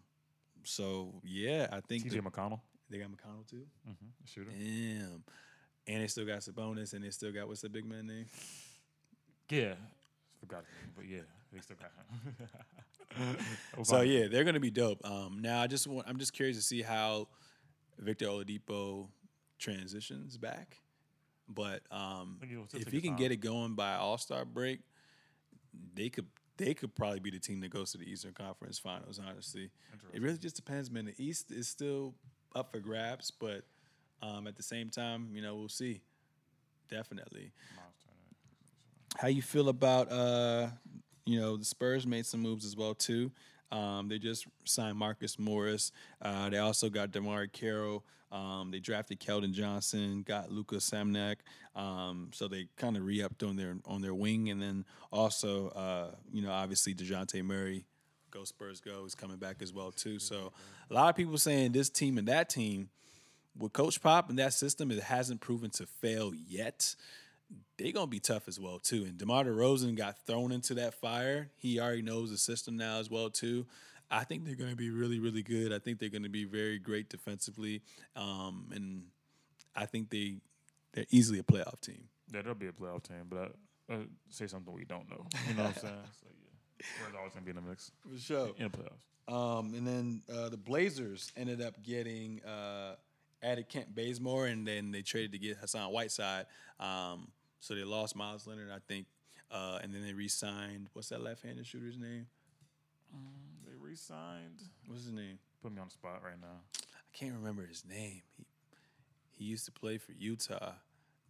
so 0.63 1.13
yeah, 1.23 1.67
I 1.71 1.79
think 1.81 2.03
T.J. 2.03 2.17
the- 2.19 2.21
McConnell, 2.29 2.59
they 2.89 2.97
got 2.97 3.07
McConnell 3.07 3.47
too. 3.49 3.65
mm-hmm, 3.87 4.05
shooter. 4.25 4.51
Damn. 4.51 5.23
And 5.87 6.03
they 6.03 6.07
still 6.07 6.25
got 6.25 6.39
Sabonis, 6.39 6.93
and 6.93 7.03
they 7.03 7.09
still 7.11 7.31
got 7.31 7.47
what's 7.47 7.61
the 7.61 7.69
big 7.69 7.85
man 7.85 8.07
name? 8.07 8.25
Yeah, 9.49 9.75
forgot, 10.41 10.63
name, 10.63 10.91
but 10.95 11.05
yeah, 11.05 11.21
they 11.53 11.59
still 11.61 11.77
got 11.77 11.91
him. 11.95 12.47
So 13.83 14.01
yeah, 14.01 14.27
they're 14.27 14.43
gonna 14.43 14.59
be 14.59 14.69
dope. 14.69 14.99
Um, 15.09 15.39
now 15.41 15.61
I 15.61 15.67
just 15.67 15.87
want 15.87 16.07
I'm 16.07 16.19
just 16.19 16.33
curious 16.33 16.57
to 16.57 16.61
see 16.63 16.81
how 16.81 17.29
Victor 17.97 18.25
Oladipo 18.25 19.07
transitions 19.59 20.37
back. 20.37 20.77
But 21.49 21.81
um, 21.91 22.37
think 22.39 22.51
it'll 22.51 22.67
still 22.67 22.81
if 22.81 22.91
he 22.91 23.01
can 23.01 23.11
time. 23.11 23.19
get 23.19 23.31
it 23.31 23.37
going 23.37 23.75
by 23.75 23.95
All 23.95 24.17
Star 24.17 24.43
break, 24.45 24.79
they 25.95 26.09
could 26.09 26.25
they 26.57 26.73
could 26.73 26.95
probably 26.95 27.19
be 27.19 27.29
the 27.29 27.39
team 27.39 27.61
that 27.61 27.69
goes 27.69 27.91
to 27.91 27.97
the 27.97 28.09
Eastern 28.09 28.33
Conference 28.33 28.79
Finals. 28.79 29.19
Honestly, 29.25 29.69
it 30.13 30.21
really 30.21 30.37
just 30.37 30.55
depends, 30.55 30.91
man. 30.91 31.05
The 31.05 31.15
East 31.17 31.51
is 31.51 31.67
still 31.67 32.15
up 32.55 32.71
for 32.71 32.79
grabs, 32.79 33.31
but 33.31 33.63
um, 34.21 34.47
at 34.47 34.55
the 34.57 34.63
same 34.63 34.89
time, 34.89 35.29
you 35.31 35.41
know, 35.41 35.55
we'll 35.55 35.69
see. 35.69 36.01
Definitely. 36.89 37.51
How 39.17 39.27
you 39.27 39.41
feel 39.41 39.69
about 39.69 40.11
uh, 40.11 40.67
you 41.25 41.39
know, 41.39 41.57
the 41.57 41.65
Spurs 41.65 42.07
made 42.07 42.25
some 42.25 42.41
moves 42.41 42.65
as 42.65 42.75
well 42.75 42.93
too. 42.93 43.31
Um, 43.71 44.07
they 44.07 44.19
just 44.19 44.47
signed 44.63 44.97
Marcus 44.97 45.37
Morris. 45.37 45.91
Uh, 46.21 46.49
they 46.49 46.57
also 46.57 46.89
got 46.89 47.11
DeMarre 47.11 47.51
Carroll. 47.51 48.03
Um, 48.31 48.71
they 48.71 48.79
drafted 48.79 49.19
Keldon 49.19 49.53
Johnson, 49.53 50.23
got 50.23 50.51
Luka 50.51 50.75
Samanic. 50.75 51.37
Um, 51.75 52.29
so 52.33 52.47
they 52.47 52.67
kind 52.75 52.97
of 52.97 53.05
re-upped 53.05 53.43
on 53.43 53.55
their 53.55 53.77
on 53.85 54.01
their 54.01 54.13
wing, 54.13 54.49
and 54.49 54.61
then 54.61 54.85
also, 55.11 55.69
uh, 55.69 56.15
you 56.31 56.41
know, 56.41 56.51
obviously 56.51 56.93
Dejounte 56.93 57.41
Murray, 57.43 57.85
go 58.31 58.43
Spurs 58.43 58.81
go, 58.81 59.05
is 59.05 59.15
coming 59.15 59.37
back 59.37 59.61
as 59.61 59.73
well 59.73 59.91
too. 59.91 60.19
So 60.19 60.51
a 60.89 60.93
lot 60.93 61.09
of 61.09 61.15
people 61.15 61.37
saying 61.37 61.71
this 61.71 61.89
team 61.89 62.17
and 62.17 62.27
that 62.27 62.49
team 62.49 62.89
with 63.57 63.73
Coach 63.73 64.01
Pop 64.01 64.29
and 64.29 64.37
that 64.39 64.53
system, 64.53 64.91
it 64.91 65.01
hasn't 65.03 65.41
proven 65.41 65.69
to 65.71 65.85
fail 65.85 66.33
yet. 66.35 66.95
They're 67.77 67.91
gonna 67.91 68.07
be 68.07 68.19
tough 68.19 68.47
as 68.47 68.59
well 68.59 68.79
too. 68.79 69.03
And 69.05 69.17
DeMar 69.17 69.45
DeRozan 69.45 69.95
got 69.95 70.17
thrown 70.25 70.51
into 70.51 70.73
that 70.75 70.95
fire. 70.95 71.49
He 71.57 71.79
already 71.79 72.01
knows 72.01 72.31
the 72.31 72.37
system 72.37 72.75
now 72.75 72.97
as 72.99 73.09
well 73.09 73.29
too. 73.29 73.65
I 74.09 74.23
think 74.23 74.45
they're 74.45 74.55
gonna 74.55 74.75
be 74.75 74.89
really, 74.89 75.19
really 75.19 75.43
good. 75.43 75.71
I 75.73 75.79
think 75.79 75.99
they're 75.99 76.09
gonna 76.09 76.29
be 76.29 76.45
very 76.45 76.79
great 76.79 77.09
defensively, 77.09 77.81
um, 78.15 78.69
and 78.73 79.03
I 79.75 79.85
think 79.85 80.09
they 80.09 80.37
they're 80.93 81.05
easily 81.11 81.39
a 81.39 81.43
playoff 81.43 81.79
team. 81.81 82.07
Yeah, 82.33 82.41
they'll 82.41 82.55
be 82.55 82.67
a 82.67 82.71
playoff 82.71 83.03
team, 83.03 83.27
but 83.29 83.53
I, 83.89 83.93
uh, 83.93 83.97
say 84.29 84.47
something 84.47 84.73
we 84.73 84.85
don't 84.85 85.09
know. 85.09 85.27
You 85.47 85.53
know 85.55 85.63
what 85.63 85.75
I'm 85.75 85.81
saying? 85.81 85.93
So 86.21 86.27
yeah, 86.41 86.85
we're 87.11 87.17
always 87.19 87.33
gonna 87.33 87.45
be 87.45 87.51
in 87.51 87.55
the 87.57 87.61
mix 87.61 87.91
For 88.11 88.19
sure. 88.19 88.49
in 88.57 88.71
the 88.71 88.77
playoffs. 88.77 89.03
Um, 89.31 89.73
and 89.73 89.85
then 89.85 90.21
uh, 90.33 90.49
the 90.49 90.57
Blazers 90.57 91.31
ended 91.35 91.61
up 91.61 91.83
getting 91.83 92.41
uh, 92.43 92.95
added 93.43 93.67
Kent 93.69 93.93
Bazemore, 93.93 94.47
and 94.47 94.65
then 94.65 94.91
they 94.91 95.01
traded 95.01 95.33
to 95.33 95.37
get 95.37 95.57
Hassan 95.57 95.91
Whiteside. 95.91 96.45
Um, 96.79 97.27
so 97.59 97.75
they 97.75 97.83
lost 97.83 98.15
Meyers 98.15 98.47
Leonard, 98.47 98.69
I 98.71 98.79
think, 98.87 99.07
uh, 99.51 99.79
and 99.81 99.93
then 99.93 100.03
they 100.03 100.13
re-signed. 100.13 100.89
What's 100.93 101.09
that 101.09 101.21
left-handed 101.21 101.65
shooter's 101.65 101.97
name? 101.97 102.27
They 103.65 103.73
re-signed. 103.79 104.61
What's 104.87 105.05
his 105.05 105.13
name? 105.13 105.39
Put 105.61 105.71
me 105.73 105.79
on 105.81 105.87
the 105.87 105.91
spot 105.93 106.21
right 106.23 106.39
now. 106.39 106.61
I 106.77 107.17
can't 107.17 107.33
remember 107.33 107.65
his 107.65 107.83
name. 107.85 108.21
He 108.37 108.45
he 109.31 109.45
used 109.45 109.65
to 109.65 109.71
play 109.71 109.97
for 109.99 110.13
Utah. 110.13 110.71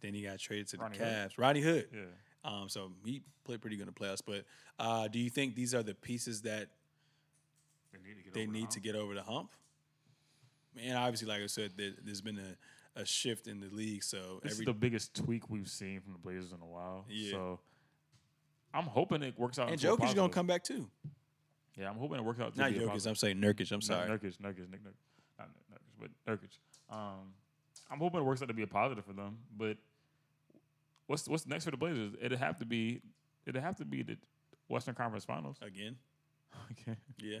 Then 0.00 0.14
he 0.14 0.22
got 0.22 0.38
traded 0.38 0.68
to 0.68 0.76
the 0.78 0.82
Ronnie 0.82 0.98
Hood. 0.98 1.06
Cavs. 1.06 1.32
Rodney 1.36 1.60
Hood. 1.60 1.88
Yeah. 1.92 2.00
Um, 2.44 2.68
so 2.68 2.92
he 3.04 3.22
played 3.44 3.60
pretty 3.60 3.76
good 3.76 3.86
in 3.86 3.92
the 3.94 4.00
playoffs. 4.00 4.22
But 4.24 4.44
uh, 4.78 5.08
do 5.08 5.18
you 5.18 5.28
think 5.28 5.54
these 5.54 5.74
are 5.74 5.82
the 5.82 5.94
pieces 5.94 6.42
that 6.42 6.68
They 7.92 7.98
need 7.98 8.16
to 8.16 8.22
get 8.22 8.34
they 8.34 8.40
over 8.42 8.46
the 8.46 8.52
need 8.52 8.60
hump. 8.60 8.70
to 8.72 8.80
get 8.80 8.94
over 8.94 9.14
the 9.14 9.22
hump. 9.22 9.50
And 10.80 10.96
obviously, 10.96 11.28
like 11.28 11.42
I 11.42 11.46
said, 11.46 11.72
there, 11.76 11.90
there's 12.02 12.20
been 12.20 12.38
a, 12.38 12.56
a 12.98 13.06
shift 13.06 13.46
in 13.46 13.60
the 13.60 13.68
league. 13.68 14.02
So 14.02 14.40
This 14.42 14.52
every 14.52 14.62
is 14.64 14.66
the 14.66 14.72
biggest 14.74 15.14
tweak 15.14 15.48
we've 15.48 15.68
seen 15.68 16.00
from 16.00 16.12
the 16.12 16.18
Blazers 16.18 16.52
in 16.52 16.60
a 16.60 16.66
while. 16.66 17.04
Yeah. 17.08 17.30
So 17.30 17.60
I'm 18.74 18.84
hoping 18.84 19.22
it 19.22 19.38
works 19.38 19.58
out. 19.58 19.70
and 19.70 19.80
Jokic's 19.80 20.14
gonna 20.14 20.32
come 20.32 20.46
back 20.46 20.64
too. 20.64 20.88
Yeah, 21.76 21.88
I'm 21.88 21.96
hoping 21.96 22.18
it 22.18 22.24
works 22.24 22.40
out. 22.40 22.56
Not 22.56 22.72
Jokic. 22.72 23.06
I'm 23.06 23.14
saying 23.14 23.36
Nurkic. 23.36 23.70
I'm 23.72 23.80
sorry. 23.80 24.08
Nurkic, 24.08 24.36
Nurkic, 24.38 24.68
Nick, 24.68 24.82
Nurkic, 24.82 25.38
not 25.38 25.48
Nurkic, 25.72 25.80
but 26.00 26.10
Nurkic. 26.26 26.58
Um, 26.90 27.32
I'm 27.90 27.98
hoping 27.98 28.20
it 28.20 28.24
works 28.24 28.42
out 28.42 28.48
to 28.48 28.54
be 28.54 28.62
a 28.62 28.66
positive 28.66 29.04
for 29.04 29.12
them. 29.12 29.38
But 29.56 29.76
what's 31.06 31.28
what's 31.28 31.46
next 31.46 31.64
for 31.64 31.70
the 31.70 31.76
Blazers? 31.76 32.14
It'd 32.20 32.38
have 32.38 32.58
to 32.58 32.66
be 32.66 33.00
it'd 33.46 33.62
have 33.62 33.76
to 33.76 33.84
be 33.84 34.02
the 34.02 34.16
Western 34.68 34.94
Conference 34.94 35.24
Finals. 35.24 35.56
Again. 35.62 35.96
Okay. 36.72 36.96
Yeah. 37.22 37.40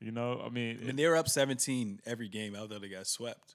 You 0.00 0.10
know, 0.10 0.42
I 0.44 0.48
mean, 0.48 0.78
I 0.82 0.86
mean, 0.86 0.96
they 0.96 1.06
were 1.06 1.16
up 1.16 1.28
17 1.28 2.00
every 2.04 2.28
game, 2.28 2.56
although 2.56 2.80
they 2.80 2.88
got 2.88 3.06
swept. 3.06 3.54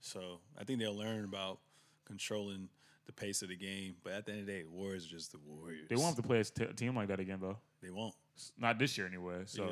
So 0.00 0.40
I 0.58 0.64
think 0.64 0.78
they'll 0.78 0.96
learn 0.96 1.24
about 1.24 1.58
controlling 2.04 2.68
the 3.06 3.12
pace 3.12 3.42
of 3.42 3.48
the 3.48 3.56
game. 3.56 3.94
But 4.02 4.12
at 4.14 4.26
the 4.26 4.32
end 4.32 4.40
of 4.42 4.46
the 4.46 4.52
day, 4.52 4.64
Warriors 4.70 5.06
are 5.06 5.10
just 5.10 5.32
the 5.32 5.38
Warriors. 5.46 5.88
they 5.88 5.96
won't 5.96 6.08
have 6.14 6.16
to 6.16 6.22
play 6.22 6.40
a 6.40 6.44
t- 6.44 6.64
team 6.74 6.96
like 6.96 7.08
that 7.08 7.20
again, 7.20 7.38
though. 7.40 7.58
They 7.82 7.90
won't. 7.90 8.14
Not 8.58 8.78
this 8.78 8.96
year, 8.96 9.06
anyway. 9.06 9.42
So 9.46 9.62
Yeah. 9.64 9.68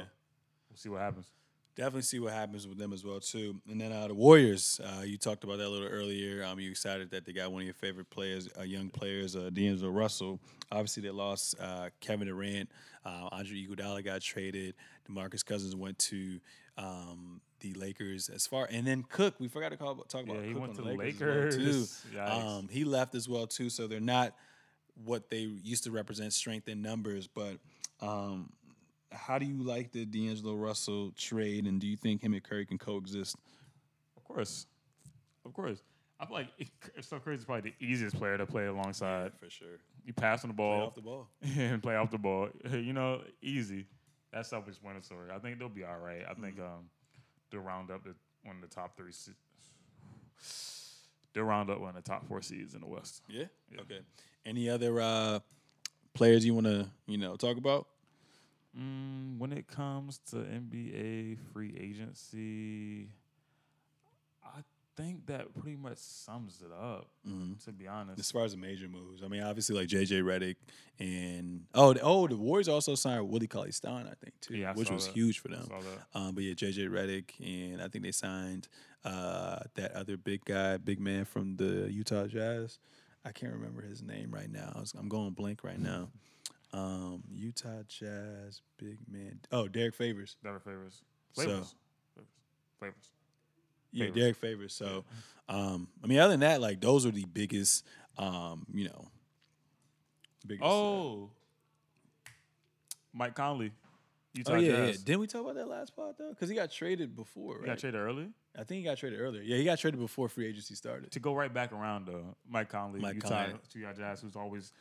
we'll 0.68 0.76
see 0.76 0.88
what 0.88 1.00
happens. 1.00 1.30
Definitely 1.76 2.02
see 2.02 2.18
what 2.18 2.32
happens 2.32 2.66
with 2.66 2.76
them 2.76 2.92
as 2.92 3.04
well 3.04 3.20
too. 3.20 3.60
And 3.70 3.80
then 3.80 3.92
uh, 3.92 4.08
the 4.08 4.14
Warriors, 4.14 4.80
uh, 4.84 5.02
you 5.02 5.16
talked 5.16 5.44
about 5.44 5.58
that 5.58 5.66
a 5.66 5.68
little 5.68 5.86
earlier. 5.86 6.42
Um, 6.42 6.58
you 6.58 6.70
excited 6.70 7.10
that 7.12 7.24
they 7.24 7.32
got 7.32 7.52
one 7.52 7.62
of 7.62 7.66
your 7.66 7.74
favorite 7.74 8.10
players, 8.10 8.48
uh, 8.58 8.62
young 8.64 8.90
players, 8.90 9.36
uh, 9.36 9.48
D'Angelo 9.50 9.92
Russell. 9.92 10.40
Obviously, 10.72 11.04
they 11.04 11.10
lost 11.10 11.54
uh, 11.60 11.90
Kevin 12.00 12.26
Durant. 12.26 12.68
Uh, 13.06 13.28
Andre 13.30 13.64
Iguodala 13.64 14.04
got 14.04 14.20
traded. 14.22 14.74
DeMarcus 15.08 15.44
Cousins 15.44 15.76
went 15.76 15.96
to 16.00 16.40
um, 16.76 17.40
the 17.60 17.72
Lakers. 17.74 18.28
As 18.28 18.46
far 18.46 18.68
and 18.70 18.86
then 18.86 19.02
Cook, 19.08 19.34
we 19.38 19.48
forgot 19.48 19.70
to 19.70 19.76
call, 19.76 19.96
talk 19.96 20.24
about 20.24 20.36
Yeah, 20.36 20.42
he 20.42 20.52
Cook 20.52 20.60
went 20.60 20.70
on 20.70 20.76
to 20.76 20.82
the 20.82 20.88
the 20.90 20.96
Lakers, 20.96 21.56
well, 22.14 22.20
too. 22.26 22.46
Um, 22.58 22.68
he 22.70 22.84
left 22.84 23.14
as 23.14 23.28
well 23.28 23.46
too. 23.46 23.68
So 23.70 23.86
they're 23.86 24.00
not 24.00 24.34
what 25.04 25.30
they 25.30 25.40
used 25.62 25.84
to 25.84 25.90
represent, 25.90 26.32
strength 26.32 26.68
in 26.68 26.82
numbers, 26.82 27.26
but. 27.26 27.58
Um, 28.00 28.50
how 29.10 29.38
do 29.38 29.46
you 29.46 29.62
like 29.62 29.90
the 29.90 30.04
D'Angelo 30.04 30.54
Russell 30.54 31.12
trade, 31.16 31.66
and 31.66 31.80
do 31.80 31.86
you 31.86 31.96
think 31.96 32.22
him 32.22 32.34
and 32.34 32.44
Curry 32.44 32.66
can 32.66 32.76
coexist? 32.76 33.36
Of 34.18 34.24
course, 34.24 34.66
of 35.46 35.54
course. 35.54 35.82
I 36.20 36.26
feel 36.26 36.34
like 36.36 36.48
it, 36.58 36.68
it's 36.94 37.08
so 37.08 37.18
crazy. 37.18 37.36
It's 37.36 37.44
probably 37.46 37.70
the 37.78 37.84
easiest 37.86 38.16
player 38.16 38.36
to 38.36 38.44
play 38.44 38.66
alongside. 38.66 39.32
for 39.40 39.48
sure. 39.48 39.78
You 40.04 40.12
pass 40.12 40.44
on 40.44 40.48
the 40.48 40.54
Play 40.54 40.64
ball 40.64 40.86
off 40.88 40.94
the 40.94 41.00
ball. 41.00 41.28
and 41.56 41.82
play 41.82 41.96
off 41.96 42.10
the 42.10 42.18
ball. 42.18 42.50
You 42.70 42.92
know, 42.92 43.22
easy. 43.40 43.86
That's 44.30 44.50
self-explanatory. 44.50 45.30
I 45.34 45.38
think 45.38 45.58
they'll 45.58 45.70
be 45.70 45.84
all 45.84 45.98
right. 45.98 46.24
I 46.28 46.34
think 46.34 46.56
Mm-hmm. 46.56 46.62
um, 46.64 46.90
they'll 47.50 47.60
round 47.60 47.90
up 47.90 48.04
the, 48.04 48.14
one 48.44 48.56
of 48.56 48.62
the 48.62 48.74
top 48.74 48.96
three. 48.96 49.12
Se- 49.12 49.32
they'll 51.32 51.44
round 51.44 51.70
up 51.70 51.80
one 51.80 51.90
of 51.90 51.94
the 51.96 52.08
top 52.08 52.26
four 52.26 52.42
seeds 52.42 52.74
in 52.74 52.80
the 52.80 52.86
West. 52.86 53.22
Yeah? 53.28 53.44
Yeah. 53.72 53.80
Okay. 53.82 54.00
Any 54.46 54.68
other 54.70 55.00
uh, 55.00 55.40
players 56.14 56.44
you 56.44 56.54
want 56.54 56.66
to 56.66 56.88
you 57.06 57.18
know 57.18 57.36
talk 57.36 57.56
about? 57.56 57.86
Mm, 58.78 59.38
when 59.38 59.52
it 59.52 59.66
comes 59.66 60.18
to 60.30 60.36
NBA 60.36 61.38
free 61.52 61.74
agency, 61.78 63.08
think 64.98 65.26
that 65.26 65.54
pretty 65.54 65.76
much 65.76 65.98
sums 65.98 66.60
it 66.64 66.72
up. 66.72 67.06
To 67.64 67.72
be 67.72 67.86
honest, 67.86 68.18
As 68.18 68.30
far 68.30 68.44
as 68.44 68.52
the 68.52 68.58
major 68.58 68.88
moves, 68.88 69.22
I 69.22 69.28
mean, 69.28 69.42
obviously 69.42 69.76
like 69.76 69.88
JJ 69.88 70.22
Redick 70.22 70.56
and 70.98 71.64
oh, 71.74 71.92
the, 71.92 72.00
oh, 72.02 72.26
the 72.26 72.36
Warriors 72.36 72.68
also 72.68 72.94
signed 72.94 73.28
Willie 73.28 73.46
Cauley 73.46 73.70
Stein, 73.72 74.06
I 74.10 74.14
think 74.22 74.40
too, 74.40 74.56
Yeah, 74.56 74.70
I 74.70 74.72
which 74.74 74.90
was 74.90 75.06
that. 75.06 75.14
huge 75.14 75.38
for 75.38 75.48
them. 75.48 75.68
Um, 76.14 76.34
but 76.34 76.42
yeah, 76.42 76.54
JJ 76.54 76.88
Redick, 76.88 77.30
and 77.40 77.80
I 77.80 77.88
think 77.88 78.04
they 78.04 78.12
signed 78.12 78.68
uh, 79.04 79.60
that 79.74 79.92
other 79.92 80.16
big 80.16 80.44
guy, 80.44 80.76
big 80.78 80.98
man 81.00 81.24
from 81.24 81.56
the 81.56 81.90
Utah 81.92 82.26
Jazz. 82.26 82.78
I 83.24 83.30
can't 83.32 83.52
remember 83.52 83.82
his 83.82 84.02
name 84.02 84.30
right 84.32 84.50
now. 84.50 84.82
I'm 84.98 85.08
going 85.08 85.30
blank 85.32 85.62
right 85.62 85.78
now. 85.78 86.08
Um, 86.72 87.22
Utah 87.30 87.82
Jazz, 87.86 88.62
big 88.78 88.98
man. 89.10 89.40
Oh, 89.52 89.68
Derrick 89.68 89.94
Favors. 89.94 90.36
Derrick 90.42 90.64
Favors. 90.64 91.02
So- 91.34 91.42
Favors. 91.42 91.74
Favors. 92.80 93.10
Yeah, 93.92 94.10
Derrick 94.10 94.36
Favors. 94.36 94.74
So, 94.74 95.04
um, 95.48 95.88
I 96.02 96.06
mean, 96.06 96.18
other 96.18 96.32
than 96.32 96.40
that, 96.40 96.60
like 96.60 96.80
those 96.80 97.06
are 97.06 97.10
the 97.10 97.24
biggest, 97.24 97.84
um, 98.16 98.66
you 98.72 98.84
know, 98.84 99.08
biggest. 100.46 100.64
uh, 100.64 100.68
Oh, 100.68 101.30
Mike 103.12 103.34
Conley. 103.34 103.72
Utah 104.34 104.52
oh 104.52 104.56
yeah, 104.58 104.86
yeah. 104.86 104.92
Didn't 105.04 105.20
we 105.20 105.26
talk 105.26 105.42
about 105.42 105.54
that 105.54 105.68
last 105.68 105.96
part 105.96 106.16
though? 106.18 106.30
Because 106.30 106.48
he 106.48 106.54
got 106.54 106.70
traded 106.70 107.16
before, 107.16 107.58
He 107.60 107.66
got 107.66 107.78
traded 107.78 108.00
early 108.00 108.28
I 108.58 108.64
think 108.64 108.78
he 108.78 108.82
got 108.82 108.98
traded 108.98 109.20
earlier. 109.20 109.42
Yeah, 109.42 109.56
he 109.56 109.64
got 109.64 109.78
traded 109.78 110.00
before 110.00 110.28
free 110.28 110.46
agency 110.46 110.74
started. 110.74 111.12
to 111.12 111.20
go 111.20 111.32
right 111.32 111.52
back 111.52 111.72
around 111.72 112.06
though. 112.06 112.34
Mike 112.48 112.68
Conley, 112.68 112.98
Mike 113.00 113.14
Utah, 113.14 113.44
Conley. 113.44 113.54
Utah 113.74 113.92
Jazz, 113.92 114.20
who's 114.20 114.34
always 114.34 114.72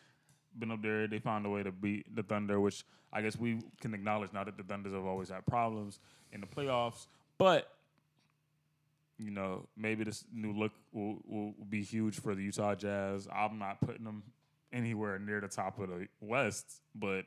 been 0.57 0.71
up 0.71 0.81
there. 0.81 1.07
They 1.07 1.19
found 1.19 1.45
a 1.45 1.49
way 1.49 1.61
to 1.61 1.71
beat 1.71 2.15
the 2.15 2.23
Thunder, 2.23 2.59
which 2.59 2.83
I 3.13 3.21
guess 3.21 3.37
we 3.37 3.59
can 3.79 3.93
acknowledge 3.93 4.33
now 4.33 4.43
that 4.43 4.57
the 4.57 4.63
Thunders 4.63 4.93
have 4.93 5.05
always 5.05 5.29
had 5.29 5.45
problems 5.45 5.99
in 6.31 6.41
the 6.41 6.47
playoffs. 6.47 7.05
But 7.37 7.71
you 9.17 9.31
know, 9.31 9.67
maybe 9.75 10.03
this 10.03 10.23
new 10.31 10.53
look 10.53 10.73
will, 10.91 11.17
will 11.25 11.53
be 11.69 11.81
huge 11.81 12.19
for 12.19 12.35
the 12.35 12.43
Utah 12.43 12.75
Jazz. 12.75 13.27
I'm 13.33 13.57
not 13.57 13.81
putting 13.81 14.03
them 14.03 14.23
anywhere 14.71 15.17
near 15.19 15.41
the 15.41 15.47
top 15.47 15.79
of 15.79 15.89
the 15.89 16.07
West, 16.21 16.81
but 16.93 17.25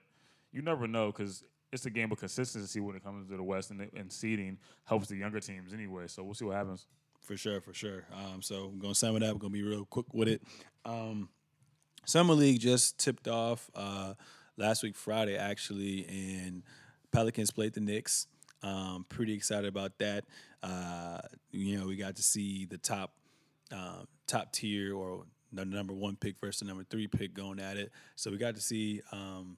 you 0.52 0.62
never 0.62 0.86
know 0.86 1.06
because 1.06 1.44
it's 1.72 1.86
a 1.86 1.90
game 1.90 2.10
of 2.12 2.18
consistency 2.18 2.80
when 2.80 2.96
it 2.96 3.04
comes 3.04 3.28
to 3.28 3.36
the 3.36 3.42
West, 3.42 3.70
and, 3.70 3.88
and 3.96 4.12
seeding 4.12 4.58
helps 4.84 5.08
the 5.08 5.16
younger 5.16 5.40
teams 5.40 5.72
anyway. 5.72 6.06
So 6.06 6.22
we'll 6.22 6.34
see 6.34 6.44
what 6.44 6.56
happens. 6.56 6.86
For 7.20 7.36
sure, 7.36 7.60
for 7.60 7.74
sure. 7.74 8.04
Um, 8.12 8.42
so 8.42 8.70
I'm 8.72 8.78
gonna 8.78 8.94
sum 8.94 9.16
it 9.16 9.22
up. 9.22 9.38
Gonna 9.38 9.52
be 9.52 9.62
real 9.62 9.84
quick 9.84 10.12
with 10.12 10.28
it. 10.28 10.42
Um, 10.84 11.28
Summer 12.06 12.34
League 12.34 12.60
just 12.60 12.98
tipped 12.98 13.28
off 13.28 13.70
uh, 13.74 14.14
last 14.56 14.82
week, 14.82 14.96
Friday 14.96 15.36
actually, 15.36 16.06
and 16.08 16.62
Pelicans 17.12 17.50
played 17.50 17.74
the 17.74 17.80
Knicks. 17.80 18.26
Um, 18.62 19.06
pretty 19.08 19.34
excited 19.34 19.66
about 19.66 19.98
that. 19.98 20.24
Uh, 20.62 21.20
you 21.50 21.78
know, 21.78 21.86
we 21.86 21.96
got 21.96 22.16
to 22.16 22.22
see 22.22 22.66
the 22.66 22.78
top 22.78 23.14
um, 23.72 24.06
top 24.26 24.52
tier 24.52 24.94
or 24.94 25.24
the 25.52 25.64
number 25.64 25.92
one 25.92 26.16
pick 26.16 26.38
versus 26.40 26.60
the 26.60 26.66
number 26.66 26.84
three 26.84 27.06
pick 27.06 27.34
going 27.34 27.58
at 27.58 27.76
it. 27.76 27.90
So 28.16 28.30
we 28.30 28.36
got 28.36 28.54
to 28.54 28.60
see 28.60 29.00
um, 29.12 29.56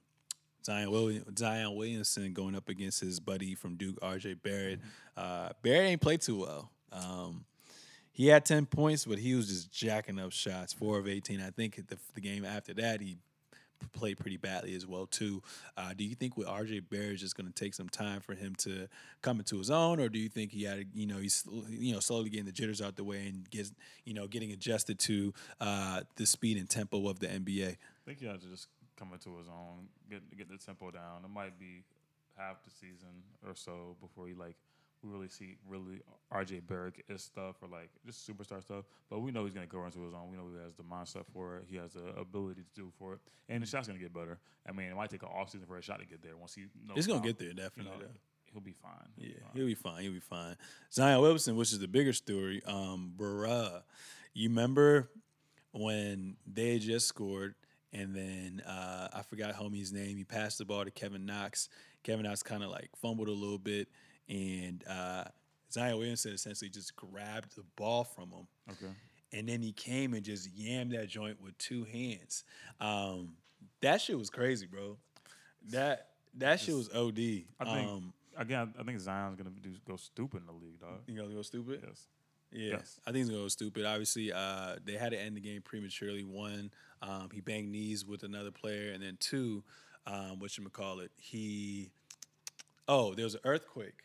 Zion, 0.64 0.90
William, 0.90 1.24
Zion 1.36 1.74
Williamson 1.74 2.32
going 2.32 2.54
up 2.54 2.68
against 2.68 3.00
his 3.00 3.20
buddy 3.20 3.54
from 3.54 3.76
Duke, 3.76 3.98
R.J. 4.00 4.34
Barrett. 4.34 4.80
Uh, 5.16 5.50
Barrett 5.62 5.90
ain't 5.90 6.00
played 6.00 6.20
too 6.20 6.40
well. 6.40 6.70
Um, 6.92 7.44
he 8.12 8.26
had 8.26 8.44
10 8.44 8.66
points, 8.66 9.06
but 9.06 9.18
he 9.18 9.34
was 9.34 9.48
just 9.48 9.72
jacking 9.72 10.18
up 10.18 10.32
shots, 10.32 10.72
4 10.72 10.98
of 10.98 11.08
18. 11.08 11.40
I 11.40 11.50
think 11.50 11.76
the, 11.88 11.98
the 12.14 12.20
game 12.20 12.44
after 12.44 12.74
that, 12.74 13.00
he 13.00 13.16
played 13.92 14.18
pretty 14.18 14.36
badly 14.36 14.74
as 14.74 14.86
well 14.86 15.06
too. 15.06 15.42
Uh, 15.76 15.92
do 15.94 16.04
you 16.04 16.14
think 16.14 16.36
with 16.36 16.46
RJ 16.46 16.84
Barrett 16.90 17.14
is 17.14 17.20
just 17.20 17.36
going 17.36 17.46
to 17.46 17.52
take 17.52 17.74
some 17.74 17.88
time 17.88 18.20
for 18.20 18.34
him 18.34 18.54
to 18.56 18.88
come 19.22 19.38
into 19.38 19.58
his 19.58 19.70
own, 19.70 20.00
or 20.00 20.08
do 20.08 20.18
you 20.18 20.28
think 20.28 20.52
he 20.52 20.64
had 20.64 20.78
to, 20.78 20.86
you 20.94 21.06
know 21.06 21.18
he's 21.18 21.44
you 21.68 21.92
know 21.92 22.00
slowly 22.00 22.30
getting 22.30 22.46
the 22.46 22.52
jitters 22.52 22.80
out 22.80 22.96
the 22.96 23.04
way 23.04 23.26
and 23.26 23.48
gets 23.50 23.72
you 24.04 24.14
know 24.14 24.26
getting 24.26 24.52
adjusted 24.52 24.98
to 25.00 25.32
uh, 25.60 26.02
the 26.16 26.26
speed 26.26 26.56
and 26.56 26.68
tempo 26.68 27.08
of 27.08 27.18
the 27.18 27.26
NBA? 27.26 27.68
I 27.68 27.76
think 28.06 28.20
he 28.20 28.26
has 28.26 28.42
to 28.42 28.48
just 28.48 28.68
come 28.96 29.10
into 29.12 29.36
his 29.38 29.48
own, 29.48 29.88
get 30.10 30.22
get 30.36 30.48
the 30.48 30.58
tempo 30.58 30.90
down. 30.90 31.24
It 31.24 31.30
might 31.30 31.58
be 31.58 31.84
half 32.36 32.62
the 32.64 32.70
season 32.70 33.22
or 33.46 33.54
so 33.54 33.96
before 34.00 34.26
he 34.26 34.34
like 34.34 34.56
we 35.02 35.10
really 35.10 35.28
see 35.28 35.56
really 35.68 36.00
RJ 36.32 36.66
Barrett 36.66 36.94
is 37.08 37.22
stuff 37.22 37.56
or 37.62 37.68
like 37.68 37.90
just 38.06 38.28
superstar 38.28 38.62
stuff. 38.62 38.84
But 39.10 39.20
we 39.20 39.30
know 39.30 39.44
he's 39.44 39.52
gonna 39.54 39.66
go 39.66 39.84
into 39.84 40.04
his 40.04 40.14
own. 40.14 40.30
We 40.30 40.36
know 40.36 40.44
he 40.56 40.62
has 40.64 40.74
the 40.76 40.82
mindset 40.82 41.24
for 41.32 41.56
it. 41.58 41.64
He 41.68 41.76
has 41.76 41.92
the 41.94 42.08
ability 42.18 42.62
to 42.62 42.80
do 42.82 42.90
for 42.98 43.14
it, 43.14 43.20
and 43.48 43.62
the 43.62 43.66
shot's 43.66 43.86
gonna 43.88 43.98
get 43.98 44.12
better. 44.14 44.38
I 44.68 44.72
mean, 44.72 44.86
it 44.88 44.94
might 44.96 45.10
take 45.10 45.22
an 45.22 45.28
off 45.34 45.50
season 45.50 45.66
for 45.66 45.76
a 45.78 45.82
shot 45.82 46.00
to 46.00 46.06
get 46.06 46.22
there. 46.22 46.36
Once 46.36 46.54
he 46.54 46.62
knows 46.86 46.96
It's 46.98 47.06
gonna 47.06 47.18
how, 47.20 47.24
get 47.26 47.38
there 47.38 47.48
you 47.48 47.54
definitely. 47.54 47.92
know, 47.92 47.98
though. 47.98 48.12
he'll 48.52 48.60
be 48.62 48.72
fine. 48.72 48.92
He'll 49.16 49.26
Yeah, 49.28 49.34
be 49.34 49.40
fine. 49.40 49.50
he'll 49.54 49.66
be 49.66 49.74
fine. 49.74 50.02
He'll 50.02 50.12
be 50.12 50.20
fine. 50.20 50.56
Zion 50.92 51.20
Wilson, 51.20 51.56
which 51.56 51.72
is 51.72 51.78
the 51.80 51.88
bigger 51.88 52.12
story, 52.12 52.62
um, 52.66 53.12
bruh. 53.16 53.82
You 54.34 54.48
remember 54.48 55.10
when 55.72 56.36
they 56.46 56.78
just 56.78 57.06
scored 57.08 57.54
and 57.92 58.14
then 58.14 58.62
uh, 58.66 59.08
I 59.12 59.22
forgot 59.22 59.54
homie's 59.54 59.92
name. 59.92 60.16
He 60.16 60.24
passed 60.24 60.58
the 60.58 60.64
ball 60.64 60.84
to 60.84 60.90
Kevin 60.90 61.26
Knox. 61.26 61.68
Kevin 62.02 62.24
Knox 62.24 62.42
kind 62.42 62.62
of 62.62 62.70
like 62.70 62.88
fumbled 62.96 63.28
a 63.28 63.32
little 63.32 63.58
bit, 63.58 63.88
and 64.28 64.84
uh, 64.88 65.24
Zion 65.70 65.98
Williamson 65.98 66.32
essentially 66.32 66.70
just 66.70 66.94
grabbed 66.96 67.56
the 67.56 67.64
ball 67.76 68.04
from 68.04 68.30
him. 68.30 68.46
Okay. 68.70 68.92
And 69.32 69.48
then 69.48 69.62
he 69.62 69.72
came 69.72 70.12
and 70.12 70.22
just 70.22 70.54
yammed 70.54 70.92
that 70.92 71.08
joint 71.08 71.40
with 71.40 71.56
two 71.56 71.84
hands. 71.84 72.44
Um, 72.80 73.30
that 73.80 74.00
shit 74.00 74.18
was 74.18 74.28
crazy, 74.30 74.66
bro. 74.66 74.98
That 75.70 76.08
that 76.34 76.60
shit 76.60 76.74
was 76.74 76.88
OD. 76.90 77.18
I 77.60 77.64
think 77.64 77.88
um, 77.88 78.12
again. 78.36 78.74
I 78.78 78.82
think 78.82 79.00
Zion's 79.00 79.36
gonna 79.36 79.50
do, 79.50 79.70
go 79.86 79.96
stupid 79.96 80.40
in 80.42 80.46
the 80.46 80.52
league, 80.52 80.80
dog. 80.80 81.00
you 81.06 81.16
gonna 81.16 81.34
go 81.34 81.42
stupid. 81.42 81.82
Yes. 81.86 82.06
Yeah, 82.50 82.76
Yes. 82.76 83.00
I 83.06 83.12
think 83.12 83.22
it's 83.22 83.30
gonna 83.30 83.42
go 83.42 83.48
stupid. 83.48 83.86
Obviously, 83.86 84.32
uh, 84.32 84.76
they 84.84 84.94
had 84.94 85.12
to 85.12 85.18
end 85.18 85.36
the 85.36 85.40
game 85.40 85.62
prematurely. 85.62 86.24
One, 86.24 86.70
um, 87.00 87.30
he 87.32 87.40
banged 87.40 87.70
knees 87.70 88.04
with 88.04 88.22
another 88.22 88.50
player, 88.50 88.92
and 88.92 89.02
then 89.02 89.16
two, 89.20 89.64
um, 90.06 90.38
what 90.38 90.56
you 90.58 90.68
call 90.68 91.00
it? 91.00 91.10
He, 91.16 91.90
oh, 92.88 93.14
there 93.14 93.24
was 93.24 93.34
an 93.34 93.40
earthquake, 93.44 94.02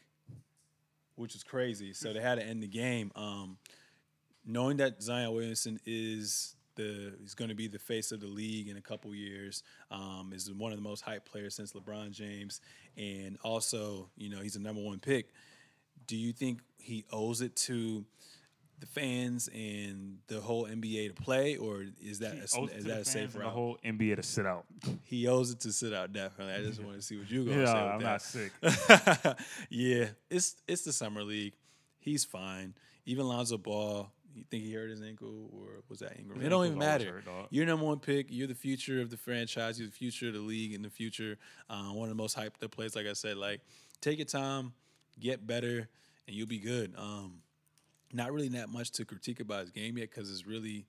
which 1.18 1.34
was 1.34 1.44
crazy. 1.44 1.94
So 1.94 2.14
they 2.14 2.22
had 2.22 2.36
to 2.36 2.46
end 2.46 2.64
the 2.64 2.68
game. 2.68 3.12
Um, 3.16 3.58
knowing 4.46 4.78
that 4.78 5.02
Zion 5.02 5.34
Williamson 5.34 5.80
is 5.86 6.56
the 6.76 7.14
he's 7.20 7.34
going 7.34 7.50
to 7.50 7.56
be 7.56 7.68
the 7.68 7.80
face 7.80 8.12
of 8.12 8.22
the 8.22 8.28
league 8.28 8.70
in 8.70 8.78
a 8.78 8.82
couple 8.82 9.14
years, 9.14 9.64
um, 9.92 10.32
is 10.34 10.52
one 10.54 10.72
of 10.72 10.78
the 10.78 10.84
most 10.84 11.04
hyped 11.04 11.26
players 11.26 11.56
since 11.56 11.74
LeBron 11.74 12.12
James, 12.12 12.62
and 12.96 13.38
also 13.44 14.10
you 14.16 14.30
know 14.30 14.42
he's 14.42 14.56
a 14.56 14.62
number 14.62 14.82
one 14.82 15.00
pick. 15.00 15.30
Do 16.06 16.16
you 16.16 16.32
think 16.32 16.62
he 16.78 17.06
owes 17.12 17.42
it 17.42 17.56
to 17.58 18.06
the 18.80 18.86
fans 18.86 19.50
and 19.54 20.20
the 20.28 20.40
whole 20.40 20.66
NBA 20.68 21.16
to 21.16 21.22
play, 21.22 21.56
or 21.58 21.84
is 22.00 22.20
that 22.20 22.34
a, 22.36 22.44
is 22.76 22.86
that 22.86 23.00
a 23.00 23.06
safe 23.06 23.34
and 23.34 23.44
the 23.44 23.50
whole 23.50 23.78
NBA 23.84 24.18
to 24.18 24.24
sit 24.24 24.46
out. 24.46 24.66
he 25.04 25.28
owes 25.28 25.50
it 25.52 25.60
to 25.62 25.72
sit 25.74 25.94
out 25.94 26.14
definitely. 26.14 26.54
I 26.54 26.62
just 26.62 26.82
want 26.84 26.96
to 26.96 27.02
see 27.02 27.18
what 27.18 27.30
you 27.30 27.46
gonna 27.46 27.62
Yeah, 27.62 27.66
say. 27.66 27.72
I'm 27.80 28.00
that. 28.00 28.06
not 28.06 28.22
sick. 28.22 28.52
yeah, 29.70 30.06
it's 30.30 30.56
it's 30.68 30.84
the 30.84 30.94
summer 30.94 31.24
league. 31.24 31.54
He's 32.00 32.24
fine. 32.24 32.74
Even 33.06 33.28
Lonzo 33.28 33.58
Ball, 33.58 34.12
you 34.36 34.44
think 34.50 34.64
he 34.64 34.74
hurt 34.74 34.90
his 34.90 35.02
ankle 35.02 35.50
or 35.54 35.82
was 35.90 36.00
that 36.00 36.18
Ingram? 36.20 36.40
His 36.40 36.48
It 36.48 36.50
don't 36.50 36.66
even 36.68 36.78
matter. 36.78 37.24
hurt. 37.26 37.48
You're 37.50 37.66
number 37.66 37.86
one 37.86 38.00
pick. 38.00 38.28
You're 38.30 38.48
the 38.48 38.54
future 38.56 39.02
of 39.02 39.10
the 39.10 39.18
franchise. 39.18 39.80
You're 39.80 39.88
the 39.90 39.94
future 39.96 40.28
of 40.28 40.34
the 40.34 40.40
league 40.40 40.74
in 40.74 40.82
the 40.82 40.90
future. 40.90 41.38
Uh, 41.70 41.86
one 41.94 42.10
of 42.10 42.16
the 42.16 42.22
most 42.22 42.38
hyped 42.38 42.64
up 42.64 42.72
players. 42.72 42.96
Like 42.96 43.08
I 43.08 43.14
said, 43.14 43.38
like 43.38 43.62
take 44.02 44.20
your 44.20 44.26
time, 44.26 44.74
get 45.20 45.48
better, 45.48 45.90
and 46.28 46.36
you'll 46.36 46.48
be 46.48 46.60
good. 46.60 46.94
Um, 46.98 47.40
not 48.14 48.32
really 48.32 48.50
that 48.50 48.70
much 48.70 48.92
to 48.94 49.06
critique 49.06 49.40
about 49.40 49.62
his 49.62 49.72
game 49.72 49.98
yet 49.98 50.10
because 50.10 50.32
it's 50.32 50.46
really 50.46 50.86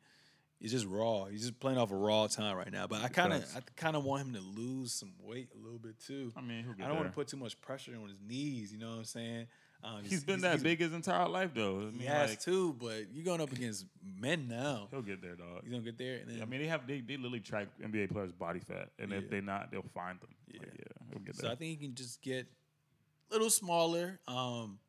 it's 0.61 0.73
just 0.73 0.87
raw. 0.87 1.27
He's 1.27 1.43
just 1.43 1.61
playing 1.61 1.79
off 1.79 1.93
a 1.93 1.97
raw 1.97 2.27
time 2.27 2.57
right 2.57 2.73
now. 2.73 2.87
But 2.87 3.03
I 3.03 3.09
kind 3.09 3.33
of 3.33 3.45
I 3.57 3.61
kind 3.77 3.97
of 3.97 4.05
want 4.05 4.27
him 4.27 4.35
to 4.35 4.41
lose 4.41 4.93
some 4.93 5.12
weight 5.23 5.49
a 5.55 5.62
little 5.62 5.79
bit 5.79 5.99
too. 6.05 6.33
I 6.37 6.41
mean, 6.41 6.64
he'll 6.64 6.73
get 6.75 6.85
I 6.85 6.89
don't 6.89 6.97
want 6.97 7.09
to 7.09 7.14
put 7.14 7.29
too 7.29 7.37
much 7.37 7.61
pressure 7.61 7.93
on 8.01 8.09
his 8.09 8.19
knees. 8.27 8.73
You 8.73 8.79
know 8.79 8.91
what 8.91 8.99
I'm 8.99 9.05
saying? 9.05 9.47
Um, 9.85 10.03
He's 10.03 10.25
been 10.25 10.41
that 10.41 10.61
big 10.61 10.81
his 10.81 10.93
entire 10.93 11.29
life, 11.29 11.51
though. 11.55 11.77
I 11.77 11.85
mean, 11.93 12.01
He 12.01 12.07
has 12.07 12.31
like, 12.31 12.41
too, 12.41 12.75
but 12.81 13.12
you're 13.12 13.25
going 13.25 13.41
up 13.41 13.53
against 13.53 13.87
men 14.03 14.49
now. 14.49 14.89
He'll 14.91 15.03
get 15.03 15.23
there, 15.23 15.37
dog. 15.37 15.61
He's 15.62 15.71
gonna 15.71 15.85
get 15.85 15.97
there, 15.97 16.16
and 16.16 16.29
then 16.29 16.43
I 16.43 16.47
mean, 16.47 16.61
they 16.61 16.66
have 16.66 16.85
they, 16.89 17.01
they 17.01 17.16
literally 17.16 17.39
track 17.39 17.69
NBA 17.81 18.11
players' 18.11 18.33
body 18.33 18.59
fat, 18.59 18.89
and 18.99 19.12
Yeah. 19.12 19.19
if 19.19 19.31
they're 19.31 19.41
not, 19.41 19.71
they'll 19.71 19.83
find 19.95 20.19
them. 20.21 20.31
Yeah. 20.49 20.61
Like, 20.62 20.73
yeah, 20.81 21.07
he'll 21.12 21.21
get 21.21 21.37
so. 21.37 21.47
I 21.47 21.55
think 21.55 21.79
he 21.79 21.87
can 21.87 21.95
just 21.95 22.21
get 22.23 22.49
a 23.31 23.35
little 23.35 23.51
smaller, 23.51 24.19
um, 24.27 24.81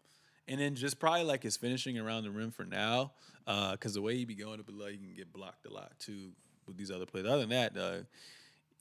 and 0.49 0.59
then 0.59 0.75
just 0.75 0.99
probably 0.99 1.23
like 1.23 1.43
his 1.43 1.55
finishing 1.55 1.97
around 1.97 2.23
the 2.23 2.31
rim 2.31 2.51
for 2.51 2.65
now, 2.65 3.13
because 3.45 3.93
the 3.93 4.01
way 4.01 4.17
he 4.17 4.25
be 4.25 4.35
going 4.35 4.59
up 4.59 4.65
below, 4.65 4.87
he 4.87 4.97
can 4.97 5.13
get 5.15 5.31
blocked 5.31 5.65
a 5.65 5.73
lot 5.73 5.91
too 5.99 6.31
with 6.67 6.75
these 6.77 6.91
other 6.91 7.05
players. 7.05 7.27
Other 7.27 7.45
than 7.45 7.49
that, 7.49 7.77
uh, 7.77 7.97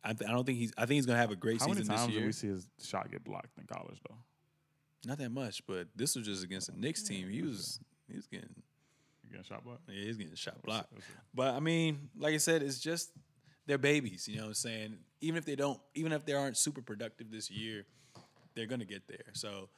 I, 0.02 0.12
th- 0.14 0.28
I 0.28 0.32
don't 0.32 0.44
think 0.44 0.58
he's. 0.58 0.72
I 0.76 0.82
think 0.82 0.96
he's 0.96 1.06
gonna 1.06 1.18
have 1.18 1.30
a 1.30 1.36
great 1.36 1.60
How 1.60 1.66
many 1.68 1.80
season 1.80 1.94
times 1.96 2.12
did 2.14 2.24
we 2.24 2.32
see 2.32 2.48
his 2.48 2.68
shot 2.82 3.10
get 3.10 3.22
blocked 3.24 3.56
in 3.58 3.64
college, 3.66 3.98
though? 4.08 4.16
Not 5.06 5.18
that 5.18 5.30
much, 5.30 5.64
but 5.66 5.88
this 5.94 6.16
was 6.16 6.26
just 6.26 6.42
against 6.44 6.72
the 6.72 6.78
Knicks 6.80 7.02
team. 7.02 7.28
He 7.28 7.42
was 7.42 7.78
he 8.08 8.16
was 8.16 8.26
getting 8.26 8.50
You 9.24 9.30
getting 9.30 9.44
shot 9.44 9.64
blocked? 9.64 9.82
yeah, 9.88 10.04
he's 10.04 10.16
getting 10.16 10.34
shot 10.34 10.54
Let's 10.54 10.62
see, 10.62 10.66
blocked. 10.66 10.92
let's. 10.94 11.06
But 11.34 11.54
I 11.54 11.60
mean, 11.60 12.08
like 12.16 12.34
I 12.34 12.38
said, 12.38 12.62
it's 12.62 12.78
just 12.80 13.10
they're 13.66 13.78
babies. 13.78 14.26
You 14.28 14.36
know 14.36 14.42
what 14.42 14.48
I'm 14.48 14.54
saying? 14.54 14.96
Even 15.20 15.36
if 15.38 15.44
they 15.44 15.56
don't, 15.56 15.78
even 15.94 16.12
if 16.12 16.24
they 16.24 16.32
aren't 16.32 16.56
super 16.56 16.80
productive 16.82 17.30
this 17.30 17.50
year, 17.50 17.84
they're 18.54 18.66
gonna 18.66 18.84
get 18.84 19.06
there. 19.08 19.24
So, 19.34 19.68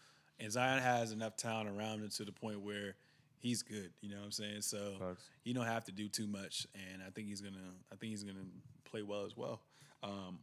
and 0.41 0.51
Zion 0.51 0.83
has 0.83 1.13
enough 1.13 1.37
talent 1.37 1.69
around 1.69 2.01
him 2.01 2.09
to 2.09 2.25
the 2.25 2.33
point 2.33 2.61
where 2.61 2.95
he's 3.39 3.63
good. 3.63 3.91
You 4.01 4.11
know 4.11 4.19
what 4.19 4.27
I'm 4.27 4.33
saying? 4.33 4.63
So 4.63 4.95
Facts. 4.99 5.25
you 5.45 5.55
don't 5.55 5.67
have 5.67 5.85
to 5.85 5.93
do 5.93 6.09
too 6.09 6.27
much, 6.27 6.67
and 6.75 7.03
I 7.07 7.11
think 7.11 7.29
he's 7.29 7.41
gonna. 7.41 7.57
I 7.93 7.97
think 7.97 8.11
he's 8.11 8.25
gonna 8.25 8.47
play 8.85 9.03
well 9.03 9.25
as 9.25 9.37
well. 9.37 9.61
Um, 10.03 10.39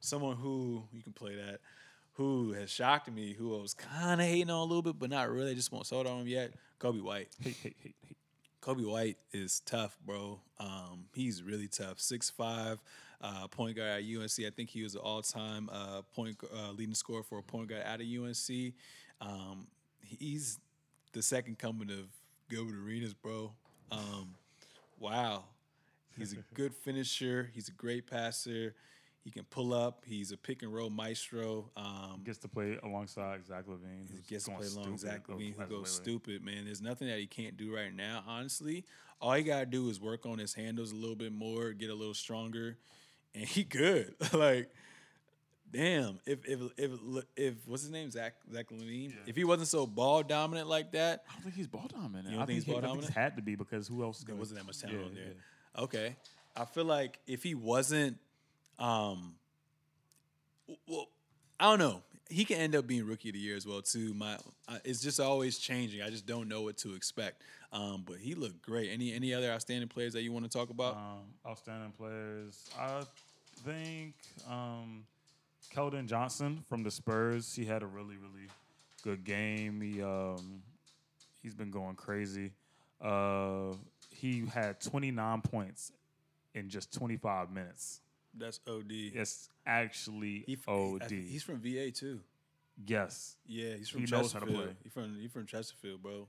someone 0.00 0.36
who 0.36 0.84
you 0.92 1.02
can 1.02 1.12
play 1.12 1.34
that. 1.36 1.60
Who 2.14 2.52
has 2.52 2.70
shocked 2.70 3.12
me? 3.12 3.34
Who 3.34 3.58
I 3.58 3.60
was 3.60 3.74
kind 3.74 4.22
of 4.22 4.26
hating 4.26 4.48
on 4.48 4.56
a 4.56 4.62
little 4.62 4.80
bit, 4.80 4.98
but 4.98 5.10
not 5.10 5.30
really. 5.30 5.54
Just 5.54 5.70
won't 5.70 5.86
sold 5.86 6.06
on 6.06 6.22
him 6.22 6.26
yet. 6.26 6.54
Coby 6.80 7.02
White. 7.02 7.28
Hate, 7.42 7.56
hate, 7.56 7.76
hate, 7.82 7.94
hate. 8.02 8.16
Coby 8.62 8.90
White 8.90 9.18
is 9.32 9.60
tough, 9.60 9.98
bro. 10.04 10.40
Um, 10.58 11.04
he's 11.14 11.42
really 11.42 11.68
tough. 11.68 12.00
Six 12.00 12.30
five, 12.30 12.82
uh, 13.20 13.46
point 13.48 13.76
guard 13.76 13.90
at 13.90 14.02
UNC. 14.02 14.46
I 14.46 14.50
think 14.50 14.70
he 14.70 14.82
was 14.82 14.94
the 14.94 15.00
all 15.00 15.20
time 15.20 15.68
uh, 15.70 16.02
point 16.14 16.36
uh, 16.54 16.72
leading 16.72 16.94
scorer 16.94 17.22
for 17.22 17.38
a 17.38 17.42
point 17.42 17.68
guard 17.68 17.82
out 17.84 18.00
of 18.00 18.06
UNC. 18.06 18.74
Um, 19.20 19.66
he's 20.00 20.58
the 21.12 21.22
second 21.22 21.58
coming 21.58 21.90
of 21.90 22.06
Gilbert 22.50 22.76
Arenas, 22.76 23.14
bro. 23.14 23.52
Um, 23.90 24.34
wow, 24.98 25.44
he's 26.18 26.32
a 26.32 26.38
good 26.54 26.74
finisher. 26.84 27.50
He's 27.54 27.68
a 27.68 27.72
great 27.72 28.06
passer. 28.06 28.74
He 29.24 29.32
can 29.32 29.42
pull 29.44 29.74
up. 29.74 30.04
He's 30.06 30.30
a 30.30 30.36
pick 30.36 30.62
and 30.62 30.72
roll 30.72 30.88
maestro. 30.88 31.70
Um, 31.76 32.20
Gets 32.24 32.38
to 32.38 32.48
play 32.48 32.78
alongside 32.84 33.44
Zach 33.44 33.64
LaVine. 33.66 34.08
he 34.08 34.22
gets 34.28 34.44
to 34.44 34.52
play 34.52 34.68
along 34.68 34.98
Zach 34.98 35.26
LaVine, 35.26 35.56
who 35.58 35.66
goes 35.66 35.90
stupid, 35.90 36.44
man. 36.44 36.64
There's 36.64 36.80
nothing 36.80 37.08
that 37.08 37.18
he 37.18 37.26
can't 37.26 37.56
do 37.56 37.74
right 37.74 37.92
now, 37.92 38.22
honestly. 38.24 38.84
All 39.20 39.32
he 39.32 39.42
gotta 39.42 39.66
do 39.66 39.88
is 39.88 40.00
work 40.00 40.26
on 40.26 40.38
his 40.38 40.54
handles 40.54 40.92
a 40.92 40.94
little 40.94 41.16
bit 41.16 41.32
more, 41.32 41.72
get 41.72 41.90
a 41.90 41.94
little 41.94 42.14
stronger, 42.14 42.78
and 43.34 43.44
he 43.44 43.64
good. 43.64 44.14
like, 44.32 44.70
damn, 45.72 46.18
if 46.26 46.38
if 46.46 46.60
if 46.76 46.90
if 47.36 47.54
what's 47.66 47.82
his 47.82 47.90
name, 47.90 48.10
Zach 48.10 48.34
Zach 48.52 48.66
LaVine, 48.70 49.10
Yeah. 49.10 49.16
if 49.26 49.36
he 49.36 49.44
wasn't 49.44 49.68
so 49.68 49.86
ball 49.86 50.22
dominant 50.22 50.68
like 50.68 50.92
that, 50.92 51.24
I 51.28 51.32
don't 51.34 51.42
think 51.42 51.54
he's 51.56 51.66
ball 51.66 51.88
dominant. 51.88 52.26
You 52.26 52.32
don't 52.34 52.42
I 52.42 52.46
think 52.46 52.54
he's 52.56 52.64
he- 52.64 52.72
ball 52.72 52.78
I 52.78 52.82
think 52.82 52.92
dominant? 52.94 53.14
had 53.14 53.36
to 53.36 53.42
be 53.42 53.54
because 53.56 53.88
who 53.88 54.02
else? 54.02 54.18
is 54.18 54.24
there 54.24 54.32
gonna- 54.32 54.40
wasn't 54.40 54.60
that 54.60 54.66
much 54.66 54.78
talent 54.80 54.98
Yeah, 55.00 55.06
on 55.06 55.14
there. 55.14 55.24
yeah. 55.26 55.80
Okay, 55.82 56.16
I 56.56 56.64
feel 56.64 56.84
like 56.84 57.18
if 57.26 57.42
he 57.42 57.54
wasn't, 57.54 58.18
um, 58.78 59.34
well, 60.86 61.08
I 61.60 61.64
don't 61.70 61.78
know. 61.78 62.02
He 62.28 62.44
can 62.44 62.56
end 62.58 62.74
up 62.74 62.86
being 62.88 63.06
rookie 63.06 63.28
of 63.28 63.34
the 63.34 63.38
year 63.38 63.56
as 63.56 63.66
well 63.66 63.82
too. 63.82 64.12
My, 64.12 64.36
uh, 64.66 64.78
it's 64.84 65.00
just 65.00 65.20
always 65.20 65.58
changing. 65.58 66.02
I 66.02 66.10
just 66.10 66.26
don't 66.26 66.48
know 66.48 66.62
what 66.62 66.76
to 66.78 66.94
expect. 66.94 67.42
Um, 67.72 68.02
but 68.06 68.18
he 68.18 68.34
looked 68.34 68.62
great. 68.62 68.90
Any 68.90 69.12
any 69.12 69.32
other 69.34 69.50
outstanding 69.50 69.88
players 69.88 70.12
that 70.14 70.22
you 70.22 70.32
want 70.32 70.44
to 70.44 70.50
talk 70.50 70.70
about? 70.70 70.96
Um, 70.96 71.34
outstanding 71.46 71.92
players. 71.92 72.64
I 72.76 73.04
think 73.64 74.14
um, 74.48 75.04
Keldon 75.74 76.06
Johnson 76.06 76.64
from 76.68 76.82
the 76.82 76.90
Spurs. 76.90 77.54
He 77.54 77.64
had 77.64 77.82
a 77.82 77.86
really 77.86 78.16
really 78.16 78.48
good 79.02 79.24
game. 79.24 79.80
He 79.80 80.02
um, 80.02 80.62
he's 81.42 81.54
been 81.54 81.70
going 81.70 81.96
crazy. 81.96 82.52
Uh, 83.00 83.74
he 84.10 84.44
had 84.52 84.80
29 84.80 85.42
points 85.42 85.92
in 86.54 86.68
just 86.70 86.92
25 86.94 87.50
minutes. 87.50 88.00
That's 88.32 88.60
OD. 88.66 88.90
It's 88.90 89.50
actually 89.66 90.44
He, 90.46 90.56
OD. 90.66 91.10
He's 91.10 91.42
from 91.42 91.58
VA 91.60 91.90
too. 91.90 92.20
yes. 92.86 93.36
Yeah, 93.46 93.74
he's 93.76 93.88
from 93.90 94.00
He 94.04 94.10
knows 94.10 94.32
how 94.32 94.40
to 94.40 94.46
Chesterfield. 94.46 94.64
play. 94.64 94.76
He 94.82 94.88
from 94.88 95.16
he 95.20 95.28
from 95.28 95.46
Chesterfield, 95.46 96.02
bro. 96.02 96.26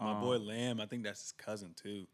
My 0.00 0.12
Um, 0.12 0.20
boy 0.20 0.38
Lamb, 0.38 0.80
I 0.80 0.86
think 0.86 1.02
that's 1.04 1.20
his 1.20 1.32
cousin 1.32 1.74
too. 1.74 2.06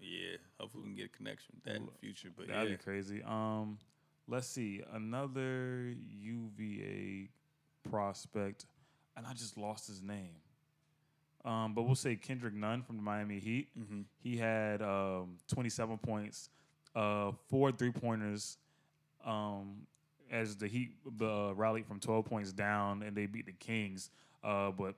Yeah, 0.00 0.36
hopefully 0.58 0.82
we 0.84 0.88
can 0.90 0.96
get 0.96 1.06
a 1.06 1.16
connection 1.16 1.54
with 1.54 1.64
that 1.64 1.76
in 1.76 1.86
the 1.86 1.92
future. 2.00 2.30
But 2.36 2.48
That'd 2.48 2.70
yeah, 2.70 2.76
be 2.76 2.82
crazy. 2.82 3.22
Um, 3.22 3.78
let's 4.28 4.46
see 4.46 4.82
another 4.92 5.94
UVA 6.20 7.28
prospect, 7.90 8.66
and 9.16 9.26
I 9.26 9.32
just 9.32 9.56
lost 9.56 9.86
his 9.86 10.02
name. 10.02 10.36
Um, 11.44 11.74
but 11.74 11.82
we'll 11.82 11.96
say 11.96 12.14
Kendrick 12.14 12.54
Nunn 12.54 12.82
from 12.82 12.96
the 12.96 13.02
Miami 13.02 13.40
Heat. 13.40 13.68
Mm-hmm. 13.78 14.02
He 14.22 14.36
had 14.36 14.80
um, 14.80 15.38
27 15.48 15.98
points, 15.98 16.50
uh, 16.94 17.32
four 17.48 17.72
three 17.72 17.90
pointers. 17.90 18.58
Um, 19.24 19.86
as 20.32 20.56
the 20.56 20.66
Heat 20.66 20.92
uh, 21.20 21.54
rallied 21.54 21.86
from 21.86 22.00
12 22.00 22.24
points 22.24 22.52
down 22.52 23.02
and 23.02 23.14
they 23.14 23.26
beat 23.26 23.46
the 23.46 23.52
Kings, 23.52 24.10
uh, 24.42 24.70
but 24.70 24.94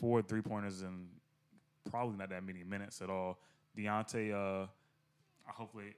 four 0.00 0.20
three 0.20 0.42
pointers 0.42 0.82
in 0.82 1.06
probably 1.90 2.16
not 2.18 2.30
that 2.30 2.44
many 2.44 2.64
minutes 2.64 3.00
at 3.00 3.08
all. 3.08 3.38
Deontay, 3.76 4.32
uh, 4.34 4.66
hopefully, 5.46 5.94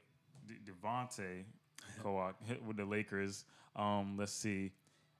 De- 0.47 0.71
Devontae 0.71 1.45
Hit 2.47 2.63
with 2.67 2.77
the 2.77 2.85
Lakers. 2.85 3.45
Um, 3.77 4.17
let's 4.19 4.33
see. 4.33 4.73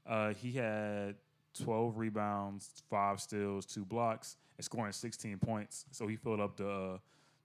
Uh, 0.07 0.33
he 0.35 0.53
had 0.53 1.17
12 1.63 1.99
rebounds, 1.99 2.83
five 2.91 3.21
steals, 3.21 3.67
two 3.67 3.85
blocks, 3.85 4.37
and 4.57 4.65
scoring 4.65 4.93
16 4.93 5.39
points. 5.39 5.87
So 5.91 6.07
he 6.07 6.17
filled 6.17 6.41
up 6.41 6.57
the 6.57 6.71
uh, 6.71 6.99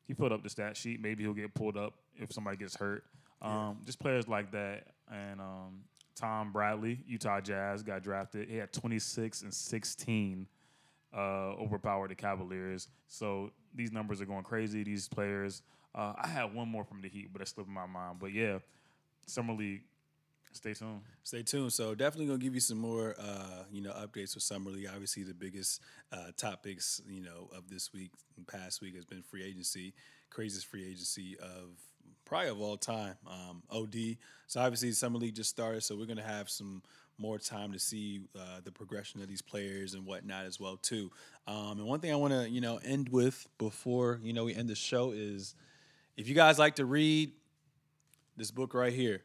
he 0.07 0.13
filled 0.13 0.31
up 0.31 0.43
the 0.43 0.49
stat 0.49 0.77
sheet. 0.77 1.01
Maybe 1.01 1.23
he'll 1.23 1.33
get 1.33 1.53
pulled 1.53 1.77
up 1.77 1.95
if 2.15 2.31
somebody 2.31 2.57
gets 2.57 2.75
hurt. 2.75 3.03
Um, 3.41 3.79
Just 3.85 3.99
players 3.99 4.27
like 4.27 4.51
that. 4.51 4.87
And 5.11 5.41
um, 5.41 5.81
Tony 6.15 6.49
Bradley, 6.51 6.99
Utah 7.07 7.41
Jazz, 7.41 7.83
got 7.83 8.03
drafted. 8.03 8.47
He 8.47 8.57
had 8.57 8.71
26 8.71 9.41
and 9.41 9.53
16 9.53 10.47
uh, 11.15 11.19
overpowered 11.19 12.11
the 12.11 12.15
Cavaliers. 12.15 12.87
So 13.07 13.51
these 13.73 13.91
numbers 13.91 14.21
are 14.21 14.25
going 14.25 14.43
crazy. 14.43 14.83
These 14.83 15.07
players. 15.07 15.61
Uh, 15.93 16.13
I 16.21 16.27
had 16.27 16.53
one 16.53 16.67
more 16.67 16.83
from 16.83 17.01
the 17.01 17.07
Heat, 17.07 17.29
but 17.31 17.41
it 17.41 17.47
slipped 17.47 17.69
my 17.69 17.85
mind. 17.85 18.17
But 18.19 18.33
yeah, 18.33 18.59
summer 19.25 19.53
league. 19.53 19.83
Stay 20.51 20.73
tuned. 20.73 21.01
Stay 21.23 21.43
tuned. 21.43 21.73
So 21.73 21.93
definitely 21.95 22.27
gonna 22.27 22.39
give 22.39 22.53
you 22.53 22.61
some 22.61 22.77
more, 22.77 23.15
uh, 23.19 23.63
you 23.71 23.81
know, 23.81 23.91
updates 23.91 24.33
for 24.33 24.39
summer 24.39 24.71
league. 24.71 24.87
Obviously, 24.91 25.23
the 25.23 25.33
biggest 25.33 25.81
uh, 26.13 26.31
topics, 26.37 27.01
you 27.09 27.21
know, 27.21 27.49
of 27.55 27.69
this 27.69 27.91
week 27.91 28.11
past 28.47 28.81
week 28.81 28.95
has 28.95 29.05
been 29.05 29.21
free 29.21 29.43
agency, 29.43 29.93
craziest 30.29 30.67
free 30.67 30.85
agency 30.89 31.37
of 31.41 31.71
probably 32.23 32.49
of 32.49 32.61
all 32.61 32.77
time. 32.77 33.15
Um, 33.27 33.63
OD. 33.69 34.17
So 34.47 34.61
obviously, 34.61 34.93
summer 34.93 35.19
league 35.19 35.35
just 35.35 35.49
started, 35.49 35.83
so 35.83 35.97
we're 35.97 36.05
gonna 36.05 36.23
have 36.23 36.49
some 36.49 36.81
more 37.17 37.37
time 37.37 37.71
to 37.71 37.79
see 37.79 38.21
uh, 38.37 38.59
the 38.63 38.71
progression 38.71 39.21
of 39.21 39.27
these 39.27 39.41
players 39.41 39.93
and 39.93 40.05
whatnot 40.05 40.45
as 40.45 40.59
well 40.59 40.77
too. 40.77 41.11
Um, 41.47 41.79
and 41.79 41.85
one 41.85 41.99
thing 41.99 42.11
I 42.11 42.15
want 42.15 42.33
to, 42.33 42.49
you 42.49 42.61
know, 42.61 42.79
end 42.83 43.09
with 43.09 43.47
before 43.57 44.19
you 44.23 44.33
know 44.33 44.45
we 44.45 44.55
end 44.55 44.69
the 44.69 44.75
show 44.75 45.11
is, 45.11 45.55
if 46.17 46.27
you 46.27 46.35
guys 46.35 46.57
like 46.57 46.75
to 46.75 46.85
read 46.85 47.31
this 48.37 48.51
book 48.51 48.73
right 48.73 48.93
here. 48.93 49.21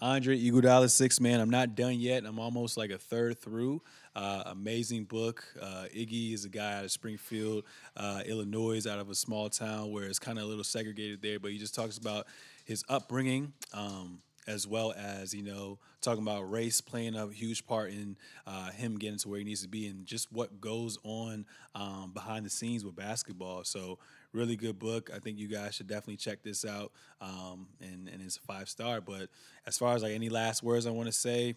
Andre 0.00 0.36
Iguodala, 0.36 0.90
Six 0.90 1.20
Man. 1.20 1.38
I'm 1.40 1.50
not 1.50 1.76
done 1.76 2.00
yet. 2.00 2.24
I'm 2.24 2.40
almost 2.40 2.76
like 2.76 2.90
a 2.90 2.98
third 2.98 3.38
through. 3.38 3.82
Uh, 4.16 4.42
amazing 4.46 5.04
book. 5.04 5.44
Uh, 5.60 5.84
Iggy 5.94 6.34
is 6.34 6.44
a 6.44 6.48
guy 6.48 6.78
out 6.78 6.84
of 6.84 6.90
Springfield, 6.90 7.64
uh, 7.96 8.22
Illinois, 8.26 8.84
out 8.88 8.98
of 8.98 9.10
a 9.10 9.14
small 9.14 9.48
town 9.48 9.92
where 9.92 10.04
it's 10.04 10.18
kind 10.18 10.38
of 10.38 10.44
a 10.44 10.46
little 10.48 10.64
segregated 10.64 11.22
there. 11.22 11.38
But 11.38 11.52
he 11.52 11.58
just 11.58 11.74
talks 11.74 11.98
about 11.98 12.26
his 12.64 12.82
upbringing, 12.88 13.52
um, 13.72 14.18
as 14.48 14.66
well 14.66 14.92
as 14.96 15.32
you 15.32 15.44
know 15.44 15.78
talking 16.00 16.22
about 16.22 16.50
race 16.50 16.80
playing 16.80 17.14
a 17.14 17.28
huge 17.28 17.64
part 17.64 17.92
in 17.92 18.16
uh, 18.44 18.70
him 18.72 18.98
getting 18.98 19.18
to 19.18 19.28
where 19.28 19.38
he 19.38 19.44
needs 19.44 19.62
to 19.62 19.68
be, 19.68 19.86
and 19.86 20.04
just 20.04 20.32
what 20.32 20.60
goes 20.60 20.98
on 21.04 21.46
um, 21.76 22.10
behind 22.12 22.44
the 22.44 22.50
scenes 22.50 22.84
with 22.84 22.96
basketball. 22.96 23.62
So 23.62 24.00
really 24.32 24.56
good 24.56 24.78
book. 24.78 25.10
I 25.14 25.18
think 25.18 25.38
you 25.38 25.48
guys 25.48 25.74
should 25.74 25.88
definitely 25.88 26.16
check 26.16 26.42
this 26.42 26.64
out. 26.64 26.92
Um, 27.20 27.66
and, 27.80 28.08
and 28.08 28.22
it's 28.22 28.36
a 28.36 28.40
five 28.40 28.68
star. 28.68 29.00
But 29.00 29.28
as 29.66 29.78
far 29.78 29.94
as 29.94 30.02
like 30.02 30.12
any 30.12 30.28
last 30.28 30.62
words 30.62 30.86
I 30.86 30.90
want 30.90 31.06
to 31.06 31.12
say, 31.12 31.56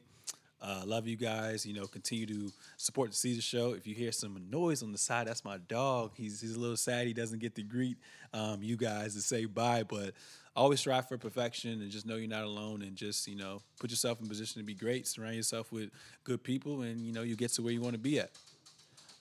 uh, 0.62 0.84
love 0.86 1.08
you 1.08 1.16
guys. 1.16 1.66
You 1.66 1.74
know, 1.74 1.86
continue 1.86 2.26
to 2.26 2.52
support 2.78 3.12
the 3.12 3.16
Seezus 3.16 3.44
Show. 3.44 3.74
If 3.74 3.86
you 3.86 3.94
hear 3.94 4.12
some 4.12 4.38
noise 4.50 4.84
on 4.84 4.92
the 4.92 4.98
side, 4.98 5.28
that's 5.28 5.46
my 5.46 5.58
dog. 5.58 6.14
He's 6.16 6.42
he's 6.42 6.56
a 6.56 6.60
little 6.60 6.78
sad 6.78 7.08
he 7.08 7.14
doesn't 7.14 7.40
get 7.40 7.56
to 7.56 7.64
greet 7.64 7.98
um, 8.34 8.64
you 8.64 8.78
guys 8.78 9.14
to 9.16 9.22
say 9.22 9.46
bye. 9.46 9.84
But 9.84 10.14
always 10.56 10.80
strive 10.80 11.08
for 11.08 11.18
perfection 11.18 11.82
and 11.82 11.92
just 11.92 12.06
know 12.06 12.16
you're 12.16 12.30
not 12.30 12.44
alone. 12.44 12.82
And 12.82 12.96
just 12.96 13.28
you 13.28 13.36
know, 13.36 13.62
put 13.80 13.92
yourself 13.92 14.22
in 14.22 14.28
position 14.28 14.62
to 14.62 14.66
be 14.66 14.74
great. 14.74 15.08
Surround 15.08 15.36
yourself 15.36 15.72
with 15.72 15.92
good 16.24 16.44
people, 16.44 16.82
and 16.82 17.02
you 17.02 17.12
know, 17.12 17.22
you 17.22 17.36
get 17.36 17.52
to 17.54 17.62
where 17.62 17.74
you 17.74 17.82
want 17.82 17.94
to 17.94 18.00
be 18.00 18.20
at. 18.20 18.32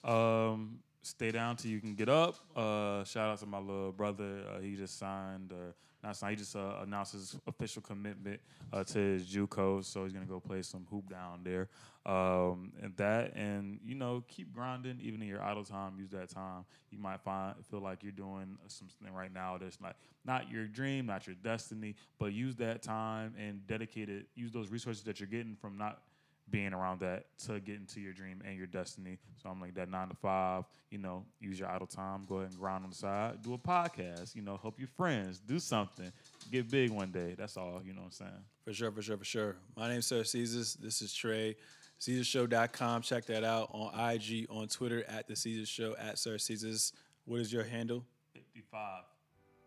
Um, 0.09 0.79
stay 1.05 1.31
down 1.31 1.55
till 1.55 1.71
you 1.71 1.79
can 1.79 1.95
get 1.95 2.09
up. 2.09 2.35
Uh, 2.55 3.03
shout 3.03 3.29
out 3.29 3.39
to 3.39 3.45
my 3.45 3.59
little 3.59 3.91
brother. 3.91 4.43
Uh, 4.49 4.59
he 4.59 4.75
just 4.75 4.97
signed, 4.97 5.51
or 5.51 5.75
not 6.03 6.15
signed. 6.17 6.31
He 6.31 6.37
just 6.37 6.55
uh, 6.55 6.79
announced 6.81 7.13
his 7.13 7.37
official 7.47 7.81
commitment 7.81 8.39
uh, 8.73 8.83
to 8.83 8.99
his 8.99 9.25
JUCO, 9.27 9.83
so 9.83 10.03
he's 10.03 10.13
gonna 10.13 10.25
go 10.25 10.39
play 10.39 10.61
some 10.61 10.85
hoop 10.89 11.09
down 11.09 11.41
there. 11.43 11.69
Um, 12.05 12.71
and 12.81 12.95
that, 12.97 13.35
and 13.35 13.79
you 13.83 13.95
know, 13.95 14.23
keep 14.27 14.53
grinding 14.53 14.99
even 15.01 15.21
in 15.21 15.27
your 15.27 15.41
idle 15.41 15.63
time. 15.63 15.93
Use 15.97 16.11
that 16.11 16.29
time. 16.29 16.65
You 16.91 16.99
might 16.99 17.21
find 17.21 17.55
feel 17.69 17.81
like 17.81 18.03
you're 18.03 18.11
doing 18.11 18.57
something 18.67 19.13
right 19.13 19.33
now 19.33 19.57
that's 19.59 19.79
like 19.81 19.95
not 20.23 20.49
your 20.49 20.65
dream, 20.65 21.05
not 21.05 21.27
your 21.27 21.35
destiny, 21.35 21.95
but 22.19 22.33
use 22.33 22.55
that 22.57 22.81
time 22.81 23.33
and 23.39 23.65
dedicate 23.67 24.09
it. 24.09 24.27
Use 24.35 24.51
those 24.51 24.69
resources 24.69 25.03
that 25.03 25.19
you're 25.19 25.29
getting 25.29 25.55
from 25.55 25.77
not 25.77 26.01
being 26.49 26.73
around 26.73 26.99
that 26.99 27.25
to 27.45 27.59
get 27.59 27.75
into 27.75 27.99
your 27.99 28.13
dream 28.13 28.41
and 28.45 28.57
your 28.57 28.67
destiny. 28.67 29.17
So 29.41 29.49
I'm 29.49 29.59
like 29.59 29.73
that 29.75 29.89
nine 29.89 30.09
to 30.09 30.15
five, 30.15 30.65
you 30.91 30.97
know, 30.97 31.25
use 31.39 31.59
your 31.59 31.69
idle 31.69 31.87
time, 31.87 32.25
go 32.27 32.37
ahead 32.37 32.51
and 32.51 32.59
grind 32.59 32.83
on 32.83 32.91
the 32.91 32.95
side, 32.95 33.41
do 33.41 33.53
a 33.53 33.57
podcast, 33.57 34.35
you 34.35 34.41
know, 34.41 34.57
help 34.61 34.79
your 34.79 34.87
friends, 34.87 35.39
do 35.39 35.59
something, 35.59 36.11
get 36.51 36.69
big 36.69 36.91
one 36.91 37.11
day. 37.11 37.35
That's 37.37 37.57
all, 37.57 37.81
you 37.83 37.93
know 37.93 38.01
what 38.01 38.07
I'm 38.07 38.11
saying? 38.11 38.43
For 38.63 38.73
sure, 38.73 38.91
for 38.91 39.01
sure, 39.01 39.17
for 39.17 39.25
sure. 39.25 39.55
My 39.75 39.89
name's 39.89 40.05
Sir 40.05 40.21
Seezus. 40.21 40.77
This 40.77 41.01
is 41.01 41.13
Tre. 41.13 41.55
SeezusShow.com. 41.99 43.01
Check 43.01 43.25
that 43.25 43.43
out 43.43 43.69
on 43.71 44.11
IG, 44.11 44.47
on 44.49 44.67
Twitter 44.67 45.03
at 45.07 45.27
the 45.27 45.33
Seezus 45.33 45.67
Show, 45.67 45.95
at 45.97 46.19
Sir 46.19 46.35
Seezus. 46.35 46.91
What 47.25 47.39
is 47.39 47.51
your 47.51 47.63
handle? 47.63 48.03
55. 48.33 49.14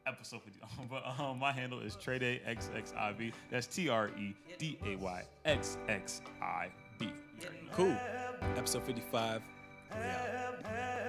Episode 0.09 0.41
50. 0.43 0.61
but 0.91 1.05
um, 1.21 1.39
my 1.39 1.53
handle 1.53 1.81
is 1.81 1.95
Trey 1.95 2.19
XXIV. 2.19 3.33
That's 3.51 3.67
T 3.67 3.91
R 3.91 4.09
E 4.19 4.35
D 4.59 4.79
A 4.87 4.97
Y 4.97 5.23
X 5.45 5.77
X 5.87 6.23
I 6.41 6.69
B. 6.99 7.11
Cool. 7.75 7.95
Episode 8.57 8.85
55. 8.85 9.43
We 9.91 9.97
out. 9.97 11.08